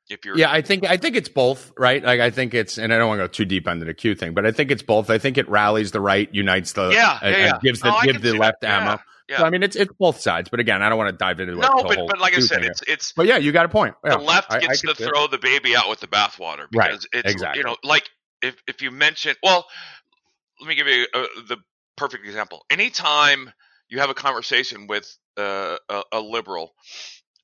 If 0.10 0.26
you're 0.26 0.38
Yeah, 0.38 0.52
I 0.52 0.62
think 0.62 0.86
I 0.86 0.98
think 0.98 1.16
it's 1.16 1.30
both, 1.30 1.72
right? 1.78 2.04
Like 2.04 2.20
I 2.20 2.30
think 2.30 2.54
it's, 2.54 2.78
and 2.78 2.94
I 2.94 2.98
don't 2.98 3.08
want 3.08 3.20
to 3.20 3.24
go 3.24 3.28
too 3.28 3.46
deep 3.46 3.68
into 3.68 3.86
the 3.86 3.94
Q 3.94 4.16
thing, 4.16 4.34
but 4.34 4.46
I 4.46 4.52
think 4.52 4.72
it's 4.72 4.84
both. 4.84 5.10
I 5.10 5.18
think 5.18 5.38
it 5.38 5.48
rallies 5.50 5.92
the 5.92 6.02
right, 6.02 6.28
unites 6.34 6.74
the, 6.74 6.90
Yeah, 6.90 7.20
and, 7.22 7.36
yeah, 7.36 7.46
yeah. 7.46 7.58
gives 7.64 7.80
the 7.80 7.92
Oh, 7.94 8.00
give 8.04 8.22
the 8.22 8.34
left 8.34 8.62
that. 8.62 8.82
Ammo. 8.82 9.00
yeah. 9.30 9.38
So, 9.38 9.46
I 9.46 9.50
mean, 9.50 9.64
it's 9.64 9.76
it's 9.76 9.94
both 9.98 10.20
sides. 10.20 10.50
But 10.50 10.60
again, 10.60 10.82
I 10.82 10.90
don't 10.90 10.98
want 10.98 11.12
to 11.12 11.18
dive 11.18 11.40
into 11.40 11.54
it. 11.54 11.58
no, 11.58 11.84
but 11.84 11.98
but 12.08 12.20
like 12.20 12.36
I 12.36 12.40
said, 12.40 12.64
it's 12.64 12.82
it's 12.88 13.14
But 13.14 13.28
yeah, 13.28 13.38
you 13.38 13.52
got 13.52 13.66
a 13.66 13.70
point. 13.70 13.96
Yeah, 14.04 14.18
the 14.18 14.24
left 14.24 14.52
I- 14.52 14.58
I 14.58 14.60
gets 14.60 14.82
to 14.82 14.96
see 14.96 15.04
it. 15.04 15.08
throw 15.08 15.28
the 15.28 15.38
baby 15.38 15.76
out 15.76 15.90
with 15.90 16.00
the 16.00 16.08
bathwater 16.08 16.68
Right, 16.76 16.94
it's 16.94 17.08
exactly. 17.14 17.60
you 17.60 17.64
know 17.64 17.78
like 17.84 18.10
if 18.42 18.62
if 18.68 18.82
you 18.82 18.92
mention 18.92 19.36
well, 19.42 19.66
let 20.60 20.68
me 20.68 20.76
give 20.76 20.88
you 20.88 21.08
uh 21.14 21.26
the 21.48 21.58
perfect 21.96 22.26
example. 22.26 22.66
Anytime 22.70 23.52
you 23.90 24.00
have 24.00 24.10
a 24.10 24.14
conversation 24.14 24.88
with 24.88 25.16
uh, 25.38 25.78
a, 25.90 26.04
a 26.14 26.20
liberal, 26.20 26.74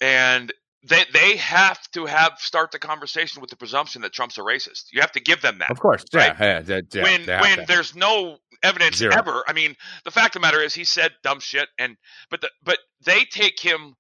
and 0.01 0.51
they 0.83 1.03
they 1.13 1.35
have 1.37 1.79
to 1.91 2.05
have 2.05 2.33
start 2.37 2.71
the 2.71 2.79
conversation 2.79 3.41
with 3.41 3.49
the 3.49 3.55
presumption 3.57 4.01
that 4.03 4.13
Trump's 4.13 4.37
a 4.37 4.41
racist. 4.41 4.85
You 4.93 5.01
have 5.01 5.11
to 5.13 5.19
give 5.19 5.41
them 5.41 5.59
that 5.59 5.71
Of 5.71 5.79
course, 5.79 6.03
Right. 6.13 6.33
yeah, 6.39 6.61
yeah, 6.65 6.81
yeah, 6.93 7.03
when 7.03 7.25
when 7.25 7.65
there's 7.67 7.95
no 7.95 8.37
evidence 8.63 8.97
Zero. 8.97 9.13
ever. 9.15 9.43
I 9.47 9.53
mean, 9.53 9.75
the 10.05 10.11
fact 10.11 10.35
of 10.35 10.41
the 10.41 10.45
matter 10.47 10.61
is 10.61 10.73
he 10.73 10.83
said 10.85 11.11
dumb 11.23 11.39
shit, 11.39 11.67
and 11.77 11.97
but 12.29 12.41
the, 12.41 12.49
but 12.63 12.77
they 13.05 13.25
take 13.25 13.59
him 13.59 13.95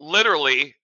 literally 0.00 0.74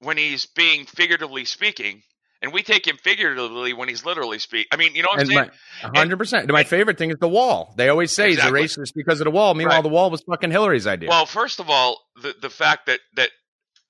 when 0.00 0.16
he's 0.16 0.46
being 0.46 0.84
figuratively 0.86 1.44
speaking, 1.44 2.02
and 2.42 2.52
we 2.52 2.62
take 2.62 2.86
him 2.86 2.96
figuratively 3.02 3.72
when 3.72 3.88
he's 3.88 4.04
literally 4.04 4.38
speak. 4.38 4.66
I 4.72 4.76
mean, 4.76 4.94
you 4.94 5.02
know 5.02 5.08
what 5.10 5.20
I'm 5.20 5.26
saying? 5.26 5.50
hundred 5.94 6.18
percent. 6.18 6.50
My 6.50 6.64
favorite 6.64 6.98
thing 6.98 7.10
is 7.10 7.16
the 7.20 7.28
wall. 7.28 7.72
They 7.76 7.88
always 7.88 8.12
say 8.12 8.30
Exactly. 8.32 8.62
he's 8.62 8.76
a 8.76 8.80
racist 8.80 8.92
because 8.94 9.20
of 9.20 9.24
the 9.24 9.30
wall. 9.30 9.54
Meanwhile, 9.54 9.76
Right. 9.78 9.82
the 9.82 9.88
wall 9.88 10.10
was 10.10 10.22
fucking 10.28 10.50
Hillary's 10.50 10.86
idea. 10.86 11.08
Well, 11.08 11.26
first 11.26 11.60
of 11.60 11.70
all, 11.70 12.00
the 12.20 12.34
the 12.40 12.50
fact 12.50 12.86
that 12.86 13.00
that 13.14 13.30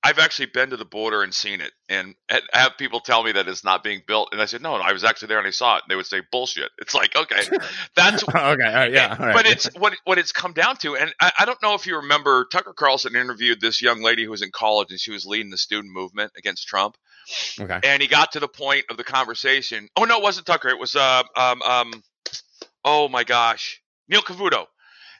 I've 0.04 0.18
actually 0.18 0.46
been 0.46 0.68
to 0.68 0.76
the 0.76 0.84
border 0.84 1.22
and 1.22 1.32
seen 1.32 1.62
it, 1.62 1.72
and 1.88 2.14
have 2.52 2.76
people 2.76 3.00
tell 3.00 3.24
me 3.24 3.32
that 3.32 3.48
it's 3.48 3.64
not 3.64 3.82
being 3.82 4.02
built, 4.06 4.28
and 4.32 4.40
I 4.40 4.44
said, 4.44 4.60
no, 4.60 4.76
no, 4.76 4.82
I 4.82 4.92
was 4.92 5.02
actually 5.02 5.28
there 5.28 5.38
and 5.38 5.46
I 5.46 5.50
saw 5.50 5.76
it. 5.76 5.84
And 5.84 5.90
they 5.90 5.96
would 5.96 6.04
say 6.04 6.20
bullshit. 6.30 6.70
It's 6.76 6.94
like, 6.94 7.16
okay, 7.16 7.40
that's 7.96 8.22
okay, 8.28 8.38
all 8.38 8.54
right, 8.54 8.92
yeah, 8.92 9.16
all 9.18 9.26
right. 9.26 9.34
but 9.34 9.46
it's 9.46 9.66
what 9.78 9.94
what 10.04 10.18
it's 10.18 10.30
come 10.30 10.52
down 10.52 10.76
to, 10.78 10.94
and 10.94 11.14
I, 11.22 11.32
I 11.40 11.44
don't 11.46 11.60
know 11.62 11.72
if 11.72 11.86
you 11.86 11.96
remember 11.96 12.46
Tucker 12.52 12.74
Carlson 12.74 13.16
interviewed 13.16 13.62
this 13.62 13.80
young 13.80 14.02
lady 14.02 14.24
who 14.24 14.30
was 14.30 14.42
in 14.42 14.50
college 14.52 14.90
and 14.90 15.00
she 15.00 15.10
was 15.10 15.24
leading 15.24 15.50
the 15.50 15.56
student 15.56 15.90
movement 15.90 16.32
against 16.36 16.68
Trump, 16.68 16.98
okay. 17.58 17.80
and 17.82 18.02
he 18.02 18.06
got 18.06 18.32
to 18.32 18.40
the 18.40 18.48
point 18.48 18.84
of 18.90 18.98
the 18.98 19.04
conversation. 19.04 19.88
Oh 19.96 20.04
no, 20.04 20.18
it 20.18 20.22
wasn't 20.22 20.46
Tucker. 20.46 20.68
It 20.68 20.78
was 20.78 20.94
uh, 20.96 21.22
um 21.34 21.62
um 21.62 22.04
oh 22.84 23.08
my 23.08 23.24
gosh, 23.24 23.80
Neil 24.06 24.20
Cavuto, 24.20 24.66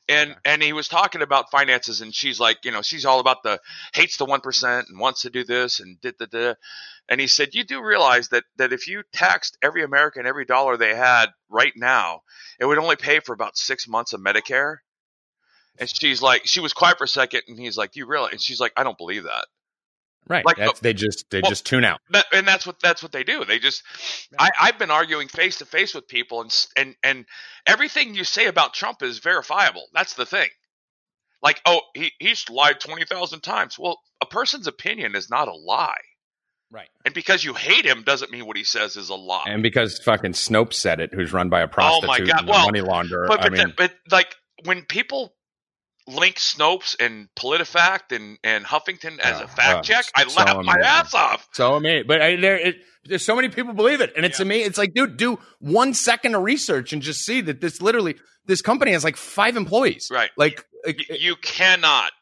and 0.09 0.37
and 0.45 0.63
he 0.63 0.73
was 0.73 0.89
talking 0.89 1.23
about 1.23 1.51
finances, 1.51 2.01
and 2.01 2.15
she's 2.15 2.39
like, 2.39 2.59
you 2.65 2.71
know, 2.71 2.83
she's 2.83 3.05
all 3.05 3.21
about 3.21 3.43
the 3.43 3.61
hates 3.95 4.17
the 4.17 4.25
one 4.25 4.41
percent 4.41 4.89
and 4.89 4.99
wants 4.99 5.23
to 5.23 5.31
do 5.31 5.45
this 5.45 5.81
and 5.81 6.01
did 6.01 6.15
the 6.19 6.27
da. 6.27 6.55
And 7.09 7.21
he 7.21 7.27
said, 7.27 7.55
you 7.55 7.65
do 7.65 7.83
realize 7.83 8.29
that 8.29 8.45
that 8.57 8.73
if 8.73 8.87
you 8.87 9.03
taxed 9.13 9.59
every 9.63 9.83
American 9.83 10.27
every 10.27 10.45
dollar 10.45 10.77
they 10.77 10.95
had 10.95 11.27
right 11.49 11.73
now, 11.77 12.21
it 12.59 12.67
would 12.67 12.79
only 12.79 12.97
pay 12.97 13.21
for 13.21 13.33
about 13.35 13.57
six 13.57 13.89
months 13.89 14.13
of 14.13 14.21
Medicare. 14.21 14.77
And 15.79 15.89
she's 15.89 16.23
like, 16.23 16.43
she 16.47 16.61
was 16.61 16.73
quiet 16.73 16.99
for 16.99 17.05
a 17.05 17.09
second, 17.09 17.43
and 17.49 17.59
he's 17.59 17.77
like, 17.77 17.97
you 17.97 18.07
realize?" 18.07 18.33
And 18.33 18.41
she's 18.43 18.61
like, 18.61 18.73
"I 18.77 18.85
don't 18.85 18.99
believe 18.99 19.25
that." 19.25 19.47
Right. 20.27 20.45
Like, 20.47 20.57
That's, 20.57 20.71
oh, 20.79 20.79
they 20.81 20.95
just 20.95 21.27
they 21.31 21.41
well, 21.43 21.51
just 21.51 21.67
tune 21.67 21.85
out. 21.85 22.01
That, 22.11 22.25
and 22.33 22.49
that's 22.49 22.67
what 22.67 22.81
that's 22.81 23.03
what 23.03 23.13
they 23.13 23.25
do. 23.25 23.45
They 23.45 23.59
just 23.59 23.83
I, 24.39 24.49
I've 24.61 24.79
been 24.79 24.91
arguing 24.91 25.29
face 25.29 25.59
to 25.59 25.67
face 25.67 25.95
with 25.95 26.09
people, 26.09 26.41
and 26.41 26.67
and 26.77 26.97
and 27.03 27.27
everything 27.67 28.15
you 28.15 28.25
say 28.25 28.47
about 28.47 28.73
Trump 28.75 29.03
is 29.03 29.19
verifiable. 29.19 29.85
That's 29.93 30.15
the 30.15 30.25
thing. 30.27 30.49
Like, 31.43 31.61
oh, 31.67 31.81
he 31.95 32.13
he's 32.19 32.49
lied 32.49 32.81
twenty 32.81 33.05
thousand 33.05 33.41
times. 33.43 33.79
Well, 33.79 34.01
a 34.23 34.27
person's 34.27 34.67
opinion 34.67 35.15
is 35.15 35.29
not 35.29 35.47
a 35.49 35.53
lie, 35.55 36.01
Right. 36.71 36.89
and 37.05 37.13
because 37.15 37.45
you 37.45 37.53
hate 37.53 37.85
him 37.85 38.03
doesn't 38.03 38.31
mean 38.31 38.47
what 38.47 38.57
he 38.57 38.65
says 38.65 38.97
is 38.97 39.11
a 39.11 39.15
lie. 39.15 39.45
And 39.47 39.63
because 39.63 39.99
fucking 39.99 40.33
Snopes 40.33 40.75
said 40.75 41.01
it, 41.01 41.13
who's 41.13 41.35
run 41.35 41.51
by 41.51 41.61
a 41.61 41.69
prostitute 41.69 42.05
Oh 42.05 42.07
my 42.07 42.19
God. 42.21 42.41
and 42.41 42.49
a 42.49 42.51
Well, 42.53 42.65
money 42.65 42.81
launderer. 42.81 43.27
but 43.29 43.45
I 43.45 43.51
mean, 43.51 43.59
that- 43.69 43.77
but 43.77 43.93
like 44.11 44.35
when 44.65 44.87
people 44.87 45.35
link 46.07 46.37
Snopes 46.37 46.95
and 47.01 47.29
PolitiFact 47.37 48.15
and 48.15 48.39
and 48.45 48.65
Huffington 48.65 49.19
as 49.21 49.41
Oh, 49.41 49.45
a 49.45 49.49
fact 49.49 49.79
oh, 49.79 49.83
check, 49.83 50.05
I 50.15 50.27
so 50.27 50.39
laugh 50.43 50.65
my 50.65 50.77
ass 50.85 51.15
off. 51.15 51.49
so 51.53 51.75
amazing. 51.75 52.07
But 52.07 52.21
I, 52.23 52.37
there, 52.37 52.57
it, 52.59 52.77
there's 53.05 53.25
so 53.25 53.35
many 53.37 53.49
people 53.49 53.73
believe 53.75 54.01
it, 54.01 54.13
and 54.17 54.25
it's 54.27 54.39
Yeah. 54.39 54.45
amazing. 54.47 54.67
It's 54.69 54.79
like, 54.79 54.95
dude, 54.95 55.17
do 55.17 55.39
one 55.61 55.95
second 55.95 56.35
of 56.35 56.43
research 56.43 56.93
and 56.93 57.01
just 57.03 57.25
see 57.25 57.41
that 57.43 57.61
this 57.61 57.81
literally 57.81 58.17
this 58.47 58.61
company 58.63 58.93
has 58.93 59.05
like 59.05 59.17
five 59.17 59.57
employees. 59.57 60.09
Right. 60.11 60.31
Like, 60.37 60.65
like, 60.85 61.01
you 61.21 61.37
cannot 61.37 62.13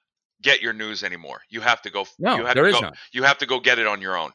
get 0.41 0.63
your 0.63 0.73
news 0.73 1.03
anymore. 1.03 1.41
You 1.51 1.61
have 1.61 1.83
to 1.83 1.91
go. 1.91 2.07
No, 2.19 2.37
you 2.37 2.45
have 2.47 2.55
there 2.55 2.65
to 2.65 2.71
is 2.71 2.75
go, 2.77 2.81
none. 2.83 2.93
You 3.13 3.25
have 3.25 3.39
to 3.39 3.47
go 3.47 3.59
get 3.61 3.79
it 3.81 3.87
on 3.87 4.01
your 4.01 4.17
own. 4.17 4.31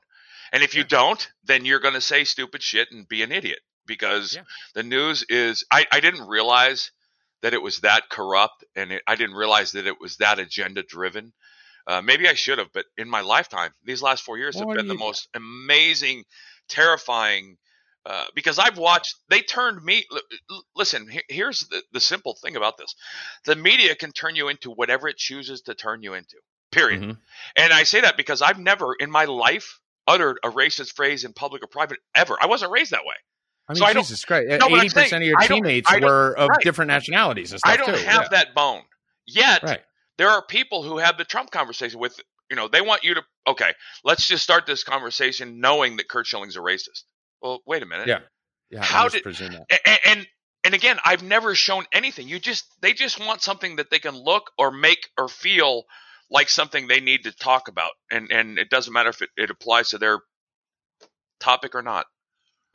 And 0.52 0.64
if 0.64 0.76
you 0.76 0.84
don't, 0.86 1.26
then 1.46 1.66
you're 1.66 1.80
going 1.82 1.94
to 1.94 2.02
say 2.02 2.24
stupid 2.24 2.62
shit 2.64 2.90
and 2.92 3.08
be 3.08 3.22
an 3.24 3.32
idiot 3.34 3.60
because 3.86 4.36
Yeah. 4.36 4.44
the 4.76 4.84
news 4.84 5.26
is. 5.30 5.66
I, 5.72 5.86
I 5.92 6.00
didn't 6.00 6.28
realize 6.28 6.92
that 7.42 7.54
it 7.54 7.62
was 7.62 7.82
that 7.82 8.10
corrupt, 8.10 8.64
and 8.76 8.92
it, 8.92 9.02
I 9.08 9.16
didn't 9.16 9.36
realize 9.36 9.72
that 9.74 9.88
it 9.88 10.00
was 10.00 10.18
that 10.18 10.40
agenda 10.40 10.84
driven. 10.84 11.34
Uh, 11.86 12.02
maybe 12.02 12.28
I 12.28 12.34
should 12.34 12.58
have, 12.58 12.68
but 12.74 12.86
in 12.98 13.10
my 13.10 13.22
lifetime, 13.22 13.72
these 13.84 14.02
last 14.02 14.24
four 14.24 14.38
years 14.38 14.56
Well, 14.56 14.68
have 14.70 14.78
been 14.78 14.88
the 14.88 14.94
most 14.96 15.30
amazing, 15.34 16.26
terrifying. 16.68 17.58
Uh, 18.06 18.26
because 18.36 18.58
I've 18.58 18.78
watched, 18.78 19.16
they 19.30 19.42
turned 19.42 19.84
me. 19.84 20.06
l- 20.50 20.64
Listen, 20.76 21.10
he- 21.10 21.24
here's 21.28 21.60
the, 21.70 21.84
the 21.92 22.00
simple 22.00 22.36
thing 22.42 22.56
about 22.56 22.78
this: 22.78 22.94
the 23.46 23.56
media 23.56 23.96
can 23.96 24.12
turn 24.12 24.36
you 24.36 24.48
into 24.48 24.72
whatever 24.72 25.08
it 25.10 25.18
chooses 25.18 25.62
to 25.64 25.76
turn 25.76 26.04
you 26.04 26.14
into. 26.14 26.38
Period. 26.72 27.02
Mhm. 27.02 27.18
And 27.58 27.74
I 27.74 27.84
say 27.84 28.02
that 28.02 28.18
because 28.18 28.42
I've 28.42 28.60
never 28.60 28.94
in 28.98 29.12
my 29.12 29.26
life 29.26 29.80
uttered 30.06 30.40
a 30.44 30.50
racist 30.50 30.94
phrase 30.96 31.26
in 31.26 31.34
public 31.34 31.64
or 31.64 31.68
private 31.68 32.00
ever. 32.16 32.38
I 32.42 32.46
wasn't 32.46 32.72
raised 32.72 32.92
that 32.92 33.06
way. 33.06 33.16
I 33.70 33.74
mean, 33.74 33.80
So 33.80 33.86
I 33.86 33.94
Jesus 33.94 34.24
Christ, 34.26 34.48
No, 34.50 34.58
but 34.60 34.66
I'm 34.74 34.86
eighty 34.86 34.90
percent 34.94 35.24
of 35.24 35.28
your 35.28 35.38
teammates 35.40 35.92
were 36.00 36.34
of 36.38 36.50
right. 36.50 36.60
different 36.62 36.88
nationalities 36.90 37.52
and 37.52 37.60
stuff 37.60 37.74
I 37.74 37.78
don't 37.78 37.88
too. 37.98 38.06
have 38.06 38.24
yeah. 38.24 38.28
that 38.32 38.56
bone. 38.56 38.84
Yet 39.26 39.64
Right. 39.64 39.82
there 40.18 40.30
are 40.30 40.42
people 40.46 40.84
who 40.84 40.98
have 41.00 41.18
the 41.18 41.26
Trump 41.26 41.52
conversation 41.52 42.00
with, 42.00 42.18
you 42.50 42.56
know, 42.56 42.68
they 42.68 42.82
want 42.82 43.04
you 43.04 43.16
to, 43.16 43.24
okay, 43.48 43.74
let's 44.04 44.28
just 44.28 44.44
start 44.44 44.66
this 44.66 44.84
conversation 44.84 45.60
knowing 45.60 45.98
that 45.98 46.08
Curt 46.08 46.26
Schilling's 46.28 46.56
a 46.56 46.60
racist. 46.60 47.04
Well, 47.42 47.62
wait 47.66 47.84
a 47.84 47.86
minute. 47.86 48.08
Yeah. 48.08 48.20
Yeah, 48.70 48.84
How 48.84 49.08
did- 49.10 49.24
presume 49.24 49.52
that. 49.54 49.66
and, 49.86 50.00
and 50.06 50.28
and 50.66 50.74
again 50.74 50.98
i've 51.06 51.24
never 51.24 51.56
shown 51.56 51.86
anything 51.94 52.28
you 52.28 52.38
just 52.40 52.66
they 52.82 52.92
just 52.92 53.18
want 53.18 53.42
something 53.42 53.78
that 53.78 53.90
they 53.90 54.00
can 54.00 54.14
look 54.16 54.52
or 54.58 54.72
make 54.72 55.08
or 55.18 55.30
feel 55.30 55.84
like 56.30 56.50
something 56.50 56.88
they 56.88 57.00
need 57.00 57.24
to 57.24 57.32
talk 57.32 57.70
about 57.70 57.92
and 58.12 58.30
and 58.32 58.58
it 58.58 58.70
doesn't 58.70 58.92
matter 58.92 59.08
if 59.10 59.22
it, 59.22 59.30
it 59.38 59.50
applies 59.50 59.92
to 59.92 59.98
their 59.98 60.20
topic 61.40 61.76
or 61.76 61.82
not 61.82 62.08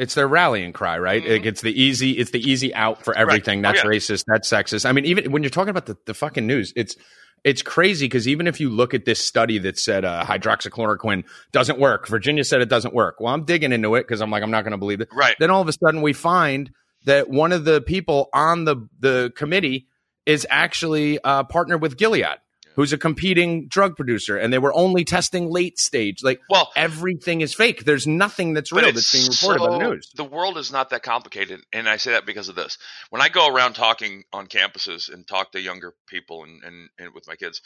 It's 0.02 0.14
their 0.14 0.28
rallying 0.28 0.72
cry, 0.72 0.98
right? 0.98 1.22
Mhm. 1.22 1.30
Like, 1.30 1.46
it's 1.46 1.60
the 1.62 1.80
easy, 1.80 2.12
it's 2.12 2.30
the 2.32 2.40
easy 2.40 2.74
out 2.74 3.04
for 3.04 3.16
everything. 3.16 3.60
Oh, 3.60 3.62
That's 3.62 3.84
yeah. 3.84 3.90
racist. 3.90 4.24
That's 4.26 4.50
sexist. 4.50 4.84
I 4.84 4.92
mean, 4.92 5.04
even 5.06 5.32
when 5.32 5.42
you're 5.42 5.50
talking 5.50 5.70
about 5.70 5.86
the, 5.86 5.96
the 6.06 6.14
fucking 6.14 6.46
news, 6.46 6.72
it's 6.76 6.96
it's 7.44 7.62
crazy 7.62 8.06
because 8.06 8.28
even 8.28 8.46
if 8.46 8.60
you 8.60 8.70
look 8.70 8.94
at 8.94 9.04
this 9.04 9.18
study 9.18 9.58
that 9.58 9.78
said 9.78 10.04
uh, 10.04 10.24
hydroxychloroquine 10.24 11.24
doesn't 11.50 11.78
work, 11.78 12.06
Virginia 12.06 12.44
said 12.44 12.60
it 12.60 12.68
doesn't 12.68 12.94
work. 12.94 13.16
Well, 13.18 13.34
I'm 13.34 13.44
digging 13.44 13.72
into 13.72 13.94
it 13.96 14.02
because 14.02 14.20
I'm 14.20 14.30
like, 14.30 14.42
I'm 14.42 14.50
not 14.50 14.62
going 14.62 14.72
to 14.72 14.78
believe 14.78 15.00
it. 15.00 15.08
right 15.12 15.34
Then 15.40 15.50
all 15.50 15.60
of 15.60 15.68
a 15.68 15.72
sudden, 15.72 16.02
we 16.02 16.12
find 16.12 16.70
that 17.04 17.28
one 17.28 17.50
of 17.52 17.64
the 17.64 17.80
people 17.80 18.28
on 18.32 18.64
the 18.64 18.88
the 19.00 19.32
committee 19.36 19.88
is 20.24 20.46
actually 20.50 21.18
uh, 21.22 21.42
partnered 21.44 21.82
with 21.82 21.96
Gilead, 21.96 22.38
who's 22.74 22.92
a 22.92 22.98
competing 22.98 23.68
drug 23.68 23.96
producer, 23.96 24.36
and 24.36 24.52
they 24.52 24.58
were 24.58 24.74
only 24.74 25.04
testing 25.04 25.50
late 25.50 25.78
stage. 25.78 26.22
Like 26.22 26.40
well 26.48 26.70
everything 26.76 27.40
is 27.40 27.54
fake. 27.54 27.84
There's 27.84 28.06
nothing 28.06 28.54
that's 28.54 28.72
real 28.72 28.92
that's 28.92 29.12
being 29.12 29.28
reported 29.28 29.62
on 29.62 29.78
the 29.78 29.88
news. 29.90 30.10
the 30.14 30.24
world 30.24 30.58
is 30.58 30.72
not 30.72 30.90
that 30.90 31.02
complicated 31.02 31.60
and 31.72 31.88
i 31.88 31.96
say 31.96 32.12
that 32.12 32.26
because 32.26 32.48
of 32.48 32.54
this 32.54 32.78
when 33.10 33.22
i 33.22 33.28
go 33.28 33.48
around 33.48 33.74
talking 33.74 34.24
on 34.32 34.46
campuses 34.46 35.12
and 35.12 35.26
talk 35.26 35.52
to 35.52 35.60
younger 35.60 35.94
people 36.06 36.44
and 36.44 36.62
and, 36.64 36.88
and 36.98 37.14
with 37.14 37.26
my 37.26 37.36
kids 37.36 37.60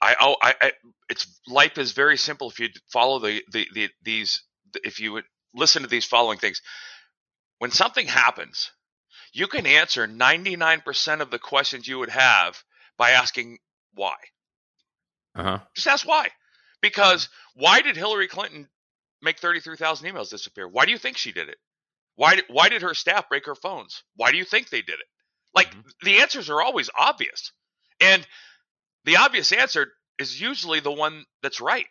I, 0.00 0.14
oh, 0.20 0.36
I, 0.42 0.54
I, 0.60 0.72
it's 1.08 1.40
life 1.48 1.78
is 1.78 1.92
very 1.92 2.16
simple 2.16 2.50
if 2.50 2.60
you 2.60 2.68
follow 2.92 3.18
the, 3.18 3.42
the, 3.50 3.66
the 3.72 3.88
these, 4.02 4.42
if 4.84 5.00
you 5.00 5.12
would 5.12 5.24
listen 5.54 5.82
to 5.82 5.88
these 5.88 6.04
following 6.04 6.38
things. 6.38 6.60
When 7.58 7.70
something 7.70 8.06
happens, 8.06 8.70
you 9.32 9.46
can 9.46 9.66
answer 9.66 10.06
99% 10.06 11.20
of 11.20 11.30
the 11.30 11.38
questions 11.38 11.88
you 11.88 11.98
would 11.98 12.10
have 12.10 12.62
by 12.98 13.12
asking 13.12 13.58
why. 13.96 14.14
Uh 15.34 15.42
huh. 15.42 15.58
Just 15.74 15.88
ask 15.88 16.06
why. 16.06 16.28
Because 16.82 17.28
why 17.54 17.82
did 17.82 17.96
Hillary 17.96 18.28
Clinton 18.28 18.68
make 19.22 19.38
33,000 19.38 20.08
emails 20.08 20.30
disappear? 20.30 20.68
Why 20.68 20.84
do 20.84 20.92
you 20.92 20.98
think 20.98 21.16
she 21.16 21.32
did 21.32 21.48
it? 21.48 21.58
Why 22.16 22.36
did, 22.36 22.44
why 22.48 22.68
did 22.68 22.82
her 22.82 22.94
staff 22.94 23.28
break 23.28 23.46
her 23.46 23.54
phones? 23.54 24.02
Why 24.16 24.30
do 24.32 24.38
you 24.38 24.44
think 24.44 24.70
they 24.70 24.82
did 24.82 25.00
it? 25.00 25.06
Like 25.54 25.70
Mhm. 25.74 25.84
the 26.02 26.20
answers 26.20 26.50
are 26.50 26.62
always 26.62 26.90
obvious. 26.98 27.52
And 28.00 28.26
the 29.04 29.16
obvious 29.16 29.52
answer 29.52 29.92
is 30.18 30.40
usually 30.40 30.80
the 30.80 30.92
one 30.92 31.24
that's 31.42 31.60
right. 31.60 31.86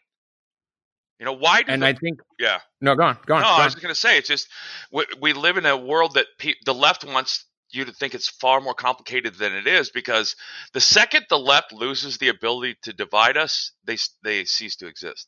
You 1.20 1.26
know, 1.26 1.34
why 1.34 1.62
do 1.64 1.72
And 1.72 1.82
the, 1.82 1.88
I 1.88 1.94
think 1.94 2.20
yeah. 2.40 2.60
no, 2.82 2.96
go 2.96 3.04
on, 3.04 3.18
go 3.26 3.36
on. 3.36 3.42
No, 3.42 3.48
go 3.48 3.62
I 3.62 3.66
was 3.66 3.76
going 3.76 3.94
to 3.94 4.00
say 4.00 4.18
it's 4.18 4.28
just 4.28 4.48
we, 4.92 5.06
we 5.22 5.34
live 5.34 5.58
in 5.58 5.66
a 5.66 5.78
world 5.78 6.16
that 6.16 6.28
pe- 6.40 6.56
the 6.66 6.74
left 6.74 7.04
wants 7.06 7.46
you 7.72 7.86
to 7.86 7.92
think 7.92 8.14
it's 8.16 8.30
far 8.30 8.62
more 8.62 8.74
complicated 8.74 9.36
than 9.36 9.54
it 9.54 9.68
is 9.68 9.90
because 9.90 10.36
the 10.74 10.82
second 10.82 11.26
the 11.30 11.38
left 11.40 11.74
loses 11.74 12.18
the 12.18 12.30
ability 12.30 12.78
to 12.84 12.94
divide 12.94 13.38
us, 13.38 13.72
they 13.86 13.98
they 14.24 14.46
cease 14.46 14.76
to 14.78 14.88
exist. 14.88 15.28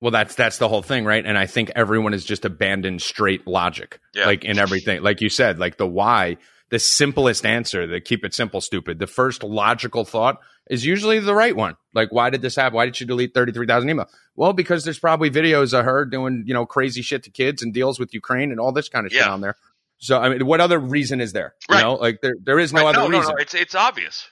Well, 0.00 0.10
that's 0.10 0.34
that's 0.34 0.58
the 0.58 0.68
whole 0.68 0.82
thing, 0.82 1.04
right? 1.04 1.24
And 1.24 1.38
I 1.38 1.46
think 1.46 1.70
everyone 1.74 2.12
has 2.12 2.24
just 2.24 2.44
abandoned 2.44 3.00
straight 3.02 3.46
logic, 3.46 4.00
Yeah. 4.14 4.26
like 4.26 4.44
in 4.44 4.58
everything. 4.58 5.02
Like 5.02 5.20
you 5.20 5.28
said, 5.30 5.58
like 5.58 5.78
the 5.78 5.86
why, 5.86 6.36
the 6.68 6.78
simplest 6.78 7.46
answer, 7.46 7.86
the 7.86 8.00
keep 8.00 8.24
it 8.24 8.34
simple, 8.34 8.60
stupid. 8.60 8.98
The 8.98 9.06
first 9.06 9.42
logical 9.42 10.04
thought 10.04 10.40
is 10.68 10.84
usually 10.84 11.20
the 11.20 11.34
right 11.34 11.56
one. 11.56 11.76
Like, 11.94 12.12
why 12.12 12.28
did 12.30 12.42
this 12.42 12.56
happen? 12.56 12.74
Why 12.76 12.84
did 12.84 12.96
she 12.96 13.04
delete 13.06 13.32
thirty 13.32 13.52
three 13.52 13.66
thousand 13.66 13.88
emails? 13.88 14.10
Well, 14.36 14.52
because 14.52 14.84
there's 14.84 14.98
probably 14.98 15.30
videos 15.30 15.72
of 15.78 15.84
her 15.86 16.04
doing 16.04 16.44
you 16.46 16.52
know 16.52 16.66
crazy 16.66 17.00
shit 17.00 17.22
to 17.24 17.30
kids 17.30 17.62
and 17.62 17.72
deals 17.72 17.98
with 17.98 18.12
Ukraine 18.12 18.50
and 18.50 18.60
all 18.60 18.72
this 18.72 18.88
kind 18.90 19.06
of 19.06 19.12
shit 19.12 19.22
Yeah. 19.22 19.32
on 19.32 19.40
there. 19.40 19.56
So, 20.04 20.20
I 20.20 20.28
mean, 20.28 20.44
what 20.44 20.60
other 20.60 20.78
reason 20.78 21.20
is 21.22 21.32
there? 21.32 21.54
You 21.68 21.76
Right. 21.76 21.80
know, 21.82 21.94
like 21.94 22.20
there 22.20 22.34
there 22.42 22.58
is 22.58 22.72
no 22.74 22.82
Right, 22.84 22.88
other 22.94 22.98
no, 23.00 23.08
no, 23.08 23.18
reason, 23.18 23.34
no, 23.36 23.40
it's 23.42 23.54
it's 23.54 23.74
obvious, 23.74 24.28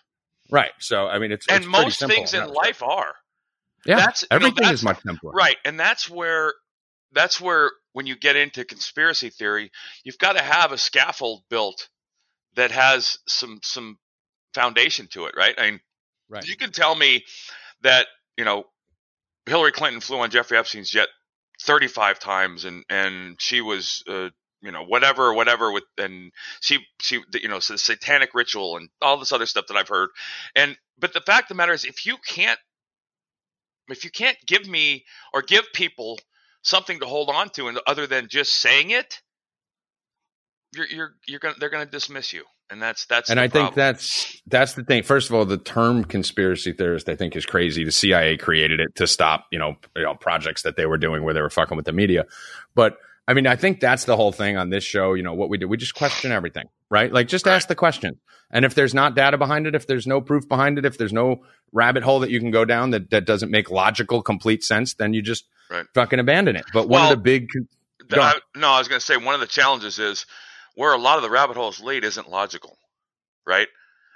right? 0.50 0.72
So, 0.80 1.06
I 1.08 1.18
mean, 1.18 1.32
it's 1.32 1.46
and 1.48 1.64
it's 1.64 1.66
most 1.66 1.98
things 2.00 2.34
in 2.34 2.46
life 2.48 2.82
are 2.82 3.14
yeah, 3.86 3.96
that's- 3.96 4.22
you 4.22 4.28
know, 4.30 4.36
everything 4.36 4.62
that's- 4.64 4.80
is 4.80 4.84
much 4.84 5.00
simpler, 5.02 5.32
right, 5.32 5.56
and 5.64 5.80
that's 5.80 6.10
where 6.10 6.52
that's 7.12 7.40
where 7.40 7.70
when 7.92 8.06
you 8.06 8.16
get 8.16 8.36
into 8.36 8.64
conspiracy 8.66 9.30
theory, 9.30 9.70
you've 10.04 10.18
got 10.18 10.34
to 10.34 10.42
have 10.42 10.72
a 10.72 10.78
scaffold 10.78 11.42
built 11.48 11.88
that 12.54 12.70
has 12.70 13.18
some 13.26 13.60
some 13.62 13.98
foundation 14.54 15.08
to 15.08 15.24
it, 15.24 15.34
right? 15.36 15.54
I 15.58 15.70
mean, 15.70 15.80
Right. 16.28 16.44
you 16.44 16.56
can 16.56 16.70
tell 16.72 16.94
me 16.94 17.24
that 17.80 18.06
you 18.36 18.44
know 18.44 18.64
Hillary 19.46 19.72
Clinton 19.72 20.02
flew 20.02 20.20
on 20.20 20.30
Jeffrey 20.30 20.58
Epstein's 20.58 20.90
jet 20.90 21.08
35 21.62 22.18
times 22.18 22.66
and 22.66 22.84
and 22.90 23.40
she 23.40 23.62
was 23.62 24.02
uh, 24.06 24.28
you 24.62 24.72
know 24.72 24.84
whatever 24.84 25.34
whatever 25.34 25.72
with 25.72 25.84
and 25.98 26.32
she 26.60 26.78
she 27.00 27.20
you 27.34 27.48
know 27.48 27.58
so 27.58 27.76
satanic 27.76 28.30
ritual 28.34 28.76
and 28.76 28.88
all 29.00 29.18
this 29.18 29.32
other 29.32 29.46
stuff 29.46 29.66
that 29.68 29.76
I've 29.76 29.88
heard 29.88 30.10
and 30.54 30.76
but 30.98 31.12
the 31.12 31.20
fact 31.20 31.44
of 31.44 31.48
the 31.48 31.54
matter 31.54 31.72
is 31.72 31.84
if 31.84 32.06
you 32.06 32.16
can't 32.26 32.58
if 33.88 34.04
you 34.04 34.10
can't 34.10 34.36
give 34.46 34.66
me 34.66 35.04
or 35.34 35.42
give 35.42 35.64
people 35.74 36.18
something 36.62 37.00
to 37.00 37.06
hold 37.06 37.28
on 37.28 37.50
to 37.50 37.68
and 37.68 37.78
other 37.86 38.06
than 38.06 38.28
just 38.28 38.54
saying 38.54 38.90
it 38.90 39.20
you're 40.74 40.86
you're 40.86 41.14
you're 41.26 41.40
gonna 41.40 41.54
they're 41.58 41.70
gonna 41.70 41.86
dismiss 41.86 42.32
you 42.32 42.44
and 42.70 42.80
that's 42.80 43.04
that's 43.04 43.28
and 43.28 43.38
the 43.38 43.42
I 43.42 43.48
think 43.48 43.74
that's 43.74 44.40
that's 44.46 44.72
the 44.72 44.82
thing. 44.82 45.02
First 45.02 45.28
of 45.28 45.36
all, 45.36 45.44
the 45.44 45.58
term 45.58 46.04
conspiracy 46.04 46.72
theorist 46.72 47.06
I 47.06 47.16
think 47.16 47.36
is 47.36 47.44
crazy. 47.44 47.84
The 47.84 47.92
CIA 47.92 48.38
created 48.38 48.80
it 48.80 48.94
to 48.96 49.06
stop, 49.06 49.44
you 49.52 49.58
know, 49.58 49.76
you 49.94 50.02
know, 50.02 50.14
projects 50.14 50.62
that 50.62 50.76
they 50.76 50.86
were 50.86 50.96
doing 50.96 51.22
where 51.22 51.34
they 51.34 51.42
were 51.42 51.50
fucking 51.50 51.76
with 51.76 51.84
the 51.84 51.92
media. 51.92 52.24
But 52.74 52.96
I 53.28 53.34
mean, 53.34 53.46
I 53.46 53.56
think 53.56 53.80
that's 53.80 54.04
the 54.04 54.16
whole 54.16 54.32
thing 54.32 54.56
on 54.56 54.70
this 54.70 54.84
show. 54.84 55.14
You 55.14 55.22
know, 55.22 55.34
what 55.34 55.48
we 55.48 55.58
do, 55.58 55.68
we 55.68 55.76
just 55.76 55.94
question 55.94 56.32
everything, 56.32 56.68
right? 56.90 57.12
Like, 57.12 57.28
just 57.28 57.46
ask 57.46 57.68
the 57.68 57.74
question. 57.74 58.18
And 58.50 58.64
if 58.64 58.74
there's 58.74 58.92
not 58.94 59.14
data 59.14 59.38
behind 59.38 59.66
it, 59.66 59.74
if 59.74 59.86
there's 59.86 60.06
no 60.06 60.20
proof 60.20 60.46
behind 60.48 60.76
it, 60.78 60.84
if 60.84 60.98
there's 60.98 61.12
no 61.12 61.44
rabbit 61.72 62.02
hole 62.02 62.20
that 62.20 62.30
you 62.30 62.40
can 62.40 62.50
go 62.50 62.64
down 62.64 62.90
that, 62.90 63.10
that 63.10 63.24
doesn't 63.24 63.50
make 63.50 63.70
logical, 63.70 64.22
complete 64.22 64.62
sense, 64.64 64.94
then 64.94 65.14
you 65.14 65.22
just 65.22 65.44
Right. 65.70 65.86
fucking 65.94 66.18
abandon 66.18 66.56
it. 66.56 66.66
But 66.74 66.82
one 66.88 67.00
Well, 67.02 67.12
of 67.12 67.18
the 67.18 67.22
big, 67.22 67.48
The- 68.08 68.20
I, 68.20 68.34
no, 68.54 68.68
I 68.68 68.78
was 68.78 68.88
going 68.88 68.98
to 69.00 69.06
say 69.06 69.16
one 69.16 69.34
of 69.34 69.40
the 69.40 69.46
challenges 69.46 69.98
is 69.98 70.26
where 70.74 70.92
a 70.92 70.98
lot 70.98 71.16
of 71.16 71.22
the 71.22 71.30
rabbit 71.30 71.56
holes 71.56 71.80
lead 71.80 72.04
isn't 72.04 72.28
logical, 72.28 72.76
right? 73.46 73.68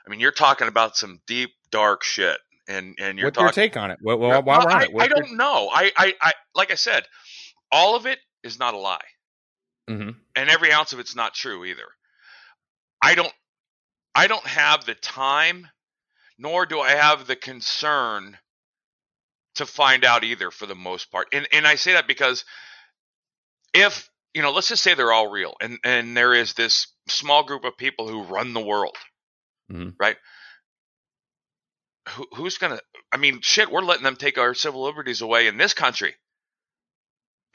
I 0.06 0.10
mean, 0.10 0.20
you're 0.20 0.32
talking 0.32 0.68
about 0.68 0.96
some 0.98 1.20
deep, 1.26 1.50
dark 1.70 2.02
shit, 2.04 2.36
and 2.68 2.94
and 2.98 3.18
you're 3.18 3.28
what's 3.28 3.38
your 3.38 3.48
talking. 3.48 3.62
take 3.62 3.76
on 3.78 3.90
it? 3.90 3.98
Well, 4.02 4.18
well, 4.18 4.28
Well, 4.30 4.42
while 4.42 4.60
we're 4.66 4.70
on 4.72 4.80
I, 4.80 4.84
it, 4.84 4.90
I 4.98 5.08
don't 5.08 5.36
know. 5.36 5.70
I, 5.72 5.92
I, 5.96 6.14
I, 6.20 6.32
like 6.54 6.70
I 6.70 6.74
said, 6.74 7.04
all 7.72 7.96
of 7.96 8.04
it 8.06 8.18
is 8.46 8.58
not 8.58 8.74
a 8.74 8.78
lie, 8.78 9.06
Mhm. 9.88 10.16
and 10.34 10.50
every 10.50 10.72
ounce 10.72 10.92
of 10.92 10.98
it's 11.00 11.14
not 11.14 11.34
true 11.34 11.64
either. 11.64 11.88
I 13.02 13.14
don't, 13.14 13.32
I 14.14 14.26
don't 14.26 14.46
have 14.46 14.86
the 14.86 14.94
time, 14.94 15.68
nor 16.38 16.66
do 16.66 16.80
I 16.80 16.92
have 16.92 17.26
the 17.26 17.36
concern 17.36 18.38
to 19.56 19.66
find 19.66 20.04
out 20.04 20.24
either 20.24 20.50
for 20.50 20.66
the 20.66 20.74
most 20.74 21.10
part. 21.10 21.28
And 21.32 21.48
and 21.52 21.66
I 21.66 21.76
say 21.76 21.92
that 21.94 22.06
because 22.06 22.44
if 23.74 24.08
you 24.34 24.42
know, 24.42 24.52
let's 24.52 24.68
just 24.68 24.82
say 24.82 24.94
they're 24.94 25.12
all 25.12 25.28
real, 25.30 25.54
and 25.60 25.78
and 25.84 26.16
there 26.16 26.34
is 26.34 26.54
this 26.54 26.88
small 27.08 27.42
group 27.44 27.64
of 27.64 27.76
people 27.78 28.08
who 28.08 28.22
run 28.22 28.52
the 28.52 28.60
world, 28.60 28.96
Mhm. 29.70 29.94
right? 29.98 30.16
Who, 32.10 32.26
who's 32.34 32.58
gonna? 32.58 32.80
I 33.12 33.16
mean, 33.16 33.40
shit, 33.40 33.70
we're 33.70 33.80
letting 33.82 34.04
them 34.04 34.16
take 34.16 34.38
our 34.38 34.54
civil 34.54 34.82
liberties 34.84 35.22
away 35.22 35.46
in 35.46 35.56
this 35.56 35.74
country, 35.74 36.14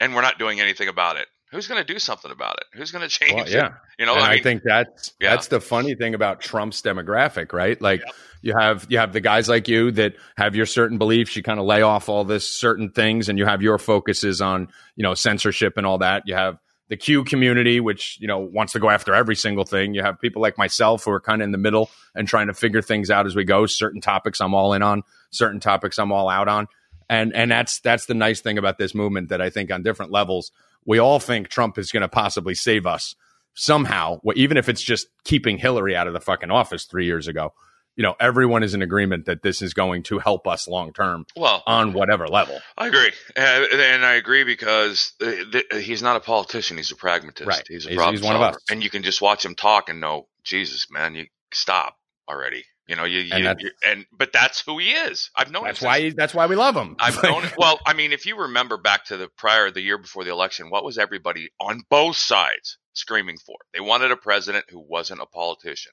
and 0.02 0.14
we're 0.14 0.22
not 0.22 0.38
doing 0.38 0.60
anything 0.60 0.88
about 0.88 1.16
it. 1.16 1.26
Who's 1.50 1.66
gonna 1.68 1.84
do 1.84 1.98
something 1.98 2.30
about 2.30 2.56
it? 2.58 2.64
Who's 2.78 2.90
gonna 2.92 3.08
change 3.20 3.34
Well, 3.34 3.44
it? 3.44 3.50
yeah. 3.52 3.74
You 3.98 4.06
know, 4.06 4.14
and 4.14 4.24
I, 4.24 4.34
I, 4.34 4.42
think 4.42 4.62
that's 4.64 5.12
Yeah. 5.20 5.30
that's 5.30 5.48
the 5.48 5.60
funny 5.60 5.94
thing 5.94 6.14
about 6.14 6.40
Trump's 6.40 6.80
demographic, 6.82 7.52
right? 7.52 7.80
Like 7.80 8.02
you 8.40 8.54
have 8.58 8.86
you 8.88 8.98
have 8.98 9.12
the 9.12 9.20
guys 9.20 9.48
like 9.48 9.68
you 9.68 9.90
that 9.92 10.14
have 10.36 10.56
your 10.56 10.66
certain 10.66 10.98
beliefs. 10.98 11.36
You 11.36 11.42
kind 11.42 11.60
of 11.60 11.66
lay 11.66 11.82
off 11.82 12.08
all 12.08 12.24
this 12.24 12.48
certain 12.48 12.90
things, 12.90 13.28
and 13.28 13.38
you 13.38 13.44
have 13.46 13.62
your 13.62 13.78
focuses 13.78 14.40
on 14.40 14.68
you 14.96 15.02
know 15.02 15.14
censorship 15.14 15.74
and 15.76 15.86
all 15.86 15.98
that. 15.98 16.22
You 16.26 16.34
have 16.34 16.56
the 16.88 16.96
Q 16.96 17.22
community, 17.24 17.80
which 17.80 18.16
you 18.20 18.26
know 18.28 18.38
wants 18.40 18.72
to 18.72 18.80
go 18.80 18.88
after 18.90 19.14
every 19.14 19.36
single 19.36 19.64
thing. 19.64 19.92
You 19.94 20.02
have 20.02 20.18
people 20.20 20.40
like 20.42 20.56
myself 20.58 21.04
who 21.04 21.10
are 21.12 21.20
kind 21.20 21.42
of 21.42 21.46
in 21.46 21.52
the 21.52 21.58
middle 21.58 21.90
and 22.14 22.26
trying 22.26 22.46
to 22.48 22.54
figure 22.54 22.82
things 22.82 23.10
out 23.10 23.26
as 23.26 23.36
we 23.36 23.44
go. 23.44 23.66
Certain 23.66 24.00
topics 24.00 24.40
I'm 24.40 24.54
all 24.54 24.72
in 24.72 24.82
on, 24.82 25.02
certain 25.30 25.60
topics 25.60 25.98
I'm 25.98 26.12
all 26.12 26.28
out 26.30 26.48
on, 26.48 26.66
and 27.12 27.34
and 27.34 27.50
that's 27.50 27.80
that's 27.80 28.06
the 28.06 28.14
nice 28.14 28.40
thing 28.40 28.58
about 28.58 28.78
this 28.78 28.94
movement 28.94 29.28
that 29.28 29.40
I 29.40 29.50
think 29.50 29.70
on 29.70 29.82
different 29.82 30.10
levels 30.12 30.50
we 30.84 30.98
all 30.98 31.20
think 31.20 31.48
Trump 31.48 31.78
is 31.78 31.92
going 31.92 32.00
to 32.00 32.08
possibly 32.08 32.54
save 32.54 32.86
us 32.86 33.14
somehow, 33.54 34.18
even 34.34 34.56
if 34.56 34.68
it's 34.68 34.82
just 34.82 35.06
keeping 35.24 35.58
Hillary 35.58 35.94
out 35.94 36.06
of 36.08 36.12
the 36.12 36.20
fucking 36.20 36.50
office 36.50 36.84
three 36.86 37.06
years 37.06 37.28
ago. 37.28 37.52
You 37.94 38.02
know, 38.02 38.14
everyone 38.18 38.62
is 38.62 38.72
in 38.72 38.80
agreement 38.80 39.26
that 39.26 39.42
this 39.42 39.60
is 39.60 39.74
going 39.74 40.02
to 40.04 40.18
help 40.18 40.46
us 40.48 40.66
long 40.66 40.94
term 40.94 41.26
well, 41.36 41.62
on 41.66 41.92
whatever 41.92 42.26
level. 42.26 42.58
I 42.78 42.86
agree, 42.88 43.12
uh, 43.36 43.64
and 43.74 44.02
I 44.04 44.14
agree 44.14 44.44
because 44.44 45.12
uh, 45.20 45.30
th- 45.52 45.66
he's 45.84 46.02
not 46.02 46.16
a 46.16 46.20
politician; 46.20 46.78
he's 46.78 46.90
a 46.90 46.96
pragmatist. 46.96 47.46
Right. 47.46 47.62
He's 47.68 47.84
a 47.84 47.90
He's- 47.90 47.98
problem 47.98 48.16
he's 48.16 48.24
one 48.24 48.36
of 48.36 48.40
us. 48.42 48.56
and 48.70 48.82
you 48.82 48.88
can 48.88 49.02
just 49.02 49.20
watch 49.20 49.44
him 49.44 49.54
talk 49.54 49.90
and 49.90 50.00
know, 50.00 50.26
Jesus, 50.42 50.86
man, 50.90 51.14
you 51.14 51.26
stop 51.52 51.96
already. 52.26 52.64
You 52.92 52.96
know, 52.96 53.04
you, 53.04 53.20
you 53.20 53.32
And 53.32 53.46
and, 53.46 53.70
and 53.86 54.06
but 54.12 54.34
that's 54.34 54.60
who 54.60 54.76
he 54.78 54.90
is. 54.90 55.30
I've 55.34 55.50
known 55.50 55.64
That's 55.64 55.80
him 55.80 55.86
why. 55.86 56.00
since- 56.00 56.14
that's 56.14 56.34
why 56.34 56.44
we 56.44 56.56
love 56.56 56.76
him. 56.76 56.94
I've 57.00 57.22
known. 57.22 57.44
Well, 57.56 57.80
I 57.86 57.94
mean, 57.94 58.12
if 58.12 58.26
you 58.26 58.36
remember 58.36 58.76
back 58.76 59.06
to 59.06 59.16
the 59.16 59.28
prior, 59.28 59.70
the 59.70 59.80
year 59.80 59.96
before 59.96 60.24
the 60.24 60.30
election, 60.30 60.68
what 60.68 60.84
was 60.84 60.98
everybody 60.98 61.48
on 61.58 61.80
both 61.88 62.16
sides 62.16 62.76
screaming 62.92 63.38
for? 63.38 63.56
They 63.72 63.80
wanted 63.80 64.10
a 64.10 64.16
president 64.18 64.66
who 64.68 64.78
wasn't 64.78 65.22
a 65.22 65.26
politician. 65.26 65.92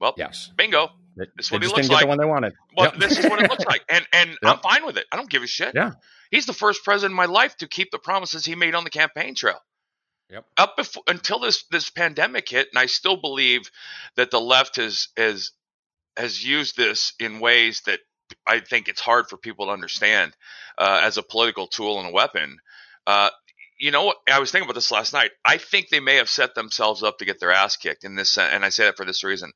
Well, 0.00 0.14
Yes, 0.16 0.50
bingo. 0.56 0.88
This 1.14 1.28
is 1.38 1.52
what 1.52 1.62
he 1.62 1.68
looks 1.68 1.88
like. 1.88 2.00
the 2.02 2.06
one 2.08 2.18
they 2.18 2.24
wanted. 2.24 2.54
Well, 2.76 2.86
Yep. 2.92 3.00
this 3.00 3.18
is 3.18 3.24
what 3.30 3.40
it 3.42 3.48
looks 3.48 3.64
like, 3.66 3.82
and 3.88 4.04
and 4.12 4.36
I'm 4.42 4.58
fine 4.58 4.84
with 4.84 4.96
it. 4.96 5.06
I 5.12 5.16
don't 5.16 5.30
give 5.30 5.44
a 5.44 5.46
shit. 5.46 5.72
Yeah. 5.76 5.92
he's 6.32 6.46
the 6.46 6.52
first 6.52 6.82
president 6.84 7.12
in 7.12 7.16
my 7.16 7.26
life 7.26 7.56
to 7.58 7.68
keep 7.68 7.92
the 7.92 7.98
promises 8.00 8.44
he 8.44 8.56
made 8.56 8.74
on 8.74 8.82
the 8.82 8.90
campaign 8.90 9.36
trail. 9.36 9.60
Yep. 10.30 10.46
Up 10.56 10.76
before 10.76 11.02
until 11.06 11.38
this 11.40 11.64
this 11.70 11.90
pandemic 11.90 12.48
hit, 12.48 12.68
and 12.72 12.78
I 12.78 12.86
still 12.86 13.16
believe 13.20 13.70
that 14.16 14.30
the 14.30 14.40
left 14.40 14.78
is 14.78 15.08
has 15.16 15.50
has 16.20 16.44
used 16.44 16.76
this 16.76 17.12
in 17.18 17.40
ways 17.40 17.82
that 17.86 18.00
I 18.46 18.60
think 18.60 18.88
it's 18.88 19.00
hard 19.00 19.28
for 19.28 19.36
people 19.36 19.66
to 19.66 19.72
understand 19.72 20.32
uh, 20.78 21.00
as 21.02 21.16
a 21.16 21.22
political 21.22 21.66
tool 21.66 21.98
and 21.98 22.08
a 22.08 22.12
weapon. 22.12 22.58
Uh, 23.06 23.30
you 23.78 23.90
know. 23.90 24.14
I 24.30 24.38
was 24.38 24.50
thinking 24.50 24.66
about 24.66 24.74
this 24.74 24.90
last 24.90 25.12
night. 25.12 25.30
I 25.44 25.56
think 25.56 25.88
they 25.88 26.00
may 26.00 26.16
have 26.16 26.28
set 26.28 26.54
themselves 26.54 27.02
up 27.02 27.18
to 27.18 27.24
get 27.24 27.40
their 27.40 27.52
ass 27.52 27.76
kicked 27.76 28.04
in 28.04 28.14
this, 28.14 28.38
and 28.38 28.64
I 28.64 28.68
say 28.68 28.84
that 28.84 28.96
for 28.96 29.04
this 29.04 29.24
reason. 29.24 29.52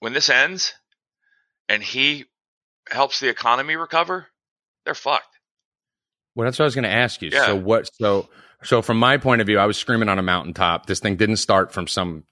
When 0.00 0.14
this 0.14 0.30
ends, 0.30 0.72
and 1.68 1.82
he 1.82 2.24
helps 2.88 3.20
the 3.20 3.28
economy 3.28 3.76
recover, 3.76 4.26
they're 4.84 4.94
fucked. 4.94 5.26
Well, 6.34 6.46
that's 6.46 6.58
what 6.58 6.64
I 6.64 6.66
was 6.66 6.74
going 6.74 6.84
to 6.84 6.90
ask 6.90 7.20
you. 7.22 7.30
Yeah. 7.32 7.46
So 7.46 7.56
what? 7.56 7.90
So 8.00 8.28
so 8.62 8.82
from 8.82 8.98
my 8.98 9.16
point 9.16 9.40
of 9.40 9.46
view, 9.46 9.58
I 9.58 9.66
was 9.66 9.76
screaming 9.76 10.08
on 10.08 10.18
a 10.18 10.22
mountaintop. 10.22 10.86
This 10.86 11.00
thing 11.00 11.16
didn't 11.16 11.36
start 11.36 11.72
from 11.72 11.86
some 11.86 12.24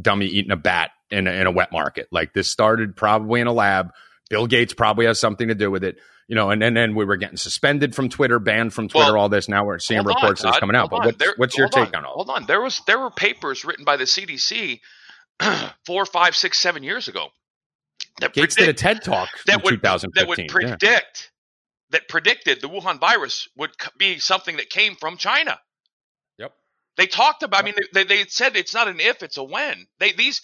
dummy 0.00 0.26
eating 0.26 0.50
a 0.50 0.56
bat 0.56 0.90
in 1.12 1.26
a, 1.26 1.30
in 1.30 1.46
a 1.46 1.50
wet 1.50 1.70
market. 1.72 2.08
Like 2.10 2.32
this 2.32 2.50
started 2.50 2.96
probably 2.96 3.40
in 3.40 3.46
a 3.46 3.52
lab. 3.52 3.92
Bill 4.30 4.46
Gates 4.46 4.72
probably 4.72 5.06
has 5.06 5.20
something 5.20 5.48
to 5.48 5.54
do 5.54 5.70
with 5.70 5.84
it. 5.84 5.98
You 6.28 6.36
know, 6.36 6.50
and 6.50 6.62
then 6.62 6.74
then 6.74 6.94
we 6.94 7.04
were 7.04 7.16
getting 7.16 7.36
suspended 7.36 7.94
from 7.94 8.08
Twitter, 8.08 8.38
banned 8.38 8.72
from 8.72 8.88
Twitter. 8.88 9.12
Well, 9.12 9.22
all 9.22 9.28
this. 9.28 9.48
Now 9.48 9.66
we're 9.66 9.78
seeing 9.78 9.98
Hold 9.98 10.16
on, 10.16 10.22
reports 10.22 10.42
that's 10.42 10.58
coming 10.58 10.76
out. 10.76 10.88
But 10.88 11.00
on. 11.00 11.06
what's, 11.06 11.18
There- 11.18 11.34
what's 11.36 11.58
your 11.58 11.68
take 11.68 11.94
on 11.96 12.04
all? 12.04 12.14
Hold 12.14 12.30
on. 12.30 12.46
There 12.46 12.60
was 12.60 12.80
there 12.86 12.98
were 12.98 13.10
papers 13.10 13.64
written 13.64 13.84
by 13.84 13.96
the 13.96 14.04
CDC 14.04 14.80
four, 15.86 16.06
five, 16.06 16.34
six, 16.34 16.58
seven 16.58 16.82
years 16.82 17.08
ago 17.08 17.28
that 18.20 18.32
Gates 18.32 18.54
did 18.54 18.68
a 18.68 18.72
TED 18.72 19.02
talk 19.02 19.28
that 19.46 19.58
in 19.58 19.62
would 19.64 19.70
2015. 19.82 20.12
that 20.14 20.28
would 20.28 20.38
yeah. 20.38 20.76
predict 20.76 21.32
that 21.90 22.08
predicted 22.08 22.60
the 22.60 22.68
Wuhan 22.68 22.98
virus 22.98 23.48
would 23.56 23.70
be 23.98 24.18
something 24.18 24.56
that 24.56 24.70
came 24.70 24.96
from 24.96 25.16
China. 25.16 25.58
Yep. 26.38 26.52
They 26.96 27.06
talked 27.06 27.42
about. 27.42 27.62
I 27.62 27.64
mean, 27.64 27.74
they, 27.92 28.04
they 28.04 28.24
said 28.24 28.56
it's 28.56 28.74
not 28.74 28.88
an 28.88 29.00
if, 29.00 29.22
it's 29.22 29.36
a 29.36 29.44
when. 29.44 29.86
They 29.98 30.12
these 30.12 30.40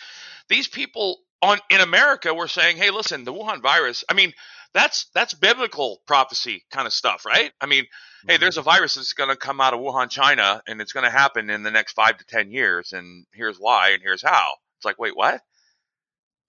these 0.49 0.68
people 0.68 1.18
on 1.42 1.59
in 1.70 1.80
America 1.80 2.34
were 2.34 2.49
saying, 2.49 2.76
"Hey, 2.78 2.90
listen, 2.90 3.24
the 3.24 3.32
Wuhan 3.34 3.62
virus. 3.62 4.05
I 4.11 4.14
mean, 4.14 4.32
that's 4.74 5.07
that's 5.14 5.34
biblical 5.34 6.03
prophecy 6.07 6.64
kind 6.72 6.86
of 6.86 6.92
stuff, 6.92 7.26
right? 7.26 7.53
I 7.61 7.66
mean, 7.66 7.86
hey, 8.28 8.36
Mm-hmm. 8.36 8.40
there's 8.40 8.59
a 8.59 8.62
virus 8.62 8.96
that's 8.96 9.14
going 9.14 9.30
to 9.30 9.36
come 9.36 9.61
out 9.61 9.74
of 9.74 9.80
Wuhan, 9.80 10.11
China, 10.11 10.62
and 10.68 10.80
it's 10.80 10.92
going 10.92 11.05
to 11.05 11.11
happen 11.11 11.51
in 11.51 11.62
the 11.64 11.70
next 11.72 11.92
five 11.94 12.18
to 12.18 12.24
ten 12.26 12.51
years, 12.53 12.92
and 12.92 13.26
here's 13.32 13.59
why, 13.59 13.90
and 13.90 14.03
here's 14.03 14.22
how. 14.22 14.49
It's 14.78 14.84
like, 14.86 14.99
wait, 14.99 15.16
what? 15.16 15.42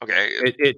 Okay, 0.04 0.30
It, 0.42 0.56
it, 0.60 0.78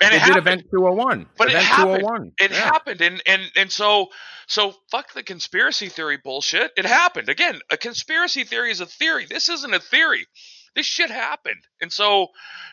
and 0.00 0.14
it, 0.14 0.16
it, 0.16 0.24
did 0.24 0.36
happened. 0.36 0.36
Event 0.36 0.64
201. 0.72 1.26
But 1.38 1.50
it 1.50 1.56
happened. 1.58 2.04
201. 2.04 2.32
It 2.38 2.52
Yeah. 2.52 2.72
happened, 2.72 3.00
and 3.02 3.22
and 3.26 3.42
and 3.56 3.72
so 3.72 4.08
so 4.48 4.74
fuck 4.90 5.12
the 5.14 5.22
conspiracy 5.22 5.88
theory 5.88 6.18
bullshit. 6.22 6.72
It 6.76 6.86
happened 6.86 7.28
again. 7.28 7.60
A 7.70 7.76
conspiracy 7.78 8.44
theory 8.44 8.72
is 8.72 8.80
a 8.80 8.86
theory. 8.86 9.26
This 9.26 9.48
isn't 9.48 9.74
a 9.74 9.80
theory. 9.80 10.26
This 10.74 10.86
shit 10.86 11.10
happened, 11.10 11.62
and 11.80 11.92
so 11.92 12.28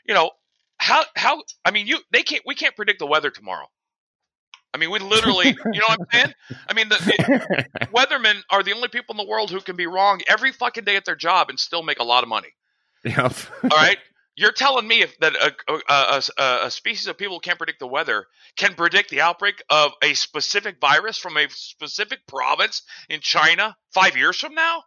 you 0.05 0.13
know 0.13 0.31
how 0.77 1.03
how 1.15 1.43
I 1.65 1.71
mean 1.71 1.87
you 1.87 1.99
they 2.11 2.23
can't 2.23 2.43
we 2.45 2.55
can't 2.55 2.75
predict 2.75 2.99
the 2.99 3.07
weather 3.07 3.29
tomorrow. 3.29 3.67
I 4.73 4.77
mean, 4.77 4.91
we 4.91 4.99
literally, 4.99 5.47
you 5.47 5.79
know 5.79 5.87
what 5.87 5.99
I'm 6.01 6.07
saying? 6.11 6.33
I 6.67 6.73
mean, 6.73 6.89
the, 6.89 6.95
the 6.95 7.87
weathermen 7.93 8.41
are 8.51 8.61
the 8.61 8.73
only 8.73 8.87
people 8.87 9.13
in 9.13 9.17
the 9.17 9.27
world 9.29 9.49
who 9.49 9.61
can 9.61 9.75
be 9.75 9.87
wrong 9.87 10.21
every 10.27 10.51
fucking 10.51 10.83
day 10.83 10.95
at 10.95 11.05
their 11.05 11.15
job 11.15 11.49
and 11.49 11.59
still 11.59 11.81
make 11.81 11.99
a 11.99 12.03
lot 12.03 12.23
of 12.23 12.29
money. 12.29 12.49
Yep. 13.03 13.33
All 13.63 13.69
right. 13.69 13.97
You're 14.35 14.51
telling 14.51 14.87
me 14.87 15.01
if 15.01 15.17
that 15.19 15.35
a, 15.35 15.73
a, 15.89 16.21
a, 16.37 16.67
a 16.67 16.71
species 16.71 17.07
of 17.07 17.17
people 17.17 17.35
who 17.35 17.39
can't 17.41 17.57
predict 17.57 17.79
the 17.79 17.87
weather 17.87 18.25
can 18.55 18.73
predict 18.73 19.09
the 19.09 19.21
outbreak 19.21 19.61
of 19.69 19.91
a 20.01 20.13
specific 20.13 20.79
virus 20.79 21.17
from 21.17 21.35
a 21.35 21.49
specific 21.49 22.19
province 22.27 22.83
in 23.09 23.19
China 23.19 23.75
five 23.93 24.15
years 24.15 24.37
from 24.37 24.53
now? 24.53 24.83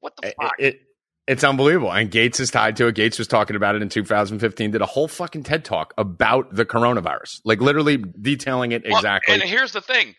What 0.00 0.14
the 0.16 0.28
it, 0.28 0.34
fuck? 0.40 0.52
it- 0.58 0.80
it's 1.26 1.42
unbelievable. 1.44 1.92
And 1.92 2.10
Gates 2.10 2.38
is 2.40 2.50
tied 2.50 2.76
to 2.76 2.86
it. 2.88 2.94
Gates 2.94 3.18
was 3.18 3.26
talking 3.28 3.56
about 3.56 3.74
it 3.74 3.82
in 3.82 3.88
2015, 3.88 4.70
did 4.72 4.82
a 4.82 4.86
whole 4.86 5.08
fucking 5.08 5.42
TED 5.44 5.64
talk 5.64 5.94
about 5.96 6.54
the 6.54 6.64
coronavirus, 6.66 7.40
like 7.44 7.60
literally 7.60 7.96
detailing 7.96 8.72
it 8.72 8.82
Well, 8.86 8.96
exactly. 8.98 9.34
and 9.34 9.42
here's 9.42 9.72
the 9.72 9.80
thing. 9.80 10.14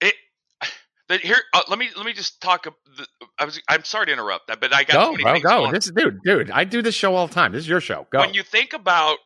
It 0.00 0.14
that 1.08 1.20
here. 1.20 1.36
Uh, 1.54 1.62
let 1.68 1.78
me 1.78 1.88
let 1.96 2.04
me 2.06 2.12
just 2.12 2.40
talk. 2.40 2.64
the- 2.64 3.06
I 3.38 3.44
was. 3.46 3.60
I'm 3.68 3.84
sorry 3.84 4.06
to 4.06 4.12
interrupt 4.12 4.48
that, 4.48 4.60
but 4.60 4.74
I 4.74 4.84
got 4.84 4.92
go, 4.92 5.16
too 5.16 5.22
many 5.22 5.24
go, 5.24 5.32
things 5.32 5.42
go. 5.44 5.48
going. 5.60 5.72
This 5.72 5.86
is, 5.86 5.92
dude, 5.92 6.18
dude, 6.24 6.50
I 6.50 6.64
do 6.64 6.82
this 6.82 6.94
show 6.94 7.14
all 7.14 7.26
the 7.26 7.34
time. 7.34 7.52
This 7.52 7.60
is 7.62 7.68
your 7.68 7.80
show. 7.80 8.06
Go. 8.12 8.20
When 8.20 8.34
you 8.34 8.42
think 8.42 8.72
about 8.74 9.16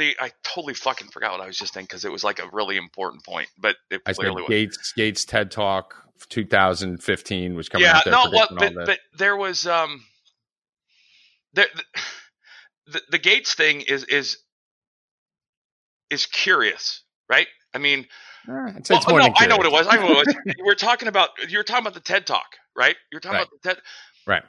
the, 0.00 0.16
I 0.18 0.32
totally 0.42 0.74
fucking 0.74 1.08
forgot 1.08 1.32
what 1.32 1.40
I 1.40 1.46
was 1.46 1.56
just 1.56 1.74
thinking 1.74 1.86
because 1.86 2.04
it 2.04 2.12
was 2.12 2.24
like 2.24 2.40
a 2.40 2.48
really 2.52 2.76
important 2.76 3.24
point, 3.24 3.48
but 3.58 3.76
it 3.90 4.02
I 4.06 4.12
said 4.12 4.22
clearly 4.22 4.42
was. 4.42 4.48
Gates, 4.48 4.92
Gates 4.92 5.24
TED 5.24 5.50
talk 5.50 5.94
2015 6.28 7.54
was 7.54 7.68
coming 7.68 7.86
yeah, 7.86 7.98
out 7.98 8.06
no, 8.06 8.26
well, 8.32 8.48
predicting 8.48 8.74
but, 8.74 8.86
but 8.86 8.98
there 9.18 9.36
was 9.36 9.66
um, 9.66 10.04
there, 11.54 11.66
the 12.86 13.02
the 13.10 13.18
Gates 13.18 13.54
thing 13.54 13.82
is 13.82 14.04
is 14.04 14.38
is 16.10 16.26
curious, 16.26 17.02
right? 17.28 17.46
I 17.74 17.78
mean, 17.78 18.06
I'd 18.48 18.48
Well, 18.48 18.72
it's 18.76 18.90
no, 18.90 19.32
I 19.36 19.46
know 19.46 19.56
what 19.56 19.66
it 19.66 19.72
was. 19.72 19.86
I 19.88 19.96
know 19.96 20.06
what 20.06 20.28
it 20.28 20.36
was. 20.46 20.54
We're 20.64 20.74
talking 20.74 21.08
about. 21.08 21.30
You're 21.48 21.62
talking 21.62 21.84
about 21.84 21.94
the 21.94 22.00
TED 22.00 22.26
Talk, 22.26 22.56
right? 22.76 22.96
You're 23.12 23.20
talking 23.20 23.38
Right. 23.38 23.46
about 23.46 23.62
the 23.62 23.68
TED. 23.68 23.82
Right. 24.26 24.42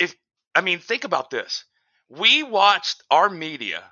If 0.00 0.14
I 0.54 0.60
mean, 0.60 0.78
think 0.78 1.04
about 1.04 1.30
this. 1.30 1.64
We 2.08 2.42
watched 2.42 3.02
our 3.10 3.30
media 3.30 3.82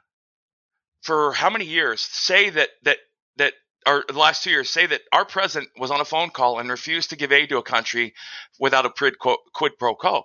for 1.02 1.32
how 1.32 1.50
many 1.50 1.64
years 1.64 2.00
say 2.00 2.50
that 2.50 2.70
that 2.84 2.98
that 3.36 3.54
or 3.86 4.04
the 4.08 4.18
last 4.18 4.44
two 4.44 4.50
years 4.50 4.70
say 4.70 4.86
that 4.86 5.02
our 5.12 5.24
president 5.24 5.70
was 5.78 5.90
on 5.90 6.00
a 6.00 6.04
phone 6.04 6.30
call 6.30 6.58
and 6.58 6.70
refused 6.70 7.10
to 7.10 7.16
give 7.16 7.32
aid 7.32 7.48
to 7.50 7.58
a 7.58 7.62
country 7.62 8.14
without 8.58 8.86
a 8.86 8.90
quid, 8.90 9.14
quid 9.18 9.72
pro 9.78 9.94
quo. 9.94 10.24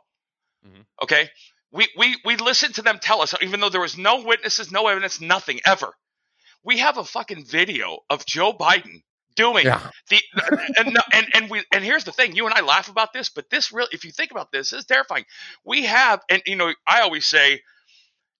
Mhm. 0.65 0.85
Okay, 1.03 1.29
we 1.71 1.87
we 1.97 2.17
we 2.25 2.37
listened 2.37 2.75
to 2.75 2.81
them 2.81 2.99
tell 3.01 3.21
us, 3.21 3.33
even 3.41 3.59
though 3.59 3.69
there 3.69 3.81
was 3.81 3.97
no 3.97 4.21
witnesses, 4.23 4.71
no 4.71 4.87
evidence, 4.87 5.21
nothing 5.21 5.61
ever. 5.65 5.93
We 6.63 6.79
have 6.79 6.97
a 6.97 7.05
fucking 7.05 7.45
video 7.45 7.99
of 8.09 8.25
Joe 8.25 8.53
Biden 8.53 9.03
doing 9.35 9.65
Yeah. 9.65 9.91
the 10.09 10.21
and, 10.79 10.97
and 11.13 11.27
and 11.35 11.49
we 11.49 11.63
and 11.73 11.83
here's 11.83 12.03
the 12.05 12.11
thing 12.11 12.35
you 12.35 12.45
and 12.45 12.53
i 12.55 12.61
laugh 12.61 12.89
about 12.89 13.13
this 13.13 13.29
but 13.29 13.49
this 13.49 13.71
really 13.71 13.89
if 13.91 14.05
you 14.05 14.11
think 14.11 14.31
about 14.31 14.51
this, 14.51 14.71
this 14.71 14.79
is 14.79 14.85
terrifying 14.85 15.25
we 15.65 15.85
have 15.85 16.21
and 16.29 16.41
you 16.45 16.55
know 16.55 16.73
i 16.87 17.01
always 17.01 17.25
say 17.25 17.61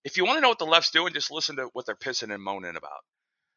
if 0.06 0.16
you 0.16 0.24
want 0.24 0.38
to 0.38 0.40
know 0.40 0.48
what 0.48 0.58
the 0.58 0.64
left's 0.66 0.90
doing 0.92 1.12
just 1.12 1.30
listen 1.30 1.56
to 1.56 1.68
what 1.74 1.84
they're 1.86 1.94
pissing 1.96 2.32
and 2.32 2.42
moaning 2.42 2.76
about 2.76 3.00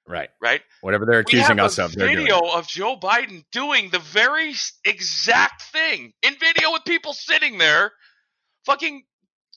Right. 0.08 0.30
right 0.42 0.62
Whatever 0.82 1.06
they're 1.06 1.20
accusing 1.20 1.60
us 1.60 1.78
of, 1.80 1.92
video 1.94 2.40
of 2.40 2.68
joe 2.68 2.98
biden 2.98 3.46
doing 3.52 3.90
the 3.92 4.00
very 4.00 4.54
exact 4.84 5.62
thing 5.72 6.14
in 6.24 6.34
video 6.40 6.72
with 6.74 6.84
people 6.86 7.14
sitting 7.14 7.58
there 7.60 7.92
fucking 8.66 9.04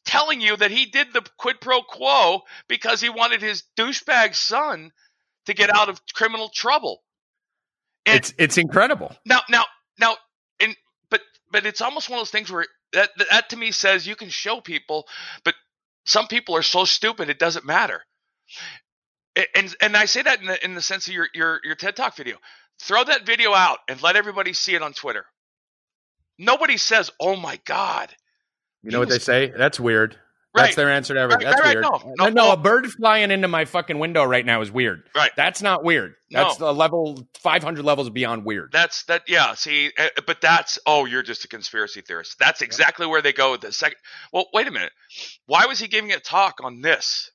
telling 0.04 0.40
you 0.40 0.56
that 0.56 0.70
he 0.70 0.86
did 0.86 1.08
the 1.14 1.22
quid 1.38 1.60
pro 1.60 1.80
quo 1.82 2.42
because 2.68 3.00
he 3.00 3.08
wanted 3.08 3.40
his 3.42 3.64
douchebag 3.78 4.34
son 4.34 4.90
to 5.46 5.54
get 5.54 5.70
out 5.74 5.88
of 5.88 6.00
criminal 6.14 6.50
trouble 6.54 7.02
And- 8.06 8.16
It's 8.18 8.34
it's 8.38 8.58
incredible. 8.58 9.16
now, 9.24 9.40
now, 9.48 9.64
now, 9.98 10.16
and 10.60 10.76
but 11.10 11.20
but 11.50 11.64
it's 11.66 11.80
almost 11.80 12.10
one 12.10 12.18
of 12.18 12.22
those 12.22 12.30
things 12.30 12.50
where 12.50 12.66
that 12.92 13.10
that 13.30 13.48
to 13.50 13.56
me 13.56 13.70
says 13.70 14.06
you 14.06 14.16
can 14.16 14.28
show 14.28 14.60
people, 14.60 15.06
but 15.44 15.54
some 16.04 16.26
people 16.26 16.56
are 16.56 16.62
so 16.62 16.84
stupid 16.84 17.30
it 17.30 17.38
doesn't 17.38 17.64
matter. 17.64 18.02
And 19.54 19.74
and 19.80 19.96
I 19.96 20.04
say 20.04 20.22
that 20.22 20.40
in 20.40 20.46
the 20.46 20.64
in 20.64 20.74
the 20.74 20.82
sense 20.82 21.08
of 21.08 21.14
your 21.14 21.28
your 21.34 21.60
your 21.64 21.74
TED 21.74 21.96
Talk 21.96 22.16
video. 22.16 22.36
Throw 22.80 23.04
that 23.04 23.24
video 23.24 23.54
out 23.54 23.78
and 23.88 24.02
let 24.02 24.16
everybody 24.16 24.52
see 24.52 24.74
it 24.74 24.82
on 24.82 24.92
Twitter. 24.92 25.24
Nobody 26.38 26.76
says, 26.76 27.10
"Oh 27.20 27.36
my 27.36 27.58
God!" 27.64 28.14
You 28.82 28.90
know 28.90 28.98
what 28.98 29.08
they 29.08 29.18
say? 29.18 29.52
That's 29.56 29.78
weird. 29.78 30.18
Right. 30.54 30.64
That's 30.64 30.76
their 30.76 30.90
answer 30.90 31.14
to 31.14 31.20
everything. 31.20 31.46
Right, 31.46 31.52
That's 31.56 31.62
right, 31.66 31.76
weird. 31.76 32.16
No, 32.18 32.28
no, 32.28 32.28
no, 32.28 32.52
a 32.52 32.56
bird 32.58 32.86
flying 32.92 33.30
into 33.30 33.48
my 33.48 33.64
fucking 33.64 33.98
window 33.98 34.22
right 34.24 34.44
now 34.44 34.60
is 34.60 34.70
weird. 34.70 35.08
Right. 35.16 35.30
That's 35.34 35.62
not 35.62 35.82
weird. 35.82 36.14
That's 36.30 36.60
No. 36.60 36.66
the 36.66 36.74
level 36.74 37.26
500 37.38 37.82
levels 37.82 38.10
beyond 38.10 38.44
weird. 38.44 38.70
That's 38.70 39.04
that. 39.04 39.22
Yeah. 39.28 39.54
See, 39.54 39.90
uh, 39.98 40.08
but 40.26 40.42
that's 40.42 40.78
oh, 40.86 41.06
you're 41.06 41.22
just 41.22 41.46
a 41.46 41.48
conspiracy 41.48 42.02
theorist. 42.02 42.38
That's 42.38 42.60
exactly 42.60 43.06
where 43.06 43.22
they 43.22 43.32
go. 43.32 43.52
with 43.52 43.62
The 43.62 43.72
second. 43.72 43.96
Well, 44.30 44.46
wait 44.52 44.66
a 44.66 44.70
minute. 44.70 44.92
Why 45.46 45.64
was 45.64 45.78
he 45.78 45.88
giving 45.88 46.12
a 46.12 46.20
talk 46.20 46.56
on 46.62 46.82
this? 46.82 47.30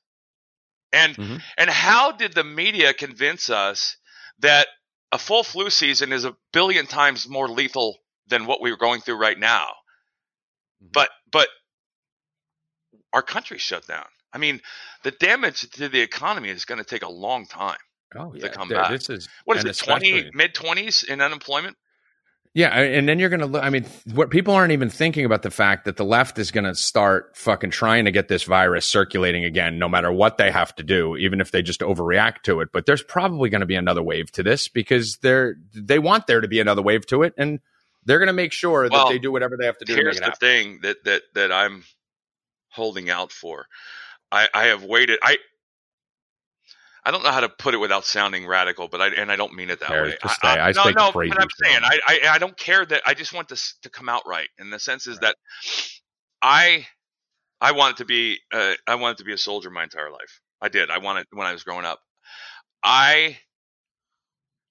And 0.92 1.16
Mhm. 1.16 1.42
and 1.56 1.68
how 1.70 2.12
did 2.12 2.34
the 2.34 2.44
media 2.44 2.94
convince 2.94 3.50
us 3.50 3.96
that 4.38 4.68
a 5.10 5.18
full 5.18 5.42
flu 5.42 5.70
season 5.70 6.12
is 6.12 6.24
a 6.24 6.36
billion 6.52 6.86
times 6.86 7.28
more 7.28 7.48
lethal 7.48 7.98
than 8.28 8.46
what 8.46 8.60
we 8.60 8.70
were 8.70 8.76
going 8.78 9.00
through 9.00 9.16
right 9.16 9.38
now? 9.38 9.66
Mhm. 10.82 10.92
But 10.92 11.10
but 11.32 11.48
our 13.18 13.22
country 13.22 13.58
shut 13.58 13.84
down. 13.88 14.06
I 14.32 14.38
mean, 14.38 14.60
the 15.02 15.10
damage 15.10 15.68
to 15.70 15.88
the 15.88 16.00
economy 16.00 16.50
is 16.50 16.64
going 16.64 16.78
to 16.78 16.84
take 16.84 17.02
a 17.02 17.08
long 17.10 17.46
time. 17.46 17.78
oh, 18.16 18.30
to 18.32 18.48
come 18.48 18.68
back. 18.68 18.90
This 18.90 19.10
is 19.10 19.28
What 19.44 19.56
is 19.56 19.64
it? 19.64 19.76
Twenty 19.76 20.30
mid 20.32 20.54
twenties 20.54 21.02
in 21.02 21.20
unemployment. 21.20 21.76
Yeah, 22.54 22.68
and 22.68 23.08
then 23.08 23.18
you're 23.18 23.28
going 23.28 23.40
to 23.40 23.46
look. 23.46 23.62
I 23.62 23.70
mean, 23.70 23.84
what 24.14 24.30
people 24.30 24.54
aren't 24.54 24.72
even 24.72 24.88
thinking 24.88 25.24
about 25.24 25.42
the 25.42 25.50
fact 25.50 25.84
that 25.84 25.96
the 25.96 26.04
left 26.04 26.38
is 26.38 26.50
going 26.50 26.64
to 26.64 26.74
start 26.74 27.36
fucking 27.36 27.70
trying 27.70 28.04
to 28.06 28.10
get 28.10 28.28
this 28.28 28.44
virus 28.44 28.86
circulating 28.86 29.44
again, 29.44 29.78
no 29.78 29.88
matter 29.88 30.10
what 30.12 30.38
they 30.38 30.50
have 30.50 30.74
to 30.76 30.82
do, 30.82 31.16
even 31.16 31.40
if 31.40 31.50
they 31.50 31.62
just 31.62 31.80
overreact 31.80 32.42
to 32.44 32.60
it. 32.60 32.68
But 32.72 32.86
there's 32.86 33.02
probably 33.02 33.50
going 33.50 33.60
to 33.60 33.66
be 33.66 33.76
another 33.76 34.02
wave 34.02 34.30
to 34.32 34.42
this 34.42 34.68
because 34.68 35.18
they're 35.18 35.56
they 35.74 35.98
want 35.98 36.26
there 36.26 36.40
to 36.40 36.48
be 36.48 36.60
another 36.60 36.82
wave 36.82 37.06
to 37.08 37.22
it, 37.22 37.34
and 37.36 37.60
they're 38.04 38.18
going 38.18 38.28
to 38.28 38.32
make 38.32 38.52
sure 38.52 38.88
Well, 38.90 39.06
that 39.06 39.12
they 39.12 39.18
do 39.18 39.32
whatever 39.32 39.56
they 39.56 39.66
have 39.66 39.78
to 39.78 39.84
do. 39.84 39.92
To 39.94 39.96
make 39.96 40.04
here's 40.04 40.16
it 40.16 40.20
the 40.20 40.24
happen. 40.26 40.38
thing 40.40 40.78
that 40.82 40.96
that 41.04 41.22
that 41.34 41.52
I'm 41.52 41.84
holding 42.70 43.10
out 43.10 43.32
for. 43.32 43.66
I 44.30 44.48
I 44.52 44.66
have 44.66 44.84
waited. 44.84 45.18
I 45.22 45.38
I 47.04 47.10
don't 47.10 47.22
know 47.22 47.30
how 47.30 47.40
to 47.40 47.48
put 47.48 47.74
it 47.74 47.78
without 47.78 48.04
sounding 48.04 48.46
radical, 48.46 48.88
but 48.88 49.00
I 49.00 49.08
and 49.08 49.32
I 49.32 49.36
don't 49.36 49.54
mean 49.54 49.70
it 49.70 49.80
that 49.80 49.90
way. 49.90 50.16
just 50.22 50.40
say, 50.42 50.48
I 50.48 50.72
no, 50.72 50.84
no, 50.90 51.10
but 51.12 51.40
I'm 51.40 51.48
saying. 51.64 51.80
I, 51.82 51.98
I 52.06 52.20
I 52.32 52.38
don't 52.38 52.56
care 52.56 52.84
that 52.84 53.02
I 53.06 53.14
just 53.14 53.32
want 53.32 53.48
this 53.48 53.76
to 53.82 53.90
come 53.90 54.08
out 54.08 54.22
right. 54.26 54.48
In 54.58 54.70
the 54.70 54.78
sense 54.78 55.06
is 55.06 55.18
that 55.20 55.36
I 56.42 56.86
I 57.60 57.72
wanted 57.72 57.98
to 57.98 58.04
be 58.04 58.38
uh, 58.52 58.74
I 58.86 58.96
wanted 58.96 59.18
to 59.18 59.24
be 59.24 59.32
a 59.32 59.38
soldier 59.38 59.70
my 59.70 59.84
entire 59.84 60.10
life. 60.10 60.40
I 60.60 60.68
did. 60.68 60.90
I 60.90 60.98
wanted 60.98 61.26
when 61.30 61.46
I 61.46 61.52
was 61.52 61.62
growing 61.62 61.86
up. 61.86 62.00
I 62.82 63.38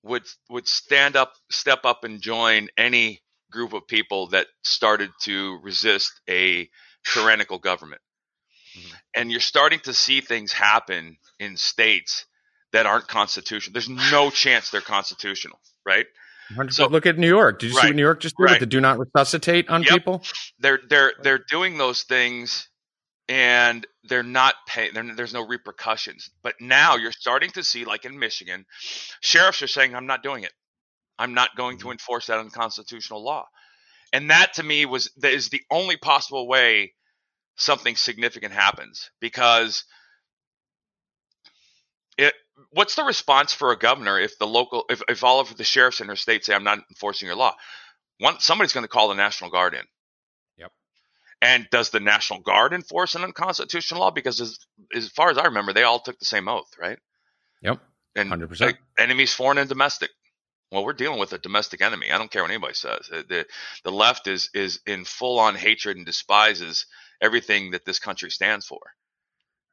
would 0.03 0.23
would 0.49 0.67
stand 0.67 1.15
up, 1.15 1.33
step 1.49 1.85
up, 1.85 2.03
and 2.03 2.21
join 2.21 2.69
any 2.77 3.21
group 3.51 3.73
of 3.73 3.87
people 3.87 4.27
that 4.27 4.47
started 4.63 5.09
to 5.21 5.59
resist 5.63 6.21
a 6.29 6.69
tyrannical 7.13 7.59
government. 7.59 8.01
Mhm. 8.75 8.93
And 9.15 9.31
you're 9.31 9.39
starting 9.39 9.79
to 9.81 9.93
see 9.93 10.21
things 10.21 10.51
happen 10.51 11.17
in 11.39 11.57
states 11.57 12.25
that 12.71 12.85
aren't 12.85 13.07
constitutional. 13.07 13.73
There's 13.73 13.89
no 13.89 14.29
chance 14.29 14.69
they're 14.69 14.81
constitutional, 14.81 15.59
right? 15.85 16.05
So 16.69 16.87
look 16.87 17.05
at 17.05 17.17
New 17.17 17.27
York. 17.27 17.59
Did 17.59 17.71
you 17.71 17.79
see 17.79 17.87
what 17.87 17.95
New 17.95 18.01
York 18.01 18.21
just 18.21 18.35
did 18.37 18.43
right. 18.43 18.51
with 18.53 18.59
the 18.61 18.65
do 18.67 18.79
not 18.79 18.99
resuscitate 18.99 19.69
on 19.69 19.83
Yep. 19.83 19.91
people? 19.91 20.25
They're 20.59 20.79
they're 20.87 21.13
they're 21.21 21.43
doing 21.49 21.77
those 21.77 22.03
things 22.03 22.69
and 23.27 23.85
they're 24.03 24.23
not 24.23 24.55
paying 24.67 24.93
there's 25.15 25.33
no 25.33 25.45
repercussions. 25.45 26.29
But 26.43 26.55
now 26.61 26.95
you're 26.95 27.11
starting 27.11 27.49
to 27.51 27.63
see 27.63 27.83
like 27.83 28.05
in 28.05 28.17
Michigan, 28.17 28.65
sheriffs 29.21 29.61
are 29.61 29.67
saying 29.67 29.93
I'm 29.93 30.05
not 30.05 30.23
doing 30.23 30.43
it. 30.43 30.53
I'm 31.19 31.33
not 31.33 31.55
going 31.57 31.79
to 31.79 31.91
enforce 31.91 32.27
that 32.27 32.39
unconstitutional 32.39 33.23
law. 33.23 33.47
And 34.13 34.29
that 34.29 34.53
to 34.53 34.63
me 34.63 34.85
was 34.85 35.11
that 35.17 35.33
is 35.33 35.49
the 35.49 35.61
only 35.69 35.97
possible 35.97 36.47
way 36.47 36.93
something 37.55 37.95
significant 37.95 38.53
happens 38.53 39.09
because 39.19 39.83
it 42.17 42.33
what's 42.71 42.95
the 42.95 43.03
response 43.03 43.53
for 43.53 43.71
a 43.71 43.77
governor 43.77 44.19
if 44.19 44.37
the 44.39 44.47
local 44.47 44.85
if, 44.89 45.01
if 45.09 45.23
all 45.23 45.39
of 45.39 45.55
the 45.57 45.63
sheriffs 45.63 46.01
in 46.01 46.07
her 46.07 46.15
state 46.15 46.45
say 46.45 46.53
I'm 46.53 46.63
not 46.63 46.79
enforcing 46.89 47.27
your 47.27 47.35
law? 47.35 47.55
One 48.19 48.39
somebody's 48.39 48.73
going 48.73 48.85
to 48.85 48.89
call 48.89 49.09
the 49.09 49.15
National 49.15 49.49
Guard 49.49 49.73
in. 49.73 49.83
Yep. 50.57 50.71
And 51.41 51.67
does 51.71 51.89
the 51.89 51.99
National 51.99 52.39
Guard 52.39 52.73
enforce 52.73 53.15
an 53.15 53.23
unconstitutional 53.23 54.01
law? 54.01 54.11
Because 54.11 54.41
as, 54.41 54.57
as 54.95 55.09
far 55.09 55.29
as 55.29 55.37
I 55.37 55.45
remember, 55.45 55.73
they 55.73 55.83
all 55.83 55.99
took 55.99 56.17
the 56.17 56.25
same 56.25 56.47
oath, 56.47 56.71
right? 56.79 56.97
Yep. 57.61 57.79
And 58.15 58.31
100%. 58.31 58.61
like, 58.61 58.79
enemies, 58.97 59.33
foreign 59.33 59.59
and 59.59 59.69
domestic. 59.69 60.09
Well, 60.71 60.83
we're 60.83 60.93
dealing 60.93 61.19
with 61.19 61.31
a 61.33 61.37
domestic 61.37 61.81
enemy. 61.81 62.11
I 62.11 62.17
don't 62.17 62.29
care 62.29 62.41
what 62.41 62.51
anybody 62.51 62.73
says. 62.73 63.09
Uh, 63.11 63.21
The 63.27 63.45
the 63.83 63.91
left 63.91 64.27
is 64.27 64.49
is 64.53 64.79
in 64.85 65.05
full 65.05 65.39
on 65.39 65.55
hatred 65.55 65.97
and 65.97 66.05
despises 66.05 66.85
everything 67.21 67.71
that 67.71 67.85
this 67.85 67.99
country 67.99 68.29
stands 68.29 68.65
for. 68.65 68.79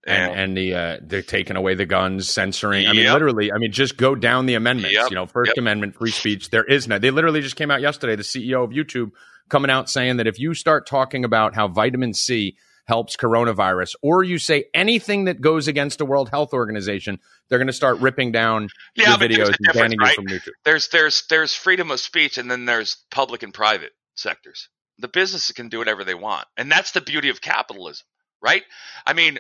and, 0.07 0.33
and 0.39 0.57
the 0.57 0.75
uh, 0.75 0.99
they're 1.03 1.23
taking 1.23 1.57
away 1.57 1.75
the 1.75 1.87
guns, 1.87 2.29
censoring. 2.29 2.87
I 2.87 2.93
mean, 2.93 3.05
Yep. 3.05 3.13
literally. 3.15 3.53
I 3.53 3.59
mean, 3.59 3.73
just 3.73 3.97
go 3.97 4.15
down 4.15 4.47
the 4.47 4.55
amendments. 4.55 4.95
Yep. 4.95 5.11
You 5.11 5.15
know, 5.17 5.27
First 5.27 5.51
Yep. 5.57 5.59
Amendment, 5.63 5.97
free 5.97 6.11
speech. 6.11 6.51
There 6.51 6.65
is 6.65 6.87
no. 6.87 6.99
They 6.99 7.11
literally 7.11 7.41
just 7.41 7.57
came 7.57 7.71
out 7.71 7.81
yesterday. 7.81 8.15
The 8.17 8.23
CEO 8.23 8.63
of 8.65 8.71
YouTube 8.71 9.11
coming 9.49 9.71
out 9.71 9.91
saying 9.91 10.19
that 10.19 10.27
if 10.27 10.39
you 10.39 10.55
start 10.55 10.87
talking 10.87 11.25
about 11.25 11.55
how 11.55 11.69
vitamin 11.69 12.15
C 12.15 12.57
helps 12.85 13.17
coronavirus, 13.17 13.95
or 14.03 14.23
you 14.23 14.39
say 14.39 14.67
anything 14.75 15.25
that 15.25 15.41
goes 15.41 15.69
against 15.69 15.99
the 15.99 16.07
World 16.07 16.29
Health 16.29 16.53
Organization, 16.53 17.19
they're 17.49 17.59
going 17.59 17.67
to 17.67 17.73
start 17.73 17.99
ripping 17.99 18.33
down 18.33 18.69
yeah, 18.95 19.11
your 19.11 19.19
videos 19.19 19.49
and 19.49 19.75
banning 19.75 19.99
right? 19.99 20.11
you 20.11 20.15
from 20.15 20.27
YouTube. 20.27 20.53
there's 20.65 20.89
there's 20.89 21.27
there's 21.29 21.55
freedom 21.55 21.91
of 21.91 22.01
speech 22.01 22.39
and 22.39 22.51
then 22.51 22.65
there's 22.65 22.99
public 23.11 23.43
and 23.43 23.53
private 23.55 23.93
sectors 24.15 24.69
the 24.99 25.09
businesses 25.09 25.53
can 25.55 25.69
do 25.69 25.79
whatever 25.79 26.05
they 26.05 26.15
want 26.15 26.47
and 26.57 26.71
that's 26.71 26.93
the 26.93 27.01
beauty 27.01 27.29
of 27.29 27.41
capitalism 27.41 28.07
right 28.43 28.63
i 29.07 29.13
mean 29.13 29.39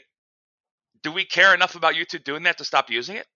do 1.02 1.12
we 1.12 1.24
care 1.24 1.54
enough 1.54 1.74
about 1.74 1.94
youtube 1.94 2.24
doing 2.24 2.42
that 2.42 2.58
to 2.58 2.64
stop 2.64 2.90
using 2.90 3.16
it 3.16 3.26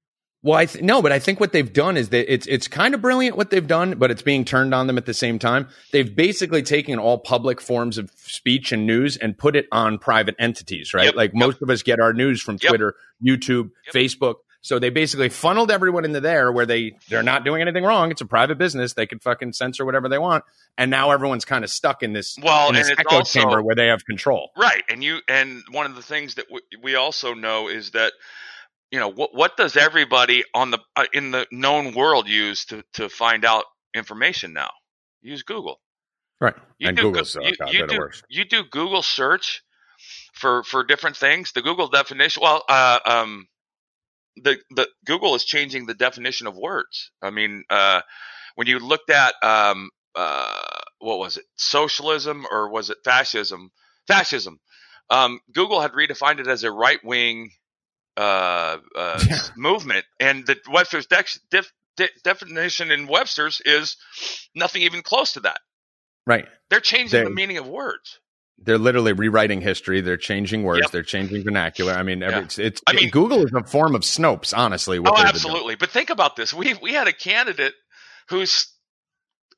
Well, 0.42 0.56
I 0.56 0.66
th- 0.66 0.84
no, 0.84 1.02
but 1.02 1.10
I 1.10 1.18
think 1.18 1.40
what 1.40 1.52
they've 1.52 1.72
done 1.72 1.96
is 1.96 2.10
that 2.10 2.32
it's 2.32 2.46
it's 2.46 2.68
kind 2.68 2.94
of 2.94 3.02
brilliant 3.02 3.36
what 3.36 3.50
they've 3.50 3.66
done, 3.66 3.98
but 3.98 4.10
it's 4.12 4.22
being 4.22 4.44
turned 4.44 4.72
on 4.72 4.86
them 4.86 4.96
at 4.96 5.04
the 5.04 5.14
same 5.14 5.38
time. 5.40 5.68
They've 5.90 6.14
basically 6.14 6.62
taken 6.62 6.98
all 7.00 7.18
public 7.18 7.60
forms 7.60 7.98
of 7.98 8.10
speech 8.14 8.70
and 8.70 8.86
news 8.86 9.16
and 9.16 9.36
put 9.36 9.56
it 9.56 9.66
on 9.72 9.98
private 9.98 10.36
entities, 10.38 10.94
right? 10.94 11.06
Yep, 11.06 11.14
like 11.16 11.30
yep. 11.32 11.38
most 11.40 11.62
of 11.62 11.70
us 11.70 11.82
get 11.82 11.98
our 11.98 12.12
news 12.12 12.40
from 12.40 12.54
Yep. 12.62 12.68
Twitter, 12.68 12.94
YouTube. 13.24 13.70
Facebook. 13.92 14.36
So 14.60 14.78
they 14.78 14.90
basically 14.90 15.28
funneled 15.28 15.70
everyone 15.70 16.04
into 16.04 16.20
there 16.20 16.52
where 16.52 16.66
they 16.66 16.92
they're 17.08 17.22
not 17.24 17.44
doing 17.44 17.60
anything 17.62 17.82
wrong. 17.84 18.10
It's 18.12 18.20
a 18.20 18.26
private 18.26 18.58
business; 18.58 18.92
they 18.94 19.06
can 19.06 19.18
fucking 19.18 19.54
censor 19.54 19.84
whatever 19.84 20.08
they 20.08 20.18
want. 20.18 20.44
And 20.76 20.88
now 20.90 21.10
everyone's 21.10 21.44
kind 21.44 21.64
of 21.64 21.70
stuck 21.70 22.02
in 22.04 22.12
this 22.12 22.36
Well, 22.40 22.68
in 22.68 22.74
this 22.76 22.90
echo 22.90 23.16
also- 23.16 23.40
chamber 23.40 23.60
where 23.60 23.74
they 23.74 23.88
have 23.88 24.04
control. 24.04 24.50
right 24.56 24.84
and 24.88 25.02
you 25.02 25.18
and 25.28 25.62
one 25.72 25.86
of 25.86 25.96
the 25.96 26.02
things 26.02 26.36
that 26.36 26.46
we, 26.50 26.60
we 26.80 26.94
also 26.94 27.34
know 27.34 27.66
is 27.68 27.90
that 27.92 28.12
you 28.90 28.98
know 28.98 29.08
what 29.08 29.34
what 29.34 29.56
does 29.56 29.76
everybody 29.76 30.44
on 30.54 30.70
the 30.70 30.78
uh, 30.96 31.06
in 31.12 31.30
the 31.30 31.46
known 31.50 31.94
world 31.94 32.28
use 32.28 32.64
to 32.66 32.82
to 32.94 33.08
find 33.08 33.44
out 33.44 33.64
information 33.94 34.52
now? 34.52 34.70
Use 35.20 35.42
Google. 35.42 35.80
Right. 36.40 36.54
You 36.78 36.88
and 36.88 36.96
do, 36.96 37.02
Google's 37.04 37.34
Go- 37.34 37.42
uh, 37.42 37.48
you, 37.70 37.80
you 37.80 37.86
do 37.86 38.10
you 38.28 38.44
do 38.44 38.62
Google 38.70 39.02
search 39.02 39.62
for 40.32 40.62
for 40.62 40.84
different 40.84 41.16
things. 41.16 41.52
The 41.52 41.62
Google 41.62 41.88
definition. 41.88 42.42
Well, 42.42 42.62
uh, 42.68 43.00
um, 43.04 43.48
the 44.36 44.58
the 44.70 44.88
Google 45.04 45.34
is 45.34 45.44
changing 45.44 45.86
the 45.86 45.94
definition 45.94 46.46
of 46.46 46.56
words. 46.56 47.10
I 47.20 47.30
mean, 47.30 47.64
uh, 47.68 48.02
when 48.54 48.68
you 48.68 48.78
looked 48.78 49.10
at 49.10 49.34
um, 49.42 49.90
uh, 50.14 50.62
what 51.00 51.18
was 51.18 51.36
it, 51.36 51.44
socialism 51.56 52.46
or 52.50 52.70
was 52.70 52.90
it 52.90 52.98
fascism? 53.04 53.70
Fascism. 54.06 54.60
Um, 55.10 55.40
Google 55.52 55.80
had 55.80 55.92
redefined 55.92 56.40
it 56.40 56.46
as 56.46 56.64
a 56.64 56.70
right 56.70 57.02
wing 57.04 57.50
uh, 58.18 58.78
uh, 58.96 59.24
Yeah. 59.28 59.36
movement, 59.56 60.04
and 60.20 60.46
the 60.46 60.56
Webster's 60.70 61.06
dex 61.06 61.38
def, 61.50 61.72
de- 61.96 62.08
definition 62.24 62.90
in 62.90 63.06
Webster's 63.06 63.62
is 63.64 63.96
nothing 64.54 64.82
even 64.82 65.02
close 65.02 65.32
to 65.34 65.40
that. 65.40 65.60
Right. 66.26 66.46
They're 66.68 66.80
changing 66.80 67.20
They- 67.20 67.24
the 67.24 67.30
meaning 67.30 67.56
of 67.58 67.66
words. 67.66 68.18
They're 68.60 68.76
literally 68.76 69.12
rewriting 69.12 69.60
history. 69.60 70.00
They're 70.00 70.16
changing 70.16 70.64
words. 70.64 70.80
Yep. 70.82 70.90
They're 70.90 71.02
changing 71.04 71.44
vernacular. 71.44 71.92
I 71.92 72.02
mean, 72.02 72.24
every, 72.24 72.38
Yeah. 72.38 72.42
it's, 72.44 72.58
it's 72.58 72.82
I 72.88 72.92
mean- 72.92 73.10
Google 73.10 73.44
is 73.46 73.52
a 73.54 73.62
form 73.62 73.94
of 73.94 74.02
Snopes, 74.02 74.52
honestly. 74.56 74.98
Oh, 74.98 75.02
they've 75.02 75.04
been 75.12 75.14
doing. 75.14 75.28
absolutely. 75.28 75.74
But 75.76 75.90
think 75.90 76.10
about 76.10 76.34
this. 76.34 76.52
We 76.52 76.74
we 76.82 76.92
had 76.92 77.06
a 77.06 77.12
candidate 77.12 77.74
who's 78.30 78.66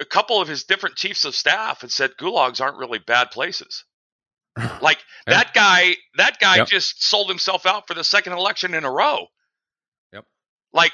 a 0.00 0.04
couple 0.04 0.40
of 0.40 0.48
his 0.48 0.64
different 0.64 0.96
chiefs 0.96 1.24
of 1.24 1.34
staff 1.34 1.80
had 1.80 1.90
said 1.90 2.12
gulags 2.18 2.60
aren't 2.60 2.76
really 2.76 2.98
bad 2.98 3.30
places. 3.30 3.84
Like 4.82 4.98
Yeah. 5.26 5.34
that 5.34 5.54
guy, 5.54 5.96
that 6.16 6.38
guy 6.40 6.56
Yep. 6.58 6.68
just 6.68 7.02
sold 7.02 7.28
himself 7.28 7.66
out 7.66 7.86
for 7.86 7.94
the 7.94 8.04
second 8.04 8.32
election 8.34 8.74
in 8.74 8.84
a 8.84 8.90
row. 8.90 9.26
Yep. 10.12 10.24
Like, 10.72 10.92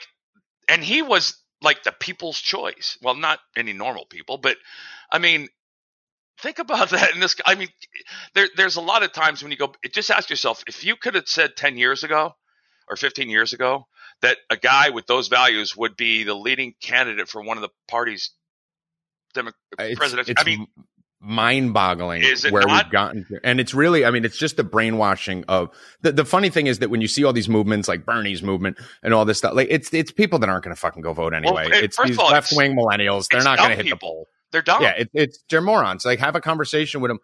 and 0.68 0.82
he 0.82 1.02
was 1.02 1.36
like 1.62 1.82
the 1.84 1.92
people's 1.92 2.38
choice. 2.38 2.98
Well, 3.02 3.14
not 3.14 3.38
any 3.56 3.72
normal 3.72 4.04
people, 4.06 4.38
but 4.38 4.56
I 5.10 5.18
mean, 5.18 5.48
think 6.38 6.58
about 6.58 6.90
that. 6.96 7.14
In 7.14 7.20
this, 7.20 7.36
I 7.46 7.54
mean, 7.54 7.68
there, 8.34 8.48
there's 8.56 8.76
a 8.76 8.80
lot 8.80 9.02
of 9.02 9.12
times 9.12 9.42
when 9.42 9.52
you 9.52 9.58
go, 9.58 9.72
just 9.92 10.10
ask 10.10 10.28
yourself 10.30 10.62
if 10.66 10.84
you 10.84 10.96
could 10.96 11.14
have 11.14 11.28
said 11.28 11.56
10 11.56 11.78
years 11.78 12.04
ago 12.04 12.34
or 12.88 12.96
15 12.96 13.30
years 13.30 13.52
ago 13.52 13.86
that 14.22 14.38
a 14.50 14.56
guy 14.56 14.90
with 14.90 15.06
those 15.06 15.28
values 15.28 15.76
would 15.76 15.96
be 15.96 16.24
the 16.24 16.34
leading 16.34 16.74
candidate 16.82 17.28
for 17.28 17.42
one 17.42 17.56
of 17.58 17.62
the 17.62 17.70
parties 17.88 18.30
Demo- 19.34 19.50
uh, 19.78 19.82
It's, 19.82 19.98
presidential. 19.98 20.34
I 20.38 20.44
mean, 20.44 20.66
mind-boggling 21.20 22.22
where 22.50 22.62
not? 22.66 22.84
we've 22.84 22.92
gotten 22.92 23.24
to. 23.24 23.40
and 23.42 23.58
it's 23.60 23.74
really 23.74 24.04
i 24.04 24.10
mean 24.10 24.24
it's 24.24 24.36
just 24.36 24.56
the 24.56 24.64
brainwashing 24.64 25.44
of 25.48 25.70
the, 26.02 26.12
the 26.12 26.24
funny 26.24 26.50
thing 26.50 26.66
is 26.66 26.78
that 26.80 26.90
when 26.90 27.00
you 27.00 27.08
see 27.08 27.24
all 27.24 27.32
these 27.32 27.48
movements 27.48 27.88
like 27.88 28.04
bernie's 28.04 28.42
movement 28.42 28.76
and 29.02 29.12
all 29.14 29.24
this 29.24 29.38
stuff 29.38 29.54
like 29.54 29.68
it's 29.70 29.92
it's 29.94 30.12
people 30.12 30.38
that 30.38 30.48
aren't 30.48 30.64
going 30.64 30.74
to 30.74 30.80
fucking 30.80 31.02
go 31.02 31.12
vote 31.12 31.34
anyway 31.34 31.66
it- 31.66 31.84
it's 31.84 31.98
these 32.04 32.18
all, 32.18 32.30
left-wing 32.30 32.76
millennials 32.76 33.26
they're 33.30 33.42
not 33.42 33.58
going 33.58 33.70
to 33.70 33.76
hit 33.76 33.84
the 33.84 33.90
people. 33.90 34.08
poll 34.08 34.28
they're 34.52 34.62
dumb. 34.62 34.82
yeah 34.82 34.90
it, 34.98 35.10
it's 35.14 35.42
they're 35.50 35.60
morons 35.60 36.04
like 36.04 36.18
have 36.18 36.36
a 36.36 36.40
conversation 36.40 37.00
with 37.00 37.08
them 37.10 37.18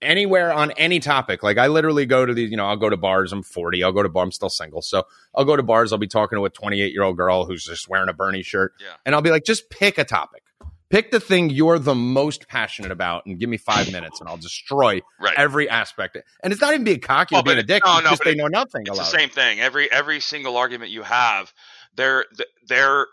anywhere 0.00 0.52
on 0.52 0.70
any 0.72 1.00
topic 1.00 1.42
like 1.42 1.58
i 1.58 1.66
literally 1.66 2.06
go 2.06 2.24
to 2.24 2.32
these 2.32 2.50
you 2.50 2.56
know 2.56 2.66
i'll 2.66 2.76
go 2.76 2.88
to 2.88 2.96
bars 2.96 3.32
i'm 3.32 3.42
40 3.42 3.82
i'll 3.82 3.90
go 3.92 4.02
to 4.02 4.08
bar 4.08 4.22
i'm 4.22 4.30
still 4.30 4.48
single 4.50 4.80
so 4.80 5.02
i'll 5.34 5.44
go 5.44 5.56
to 5.56 5.62
bars 5.64 5.92
i'll 5.92 5.98
be 5.98 6.06
talking 6.06 6.38
to 6.38 6.44
a 6.44 6.50
28 6.50 6.92
year 6.92 7.02
old 7.02 7.16
girl 7.16 7.46
who's 7.46 7.64
just 7.64 7.88
wearing 7.88 8.08
a 8.08 8.12
bernie 8.12 8.44
shirt 8.44 8.74
Yeah. 8.80 8.88
and 9.04 9.14
i'll 9.14 9.22
be 9.22 9.30
like 9.30 9.44
just 9.44 9.70
pick 9.70 9.98
a 9.98 10.04
topic 10.04 10.44
pick 10.90 11.10
the 11.10 11.20
thing 11.20 11.50
you're 11.50 11.78
the 11.78 11.94
most 11.94 12.48
passionate 12.48 12.90
about 12.90 13.26
and 13.26 13.38
give 13.38 13.48
me 13.48 13.56
five 13.56 13.90
minutes 13.92 14.20
and 14.20 14.28
i'll 14.28 14.36
destroy 14.36 15.00
Right. 15.20 15.34
every 15.36 15.68
aspect 15.68 16.16
and 16.42 16.52
it's 16.52 16.62
not 16.62 16.72
even 16.72 16.84
being 16.84 17.00
cocky 17.00 17.34
or 17.34 17.36
Well, 17.36 17.42
but 17.42 17.50
being 17.50 17.58
a 17.58 17.62
dick 17.62 17.82
no, 17.84 17.98
it's 17.98 18.04
no, 18.04 18.10
just 18.10 18.24
they 18.24 18.32
it- 18.32 18.38
know 18.38 18.46
nothing 18.48 18.82
it's 18.86 18.98
the 18.98 19.04
same 19.04 19.28
thing. 19.28 19.60
Every 19.60 19.90
every 19.90 20.20
single 20.20 20.56
argument 20.56 20.90
you 20.90 21.02
have, 21.02 21.52
their 21.94 22.24
their 22.66 23.06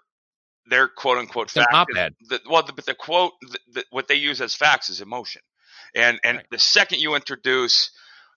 their 0.70 0.88
quote 0.88 1.18
unquote 1.18 1.52
fact. 1.52 1.90
The, 2.30 2.40
well, 2.50 2.64
the, 2.64 2.74
but 2.74 2.86
the 2.86 2.96
quote, 2.96 3.34
the, 3.42 3.60
the, 3.74 3.86
what 3.92 4.08
they 4.08 4.16
use 4.16 4.42
as 4.42 4.56
facts 4.56 4.90
is 4.90 5.02
emotion, 5.02 5.42
and 5.94 6.20
and 6.24 6.38
Right. 6.38 6.46
the 6.52 6.60
second 6.60 7.02
you 7.02 7.16
introduce 7.16 7.92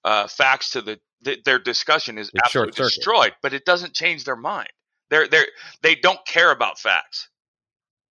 uh, 0.05 0.27
facts 0.27 0.73
to 0.73 0.83
the, 0.83 0.99
the 1.23 1.39
their 1.45 1.59
discussion 1.59 2.19
is 2.19 2.29
It's 2.35 2.45
absolutely 2.45 2.73
destroyed. 2.85 3.35
But 3.43 3.53
it 3.53 3.65
doesn't 3.65 3.95
change 3.95 4.25
their 4.25 4.37
mind. 4.37 4.69
They're 5.11 5.29
they're 5.29 5.47
they 5.83 5.95
don't 5.95 6.25
care 6.27 6.51
about 6.51 6.79
facts. 6.79 7.29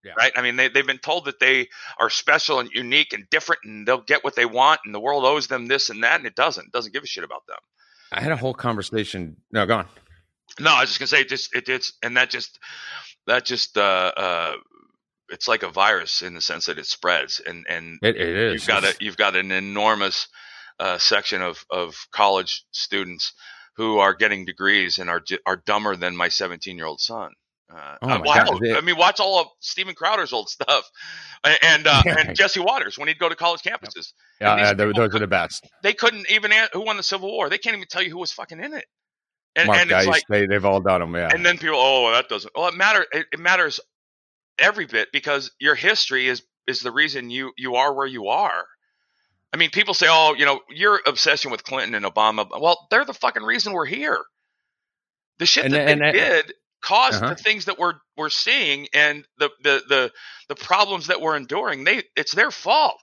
Yeah. 0.05 0.13
Right. 0.19 0.33
I 0.37 0.43
mean, 0.43 0.57
they, 0.57 0.69
they've 0.69 0.87
been 0.87 0.99
told 0.99 1.25
that 1.27 1.41
they 1.41 1.69
are 1.99 2.11
special 2.11 2.61
and 2.61 2.69
unique 2.73 3.13
and 3.13 3.29
different, 3.31 3.63
and 3.65 3.87
they'll 3.87 4.03
get 4.03 4.23
what 4.23 4.37
they 4.37 4.45
want, 4.47 4.81
and 4.85 4.95
the 4.95 5.01
world 5.01 5.25
owes 5.25 5.47
them 5.47 5.67
this 5.67 5.91
and 5.91 6.03
that, 6.05 6.17
and 6.17 6.27
it 6.27 6.35
doesn't. 6.35 6.67
It 6.67 6.73
doesn't 6.73 6.93
give 6.93 7.03
a 7.03 7.07
shit 7.07 7.25
about 7.25 7.47
them. 7.47 7.59
i 8.13 8.21
had 8.21 8.33
a 8.33 8.37
whole 8.37 8.55
conversation 8.55 9.37
no 9.51 9.67
go 9.67 9.79
on 9.79 9.89
No, 10.61 10.73
I 10.73 10.81
was 10.83 10.91
just 10.91 10.99
gonna 10.99 11.09
say 11.09 11.23
it 11.23 11.29
just 11.29 11.55
it, 11.55 11.69
it's 11.69 11.95
and 12.03 12.17
that 12.17 12.31
just 12.31 12.59
that 13.27 13.45
just 13.45 13.77
uh 13.79 14.13
uh 14.17 14.53
it's 15.31 15.49
like 15.49 15.63
a 15.63 15.71
virus 15.71 16.21
in 16.23 16.35
the 16.35 16.41
sense 16.41 16.67
that 16.67 16.79
it 16.79 16.87
spreads 16.87 17.41
and 17.45 17.65
and 17.69 17.99
it, 18.03 18.17
it 18.17 18.37
is 18.37 18.53
you've 18.55 18.69
got 18.69 18.85
a 18.85 18.95
you've 19.01 19.17
got 19.17 19.37
an 19.37 19.51
enormous 19.51 20.29
uh, 20.79 20.99
section 20.99 21.41
of 21.41 21.65
of 21.71 21.95
college 22.11 22.65
students 22.73 23.33
who 23.77 23.99
are 23.99 24.15
getting 24.15 24.45
degrees 24.45 24.99
and 24.99 25.09
are 25.09 25.23
are 25.47 25.57
dumber 25.57 25.97
than 25.97 26.17
my 26.17 26.29
17 26.29 26.77
year 26.77 26.87
old 26.87 27.01
son. 27.01 27.33
Uh, 27.73 27.97
Oh 28.03 28.09
my 28.09 28.19
well, 28.19 28.59
God. 28.59 28.69
I 28.77 28.81
mean, 28.83 28.97
watch 28.97 29.21
all 29.21 29.41
of 29.41 29.47
Steven 29.61 29.95
Crowder's 29.95 30.33
old 30.33 30.49
stuff, 30.51 30.89
and 31.45 31.59
and, 31.63 31.87
uh, 31.87 32.03
Yeah. 32.05 32.17
and 32.19 32.37
Jesse 32.37 32.61
Watters 32.61 32.99
when 32.99 33.09
he'd 33.09 33.19
go 33.19 33.29
to 33.29 33.35
college 33.37 33.63
campuses. 33.63 34.13
yeah, 34.41 34.57
yeah, 34.57 34.73
those 34.75 34.95
those 34.95 35.15
are 35.15 35.19
the 35.19 35.27
best 35.27 35.67
They 35.83 35.95
couldn't 35.95 36.31
even 36.31 36.53
who 36.73 36.83
won 36.83 36.97
the 36.97 37.03
Civil 37.03 37.31
War. 37.31 37.49
They 37.49 37.59
can't 37.59 37.75
even 37.77 37.89
tell 37.89 38.03
you 38.03 38.11
who 38.11 38.19
was 38.19 38.33
fucking 38.33 38.61
in 38.61 38.75
it. 38.75 38.85
And, 39.57 39.69
mark 39.69 39.79
and 39.81 39.91
it's 39.91 40.05
Geist, 40.05 40.09
like, 40.09 40.23
they, 40.29 40.47
they've 40.47 40.65
all 40.65 40.81
done 40.81 41.01
them 41.01 41.15
yeah 41.15 41.31
and 41.33 41.47
then 41.47 41.59
people, 41.59 41.77
oh, 41.79 42.03
well, 42.05 42.13
that 42.13 42.29
doesn't. 42.29 42.53
Well, 42.57 42.67
it 42.69 42.75
matter. 42.75 43.07
It, 43.13 43.27
it 43.33 43.39
matters 43.39 43.79
every 44.59 44.87
bit 44.87 45.09
because 45.13 45.53
your 45.61 45.75
history 45.77 46.27
is 46.29 46.43
is 46.67 46.81
the 46.81 46.91
reason 46.93 47.31
you 47.31 47.53
you 47.57 47.77
are 47.77 47.95
where 47.95 48.07
you 48.07 48.29
are. 48.29 48.65
I 49.53 49.57
mean, 49.57 49.71
people 49.71 49.95
say, 49.95 50.07
oh, 50.11 50.35
you 50.37 50.45
know, 50.45 50.61
your 50.69 51.01
obsession 51.07 51.53
with 51.53 51.63
Clinton 51.63 51.95
and 51.95 52.05
Obama. 52.05 52.49
Well, 52.61 52.89
they're 52.91 53.05
the 53.05 53.15
fucking 53.15 53.45
reason 53.45 53.73
we're 53.73 53.87
here. 53.87 54.19
The 55.39 55.47
shit 55.47 55.65
And- 55.67 55.75
that 55.75 55.89
and- 55.89 56.01
they 56.01 56.07
and- 56.07 56.15
did 56.47 56.53
caused 56.85 57.23
Uh-huh. 57.23 57.35
the 57.35 57.43
things 57.43 57.65
that 57.65 57.79
we're 57.79 57.95
we're 58.17 58.29
seeing 58.31 58.87
and 58.95 59.25
the 59.39 59.51
the 59.63 59.83
the 59.89 60.13
the 60.49 60.55
problems 60.55 61.07
that 61.09 61.21
we're 61.21 61.37
enduring. 61.37 61.85
They 61.85 62.03
it's 62.17 62.35
their 62.35 62.51
fault. 62.51 63.01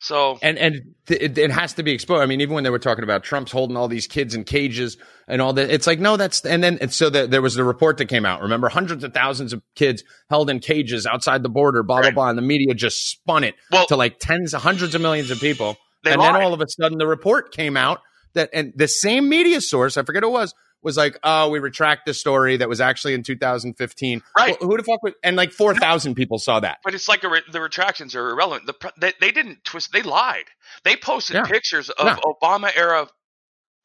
So 0.00 0.36
and 0.42 0.58
and 0.58 0.94
it, 1.08 1.38
it 1.38 1.50
has 1.52 1.74
to 1.74 1.84
be 1.84 1.92
exposed. 1.92 2.22
I 2.22 2.26
mean, 2.26 2.40
even 2.40 2.54
when 2.56 2.64
they 2.64 2.70
were 2.70 2.80
talking 2.80 3.04
about 3.04 3.22
Trump's 3.22 3.52
holding 3.52 3.76
all 3.76 3.86
these 3.86 4.08
kids 4.08 4.34
in 4.34 4.42
cages 4.42 4.96
and 5.28 5.40
all 5.40 5.52
that, 5.52 5.70
it's 5.70 5.86
like 5.86 6.00
no, 6.00 6.16
that's 6.16 6.44
and 6.44 6.62
then 6.62 6.78
and 6.80 6.92
so 6.92 7.08
the, 7.08 7.28
there 7.28 7.40
was 7.42 7.54
the 7.54 7.62
report 7.62 7.98
that 7.98 8.06
came 8.06 8.26
out. 8.26 8.42
Remember, 8.42 8.68
hundreds 8.68 9.04
of 9.04 9.14
thousands 9.14 9.52
of 9.52 9.62
kids 9.76 10.02
held 10.28 10.50
in 10.50 10.58
cages 10.58 11.06
outside 11.06 11.44
the 11.44 11.48
border, 11.48 11.84
blah 11.84 11.98
blah 11.98 12.06
Right. 12.06 12.14
blah, 12.14 12.28
and 12.30 12.36
the 12.38 12.42
media 12.42 12.74
just 12.74 13.10
spun 13.10 13.44
it 13.44 13.54
Well- 13.70 13.86
to 13.86 13.96
like 13.96 14.18
tens, 14.18 14.52
hundreds 14.54 14.96
of 14.96 15.00
millions 15.00 15.30
of 15.30 15.38
people, 15.38 15.76
and 16.04 16.20
then 16.20 16.34
all 16.36 16.52
of 16.52 16.60
a 16.60 16.66
sudden 16.68 16.98
the 16.98 17.06
report 17.06 17.52
came 17.54 17.76
out 17.76 18.00
that 18.34 18.50
and 18.52 18.72
the 18.74 18.88
same 18.88 19.28
media 19.28 19.60
source, 19.60 19.96
I 19.96 20.02
forget 20.02 20.24
who 20.24 20.30
it 20.30 20.32
was. 20.32 20.52
Was 20.82 20.96
like, 20.96 21.16
oh, 21.22 21.48
we 21.48 21.60
retract 21.60 22.06
the 22.06 22.14
story 22.14 22.56
that 22.56 22.68
was 22.68 22.80
actually 22.80 23.14
in 23.14 23.22
2015. 23.22 24.22
Right. 24.36 24.56
Well, 24.60 24.70
who 24.70 24.76
the 24.76 24.82
fuck 24.82 25.02
would? 25.04 25.14
And 25.22 25.36
like 25.36 25.52
4,000 25.52 26.14
people 26.16 26.38
saw 26.38 26.58
that. 26.60 26.78
But 26.82 26.94
it's 26.94 27.08
like 27.08 27.22
a 27.22 27.28
re- 27.28 27.42
the 27.52 27.60
retractions 27.60 28.16
are 28.16 28.30
irrelevant. 28.30 28.66
The, 28.66 28.92
they, 28.98 29.12
they 29.20 29.30
didn't 29.30 29.62
twist. 29.64 29.92
They 29.92 30.02
lied. 30.02 30.46
They 30.84 30.96
posted 30.96 31.36
Yeah. 31.36 31.44
pictures 31.44 31.88
of 31.90 32.06
Yeah. 32.06 32.16
Obama 32.24 32.70
era 32.76 33.06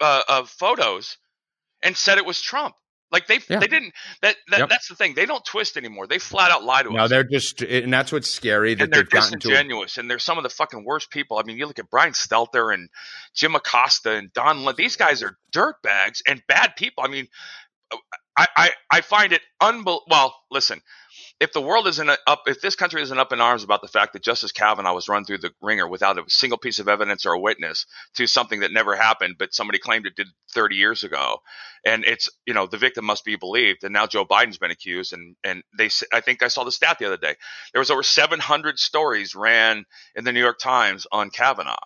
uh, 0.02 0.22
of 0.28 0.50
photos 0.50 1.18
and 1.84 1.95
said 1.95 2.18
it 2.18 2.26
was 2.26 2.41
Trump. 2.41 2.74
Like 3.12 3.28
they 3.28 3.39
Yeah. 3.49 3.60
they 3.60 3.68
didn't. 3.68 3.93
That, 4.22 4.36
that 4.49 4.60
Yep. 4.60 4.70
that's 4.70 4.88
the 4.89 4.95
thing. 4.95 5.14
They 5.14 5.26
don't 5.26 5.43
twist 5.45 5.78
anymore. 5.78 6.08
They 6.08 6.20
flat 6.20 6.51
out 6.51 6.64
lie 6.64 6.84
to 6.84 6.91
No, 6.91 7.03
us. 7.03 7.10
they're 7.10 7.24
just, 7.24 7.62
eh, 7.62 7.82
and 7.84 7.93
that's 7.93 8.12
what's 8.12 8.30
scary 8.30 8.74
that 8.76 8.84
and 8.86 8.93
they're 8.93 9.03
they've 9.03 9.10
gotten 9.10 9.39
to. 9.39 9.47
disingenuous, 9.47 9.97
and 9.97 10.10
they're 10.10 10.20
some 10.20 10.38
of 10.38 10.43
the 10.43 10.49
fucking 10.49 10.84
worst 10.84 11.10
people. 11.10 11.38
I 11.38 11.43
mean, 11.43 11.58
you 11.58 11.66
look 11.68 11.80
at 11.80 11.89
Brian 11.89 12.12
Stelter 12.14 12.74
and 12.74 12.89
Jim 13.34 13.55
Acosta 13.55 14.12
and 14.12 14.32
Don. 14.34 14.64
Lund. 14.66 14.78
These 14.78 14.97
guys 14.97 15.24
are 15.24 15.38
dirtbags 15.53 16.22
and 16.28 16.41
bad 16.47 16.76
people. 16.76 17.03
I 17.03 17.08
mean, 17.08 17.28
I 18.38 18.47
I, 18.55 18.72
I 18.91 19.01
find 19.01 19.32
it 19.34 19.41
unbelievable. 19.62 20.03
Well, 20.10 20.36
listen, 20.51 20.82
if 21.40 21.54
the 21.54 21.62
world 21.62 21.88
isn't 21.88 22.10
up, 22.28 22.44
if 22.48 22.62
this 22.62 22.76
country 22.76 23.02
isn't 23.02 23.18
up 23.20 23.34
in 23.34 23.42
arms 23.42 23.64
about 23.64 23.82
the 23.82 23.88
fact 23.88 24.14
that 24.14 24.24
Justice 24.24 24.52
Kavanaugh 24.52 24.96
was 24.96 25.10
run 25.10 25.26
through 25.26 25.40
the 25.40 25.52
ringer 25.62 25.88
without 25.88 26.18
a 26.18 26.24
single 26.30 26.58
piece 26.58 26.80
of 26.80 26.88
evidence 26.88 27.26
or 27.26 27.34
a 27.34 27.40
witness 27.40 27.86
to 28.16 28.28
something 28.28 28.62
that 28.62 28.72
never 28.74 28.96
happened, 28.96 29.36
but 29.38 29.54
somebody 29.54 29.80
claimed 29.80 30.08
it 30.08 30.16
did 30.16 30.28
30 30.54 30.76
years 30.76 31.04
ago, 31.04 31.40
and 31.86 32.06
it's 32.06 32.30
you 32.46 32.54
know 32.54 32.68
the 32.68 32.78
victim 32.78 33.06
must 33.06 33.26
be 33.26 33.36
believed, 33.36 33.84
and 33.84 33.94
now 33.94 34.08
Joe 34.08 34.26
Biden's 34.26 34.58
been 34.58 34.72
accused, 34.72 35.14
and 35.14 35.36
and 35.44 35.64
they 35.78 35.90
I 36.14 36.22
think 36.22 36.44
I 36.44 36.48
saw 36.48 36.64
the 36.64 36.72
stat 36.72 36.98
the 37.00 37.06
other 37.08 37.18
day 37.18 37.36
there 37.74 37.80
was 37.80 37.92
over 37.92 38.04
700 38.04 38.80
stories 38.80 39.36
ran 39.36 39.86
in 40.16 40.24
the 40.24 40.32
New 40.32 40.42
York 40.42 40.60
Times 40.60 41.08
on 41.12 41.30
Kavanaugh. 41.30 41.78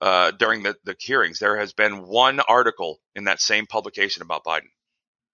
Uh, 0.00 0.30
during 0.30 0.62
the, 0.62 0.76
the 0.84 0.94
hearings, 1.00 1.40
there 1.40 1.58
has 1.58 1.72
been 1.72 2.06
one 2.06 2.38
article 2.40 3.00
in 3.16 3.24
that 3.24 3.40
same 3.40 3.66
publication 3.66 4.22
about 4.22 4.44
Biden. 4.44 4.68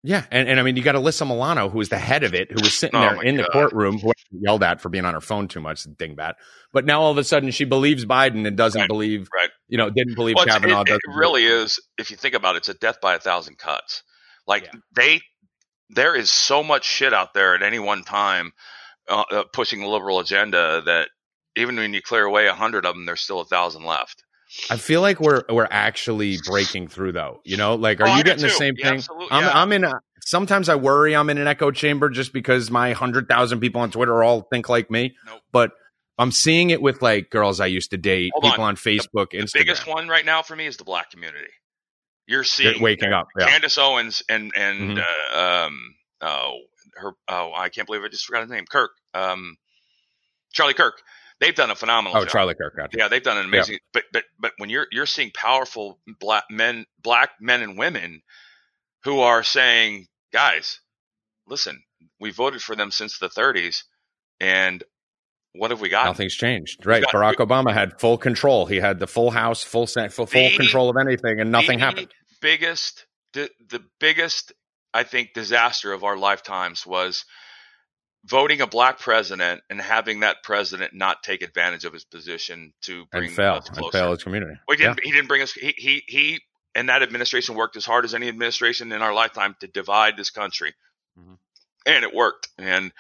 Yeah, 0.07 0.27
and, 0.31 0.49
and 0.51 0.61
I 0.61 0.63
mean, 0.63 0.77
you 0.77 0.83
got 0.83 0.97
Alyssa 0.97 1.27
Milano, 1.27 1.71
who 1.71 1.79
was 1.79 1.89
the 1.89 1.99
head 1.99 2.25
of 2.25 2.35
it, 2.35 2.53
who 2.53 2.61
was 2.63 2.75
sitting 2.75 3.01
Oh 3.01 3.01
there 3.01 3.23
in 3.23 3.39
the 3.39 3.45
courtroom, 3.45 3.99
who 3.99 4.13
yelled 4.33 4.63
at 4.63 4.83
for 4.83 4.91
being 4.91 5.07
on 5.07 5.15
her 5.15 5.21
phone 5.23 5.49
too 5.49 5.63
much, 5.63 5.85
dingbat. 5.85 6.35
But 6.75 6.85
now 6.85 7.01
all 7.01 7.11
of 7.11 7.17
a 7.17 7.25
sudden, 7.25 7.51
she 7.51 7.65
believes 7.65 8.05
Biden 8.05 8.47
and 8.47 8.55
doesn't 8.55 8.81
Right, 8.83 8.89
believe, 8.89 9.29
right. 9.35 9.49
you 9.67 9.79
know, 9.79 9.89
didn't 9.89 10.15
believe 10.15 10.37
Well, 10.37 10.45
Kavanaugh. 10.45 10.83
it, 10.83 10.91
it 10.91 11.01
really 11.17 11.47
is. 11.47 11.81
If 11.97 12.11
you 12.11 12.19
think 12.19 12.35
about 12.35 12.55
it, 12.55 12.59
it's 12.59 12.69
a 12.69 12.75
death 12.75 13.01
by 13.01 13.15
a 13.15 13.19
thousand 13.19 13.57
cuts. 13.57 14.03
Like 14.47 14.65
Yeah. 14.65 14.73
they, 14.95 15.21
there 15.89 16.15
is 16.15 16.31
so 16.31 16.63
much 16.63 16.85
shit 16.85 17.15
out 17.15 17.33
there 17.33 17.55
at 17.55 17.63
any 17.63 17.79
one 17.79 18.03
time 18.05 18.53
uh, 19.09 19.25
uh, 19.31 19.45
pushing 19.55 19.81
the 19.81 19.87
liberal 19.89 20.21
agenda 20.21 20.83
that 20.85 21.09
even 21.57 21.77
when 21.77 21.95
you 21.95 22.03
clear 22.03 22.25
away 22.25 22.47
a 22.47 22.55
hundred 22.55 22.85
of 22.85 22.95
them, 22.95 23.07
there's 23.07 23.23
still 23.23 23.41
a 23.41 23.45
thousand 23.47 23.85
left. 23.85 24.23
I 24.71 24.77
feel 24.77 25.01
like 25.01 25.21
we're 25.21 25.43
we're 25.49 25.69
actually 25.71 26.39
breaking 26.47 26.89
through 26.89 27.13
though. 27.13 27.41
You 27.45 27.57
know, 27.57 27.75
like 27.75 28.01
are 28.01 28.09
Oh, 28.09 28.17
you 28.17 28.25
getting 28.25 28.43
the 28.43 28.51
same 28.51 28.75
Yeah, 28.77 28.87
thing? 28.91 28.99
absolutely, 28.99 29.29
I'm 29.33 29.43
yeah. 29.45 29.51
I'm 29.61 29.73
in. 29.73 29.85
A, 29.85 30.01
sometimes 30.25 30.69
I 30.69 30.77
worry 30.77 31.15
I'm 31.17 31.29
in 31.31 31.39
an 31.39 31.47
echo 31.47 31.71
chamber 31.71 32.09
just 32.09 32.33
because 32.33 32.71
my 32.71 32.93
hundred 32.93 33.29
thousand 33.29 33.61
people 33.61 33.81
on 33.81 33.91
Twitter 33.91 34.23
all 34.23 34.43
think 34.43 34.69
like 34.69 34.91
me. 34.91 35.15
Nope. 35.27 35.41
But 35.53 35.73
I'm 36.19 36.31
seeing 36.31 36.71
it 36.71 36.81
with 36.81 37.03
like 37.03 37.31
girls 37.31 37.59
I 37.61 37.67
used 37.67 37.91
to 37.91 37.97
date, 37.97 38.33
Hold 38.35 38.45
people 38.45 38.65
on. 38.65 38.71
on, 38.71 38.77
Facebook, 38.77 39.31
The 39.33 39.39
Instagram. 39.39 39.53
The 39.53 39.59
biggest 39.59 39.87
one 39.87 40.09
right 40.09 40.25
now 40.25 40.43
for 40.43 40.55
me 40.55 40.67
is 40.67 40.77
the 40.77 40.85
black 40.85 41.11
community. 41.11 41.51
You're 42.27 42.39
They're 42.41 42.45
seeing 42.45 42.81
waking 42.83 43.13
up. 43.13 43.27
Yeah. 43.39 43.49
Candace 43.49 43.77
Owens 43.77 44.23
and 44.29 44.53
and 44.57 44.97
Mhm. 44.99 45.05
uh, 45.35 45.39
um 45.67 45.95
oh 46.23 46.59
her 46.97 47.13
oh 47.29 47.53
I 47.55 47.69
can't 47.69 47.87
believe 47.87 48.03
I 48.03 48.09
just 48.09 48.25
forgot 48.25 48.43
his 48.43 48.51
name 48.51 48.65
Kirk 48.71 48.93
um 49.13 49.57
Charlie 50.53 50.75
Kirk 50.75 51.03
they've 51.41 51.55
done 51.55 51.70
a 51.70 51.74
phenomenal 51.74 52.16
Oh, 52.16 52.22
job. 52.24 52.30
Charlie 52.30 52.55
Kirk. 52.55 52.76
Gotcha. 52.76 52.97
yeah 52.99 53.09
they've 53.09 53.22
done 53.22 53.39
an 53.39 53.45
amazing 53.47 53.78
but 53.93 54.05
but 54.12 54.24
but 54.39 54.53
when 54.59 54.70
you're 54.70 54.87
you're 54.93 55.07
seeing 55.07 55.30
powerful 55.35 55.99
black 56.20 56.45
men 56.51 56.87
black 57.03 57.30
men 57.41 57.62
and 57.62 57.76
women 57.78 58.22
who 59.05 59.20
are 59.20 59.43
saying 59.43 60.07
guys 60.32 60.80
listen 61.47 61.82
we 62.20 62.30
voted 62.30 62.62
for 62.62 62.74
them 62.76 62.91
since 62.91 63.18
the 63.18 63.28
30s 63.28 63.82
and 64.41 64.82
what 65.57 65.70
have 65.70 65.80
we 65.80 65.89
got 65.89 66.07
Nothing's 66.07 66.35
changed. 66.35 66.85
Right. 66.85 67.03
got- 67.03 67.12
Barack 67.12 67.35
Obama 67.37 67.72
had 67.72 68.01
full 68.01 68.18
control. 68.18 68.66
He 68.66 68.76
had 68.80 68.99
the 68.99 69.07
full 69.07 69.30
House, 69.30 69.62
full 69.62 69.87
full, 69.87 70.09
full 70.11 70.26
The- 70.26 70.57
control 70.57 70.91
of 70.91 70.97
anything, 70.97 71.39
and 71.39 71.53
nothing 71.53 71.78
the 71.78 71.85
happened. 71.85 72.09
Biggest, 72.41 73.07
the, 73.35 73.49
the 73.68 73.80
biggest, 74.01 74.53
I 74.93 75.05
think, 75.05 75.32
disaster 75.32 75.93
of 75.93 76.03
our 76.03 76.16
lifetimes 76.16 76.85
was 76.85 77.24
voting 78.25 78.61
a 78.61 78.66
black 78.66 78.99
president 78.99 79.62
and 79.68 79.81
having 79.81 80.20
that 80.20 80.43
president 80.43 80.95
not 80.95 81.22
take 81.22 81.43
advantage 81.43 81.85
of 81.85 81.93
his 81.93 82.05
position 82.05 82.72
to 82.83 83.05
bring 83.07 83.27
And 83.27 83.33
fail. 83.37 83.55
us 83.55 83.68
And 83.68 83.77
closer. 83.77 83.99
fail 83.99 84.11
his 84.12 84.22
community. 84.22 84.59
Well, 84.66 84.77
he 84.77 84.83
didn't. 84.83 85.01
He 85.05 85.12
didn't 85.12 85.29
bring 85.29 85.43
us. 85.43 85.53
He 85.53 85.75
he 85.77 86.03
he. 86.07 86.41
And 86.77 86.89
that 86.89 87.03
administration 87.03 87.55
worked 87.55 87.77
as 87.77 87.85
hard 87.85 88.05
as 88.05 88.14
any 88.14 88.29
administration 88.29 88.91
in 88.91 89.01
our 89.01 89.14
lifetime 89.14 89.55
to 89.61 89.68
divide 89.68 90.16
this 90.16 90.31
country, 90.31 90.75
Mhm. 91.16 91.39
and 91.87 92.05
it 92.05 92.12
worked. 92.12 92.49
And 92.59 92.93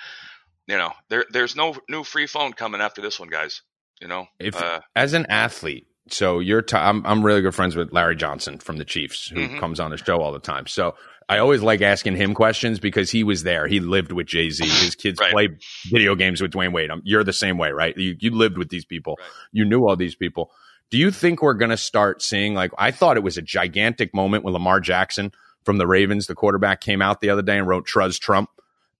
you 0.66 0.76
know, 0.78 0.92
there 1.08 1.24
there's 1.30 1.56
no 1.56 1.74
new 1.88 2.04
free 2.04 2.26
phone 2.26 2.52
coming 2.52 2.80
after 2.80 3.02
this 3.02 3.18
one, 3.18 3.28
guys. 3.28 3.62
You 4.00 4.08
know, 4.08 4.26
If 4.38 4.54
uh, 4.56 4.80
as 4.94 5.12
an 5.14 5.26
athlete, 5.28 5.86
so 6.08 6.38
you're 6.40 6.62
t- 6.62 6.76
I'm 6.76 7.04
I'm 7.06 7.22
really 7.24 7.40
good 7.42 7.54
friends 7.54 7.76
with 7.76 7.92
Larry 7.92 8.16
Johnson 8.16 8.58
from 8.58 8.76
the 8.76 8.84
Chiefs, 8.84 9.28
who 9.28 9.40
Mhm. 9.48 9.58
comes 9.60 9.80
on 9.80 9.90
the 9.90 9.96
show 9.96 10.20
all 10.20 10.32
the 10.32 10.38
time. 10.38 10.66
So 10.66 10.94
I 11.28 11.38
always 11.38 11.62
like 11.62 11.80
asking 11.80 12.16
him 12.16 12.34
questions 12.34 12.78
because 12.78 13.10
he 13.10 13.24
was 13.24 13.42
there. 13.44 13.66
He 13.66 13.80
lived 13.80 14.12
with 14.12 14.26
Jay 14.26 14.50
Z. 14.50 14.64
His 14.84 14.94
kids 14.94 15.18
Right. 15.20 15.32
play 15.32 15.48
video 15.90 16.14
games 16.14 16.42
with 16.42 16.52
Dwyane 16.52 16.72
Wade. 16.72 16.90
Um 16.90 17.00
you're 17.04 17.24
the 17.24 17.32
same 17.32 17.56
way, 17.58 17.70
right? 17.70 17.96
You 17.96 18.16
you 18.20 18.30
lived 18.30 18.58
with 18.58 18.68
these 18.68 18.84
people. 18.84 19.16
Right. 19.18 19.28
You 19.52 19.64
knew 19.64 19.86
all 19.86 19.96
these 19.96 20.14
people. 20.14 20.50
Do 20.90 20.98
you 20.98 21.10
think 21.10 21.42
we're 21.42 21.54
going 21.54 21.70
to 21.70 21.76
start 21.78 22.20
seeing 22.22 22.54
like 22.54 22.70
I 22.78 22.90
thought 22.90 23.16
it 23.16 23.22
was 23.22 23.38
a 23.38 23.42
gigantic 23.42 24.14
moment 24.14 24.44
when 24.44 24.52
Lamar 24.52 24.80
Jackson 24.80 25.32
from 25.64 25.78
the 25.78 25.86
Ravens, 25.86 26.26
the 26.26 26.34
quarterback, 26.34 26.82
came 26.82 27.00
out 27.00 27.22
the 27.22 27.30
other 27.30 27.40
day 27.42 27.56
and 27.56 27.66
wrote 27.66 27.86
"Trust 27.86 28.20
Trump," 28.22 28.50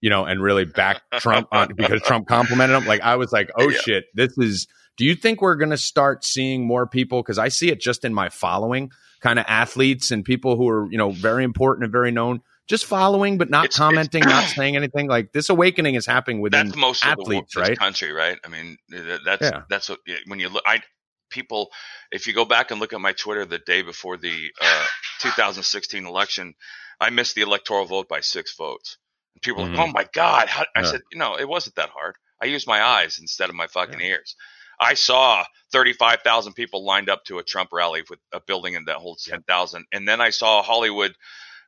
you 0.01 0.09
know, 0.09 0.25
and 0.25 0.43
really 0.43 0.65
backed 0.65 1.03
Trump 1.21 1.47
on, 1.53 1.75
because 1.77 2.01
Trump 2.03 2.27
complimented 2.27 2.75
him. 2.79 2.87
Like 2.87 3.03
I 3.03 3.17
was 3.17 3.33
like, 3.33 3.51
oh 3.59 3.69
Yeah. 3.69 3.79
shit, 3.85 4.05
this 4.15 4.37
is. 4.39 4.67
Do 4.97 5.05
you 5.05 5.15
think 5.15 5.43
we're 5.43 5.57
going 5.57 5.71
to 5.71 5.77
start 5.77 6.25
seeing 6.25 6.67
more 6.67 6.87
people? 6.87 7.23
Because 7.23 7.39
I 7.39 7.49
see 7.49 7.71
it 7.71 7.81
just 7.81 8.05
in 8.05 8.15
my 8.15 8.29
following, 8.29 8.91
kind 9.21 9.39
of 9.39 9.45
athletes 9.49 10.11
and 10.11 10.25
people 10.25 10.57
who 10.57 10.69
are 10.69 10.87
you 10.91 10.99
know 10.99 11.11
very 11.11 11.45
important 11.45 11.85
and 11.85 11.93
very 11.93 12.11
known, 12.13 12.41
just 12.69 12.85
following 12.87 13.37
but 13.39 13.51
not 13.51 13.67
It's- 13.67 13.77
commenting, 13.79 14.23
it's- 14.23 14.33
not 14.43 14.49
saying 14.57 14.77
anything. 14.77 15.09
Like 15.09 15.33
this 15.33 15.49
awakening 15.51 15.95
is 15.97 16.07
happening 16.07 16.41
within 16.41 16.69
that's 16.69 16.79
most 16.79 17.05
of 17.05 17.17
the 17.17 17.23
athletes, 17.23 17.55
this 17.55 17.69
right? 17.69 17.79
country, 17.79 18.13
right? 18.13 18.39
I 18.45 18.49
mean, 18.49 18.77
that's 19.25 19.43
Yeah. 19.43 19.63
that's 19.69 19.89
what 19.89 19.99
when 20.27 20.39
you 20.41 20.49
look. 20.49 20.63
I 20.67 20.83
people, 21.31 21.71
if 22.13 22.29
you 22.29 22.33
go 22.33 22.45
back 22.45 22.71
and 22.71 22.79
look 22.79 22.93
at 22.93 23.01
my 23.01 23.13
Twitter 23.13 23.45
the 23.45 23.59
day 23.59 23.83
before 23.83 24.17
the 24.17 24.53
uh, 24.61 24.87
2016 25.21 26.07
election, 26.07 26.55
I 27.01 27.11
missed 27.11 27.35
the 27.35 27.43
electoral 27.43 27.87
vote 27.87 28.09
by 28.09 28.21
six 28.21 28.55
votes. 28.57 28.99
And 29.35 29.43
people, 29.43 29.65
are 29.65 29.69
Mhm. 29.69 29.77
like, 29.77 29.89
oh 29.89 29.93
my 29.93 30.07
god! 30.13 30.49
How? 30.49 30.65
I 30.77 30.83
Yeah. 30.83 30.91
said, 30.93 31.01
you 31.11 31.19
know, 31.19 31.37
it 31.37 31.49
wasn't 31.49 31.75
that 31.77 31.91
hard. 31.91 32.15
I 32.41 32.47
used 32.47 32.69
my 32.69 32.81
eyes 32.83 33.19
instead 33.21 33.49
of 33.49 33.57
my 33.57 33.67
fucking 33.67 34.01
ears. 34.01 34.37
I 34.81 34.95
saw 34.95 35.45
35,000 35.73 36.53
people 36.55 36.85
lined 36.85 37.09
up 37.09 37.25
to 37.27 37.39
a 37.39 37.43
Trump 37.43 37.71
rally 37.73 38.03
with 38.09 38.19
a 38.33 38.41
building 38.41 38.77
that 38.87 38.97
holds 38.97 39.25
10,000. 39.25 39.85
And 39.93 40.07
then 40.09 40.21
I 40.21 40.31
saw 40.31 40.63
Hollywood 40.63 41.15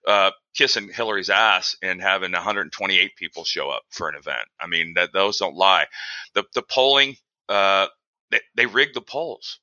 uh, 0.07 0.30
kissing 0.54 0.88
Hillary's 0.92 1.30
ass 1.30 1.76
and 1.82 2.00
having 2.00 2.32
128 2.32 3.16
people 3.16 3.44
show 3.44 3.70
up 3.70 3.82
for 3.90 4.09
an 4.09 4.14
event. 4.16 4.46
I 4.61 4.66
mean, 4.68 4.94
that 4.94 5.12
those 5.12 5.38
don't 5.38 5.57
lie. 5.57 5.86
The 6.34 6.44
the 6.54 6.62
polling, 6.62 7.16
uh, 7.48 7.86
they, 8.30 8.40
they 8.54 8.66
rigged 8.66 8.94
the 8.94 9.00
polls. 9.00 9.59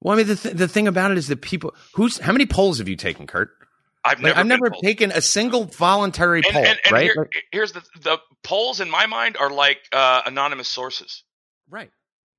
Well, 0.00 0.14
I 0.14 0.16
mean, 0.18 0.26
the 0.26 0.36
th- 0.36 0.54
the 0.54 0.68
thing 0.68 0.88
about 0.88 1.10
it 1.10 1.18
is 1.18 1.28
that 1.28 1.42
people 1.42 1.74
who's 1.94 2.18
how 2.18 2.32
many 2.32 2.46
polls 2.46 2.78
have 2.78 2.88
you 2.88 2.96
taken, 2.96 3.26
Curt? 3.26 3.50
I've 4.06 4.18
Like, 4.20 4.36
never, 4.36 4.40
I've 4.40 4.46
never 4.46 4.70
taken 4.70 5.10
a 5.12 5.20
single 5.22 5.64
voluntary 5.64 6.42
And, 6.44 6.52
poll, 6.52 6.64
and, 6.64 6.78
and 6.84 6.92
right? 6.92 7.02
here- 7.12 7.28
here's 7.52 7.72
the 7.72 7.82
the 8.00 8.18
polls 8.42 8.80
in 8.80 8.88
my 8.90 9.04
mind 9.06 9.36
are 9.38 9.50
like 9.50 9.78
uh, 9.92 10.22
anonymous 10.26 10.68
sources. 10.68 11.24
right. 11.68 11.90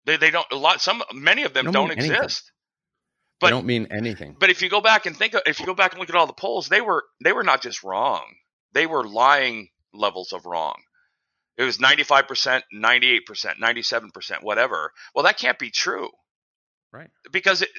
They 0.05 0.17
they 0.17 0.31
don't 0.31 0.47
a 0.51 0.55
lot. 0.55 0.81
Some 0.81 1.03
many 1.13 1.43
of 1.43 1.53
them 1.53 1.65
Don't 1.65 1.73
don't, 1.73 1.91
exist. 1.91 2.51
They 3.41 3.49
don't 3.49 3.65
mean 3.65 3.87
anything. 3.91 4.37
But 4.39 4.49
if 4.49 4.61
you 4.61 4.69
go 4.69 4.81
back 4.81 5.05
and 5.05 5.17
think, 5.17 5.33
of, 5.35 5.41
if 5.45 5.59
you 5.59 5.65
go 5.65 5.75
back 5.75 5.93
and 5.93 5.99
look 5.99 6.09
at 6.09 6.15
all 6.15 6.27
the 6.27 6.33
polls, 6.33 6.69
they 6.69 6.81
were 6.81 7.03
they 7.23 7.33
were 7.33 7.43
not 7.43 7.61
just 7.61 7.83
wrong; 7.83 8.23
they 8.73 8.87
were 8.87 9.07
lying 9.07 9.69
levels 9.93 10.33
of 10.33 10.45
wrong. 10.45 10.75
It 11.57 11.63
was 11.63 11.79
ninety 11.79 12.03
five 12.03 12.27
percent, 12.27 12.65
ninety 12.71 13.09
eight 13.11 13.25
percent, 13.25 13.59
ninety 13.59 13.83
seven 13.83 14.11
percent, 14.11 14.43
whatever. 14.43 14.91
Well, 15.15 15.25
that 15.25 15.39
can't 15.39 15.59
be 15.59 15.71
true, 15.71 16.09
Right. 16.93 17.09
Because 17.31 17.61
it 17.61 17.69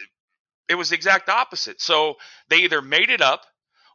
it 0.68 0.76
was 0.76 0.90
the 0.90 0.96
exact 0.96 1.28
opposite. 1.28 1.80
So 1.80 2.16
they 2.48 2.58
either 2.58 2.82
made 2.82 3.10
it 3.10 3.22
up, 3.22 3.46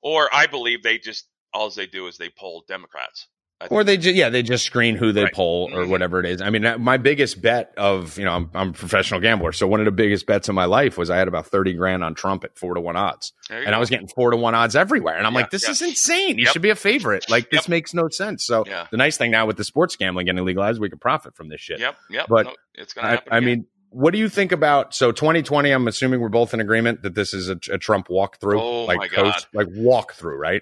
or 0.03 0.29
I 0.33 0.47
believe 0.47 0.83
they 0.83 0.97
just 0.99 1.27
all 1.53 1.69
they 1.71 1.87
do 1.87 2.07
is 2.07 2.17
they 2.17 2.29
poll 2.29 2.63
Democrats. 2.67 3.27
I 3.61 3.67
Or 3.67 3.83
they 3.83 3.95
just 3.97 4.15
yeah 4.15 4.29
they 4.29 4.41
just 4.41 4.65
screen 4.65 4.95
who 4.95 5.11
they 5.11 5.25
Right. 5.25 5.33
poll 5.33 5.69
or 5.71 5.83
Mhm. 5.85 5.89
whatever 5.89 6.19
it 6.19 6.25
is. 6.25 6.41
I 6.41 6.49
mean, 6.49 6.65
my 6.79 6.97
biggest 6.97 7.41
bet 7.41 7.73
of 7.77 8.17
you 8.17 8.25
know 8.25 8.31
I'm, 8.33 8.49
I'm 8.55 8.69
a 8.69 8.73
professional 8.73 9.19
gambler, 9.19 9.51
so 9.51 9.67
one 9.67 9.79
of 9.79 9.85
the 9.85 9.91
biggest 9.91 10.25
bets 10.25 10.49
of 10.49 10.55
my 10.55 10.65
life 10.65 10.97
was 10.97 11.09
I 11.09 11.17
had 11.17 11.27
about 11.27 11.45
thirty 11.47 11.73
grand 11.73 12.03
on 12.03 12.15
Trump 12.15 12.43
at 12.43 12.57
four 12.57 12.73
to 12.73 12.81
one 12.81 12.95
odds, 12.95 13.33
and 13.49 13.75
I 13.75 13.77
was 13.77 13.89
getting 13.89 14.07
four 14.07 14.31
to 14.31 14.37
one 14.37 14.55
odds 14.55 14.75
everywhere, 14.75 15.15
and 15.15 15.27
I'm 15.27 15.33
Yeah, 15.33 15.39
like, 15.41 15.51
this 15.51 15.65
yeah. 15.65 15.71
is 15.71 15.81
insane. 15.81 16.37
You 16.39 16.45
Yep. 16.45 16.53
should 16.53 16.61
be 16.63 16.71
a 16.71 16.75
favorite. 16.75 17.29
Like 17.29 17.51
this 17.51 17.61
Yep. 17.65 17.69
makes 17.69 17.93
no 17.93 18.09
sense. 18.09 18.45
So 18.45 18.63
Yeah. 18.65 18.87
the 18.89 18.97
nice 18.97 19.17
thing 19.17 19.29
now 19.31 19.45
with 19.45 19.57
the 19.57 19.63
sports 19.63 19.95
gambling 19.95 20.25
getting 20.25 20.43
legalized, 20.43 20.81
we 20.81 20.89
can 20.89 20.97
profit 20.99 21.35
from 21.35 21.49
this 21.49 21.61
shit. 21.61 21.79
Yep, 21.79 21.95
yep. 22.09 22.25
But 22.27 22.45
no, 22.47 22.53
it's 22.75 22.95
I, 22.97 23.09
happen. 23.11 23.27
I 23.31 23.37
again. 23.37 23.45
mean, 23.45 23.65
what 23.91 24.11
do 24.13 24.19
you 24.19 24.29
think 24.29 24.51
about 24.51 24.95
so 24.95 25.11
2020? 25.11 25.69
I'm 25.69 25.87
assuming 25.87 26.19
we're 26.21 26.29
both 26.29 26.53
in 26.53 26.61
agreement 26.61 27.03
that 27.03 27.13
this 27.13 27.33
is 27.33 27.49
a, 27.49 27.59
a 27.71 27.77
Trump 27.77 28.07
walkthrough, 28.07 28.59
Oh, 28.59 28.85
like 28.85 28.97
my 28.97 29.07
coast, 29.09 29.47
like 29.53 29.67
walkthrough, 29.67 30.37
right? 30.39 30.61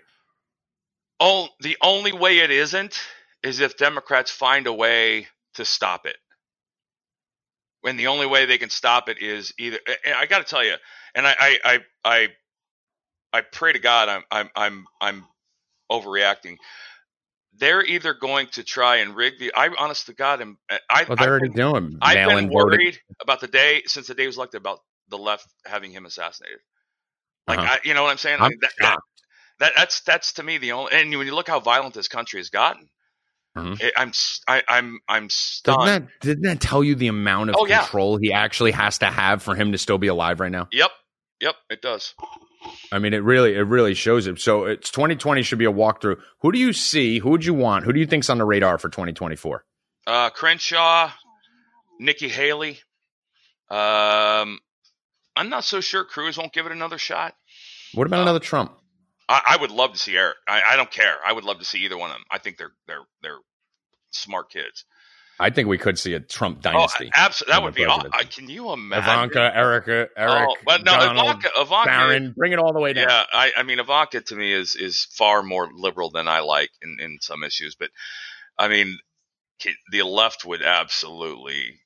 Oh, 1.20 1.50
the 1.60 1.78
only 1.82 2.12
way 2.14 2.40
it 2.40 2.52
isn't 2.52 3.00
is 3.44 3.60
if 3.60 3.78
Democrats 3.78 4.32
find 4.32 4.68
a 4.68 4.74
way 4.74 5.28
to 5.56 5.66
stop 5.66 6.06
it. 6.06 6.18
When 7.82 7.98
the 7.98 8.08
only 8.08 8.26
way 8.26 8.46
they 8.46 8.58
can 8.58 8.70
stop 8.70 9.08
it 9.08 9.22
is 9.22 9.54
either 9.58 9.80
and 10.06 10.14
I 10.16 10.26
got 10.26 10.40
to 10.40 10.44
tell 10.44 10.64
you, 10.64 10.76
and 11.16 11.26
I 11.26 11.36
I 11.40 11.60
I 11.64 11.80
I, 12.04 12.28
I 13.32 13.42
pray 13.42 13.74
to 13.74 13.80
God 13.80 14.10
I'm 14.10 14.24
I'm 14.32 14.50
I'm 14.56 14.86
I'm 15.00 15.26
overreacting. 15.92 16.58
They're 17.54 17.84
either 17.84 18.14
going 18.14 18.48
to 18.50 18.64
try 18.64 18.98
and 18.98 19.16
rig 19.16 19.40
the. 19.40 19.54
I 19.56 19.70
honest 19.78 20.06
to 20.08 20.14
God 20.14 20.42
am. 20.42 20.58
I, 20.70 20.80
Well, 21.08 21.18
they're 21.18 21.30
I've 21.30 21.30
already 21.30 21.50
been, 21.50 21.56
doing 21.56 22.00
I've 22.02 22.24
been 22.26 22.50
worried 22.50 23.00
about 23.22 23.40
the 23.42 23.48
day 23.48 23.84
since 23.86 24.08
the 24.08 24.14
day 24.16 24.28
was 24.28 24.38
elected 24.38 24.62
about 24.62 24.80
the 25.10 25.18
left 25.18 25.48
having 25.66 25.92
him 25.92 26.06
assassinated. 26.06 26.60
Like 27.48 27.60
Uh-huh. 27.60 27.76
I, 27.76 27.80
you 27.84 27.94
know 27.94 28.04
what 28.04 28.12
I'm 28.12 28.18
saying? 28.18 28.40
I'm 28.40 28.52
Like, 28.52 28.60
that. 28.82 29.00
That 29.60 29.74
that's 29.76 30.02
that's 30.02 30.34
to 30.34 30.44
me 30.44 30.58
the 30.58 30.72
only. 30.74 30.94
And 30.94 31.10
when 31.18 31.28
you 31.28 31.36
look 31.36 31.48
how 31.48 31.60
violent 31.60 31.94
this 31.94 32.08
country 32.08 32.40
has 32.40 32.50
gotten, 32.50 32.90
Mhm. 33.58 33.80
it, 33.82 33.94
I'm 33.98 34.12
I, 34.48 34.64
I'm 34.78 35.00
Doesn't 35.08 35.32
stunned. 35.32 35.88
that, 35.88 36.08
didn't 36.22 36.44
that 36.44 36.62
tell 36.62 36.84
you 36.84 36.96
the 36.96 37.08
amount 37.08 37.50
of 37.50 37.56
Oh, 37.58 37.66
yeah. 37.66 37.80
control 37.82 38.18
he 38.18 38.32
actually 38.34 38.72
has 38.72 38.98
to 39.00 39.08
have 39.08 39.42
for 39.44 39.56
him 39.56 39.72
to 39.72 39.78
still 39.78 39.98
be 39.98 40.08
alive 40.08 40.40
right 40.40 40.52
now? 40.52 40.68
Yep, 40.72 40.92
yep, 41.42 41.56
it 41.70 41.82
does. 41.82 42.14
I 42.92 43.00
mean, 43.00 43.14
it 43.14 43.24
really, 43.24 43.56
it 43.56 43.62
really 43.62 43.94
shows 43.94 44.28
it. 44.28 44.40
So 44.40 44.66
it's 44.66 44.92
2020 44.92 45.42
should 45.44 45.60
be 45.60 45.66
a 45.66 45.72
walkthrough. 45.72 46.20
Who 46.42 46.52
do 46.52 46.60
you 46.60 46.74
see? 46.74 47.20
Who 47.20 47.30
would 47.32 47.46
you 47.46 47.54
want? 47.54 47.86
Who 47.86 47.94
do 47.94 48.00
you 48.00 48.06
think's 48.06 48.30
on 48.30 48.38
the 48.38 48.46
radar 48.46 48.78
for 48.78 48.90
2024? 48.90 49.64
Uh, 50.06 50.30
Crenshaw, 50.30 51.12
Nikki 52.00 52.28
Haley. 52.30 52.80
Um, 53.70 54.60
I'm 55.36 55.50
not 55.50 55.64
so 55.64 55.80
sure 55.82 56.04
Cruz 56.04 56.38
won't 56.38 56.52
give 56.54 56.66
it 56.66 56.72
another 56.72 56.98
shot. 56.98 57.36
What 57.94 58.08
about 58.08 58.20
Uh, 58.20 58.24
another 58.24 58.40
Trump? 58.40 58.74
I, 59.30 59.42
I 59.52 59.58
would 59.58 59.72
love 59.72 59.94
to 59.94 60.00
see 60.00 60.18
Eric. 60.18 60.38
I, 60.48 60.62
I 60.72 60.76
don't 60.76 60.92
care. 60.92 61.16
I 61.26 61.32
would 61.32 61.46
love 61.46 61.60
to 61.60 61.66
see 61.66 61.80
either 61.86 61.98
one 61.98 62.10
of 62.10 62.16
them. 62.16 62.26
I 62.32 62.40
think 62.40 62.58
they're 62.58 62.74
they're 62.88 63.04
they're 63.22 63.38
smart 64.12 64.50
kids. 64.52 64.84
I 65.42 65.52
think 65.52 65.70
we 65.70 65.78
could 65.78 65.98
see 65.98 66.16
a 66.16 66.20
Trump 66.20 66.58
Oh, 66.66 66.72
dynasty. 66.72 67.10
absolutely. 67.16 67.54
That 67.54 67.64
would 67.64 67.74
be. 67.74 67.86
aw- 67.86 68.00
president. 68.02 68.16
uh, 68.16 68.28
Can 68.30 68.50
you 68.50 68.74
imagine? 68.74 69.04
Ivanka, 69.06 69.56
Erica, 69.56 70.08
Eric, 70.18 70.50
Oh, 70.50 70.56
but 70.66 70.84
no, 70.84 70.92
Donald, 70.92 71.28
Ivanka. 71.28 71.50
Ivanka. 71.58 71.86
Barron, 71.90 72.34
bring 72.36 72.52
it 72.52 72.60
all 72.60 72.74
the 72.74 72.80
way 72.82 72.92
down. 72.92 73.08
Yeah, 73.08 73.24
I, 73.32 73.54
I 73.56 73.64
mean, 73.64 73.80
Ivanka 73.80 74.20
to 74.20 74.36
me 74.36 74.52
is 74.52 74.76
is 74.76 75.08
far 75.18 75.42
more 75.42 75.70
liberal 75.74 76.10
than 76.12 76.28
I 76.28 76.42
like 76.42 76.72
in 76.82 76.98
in 77.00 77.20
some 77.22 77.44
issues, 77.46 77.76
but 77.76 77.90
I 78.58 78.68
mean, 78.68 78.98
the 79.92 80.04
left 80.04 80.44
would 80.44 80.62
absolutely 80.62 81.80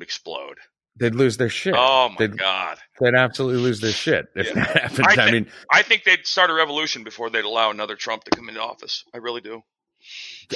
explode. 0.00 0.58
They'd 0.98 1.14
lose 1.14 1.36
their 1.38 1.48
shit. 1.48 1.74
Oh 1.76 2.10
my 2.10 2.16
they'd, 2.18 2.36
god! 2.38 2.78
they'd 3.00 3.14
absolutely 3.14 3.62
lose 3.62 3.80
their 3.80 3.92
shit 3.92 4.26
if 4.34 4.48
Yeah. 4.48 4.54
that 4.72 4.92
happened. 4.92 5.06
I 5.20 5.28
I, 5.28 5.30
mean, 5.32 5.46
I 5.70 5.82
think 5.82 6.04
they'd 6.04 6.26
start 6.26 6.50
a 6.50 6.54
revolution 6.54 7.02
before 7.02 7.30
they'd 7.30 7.44
allow 7.44 7.70
another 7.70 7.96
Trump 7.96 8.24
to 8.24 8.30
come 8.30 8.48
into 8.48 8.60
office. 8.60 9.04
I 9.14 9.18
really 9.18 9.40
do. 9.40 9.62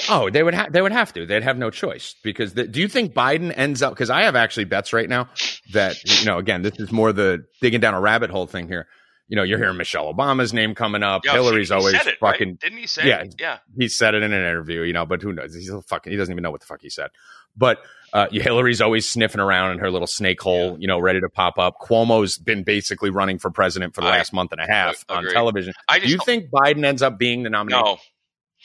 oh, 0.09 0.29
they 0.29 0.43
would 0.43 0.53
have. 0.53 0.71
They 0.71 0.81
would 0.81 0.91
have 0.91 1.13
to. 1.13 1.25
They'd 1.25 1.43
have 1.43 1.57
no 1.57 1.69
choice 1.69 2.15
because. 2.23 2.53
The, 2.53 2.67
do 2.67 2.79
you 2.81 2.87
think 2.87 3.13
Biden 3.13 3.53
ends 3.55 3.81
up? 3.81 3.93
Because 3.93 4.09
I 4.09 4.23
have 4.23 4.35
actually 4.35 4.65
bets 4.65 4.93
right 4.93 5.09
now 5.09 5.29
that 5.73 5.95
you 6.03 6.25
know. 6.25 6.37
Again, 6.37 6.61
this 6.61 6.79
is 6.79 6.91
more 6.91 7.13
the 7.13 7.45
digging 7.61 7.79
down 7.79 7.93
a 7.93 7.99
rabbit 8.01 8.29
hole 8.29 8.45
thing 8.45 8.67
here. 8.67 8.87
You 9.27 9.35
know, 9.35 9.43
you're 9.43 9.57
hearing 9.57 9.77
Michelle 9.77 10.13
Obama's 10.13 10.53
name 10.53 10.73
coming 10.73 11.03
up. 11.03 11.25
Yeah, 11.25 11.33
Hillary's 11.33 11.71
always 11.71 11.97
said 11.97 12.07
it, 12.07 12.17
right? 12.21 12.33
fucking. 12.33 12.55
Didn't 12.55 12.77
he 12.77 12.87
say? 12.87 13.07
Yeah. 13.07 13.21
it? 13.23 13.35
yeah. 13.39 13.57
He 13.77 13.89
said 13.89 14.15
it 14.15 14.23
in 14.23 14.31
an 14.31 14.39
interview, 14.39 14.81
you 14.81 14.93
know, 14.93 15.05
but 15.05 15.21
who 15.21 15.33
knows? 15.33 15.53
He's 15.53 15.69
a 15.69 15.81
fucking. 15.81 16.11
He 16.11 16.17
doesn't 16.17 16.31
even 16.31 16.43
know 16.43 16.51
what 16.51 16.61
the 16.61 16.67
fuck 16.67 16.81
he 16.81 16.89
said. 16.89 17.09
But 17.55 17.79
uh, 18.13 18.27
Hillary's 18.31 18.79
always 18.81 19.09
sniffing 19.09 19.41
around 19.41 19.71
in 19.73 19.79
her 19.79 19.91
little 19.91 20.07
snake 20.07 20.41
hole, 20.41 20.77
you 20.79 20.87
know, 20.87 20.99
ready 20.99 21.19
to 21.19 21.29
pop 21.29 21.59
up. 21.59 21.79
Cuomo's 21.81 22.37
been 22.37 22.63
basically 22.63 23.09
running 23.09 23.37
for 23.37 23.51
president 23.51 23.95
for 23.95 24.01
the 24.01 24.07
I 24.07 24.17
last 24.17 24.31
month 24.31 24.53
and 24.53 24.61
a 24.61 24.67
half 24.67 25.03
on 25.09 25.19
agree. 25.19 25.33
television. 25.33 25.73
I 25.89 25.99
Do 25.99 26.07
just 26.07 26.13
you 26.13 26.19
think 26.25 26.49
Biden 26.49 26.85
ends 26.85 27.01
up 27.01 27.17
being 27.17 27.43
the 27.43 27.49
nominee? 27.49 27.81
no. 27.81 27.97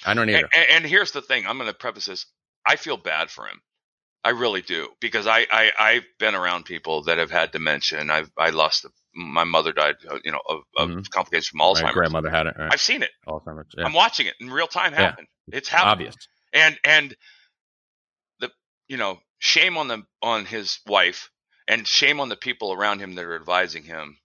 I 0.05 0.15
don't 0.15 0.29
either. 0.29 0.49
And, 0.55 0.67
and 0.71 0.87
here's 0.87 1.13
the 1.13 1.23
thing. 1.23 1.47
I'm 1.47 1.59
going 1.59 1.69
to 1.69 1.75
preface 1.77 2.07
this. 2.07 2.27
I 2.67 2.77
feel 2.77 2.97
bad 2.97 3.31
for 3.31 3.47
him. 3.47 3.61
I 4.25 4.31
really 4.31 4.63
do 4.63 4.89
because 5.01 5.27
I, 5.27 5.47
I 5.51 5.73
I've 5.79 6.05
been 6.19 6.35
around 6.35 6.65
people 6.65 7.03
that 7.05 7.19
have 7.19 7.31
had 7.31 7.51
dementia 7.51 8.01
and 8.01 8.11
I've 8.13 8.31
I 8.39 8.51
lost 8.51 8.85
my 9.15 9.45
mother 9.45 9.73
died 9.73 9.97
uh, 10.09 10.19
you 10.25 10.33
know 10.33 10.41
of, 10.49 10.61
of 10.77 10.89
Mhm. 10.91 11.11
complications 11.11 11.49
from 11.49 11.61
Alzheimer's. 11.61 11.83
My 11.83 11.93
grandmother 11.93 12.31
had 12.31 12.47
it. 12.47 12.55
Right. 12.59 12.73
I've 12.73 12.81
seen 12.81 13.03
it. 13.03 13.11
Alzheimer's. 13.27 13.67
Yeah. 13.77 13.85
I'm 13.85 13.93
watching 13.93 14.27
it 14.27 14.35
in 14.41 14.51
real 14.51 14.67
time 14.67 14.93
Yeah. 14.93 15.01
happen. 15.03 15.27
It's 15.53 15.69
happening. 15.69 16.09
Obvious. 16.09 16.17
And 16.53 16.79
and 16.85 17.15
the 18.41 18.51
you 18.89 18.97
know 18.97 19.19
shame 19.39 19.77
on 19.77 19.89
the 19.89 20.03
on 20.23 20.45
his 20.47 20.79
wife 20.87 21.31
and 21.69 21.87
shame 21.87 22.21
on 22.21 22.29
the 22.29 22.37
people 22.37 22.73
around 22.73 23.01
him 23.01 23.15
that 23.15 23.25
are 23.25 23.37
advising 23.37 23.83
him 23.85 24.17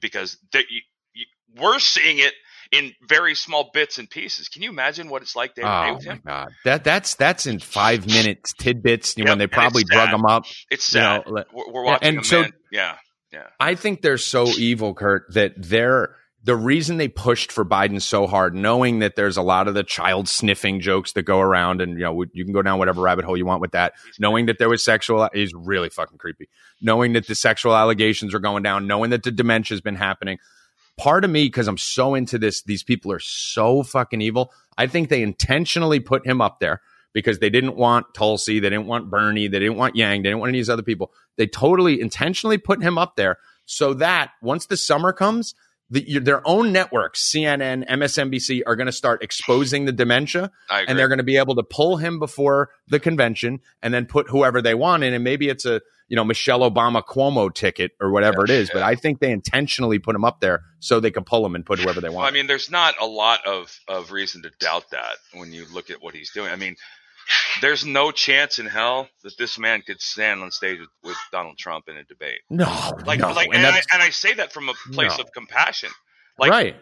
because 0.00 0.36
they, 0.52 0.60
you, 0.68 0.80
you, 1.14 1.24
we're 1.60 1.78
seeing 1.78 2.18
it 2.18 2.32
in 2.72 2.92
very 3.08 3.34
small 3.34 3.70
bits 3.72 3.98
and 3.98 4.08
pieces. 4.10 4.48
Can 4.48 4.62
you 4.62 4.70
imagine 4.70 5.08
what 5.08 5.22
it's 5.22 5.36
like 5.36 5.54
day 5.54 5.62
to 5.62 5.68
day 5.68 5.88
Oh 5.90 5.94
with 5.94 6.04
him? 6.04 6.22
god, 6.26 6.48
that 6.64 6.84
that's 6.84 7.14
that's 7.16 7.46
in 7.46 7.58
five 7.58 8.06
minutes 8.06 8.52
tidbits 8.58 9.14
Yep, 9.16 9.28
when 9.28 9.38
they 9.38 9.46
probably 9.46 9.84
drug 9.84 10.10
them 10.10 10.24
up. 10.26 10.44
It's 10.70 10.92
You 10.92 11.00
sad. 11.00 11.26
know, 11.26 11.44
we're, 11.52 11.72
we're 11.72 11.84
watching 11.84 12.16
and 12.18 12.26
so- 12.26 12.42
man. 12.42 12.52
Yeah, 12.70 12.96
yeah. 13.32 13.46
I 13.58 13.74
think 13.74 14.02
they're 14.02 14.18
so 14.18 14.46
evil, 14.46 14.94
Curt, 14.94 15.32
that 15.34 15.54
they're 15.56 16.16
the 16.44 16.56
reason 16.56 16.96
they 16.96 17.08
pushed 17.08 17.52
for 17.52 17.64
Biden 17.64 18.02
so 18.02 18.26
hard, 18.26 18.54
knowing 18.54 18.98
that 18.98 19.14
there's 19.14 19.36
a 19.36 19.42
lot 19.42 19.68
of 19.68 19.74
the 19.74 19.84
child 19.84 20.28
sniffing 20.28 20.80
jokes 20.80 21.12
that 21.12 21.22
go 21.22 21.40
around, 21.40 21.80
and 21.80 21.92
you 21.92 22.04
know 22.04 22.24
you 22.32 22.44
can 22.44 22.52
go 22.52 22.62
down 22.62 22.78
whatever 22.78 23.00
rabbit 23.00 23.24
hole 23.24 23.36
you 23.36 23.46
want 23.46 23.60
with 23.60 23.72
that. 23.72 23.94
Knowing 24.18 24.46
that 24.46 24.58
there 24.58 24.68
was 24.68 24.84
sexual 24.84 25.28
is 25.32 25.54
really 25.54 25.88
fucking 25.88 26.18
creepy. 26.18 26.48
Knowing 26.80 27.12
that 27.12 27.26
the 27.26 27.34
sexual 27.34 27.76
allegations 27.76 28.34
are 28.34 28.40
going 28.40 28.62
down, 28.62 28.86
knowing 28.86 29.10
that 29.10 29.22
the 29.22 29.30
dementia's 29.30 29.80
been 29.80 29.96
happening. 29.96 30.38
Part 30.98 31.24
of 31.24 31.30
me, 31.30 31.44
because 31.44 31.68
I'm 31.68 31.78
so 31.78 32.14
into 32.14 32.38
this, 32.38 32.62
these 32.62 32.82
people 32.82 33.12
are 33.12 33.20
so 33.20 33.82
fucking 33.82 34.20
evil. 34.20 34.52
I 34.76 34.86
think 34.88 35.08
they 35.08 35.22
intentionally 35.22 36.00
put 36.00 36.26
him 36.26 36.40
up 36.40 36.60
there 36.60 36.82
because 37.12 37.38
they 37.38 37.50
didn't 37.50 37.76
want 37.76 38.14
Tulsi, 38.14 38.60
they 38.60 38.70
didn't 38.70 38.86
want 38.86 39.10
Bernie, 39.10 39.48
they 39.48 39.58
didn't 39.58 39.76
want 39.76 39.96
Yang, 39.96 40.22
they 40.22 40.28
didn't 40.28 40.40
want 40.40 40.50
any 40.50 40.58
of 40.58 40.62
these 40.62 40.70
other 40.70 40.82
people. 40.82 41.12
They 41.36 41.46
totally 41.46 42.00
intentionally 42.00 42.58
put 42.58 42.82
him 42.82 42.98
up 42.98 43.16
there 43.16 43.38
so 43.64 43.94
that 43.94 44.32
once 44.42 44.66
the 44.66 44.76
summer 44.76 45.12
comes, 45.12 45.54
the, 45.90 46.08
your, 46.08 46.22
their 46.22 46.46
own 46.46 46.72
networks, 46.72 47.30
CNN, 47.30 47.86
MSNBC, 47.86 48.62
are 48.66 48.76
going 48.76 48.86
to 48.86 48.92
start 48.92 49.22
exposing 49.22 49.84
the 49.84 49.92
dementia, 49.92 50.50
and 50.88 50.98
they're 50.98 51.08
going 51.08 51.18
to 51.18 51.24
be 51.24 51.36
able 51.36 51.54
to 51.56 51.62
pull 51.62 51.98
him 51.98 52.18
before 52.18 52.70
the 52.88 52.98
convention, 52.98 53.60
and 53.82 53.92
then 53.92 54.06
put 54.06 54.28
whoever 54.30 54.62
they 54.62 54.74
want 54.74 55.04
in, 55.04 55.12
and 55.12 55.22
maybe 55.22 55.48
it's 55.48 55.66
a 55.66 55.82
you 56.08 56.16
know 56.16 56.24
Michelle 56.24 56.60
Obama 56.60 57.02
Cuomo 57.04 57.52
ticket 57.52 57.92
or 58.00 58.10
whatever 58.10 58.42
it 58.44 58.50
is. 58.50 58.70
But 58.70 58.82
I 58.82 58.94
think 58.94 59.20
they 59.20 59.30
intentionally 59.30 59.98
put 59.98 60.16
him 60.16 60.24
up 60.24 60.40
there 60.40 60.62
so 60.80 60.98
they 60.98 61.10
can 61.10 61.24
pull 61.24 61.44
him 61.44 61.54
and 61.54 61.64
put 61.64 61.78
whoever 61.78 62.00
they 62.00 62.08
Well, 62.08 62.18
want. 62.18 62.28
I 62.28 62.34
mean, 62.34 62.46
there's 62.46 62.70
not 62.70 62.94
a 63.00 63.06
lot 63.06 63.46
of, 63.46 63.78
of 63.86 64.12
reason 64.12 64.42
to 64.42 64.50
doubt 64.60 64.90
that 64.92 65.16
when 65.34 65.52
you 65.52 65.66
look 65.72 65.90
at 65.90 66.02
what 66.02 66.14
he's 66.14 66.30
doing. 66.32 66.50
I 66.50 66.56
mean, 66.56 66.76
there's 67.60 67.84
no 67.84 68.10
chance 68.10 68.58
in 68.58 68.66
hell 68.66 69.08
that 69.22 69.36
this 69.38 69.58
man 69.58 69.82
could 69.82 70.00
stand 70.00 70.42
on 70.42 70.50
stage 70.50 70.80
with, 70.80 70.88
with 71.04 71.16
Donald 71.30 71.58
Trump 71.58 71.88
in 71.88 71.96
a 71.96 72.04
debate. 72.04 72.40
no, 72.50 72.64
Like, 73.06 73.20
no, 73.20 73.32
like, 73.32 73.48
and 73.52 73.56
and, 73.56 73.66
I, 73.66 73.80
and 73.92 74.02
I 74.02 74.10
say 74.10 74.34
that 74.34 74.52
from 74.52 74.68
a 74.68 74.74
place 74.92 75.16
No. 75.18 75.24
of 75.24 75.32
compassion. 75.32 75.90
Like, 76.38 76.50
right. 76.50 76.76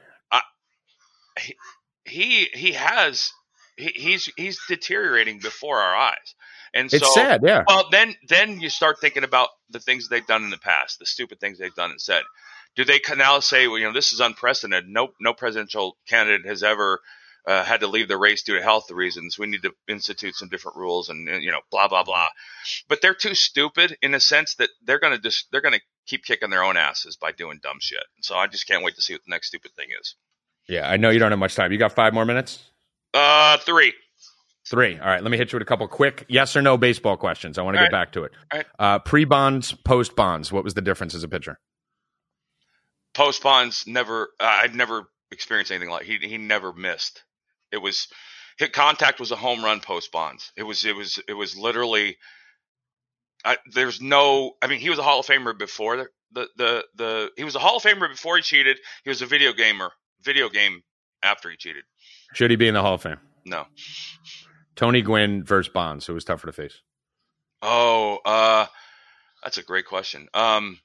he 2.05 2.49
he 2.55 2.73
has 2.73 3.33
he, 3.77 3.89
he's 3.95 4.31
he's 4.37 4.61
deteriorating 4.69 5.39
before 5.39 5.79
our 5.79 5.95
eyes, 5.95 6.35
and 6.75 6.93
It's 6.93 7.05
so 7.07 7.13
sad, 7.15 7.41
yeah. 7.45 7.65
Well, 7.67 7.89
then 7.91 8.15
then 8.29 8.61
you 8.61 8.69
start 8.71 9.01
thinking 9.01 9.25
about 9.25 9.49
the 9.71 9.81
things 9.81 10.09
they've 10.09 10.27
done 10.27 10.45
in 10.45 10.51
the 10.51 10.59
past, 10.59 10.99
the 10.99 11.07
stupid 11.07 11.41
things 11.41 11.59
they've 11.59 11.75
done 11.75 11.91
and 11.91 12.01
said. 12.01 12.23
Do 12.77 12.85
they 12.85 13.01
now 13.17 13.41
say, 13.41 13.67
well, 13.67 13.79
you 13.79 13.85
know, 13.87 13.93
this 13.93 14.13
is 14.13 14.21
unprecedented? 14.21 14.89
No, 14.89 15.09
no 15.21 15.35
presidential 15.35 15.97
candidate 16.09 16.47
has 16.47 16.63
ever 16.63 17.01
uh, 17.47 17.65
had 17.65 17.81
to 17.81 17.87
leave 17.87 18.09
the 18.09 18.17
race 18.17 18.43
due 18.43 18.57
to 18.57 18.63
health 18.63 18.91
reasons. 18.91 19.39
We 19.39 19.47
need 19.47 19.63
to 19.63 19.73
institute 19.89 20.35
some 20.35 20.49
different 20.49 20.77
rules, 20.77 21.09
and 21.09 21.27
you 21.43 21.51
know, 21.51 21.61
blah 21.71 21.89
blah 21.89 22.05
blah. 22.05 22.29
But 22.89 23.01
they're 23.03 23.15
too 23.15 23.35
stupid 23.35 23.97
in 24.03 24.15
a 24.15 24.21
sense 24.21 24.55
that 24.57 24.71
they're 24.85 24.99
gonna 24.99 25.19
just 25.19 25.47
they're 25.51 25.61
gonna 25.61 25.81
keep 26.07 26.25
kicking 26.25 26.51
their 26.51 26.63
own 26.63 26.77
asses 26.77 27.17
by 27.17 27.33
doing 27.33 27.61
dumb 27.63 27.79
shit. 27.81 28.03
So 28.23 28.37
I 28.37 28.47
just 28.47 28.67
can't 28.67 28.85
wait 28.85 28.97
to 28.97 29.03
see 29.03 29.15
what 29.15 29.23
the 29.25 29.31
next 29.31 29.49
stupid 29.49 29.73
thing 29.77 29.89
is. 30.01 30.15
Yeah, 30.69 30.89
I 30.89 30.97
know 30.97 31.11
you 31.11 31.19
don't 31.19 31.33
have 31.33 31.39
much 31.39 31.55
time. 31.55 31.73
You 31.73 31.79
got 31.79 31.93
five 31.93 32.15
more 32.15 32.25
minutes. 32.25 32.63
Uh, 33.13 33.59
three. 33.59 33.93
Three. 34.69 34.99
All 34.99 35.07
right. 35.07 35.23
Let 35.23 35.33
me 35.33 35.37
hit 35.37 35.53
you 35.53 35.57
with 35.57 35.63
a 35.63 35.69
couple 35.69 35.89
quick 35.89 36.27
yes 36.29 36.55
or 36.55 36.63
no 36.63 36.77
baseball 36.77 37.17
questions. 37.17 37.59
I 37.59 37.63
want 37.63 37.75
to 37.75 37.79
get 37.79 37.85
right. 37.85 37.93
back 37.93 38.13
to 38.13 38.25
it. 38.25 38.33
Right. 38.53 38.67
Uh, 38.79 38.99
Pre 39.01 39.25
Bonds, 39.25 39.73
post 39.73 40.15
Bonds. 40.15 40.53
What 40.53 40.63
was 40.63 40.75
the 40.75 40.83
difference 40.83 41.15
as 41.15 41.25
a 41.25 41.29
pitcher? 41.29 41.59
post 43.15 43.43
Bonds 43.43 43.87
never 43.87 44.29
uh, 44.41 44.61
I'd 44.63 44.75
never 44.75 45.05
experienced 45.31 45.73
anything 45.73 45.91
like 45.91 46.05
he 46.05 46.19
he 46.19 46.39
never 46.39 46.73
missed. 46.73 47.25
It 47.73 47.79
was 47.79 48.09
hit 48.59 48.73
contact 48.73 49.21
was 49.21 49.31
a 49.31 49.37
home 49.37 49.65
run 49.65 49.81
post 49.81 50.13
Bonds. 50.13 50.53
It 50.57 50.63
was 50.63 50.85
it 50.85 50.95
was 50.95 51.19
it 51.29 51.33
was 51.33 51.57
literally 51.57 52.17
I, 53.45 53.57
there's 53.73 54.01
no 54.01 54.53
I 54.63 54.67
mean 54.67 54.81
he 54.81 54.91
was 54.91 54.99
a 54.99 55.03
Hall 55.03 55.21
of 55.21 55.27
Famer 55.27 55.59
before 55.59 55.97
the, 55.97 56.09
the 56.33 56.49
the 56.57 56.85
the 56.95 57.31
he 57.37 57.45
was 57.45 57.57
a 57.57 57.59
Hall 57.59 57.77
of 57.77 57.83
Famer 57.83 58.09
before 58.09 58.37
he 58.37 58.43
cheated. 58.43 58.79
He 59.03 59.11
was 59.11 59.23
a 59.23 59.27
video 59.27 59.53
gamer 59.53 59.91
video 60.23 60.49
game 60.49 60.83
after 61.23 61.51
he 61.51 61.57
cheated. 61.57 61.85
Should 62.35 62.51
he 62.51 62.57
be 62.57 62.69
in 62.69 62.75
the 62.75 62.83
Hall 62.83 62.95
of 62.95 63.03
Fame? 63.03 63.19
No. 63.45 63.65
Tony 64.77 65.03
Gwynn 65.03 65.45
versus 65.45 65.73
Bonds. 65.73 66.07
Who 66.07 66.15
was 66.15 66.25
tougher 66.25 66.47
to 66.47 66.53
face? 66.53 66.81
Oh, 67.63 68.19
uh 68.25 68.67
that's 69.43 69.59
a 69.59 69.63
great 69.63 69.87
question. 69.87 70.29
Um 70.35 70.79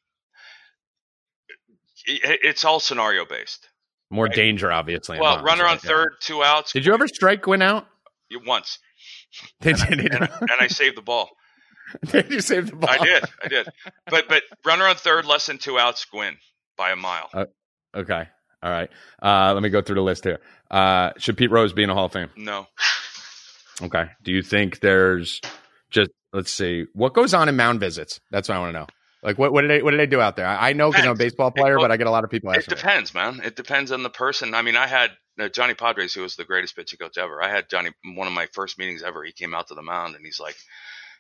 it, 2.08 2.40
it's 2.44 2.64
all 2.64 2.80
scenario 2.80 3.26
based. 3.26 3.68
More 4.12 4.26
Right. 4.26 4.36
danger, 4.36 4.72
obviously. 4.72 5.20
Well, 5.20 5.44
runner 5.44 5.64
on 5.64 5.72
right? 5.76 5.84
Yeah. 5.84 5.90
third, 5.90 6.10
two 6.22 6.44
outs. 6.44 6.74
Did 6.74 6.86
you 6.86 6.94
ever 6.94 7.08
strike 7.08 7.42
Gwynn 7.44 7.62
out? 7.62 7.88
You- 8.30 8.42
once, 8.46 8.80
Did 9.62 9.80
you, 9.80 9.96
did, 9.96 10.14
and, 10.14 10.30
and 10.42 10.52
I 10.60 10.68
saved 10.68 10.98
the 10.98 11.02
ball. 11.02 11.30
did 12.12 12.32
you 12.32 12.40
save 12.42 12.70
the 12.70 12.76
ball? 12.76 12.90
I 12.90 12.98
did, 12.98 13.24
I 13.44 13.48
did. 13.48 13.68
But 14.10 14.28
but 14.28 14.44
runner 14.66 14.86
on 14.88 14.96
third, 14.96 15.26
less 15.26 15.46
than 15.46 15.58
two 15.58 15.78
outs, 15.80 16.06
Gwynn 16.06 16.38
by 16.78 16.92
a 16.92 16.96
mile. 16.96 17.30
Okay. 17.96 18.28
All 18.64 18.72
right. 18.72 18.90
Uh, 19.22 19.54
let 19.54 19.62
me 19.62 19.70
go 19.70 19.82
through 19.82 19.96
the 19.96 20.02
list 20.02 20.24
here. 20.24 20.40
Uh, 20.72 21.12
should 21.18 21.38
Pete 21.38 21.52
Rose 21.52 21.74
be 21.74 21.84
in 21.84 21.90
the 21.90 21.94
Hall 21.96 22.06
of 22.06 22.14
Fame? 22.14 22.30
No, 22.36 22.68
Okay. 23.82 24.06
Do 24.24 24.32
you 24.32 24.42
think 24.42 24.80
there's 24.80 25.40
just 25.92 26.10
let's 26.34 26.52
see 26.52 26.86
what 26.94 27.14
goes 27.14 27.34
on 27.34 27.48
in 27.50 27.56
mound 27.56 27.80
visits? 27.80 28.20
That's 28.32 28.50
what 28.50 28.56
I 28.56 28.60
want 28.60 28.74
to 28.74 28.80
know. 28.80 28.88
Like 29.26 29.38
what 29.38 29.52
what 29.52 29.62
did 29.62 29.72
they 29.72 29.82
what 29.82 29.92
did 29.92 30.00
they 30.00 30.06
do 30.06 30.22
out 30.22 30.36
there? 30.36 30.46
I, 30.48 30.70
I 30.70 30.74
know 30.74 30.92
because 30.92 31.06
I'm 31.06 31.12
a 31.12 31.16
baseball 31.16 31.52
player, 31.52 31.78
It- 31.78 31.82
but 31.82 31.92
I 31.92 31.98
get 31.98 32.08
a 32.08 32.12
lot 32.12 32.24
of 32.24 32.30
people 32.30 32.52
it 32.52 32.68
depends, 32.68 33.14
man. 33.14 33.42
It 33.44 33.56
depends 33.56 33.92
on 33.92 34.04
the 34.04 34.10
person. 34.10 34.54
I 34.54 34.62
mean, 34.62 34.76
I 34.78 34.88
had 34.88 35.12
uh, 35.40 35.50
Johnny 35.50 35.74
Podres, 35.74 36.14
who 36.14 36.22
was 36.22 36.36
the 36.36 36.46
greatest 36.46 36.76
pitching 36.76 37.00
coach 37.00 37.18
ever. 37.18 37.42
I 37.42 37.50
had 37.50 37.70
Johnny 37.70 37.90
one 38.16 38.28
of 38.28 38.34
my 38.34 38.48
first 38.54 38.78
meetings 38.78 39.04
ever. 39.04 39.24
He 39.24 39.32
came 39.34 39.54
out 39.56 39.68
to 39.70 39.74
the 39.76 39.82
mound 39.82 40.16
and 40.16 40.24
he's 40.26 40.40
like, 40.40 40.56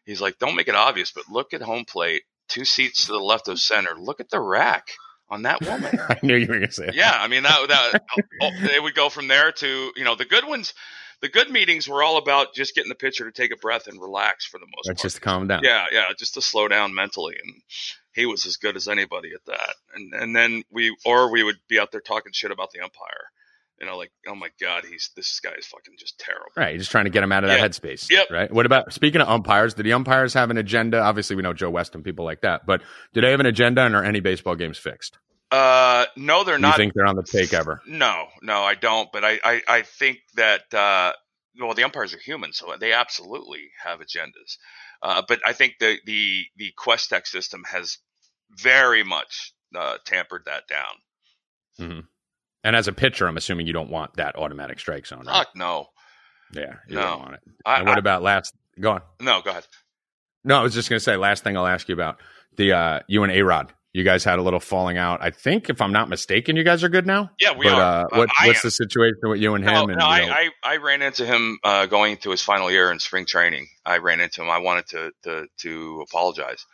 he's 0.06 0.22
like, 0.22 0.38
don't 0.39 0.56
make 0.56 0.68
it 0.68 0.76
obvious, 0.76 1.12
but 1.12 1.24
look 1.30 1.53
at 1.53 1.62
home 1.62 1.84
plate, 1.86 2.24
two 2.47 2.64
seats 2.64 3.08
to 3.08 3.12
the 3.12 3.20
left 3.20 3.47
of 3.47 3.60
center. 3.60 3.95
Look 3.97 4.20
at 4.20 4.30
the 4.30 4.39
rack 4.39 4.89
on 5.30 5.41
that 5.41 5.62
woman. 5.66 5.97
I 6.08 6.18
knew 6.22 6.36
you 6.36 6.47
were 6.47 6.56
going 6.56 6.68
to 6.68 6.72
say 6.72 6.88
it. 6.89 6.95
yeah, 6.95 7.12
I 7.20 7.28
mean 7.28 7.43
that 7.43 7.68
that 7.68 8.03
oh, 8.41 8.51
they 8.72 8.80
would 8.80 8.93
go 8.95 9.10
from 9.10 9.28
there 9.28 9.51
to 9.51 9.91
you 9.95 10.03
know 10.03 10.16
the 10.16 10.26
good 10.26 10.45
ones. 10.47 10.74
The 11.26 11.32
good 11.32 11.49
meetings 11.49 11.89
were 11.89 12.03
all 12.03 12.17
about 12.17 12.53
just 12.53 12.76
getting 12.76 12.89
the 12.89 12.93
pitcher 12.93 13.26
to 13.26 13.32
take 13.32 13.51
a 13.51 13.57
breath 13.57 13.88
and 13.88 13.99
relax 13.99 14.45
for 14.45 14.59
the 14.59 14.67
most 14.67 14.84
That's 14.86 15.01
part. 15.01 15.05
just 15.07 15.15
to 15.15 15.21
calm 15.23 15.47
down. 15.47 15.61
Yeah, 15.63 15.86
yeah, 15.91 16.03
just 16.15 16.36
to 16.36 16.41
slow 16.43 16.67
down 16.67 16.93
mentally, 16.93 17.34
and 17.43 17.63
he 18.13 18.28
was 18.28 18.45
as 18.45 18.57
good 18.57 18.76
as 18.76 18.88
anybody 18.88 19.32
at 19.34 19.43
that. 19.47 19.73
And 19.95 20.13
and 20.13 20.36
then 20.36 20.61
we 20.69 20.95
or 21.03 21.32
we 21.32 21.43
would 21.43 21.55
be 21.67 21.80
out 21.80 21.91
there 21.91 21.99
talking 22.01 22.32
shit 22.32 22.51
about 22.51 22.69
the 22.73 22.82
umpire. 22.82 23.32
You 23.82 23.88
know, 23.88 23.97
like 23.97 24.11
oh 24.28 24.36
my 24.36 24.49
god, 24.61 24.86
he's 24.88 25.09
this 25.15 25.39
guy 25.39 25.53
is 25.57 25.65
fucking 25.65 25.95
just 25.97 26.19
terrible. 26.19 26.51
Right, 26.55 26.78
just 26.78 26.91
trying 26.91 27.05
to 27.05 27.09
get 27.09 27.23
him 27.23 27.32
out 27.32 27.43
of 27.43 27.49
that 27.49 27.57
Yeah. 27.59 27.67
headspace. 27.67 28.07
Yep. 28.11 28.28
Right. 28.30 28.51
What 28.51 28.67
about 28.67 28.93
speaking 28.93 29.19
of 29.19 29.28
umpires? 29.28 29.73
Do 29.73 29.82
the 29.82 29.93
umpires 29.93 30.36
have 30.36 30.51
an 30.51 30.57
agenda? 30.59 30.99
Obviously, 31.01 31.36
we 31.36 31.41
know 31.41 31.53
Joe 31.53 31.71
West 31.71 31.95
and 31.95 32.03
people 32.03 32.23
like 32.23 32.41
that, 32.41 32.67
but 32.67 32.84
do 33.15 33.21
they 33.21 33.32
have 33.32 33.39
an 33.39 33.47
agenda 33.47 33.82
and 33.82 33.95
are 33.95 34.03
any 34.03 34.19
baseball 34.19 34.55
games 34.55 34.78
fixed? 34.78 35.17
Uh, 35.52 36.06
no, 36.18 36.43
they're 36.43 36.58
not. 36.60 36.78
you 36.78 36.84
think 36.84 36.93
they're 36.93 37.06
on 37.06 37.16
the 37.16 37.24
take 37.24 37.54
ever? 37.54 37.82
No, 37.88 38.26
no, 38.41 38.64
I 38.64 38.76
don't. 38.76 39.12
But 39.12 39.24
I, 39.24 39.39
I, 39.43 39.62
I 39.68 39.82
think 39.84 40.20
that 40.36 40.74
uh, 40.74 41.14
well, 41.60 41.74
the 41.74 41.84
umpires 41.84 42.14
are 42.14 42.20
human, 42.20 42.52
so 42.52 42.74
they 42.80 42.93
absolutely 42.93 43.70
have 43.84 44.00
agendas. 44.00 44.58
Uh, 45.02 45.22
but 45.28 45.39
I 45.46 45.54
think 45.54 45.76
the 45.80 45.98
the 46.06 46.46
the 46.58 46.74
QuesTec 46.78 47.28
system 47.28 47.64
has 47.70 47.98
very 48.52 49.04
much 49.04 49.54
uh, 49.76 49.98
tampered 50.06 50.43
that 50.46 50.64
down. 50.68 51.89
hmm 51.91 52.00
And 52.64 52.76
as 52.76 52.88
a 52.88 52.93
pitcher, 52.93 53.28
I'm 53.28 53.38
assuming 53.38 53.68
you 53.68 53.74
don't 53.74 53.89
want 53.91 54.16
that 54.16 54.36
automatic 54.36 54.80
strike 54.80 55.06
zone, 55.06 55.26
right? 55.28 55.46
Fuck 55.46 55.56
no. 55.56 55.88
yeah, 56.54 56.76
you 56.88 56.96
no. 56.96 57.02
don't 57.02 57.20
want 57.20 57.34
it. 57.36 57.41
I, 57.66 57.78
and 57.80 57.88
what 57.88 57.98
I- 57.98 58.00
about 58.00 58.24
last? 58.24 58.54
Go 58.80 58.91
on. 58.91 59.02
no, 59.22 59.41
go 59.41 59.52
ahead. 59.52 59.66
No, 60.43 60.60
I 60.60 60.64
was 60.64 60.74
just 60.74 60.89
going 60.89 60.98
to 61.00 61.04
say 61.04 61.16
last 61.18 61.43
thing 61.43 61.56
I'll 61.58 61.66
ask 61.68 61.88
you 61.88 61.93
about 61.93 62.20
the 62.58 62.74
uh, 62.74 63.00
you 63.08 63.24
and 63.24 63.32
A 63.32 63.41
Rod. 63.41 63.74
You 63.96 64.04
guys 64.04 64.26
had 64.26 64.39
a 64.39 64.41
little 64.41 64.60
falling 64.60 64.98
out. 64.98 65.20
I 65.22 65.30
think, 65.30 65.70
if 65.70 65.82
I'm 65.82 65.93
not 65.93 66.10
mistaken, 66.10 66.58
you 66.58 66.66
guys 66.66 66.84
are 66.84 66.89
good 66.89 67.08
now. 67.08 67.32
Yeah, 67.39 67.56
we 67.58 67.66
but 67.66 67.76
are. 67.76 68.02
uh, 68.02 68.18
what, 68.18 68.30
I 68.38 68.48
what's 68.48 68.60
am. 68.60 68.68
the 68.68 68.72
situation 68.72 69.20
with 69.24 69.39
you 69.39 69.56
and 69.56 69.64
him? 69.64 69.74
No, 69.74 69.84
and, 69.88 69.98
no, 69.98 70.16
you 70.16 70.26
know- 70.28 70.34
I, 70.34 70.50
I, 70.66 70.74
I 70.74 70.78
ran 70.78 71.02
into 71.02 71.26
him 71.26 71.60
uh, 71.64 71.86
going 71.86 72.12
into 72.12 72.30
his 72.30 72.41
final 72.41 72.70
year 72.70 72.91
in 72.91 73.00
spring 73.00 73.26
training. 73.26 73.70
I 73.86 74.00
ran 74.00 74.20
into 74.20 74.41
him. 74.41 74.50
I 74.50 74.58
wanted 74.58 74.88
to 74.88 75.12
to, 75.24 75.48
to 75.60 76.04
apologize, 76.10 76.66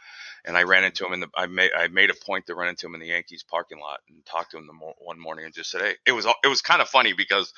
and 0.46 0.58
I 0.58 0.64
ran 0.64 0.84
into 0.84 1.06
him 1.06 1.14
in 1.14 1.20
the. 1.20 1.28
I 1.38 1.46
made 1.46 1.70
I 1.78 1.90
made 1.90 2.10
a 2.10 2.16
point 2.16 2.48
to 2.48 2.56
run 2.56 2.70
into 2.70 2.88
him 2.88 2.96
in 2.96 3.02
the 3.02 3.10
Yankees 3.10 3.44
parking 3.48 3.80
lot 3.80 4.00
and 4.10 4.26
talk 4.26 4.50
to 4.50 4.58
him 4.58 4.66
the 4.66 4.74
mo- 4.74 4.96
one 4.98 5.20
morning 5.20 5.46
and 5.46 5.54
just 5.54 5.70
said, 5.70 5.82
"Hey, 5.82 5.96
it 6.08 6.14
was 6.14 6.26
it 6.44 6.48
was 6.48 6.64
kind 6.64 6.82
of 6.82 6.90
funny 6.90 7.14
because 7.14 7.54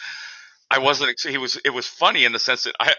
I 0.70 0.80
wasn't. 0.80 1.18
He 1.22 1.38
was. 1.38 1.56
It 1.64 1.70
was 1.74 1.88
funny 1.88 2.26
in 2.26 2.34
the 2.34 2.40
sense 2.40 2.64
that 2.64 2.76
I." 2.82 2.96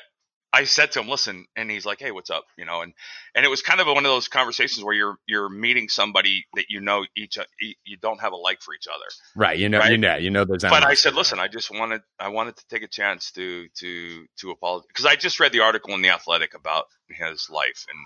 I 0.54 0.64
said 0.64 0.92
to 0.92 1.00
him, 1.00 1.08
"Listen," 1.08 1.46
and 1.56 1.70
he's 1.70 1.84
like, 1.84 1.98
"Hey, 2.00 2.10
what's 2.12 2.30
up?" 2.30 2.44
You 2.56 2.64
know, 2.64 2.82
and 2.82 2.92
and 3.34 3.44
it 3.44 3.48
was 3.48 3.62
kind 3.62 3.80
of 3.80 3.86
one 3.86 3.98
of 3.98 4.04
those 4.04 4.28
conversations 4.28 4.84
where 4.84 4.94
you're 4.94 5.16
you're 5.26 5.48
meeting 5.48 5.88
somebody 5.88 6.46
that 6.54 6.66
you 6.68 6.80
know 6.80 7.04
each 7.16 7.38
you 7.84 7.96
don't 7.96 8.20
have 8.20 8.32
a 8.32 8.36
like 8.36 8.62
for 8.62 8.74
each 8.74 8.86
other, 8.86 9.04
right. 9.34 9.58
You 9.58 9.68
know, 9.68 9.78
Right. 9.78 9.90
you 9.92 9.98
know, 9.98 10.16
you 10.16 10.30
know. 10.30 10.44
There's 10.44 10.62
but 10.62 10.84
I 10.84 10.94
said, 10.94 11.14
listen, 11.14 11.38
I 11.40 11.48
just 11.48 11.70
wanted 11.70 12.02
I 12.18 12.28
wanted 12.28 12.56
to 12.56 12.64
take 12.68 12.82
a 12.82 12.88
chance 12.88 13.32
to 13.32 13.68
to 13.80 14.26
to 14.40 14.50
apologize 14.50 14.86
because 14.88 15.06
I 15.06 15.16
just 15.16 15.40
read 15.40 15.52
the 15.52 15.60
article 15.60 15.94
in 15.94 16.02
the 16.02 16.10
Athletic 16.10 16.54
about 16.54 16.86
his 17.08 17.48
life 17.50 17.86
and 17.90 17.98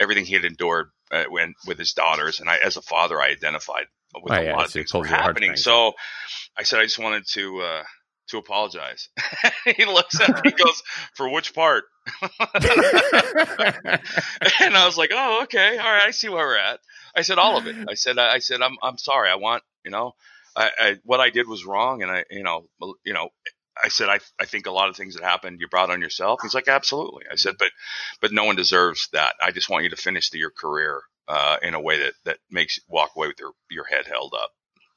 everything 0.00 0.24
he 0.26 0.34
had 0.34 0.44
endured 0.44 0.90
uh, 1.10 1.24
when 1.30 1.54
with 1.66 1.78
his 1.78 1.92
daughters, 1.92 2.40
and 2.40 2.48
I, 2.48 2.56
as 2.64 2.76
a 2.76 2.82
father, 2.82 3.20
I 3.20 3.30
identified 3.30 3.86
with 4.22 4.32
Oh, 4.32 4.40
a 4.40 4.44
yeah, 4.44 4.56
lot 4.56 4.66
of 4.66 4.70
things 4.72 4.92
were 4.94 5.04
happening. 5.04 5.50
heartstrings. 5.50 5.64
So 5.64 5.92
I 6.56 6.62
said, 6.64 6.80
I 6.80 6.84
just 6.84 6.98
wanted 6.98 7.26
to 7.32 7.60
uh, 7.60 7.82
to 8.28 8.38
apologize. 8.38 9.08
he 9.76 9.84
looks 9.84 10.20
at 10.20 10.44
me, 10.44 10.52
goes, 10.52 10.82
for 11.14 11.28
which 11.28 11.54
part? 11.54 11.84
and 12.22 12.30
I 14.76 14.86
was 14.86 14.96
like, 14.96 15.10
oh, 15.12 15.42
okay, 15.44 15.78
all 15.78 15.92
right, 15.92 16.06
I 16.06 16.10
see 16.10 16.28
where 16.28 16.46
we're 16.46 16.56
at. 16.56 16.80
I 17.14 17.22
said 17.22 17.38
all 17.38 17.56
of 17.56 17.66
it. 17.66 17.76
I 17.88 17.94
said, 17.94 18.18
I 18.18 18.38
said, 18.38 18.62
I'm, 18.62 18.76
I'm 18.82 18.98
sorry. 18.98 19.30
I 19.30 19.36
want, 19.36 19.62
you 19.84 19.90
know, 19.90 20.12
I, 20.56 20.70
I, 20.78 20.96
what 21.04 21.20
I 21.20 21.30
did 21.30 21.48
was 21.48 21.64
wrong, 21.64 22.02
and 22.02 22.10
I, 22.10 22.24
you 22.30 22.42
know, 22.42 22.66
you 23.04 23.12
know, 23.12 23.30
I 23.82 23.88
said, 23.88 24.08
I, 24.08 24.18
I 24.40 24.44
think 24.44 24.66
a 24.66 24.72
lot 24.72 24.88
of 24.88 24.96
things 24.96 25.14
that 25.14 25.22
happened 25.22 25.60
you 25.60 25.68
brought 25.68 25.90
on 25.90 26.00
yourself. 26.00 26.40
He's 26.42 26.54
like, 26.54 26.68
absolutely. 26.68 27.24
I 27.30 27.36
said, 27.36 27.54
but, 27.58 27.70
but 28.20 28.32
no 28.32 28.44
one 28.44 28.56
deserves 28.56 29.08
that. 29.12 29.34
I 29.40 29.52
just 29.52 29.70
want 29.70 29.84
you 29.84 29.90
to 29.90 29.96
finish 29.96 30.30
the, 30.30 30.38
your 30.38 30.50
career 30.50 31.02
uh, 31.28 31.58
in 31.62 31.74
a 31.74 31.80
way 31.80 31.98
that 31.98 32.14
that 32.24 32.38
makes 32.50 32.78
you 32.78 32.82
walk 32.88 33.10
away 33.14 33.28
with 33.28 33.38
your 33.38 33.52
your 33.70 33.84
head 33.84 34.06
held 34.06 34.34
up. 34.34 34.50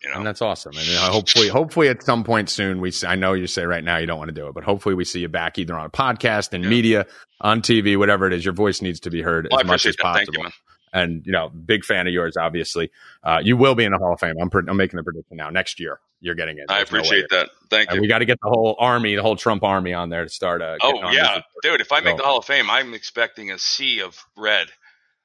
You 0.03 0.09
know, 0.09 0.17
and 0.17 0.25
that's 0.25 0.41
awesome. 0.41 0.71
And 0.75 0.87
hopefully, 0.97 1.47
hopefully 1.47 1.87
at 1.87 2.01
some 2.03 2.23
point 2.23 2.49
soon, 2.49 2.81
we. 2.81 2.91
I 3.05 3.15
know 3.15 3.33
you 3.33 3.45
say 3.47 3.65
right 3.65 3.83
now 3.83 3.97
you 3.97 4.07
don't 4.07 4.17
want 4.17 4.29
to 4.29 4.33
do 4.35 4.47
it, 4.47 4.53
but 4.55 4.63
hopefully 4.63 4.95
we 4.95 5.05
see 5.05 5.19
you 5.19 5.29
back 5.29 5.59
either 5.59 5.75
on 5.77 5.85
a 5.85 5.89
podcast 5.89 6.53
in 6.53 6.63
Yeah. 6.63 6.69
media, 6.69 7.05
on 7.41 7.61
TV, 7.61 7.97
whatever 7.97 8.25
it 8.25 8.33
is. 8.33 8.43
Your 8.43 8.53
voice 8.55 8.81
needs 8.81 8.99
to 9.01 9.09
be 9.11 9.21
heard 9.21 9.47
Well, 9.51 9.59
as 9.61 9.65
much 9.67 9.85
as 9.85 9.93
appreciate 9.95 9.97
that. 9.97 10.13
Thank 10.17 10.27
possible. 10.29 10.37
you, 10.39 10.43
man. 10.43 10.51
and 10.93 11.25
you 11.25 11.31
know, 11.31 11.49
big 11.49 11.85
fan 11.85 12.07
of 12.07 12.13
yours. 12.13 12.35
Obviously, 12.35 12.89
uh, 13.23 13.39
you 13.43 13.55
will 13.55 13.75
be 13.75 13.83
in 13.85 13.91
the 13.91 13.97
Hall 13.99 14.13
of 14.13 14.19
Fame. 14.19 14.35
I'm, 14.41 14.49
pre- 14.49 14.63
I'm 14.67 14.75
making 14.75 14.97
the 14.97 15.03
prediction 15.03 15.37
now. 15.37 15.49
Next 15.51 15.79
year, 15.79 15.99
you're 16.19 16.35
getting 16.35 16.57
it. 16.57 16.65
I 16.67 16.77
There's 16.77 16.91
no 16.91 16.97
appreciate 16.97 17.25
that. 17.29 17.49
Thank 17.69 17.89
And 17.89 17.97
you. 17.97 18.01
we 18.01 18.07
got 18.07 18.19
to 18.19 18.25
get 18.25 18.39
the 18.41 18.49
whole 18.49 18.75
army, 18.79 19.15
the 19.15 19.21
whole 19.21 19.35
Trump 19.35 19.63
army 19.63 19.93
on 19.93 20.09
there 20.09 20.23
to 20.23 20.29
start. 20.29 20.61
Uh, 20.61 20.77
Oh 20.81 21.11
yeah, 21.11 21.41
dude! 21.61 21.79
If 21.79 21.91
I 21.91 21.99
make 22.01 22.13
So- 22.13 22.17
the 22.17 22.23
Hall 22.23 22.39
of 22.39 22.45
Fame, 22.45 22.69
I'm 22.71 22.93
expecting 22.95 23.51
a 23.51 23.59
sea 23.59 24.01
of 24.01 24.17
red. 24.35 24.67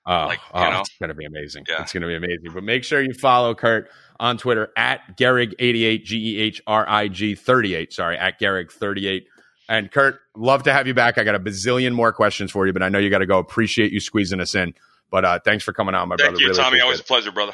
Oh, 0.07 0.27
Like, 0.27 0.41
oh, 0.55 0.81
it's 0.81 0.97
going 0.99 1.09
to 1.09 1.15
be 1.15 1.25
amazing. 1.25 1.65
Yeah. 1.69 1.83
It's 1.83 1.93
going 1.93 2.03
to 2.03 2.07
be 2.07 2.15
amazing. 2.15 2.53
But 2.55 2.63
make 2.63 2.85
sure 2.85 3.03
you 3.03 3.13
follow 3.13 3.55
Curt 3.55 3.91
on 4.21 4.39
Twitter 4.39 4.71
at 4.77 5.17
Gehrig88, 5.19 6.05
G 6.05 6.17
E 6.17 6.39
H 6.39 6.63
R 6.67 6.89
I 6.89 7.09
G 7.09 7.35
38. 7.35 7.93
Sorry, 7.93 8.17
at 8.17 8.39
Gehrig38. 8.41 9.25
And 9.69 9.91
Curt, 9.91 10.21
love 10.37 10.63
to 10.63 10.73
have 10.73 10.87
you 10.87 10.95
back. 10.95 11.19
I 11.19 11.25
got 11.25 11.35
a 11.35 11.41
bazillion 11.41 11.93
more 11.93 12.13
questions 12.13 12.53
for 12.53 12.67
you, 12.69 12.73
but 12.73 12.85
I 12.85 12.89
know 12.89 13.01
you 13.01 13.11
got 13.11 13.19
to 13.19 13.27
go. 13.27 13.39
Appreciate 13.39 13.91
you 13.93 13.99
squeezing 13.99 14.41
us 14.41 14.55
in. 14.55 14.75
But 15.11 15.25
uh, 15.25 15.39
thanks 15.45 15.65
for 15.65 15.73
coming 15.73 15.95
on, 15.97 16.09
my 16.09 16.17
Thank 16.17 16.31
brother. 16.31 16.41
you, 16.41 16.49
Really 16.51 16.63
Tommy. 16.63 16.81
Always 16.81 17.01
it. 17.01 17.05
a 17.05 17.07
pleasure, 17.07 17.33
brother. 17.33 17.53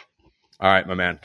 All 0.60 0.70
right, 0.70 0.86
my 0.86 0.94
man. 0.94 1.20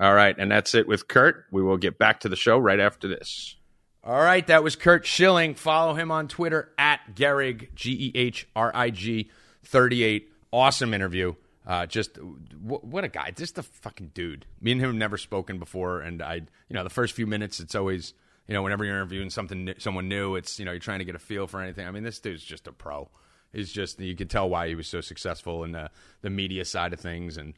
All 0.00 0.14
right, 0.14 0.34
and 0.38 0.50
that's 0.50 0.74
it 0.74 0.88
with 0.88 1.06
Curt. 1.08 1.44
We 1.50 1.62
will 1.62 1.76
get 1.78 1.98
back 1.98 2.20
to 2.20 2.28
the 2.28 2.36
show 2.36 2.58
right 2.58 2.80
after 2.80 3.08
this. 3.08 3.56
All 4.04 4.20
right, 4.20 4.46
that 4.46 4.62
was 4.62 4.76
Curt 4.76 5.04
Schilling. 5.06 5.54
Follow 5.54 5.94
him 5.94 6.10
on 6.10 6.28
Twitter 6.28 6.70
at 6.78 7.00
Gehrig, 7.14 7.74
G 7.74 7.92
E 7.92 8.12
H 8.18 8.48
R 8.56 8.70
I 8.74 8.90
G 8.90 9.30
38. 9.64 10.30
Awesome 10.56 10.94
interview. 10.94 11.34
Uh, 11.66 11.84
just 11.84 12.16
wh- 12.16 12.82
what 12.82 13.04
a 13.04 13.08
guy. 13.08 13.30
Just 13.30 13.58
a 13.58 13.62
fucking 13.62 14.12
dude. 14.14 14.46
Me 14.58 14.72
and 14.72 14.80
him 14.80 14.88
have 14.88 14.96
never 14.96 15.18
spoken 15.18 15.58
before, 15.58 16.00
and 16.00 16.22
I, 16.22 16.36
you 16.36 16.44
know, 16.70 16.82
the 16.82 16.88
first 16.88 17.12
few 17.12 17.26
minutes, 17.26 17.60
it's 17.60 17.74
always, 17.74 18.14
you 18.48 18.54
know, 18.54 18.62
whenever 18.62 18.82
you're 18.82 18.94
interviewing 18.94 19.28
something, 19.28 19.74
someone 19.76 20.08
new, 20.08 20.34
it's, 20.36 20.58
you 20.58 20.64
know, 20.64 20.70
you're 20.72 20.78
trying 20.80 21.00
to 21.00 21.04
get 21.04 21.14
a 21.14 21.18
feel 21.18 21.46
for 21.46 21.60
anything. 21.60 21.86
I 21.86 21.90
mean, 21.90 22.04
this 22.04 22.20
dude's 22.20 22.42
just 22.42 22.66
a 22.66 22.72
pro. 22.72 23.10
He's 23.52 23.70
just, 23.70 24.00
you 24.00 24.16
could 24.16 24.30
tell 24.30 24.48
why 24.48 24.68
he 24.68 24.74
was 24.74 24.88
so 24.88 25.02
successful 25.02 25.62
in 25.62 25.72
the, 25.72 25.90
the 26.22 26.30
media 26.30 26.64
side 26.64 26.94
of 26.94 27.00
things, 27.00 27.36
and 27.36 27.52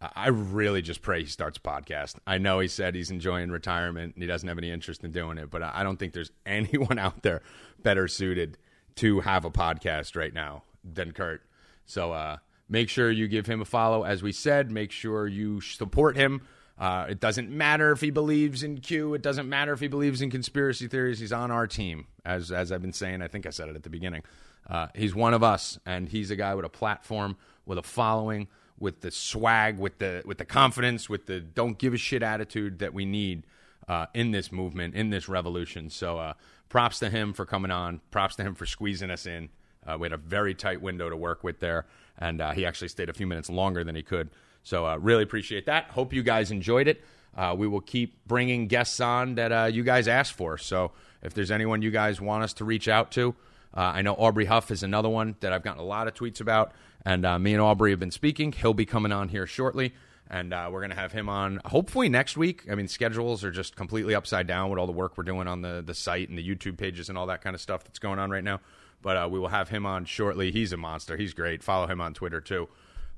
I- 0.00 0.28
really 0.30 0.82
just 0.82 1.02
pray 1.02 1.20
he 1.20 1.26
starts 1.26 1.58
a 1.58 1.60
podcast. 1.60 2.16
I 2.26 2.38
know 2.38 2.58
he 2.58 2.66
said 2.66 2.96
he's 2.96 3.12
enjoying 3.12 3.50
retirement 3.52 4.14
and 4.16 4.22
he 4.24 4.26
doesn't 4.26 4.48
have 4.48 4.58
any 4.58 4.72
interest 4.72 5.04
in 5.04 5.12
doing 5.12 5.38
it, 5.38 5.50
but 5.50 5.62
I 5.62 5.84
don't 5.84 5.98
think 5.98 6.14
there's 6.14 6.32
anyone 6.46 6.98
out 6.98 7.22
there 7.22 7.42
better 7.80 8.08
suited 8.08 8.58
to 8.96 9.20
have 9.20 9.44
a 9.44 9.50
podcast 9.52 10.16
right 10.16 10.34
now 10.34 10.64
than 10.82 11.12
Curt. 11.12 11.42
So 11.90 12.12
uh, 12.12 12.36
make 12.68 12.88
sure 12.88 13.10
you 13.10 13.26
give 13.26 13.46
him 13.46 13.60
a 13.60 13.64
follow. 13.64 14.04
As 14.04 14.22
we 14.22 14.30
said, 14.30 14.70
make 14.70 14.92
sure 14.92 15.26
you 15.26 15.60
support 15.60 16.16
him. 16.16 16.42
Uh, 16.78 17.06
it 17.10 17.20
doesn't 17.20 17.50
matter 17.50 17.90
if 17.90 18.00
he 18.00 18.10
believes 18.10 18.62
in 18.62 18.78
Q. 18.78 19.12
It 19.14 19.22
doesn't 19.22 19.48
matter 19.48 19.72
if 19.72 19.80
he 19.80 19.88
believes 19.88 20.22
in 20.22 20.30
conspiracy 20.30 20.86
theories. 20.86 21.18
He's 21.18 21.32
on 21.32 21.50
our 21.50 21.66
team, 21.66 22.06
as 22.24 22.52
as 22.52 22.70
I've 22.70 22.80
been 22.80 22.92
saying. 22.92 23.22
I 23.22 23.28
think 23.28 23.44
I 23.44 23.50
said 23.50 23.68
it 23.68 23.76
at 23.76 23.82
the 23.82 23.90
beginning. 23.90 24.22
Uh, 24.68 24.86
he's 24.94 25.14
one 25.14 25.34
of 25.34 25.42
us, 25.42 25.78
and 25.84 26.08
he's 26.08 26.30
a 26.30 26.36
guy 26.36 26.54
with 26.54 26.64
a 26.64 26.70
platform, 26.70 27.36
with 27.66 27.76
a 27.76 27.82
following, 27.82 28.46
with 28.78 29.00
the 29.00 29.10
swag, 29.10 29.78
with 29.78 29.98
the 29.98 30.22
with 30.24 30.38
the 30.38 30.44
confidence, 30.44 31.08
with 31.08 31.26
the 31.26 31.40
don't 31.40 31.76
give 31.76 31.92
a 31.92 31.98
shit 31.98 32.22
attitude 32.22 32.78
that 32.78 32.94
we 32.94 33.04
need 33.04 33.46
uh, 33.88 34.06
in 34.14 34.30
this 34.30 34.52
movement, 34.52 34.94
in 34.94 35.10
this 35.10 35.28
revolution. 35.28 35.90
So, 35.90 36.18
uh, 36.18 36.34
props 36.68 37.00
to 37.00 37.10
him 37.10 37.32
for 37.32 37.44
coming 37.44 37.72
on. 37.72 38.00
Props 38.12 38.36
to 38.36 38.42
him 38.42 38.54
for 38.54 38.64
squeezing 38.64 39.10
us 39.10 39.26
in. 39.26 39.50
Uh, 39.86 39.96
we 39.98 40.04
had 40.04 40.12
a 40.12 40.18
very 40.18 40.54
tight 40.54 40.82
window 40.82 41.08
to 41.08 41.16
work 41.16 41.42
with 41.42 41.60
there, 41.60 41.86
and 42.18 42.40
uh, 42.40 42.52
he 42.52 42.66
actually 42.66 42.88
stayed 42.88 43.08
a 43.08 43.12
few 43.12 43.26
minutes 43.26 43.48
longer 43.48 43.82
than 43.84 43.94
he 43.94 44.02
could. 44.02 44.30
So, 44.62 44.86
uh, 44.86 44.96
really 44.98 45.22
appreciate 45.22 45.66
that. 45.66 45.86
Hope 45.86 46.12
you 46.12 46.22
guys 46.22 46.50
enjoyed 46.50 46.86
it. 46.86 47.02
Uh, 47.34 47.54
we 47.56 47.66
will 47.66 47.80
keep 47.80 48.24
bringing 48.26 48.66
guests 48.66 49.00
on 49.00 49.36
that 49.36 49.52
uh, 49.52 49.64
you 49.72 49.82
guys 49.82 50.06
asked 50.06 50.34
for. 50.34 50.58
So, 50.58 50.92
if 51.22 51.32
there's 51.32 51.50
anyone 51.50 51.82
you 51.82 51.90
guys 51.90 52.20
want 52.20 52.44
us 52.44 52.52
to 52.54 52.64
reach 52.64 52.88
out 52.88 53.10
to, 53.12 53.34
uh, 53.74 53.80
I 53.80 54.02
know 54.02 54.14
Aubrey 54.14 54.44
Huff 54.44 54.70
is 54.70 54.82
another 54.82 55.08
one 55.08 55.36
that 55.40 55.52
I've 55.52 55.62
gotten 55.62 55.80
a 55.80 55.84
lot 55.86 56.08
of 56.08 56.14
tweets 56.14 56.40
about, 56.40 56.72
and 57.04 57.22
me 57.42 57.54
and 57.54 57.62
Aubrey 57.62 57.90
have 57.90 58.00
been 58.00 58.10
speaking. 58.10 58.52
He'll 58.52 58.74
be 58.74 58.86
coming 58.86 59.12
on 59.12 59.28
here 59.28 59.46
shortly, 59.46 59.94
and 60.28 60.50
we're 60.50 60.80
going 60.80 60.90
to 60.90 60.96
have 60.96 61.12
him 61.12 61.28
on 61.28 61.60
hopefully 61.64 62.08
next 62.08 62.36
week. 62.36 62.64
I 62.70 62.74
mean, 62.74 62.88
schedules 62.88 63.44
are 63.44 63.50
just 63.50 63.76
completely 63.76 64.14
upside 64.14 64.46
down 64.46 64.70
with 64.70 64.78
all 64.78 64.86
the 64.86 64.92
work 64.92 65.16
we're 65.16 65.24
doing 65.24 65.46
on 65.46 65.62
the, 65.62 65.82
the 65.86 65.94
site 65.94 66.28
and 66.28 66.36
the 66.36 66.46
YouTube 66.46 66.78
pages 66.78 67.08
and 67.08 67.16
all 67.16 67.26
that 67.26 67.42
kind 67.42 67.54
of 67.54 67.60
stuff 67.60 67.84
that's 67.84 67.98
going 67.98 68.18
on 68.18 68.30
right 68.30 68.44
now. 68.44 68.60
But 69.02 69.16
uh, 69.16 69.28
we 69.30 69.38
will 69.38 69.48
have 69.48 69.68
him 69.70 69.86
on 69.86 70.04
shortly. 70.04 70.50
He's 70.50 70.72
a 70.72 70.76
monster. 70.76 71.16
He's 71.16 71.32
great. 71.32 71.62
Follow 71.62 71.86
him 71.86 72.00
on 72.00 72.12
Twitter 72.14 72.40
too. 72.40 72.68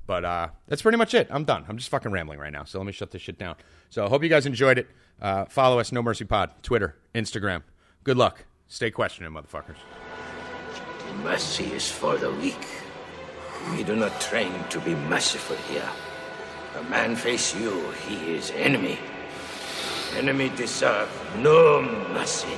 But 0.05 0.25
uh, 0.25 0.47
that's 0.67 0.81
pretty 0.81 0.97
much 0.97 1.13
it. 1.13 1.27
I'm 1.29 1.43
done. 1.45 1.65
I'm 1.67 1.77
just 1.77 1.89
fucking 1.89 2.11
rambling 2.11 2.39
right 2.39 2.51
now. 2.51 2.63
So 2.63 2.77
let 2.77 2.85
me 2.85 2.91
shut 2.91 3.11
this 3.11 3.21
shit 3.21 3.37
down. 3.37 3.55
So 3.89 4.05
I 4.05 4.09
hope 4.09 4.23
you 4.23 4.29
guys 4.29 4.45
enjoyed 4.45 4.77
it. 4.77 4.87
Uh, 5.21 5.45
follow 5.45 5.79
us, 5.79 5.91
No 5.91 6.01
Mercy 6.01 6.25
Pod, 6.25 6.51
Twitter, 6.61 6.95
Instagram. 7.15 7.63
Good 8.03 8.17
luck. 8.17 8.45
Stay 8.67 8.91
questioning, 8.91 9.31
motherfuckers. 9.31 9.77
Mercy 11.23 11.65
is 11.65 11.89
for 11.89 12.17
the 12.17 12.31
weak. 12.31 12.65
We 13.71 13.83
do 13.83 13.95
not 13.95 14.19
train 14.19 14.51
to 14.71 14.79
be 14.81 14.95
merciful 14.95 15.55
here. 15.71 15.87
A 16.79 16.83
man 16.89 17.15
face 17.15 17.55
you, 17.55 17.91
he 18.07 18.33
is 18.33 18.51
enemy. 18.51 18.97
Enemy 20.17 20.49
deserve 20.55 21.09
no 21.37 21.81
mercy. 22.13 22.57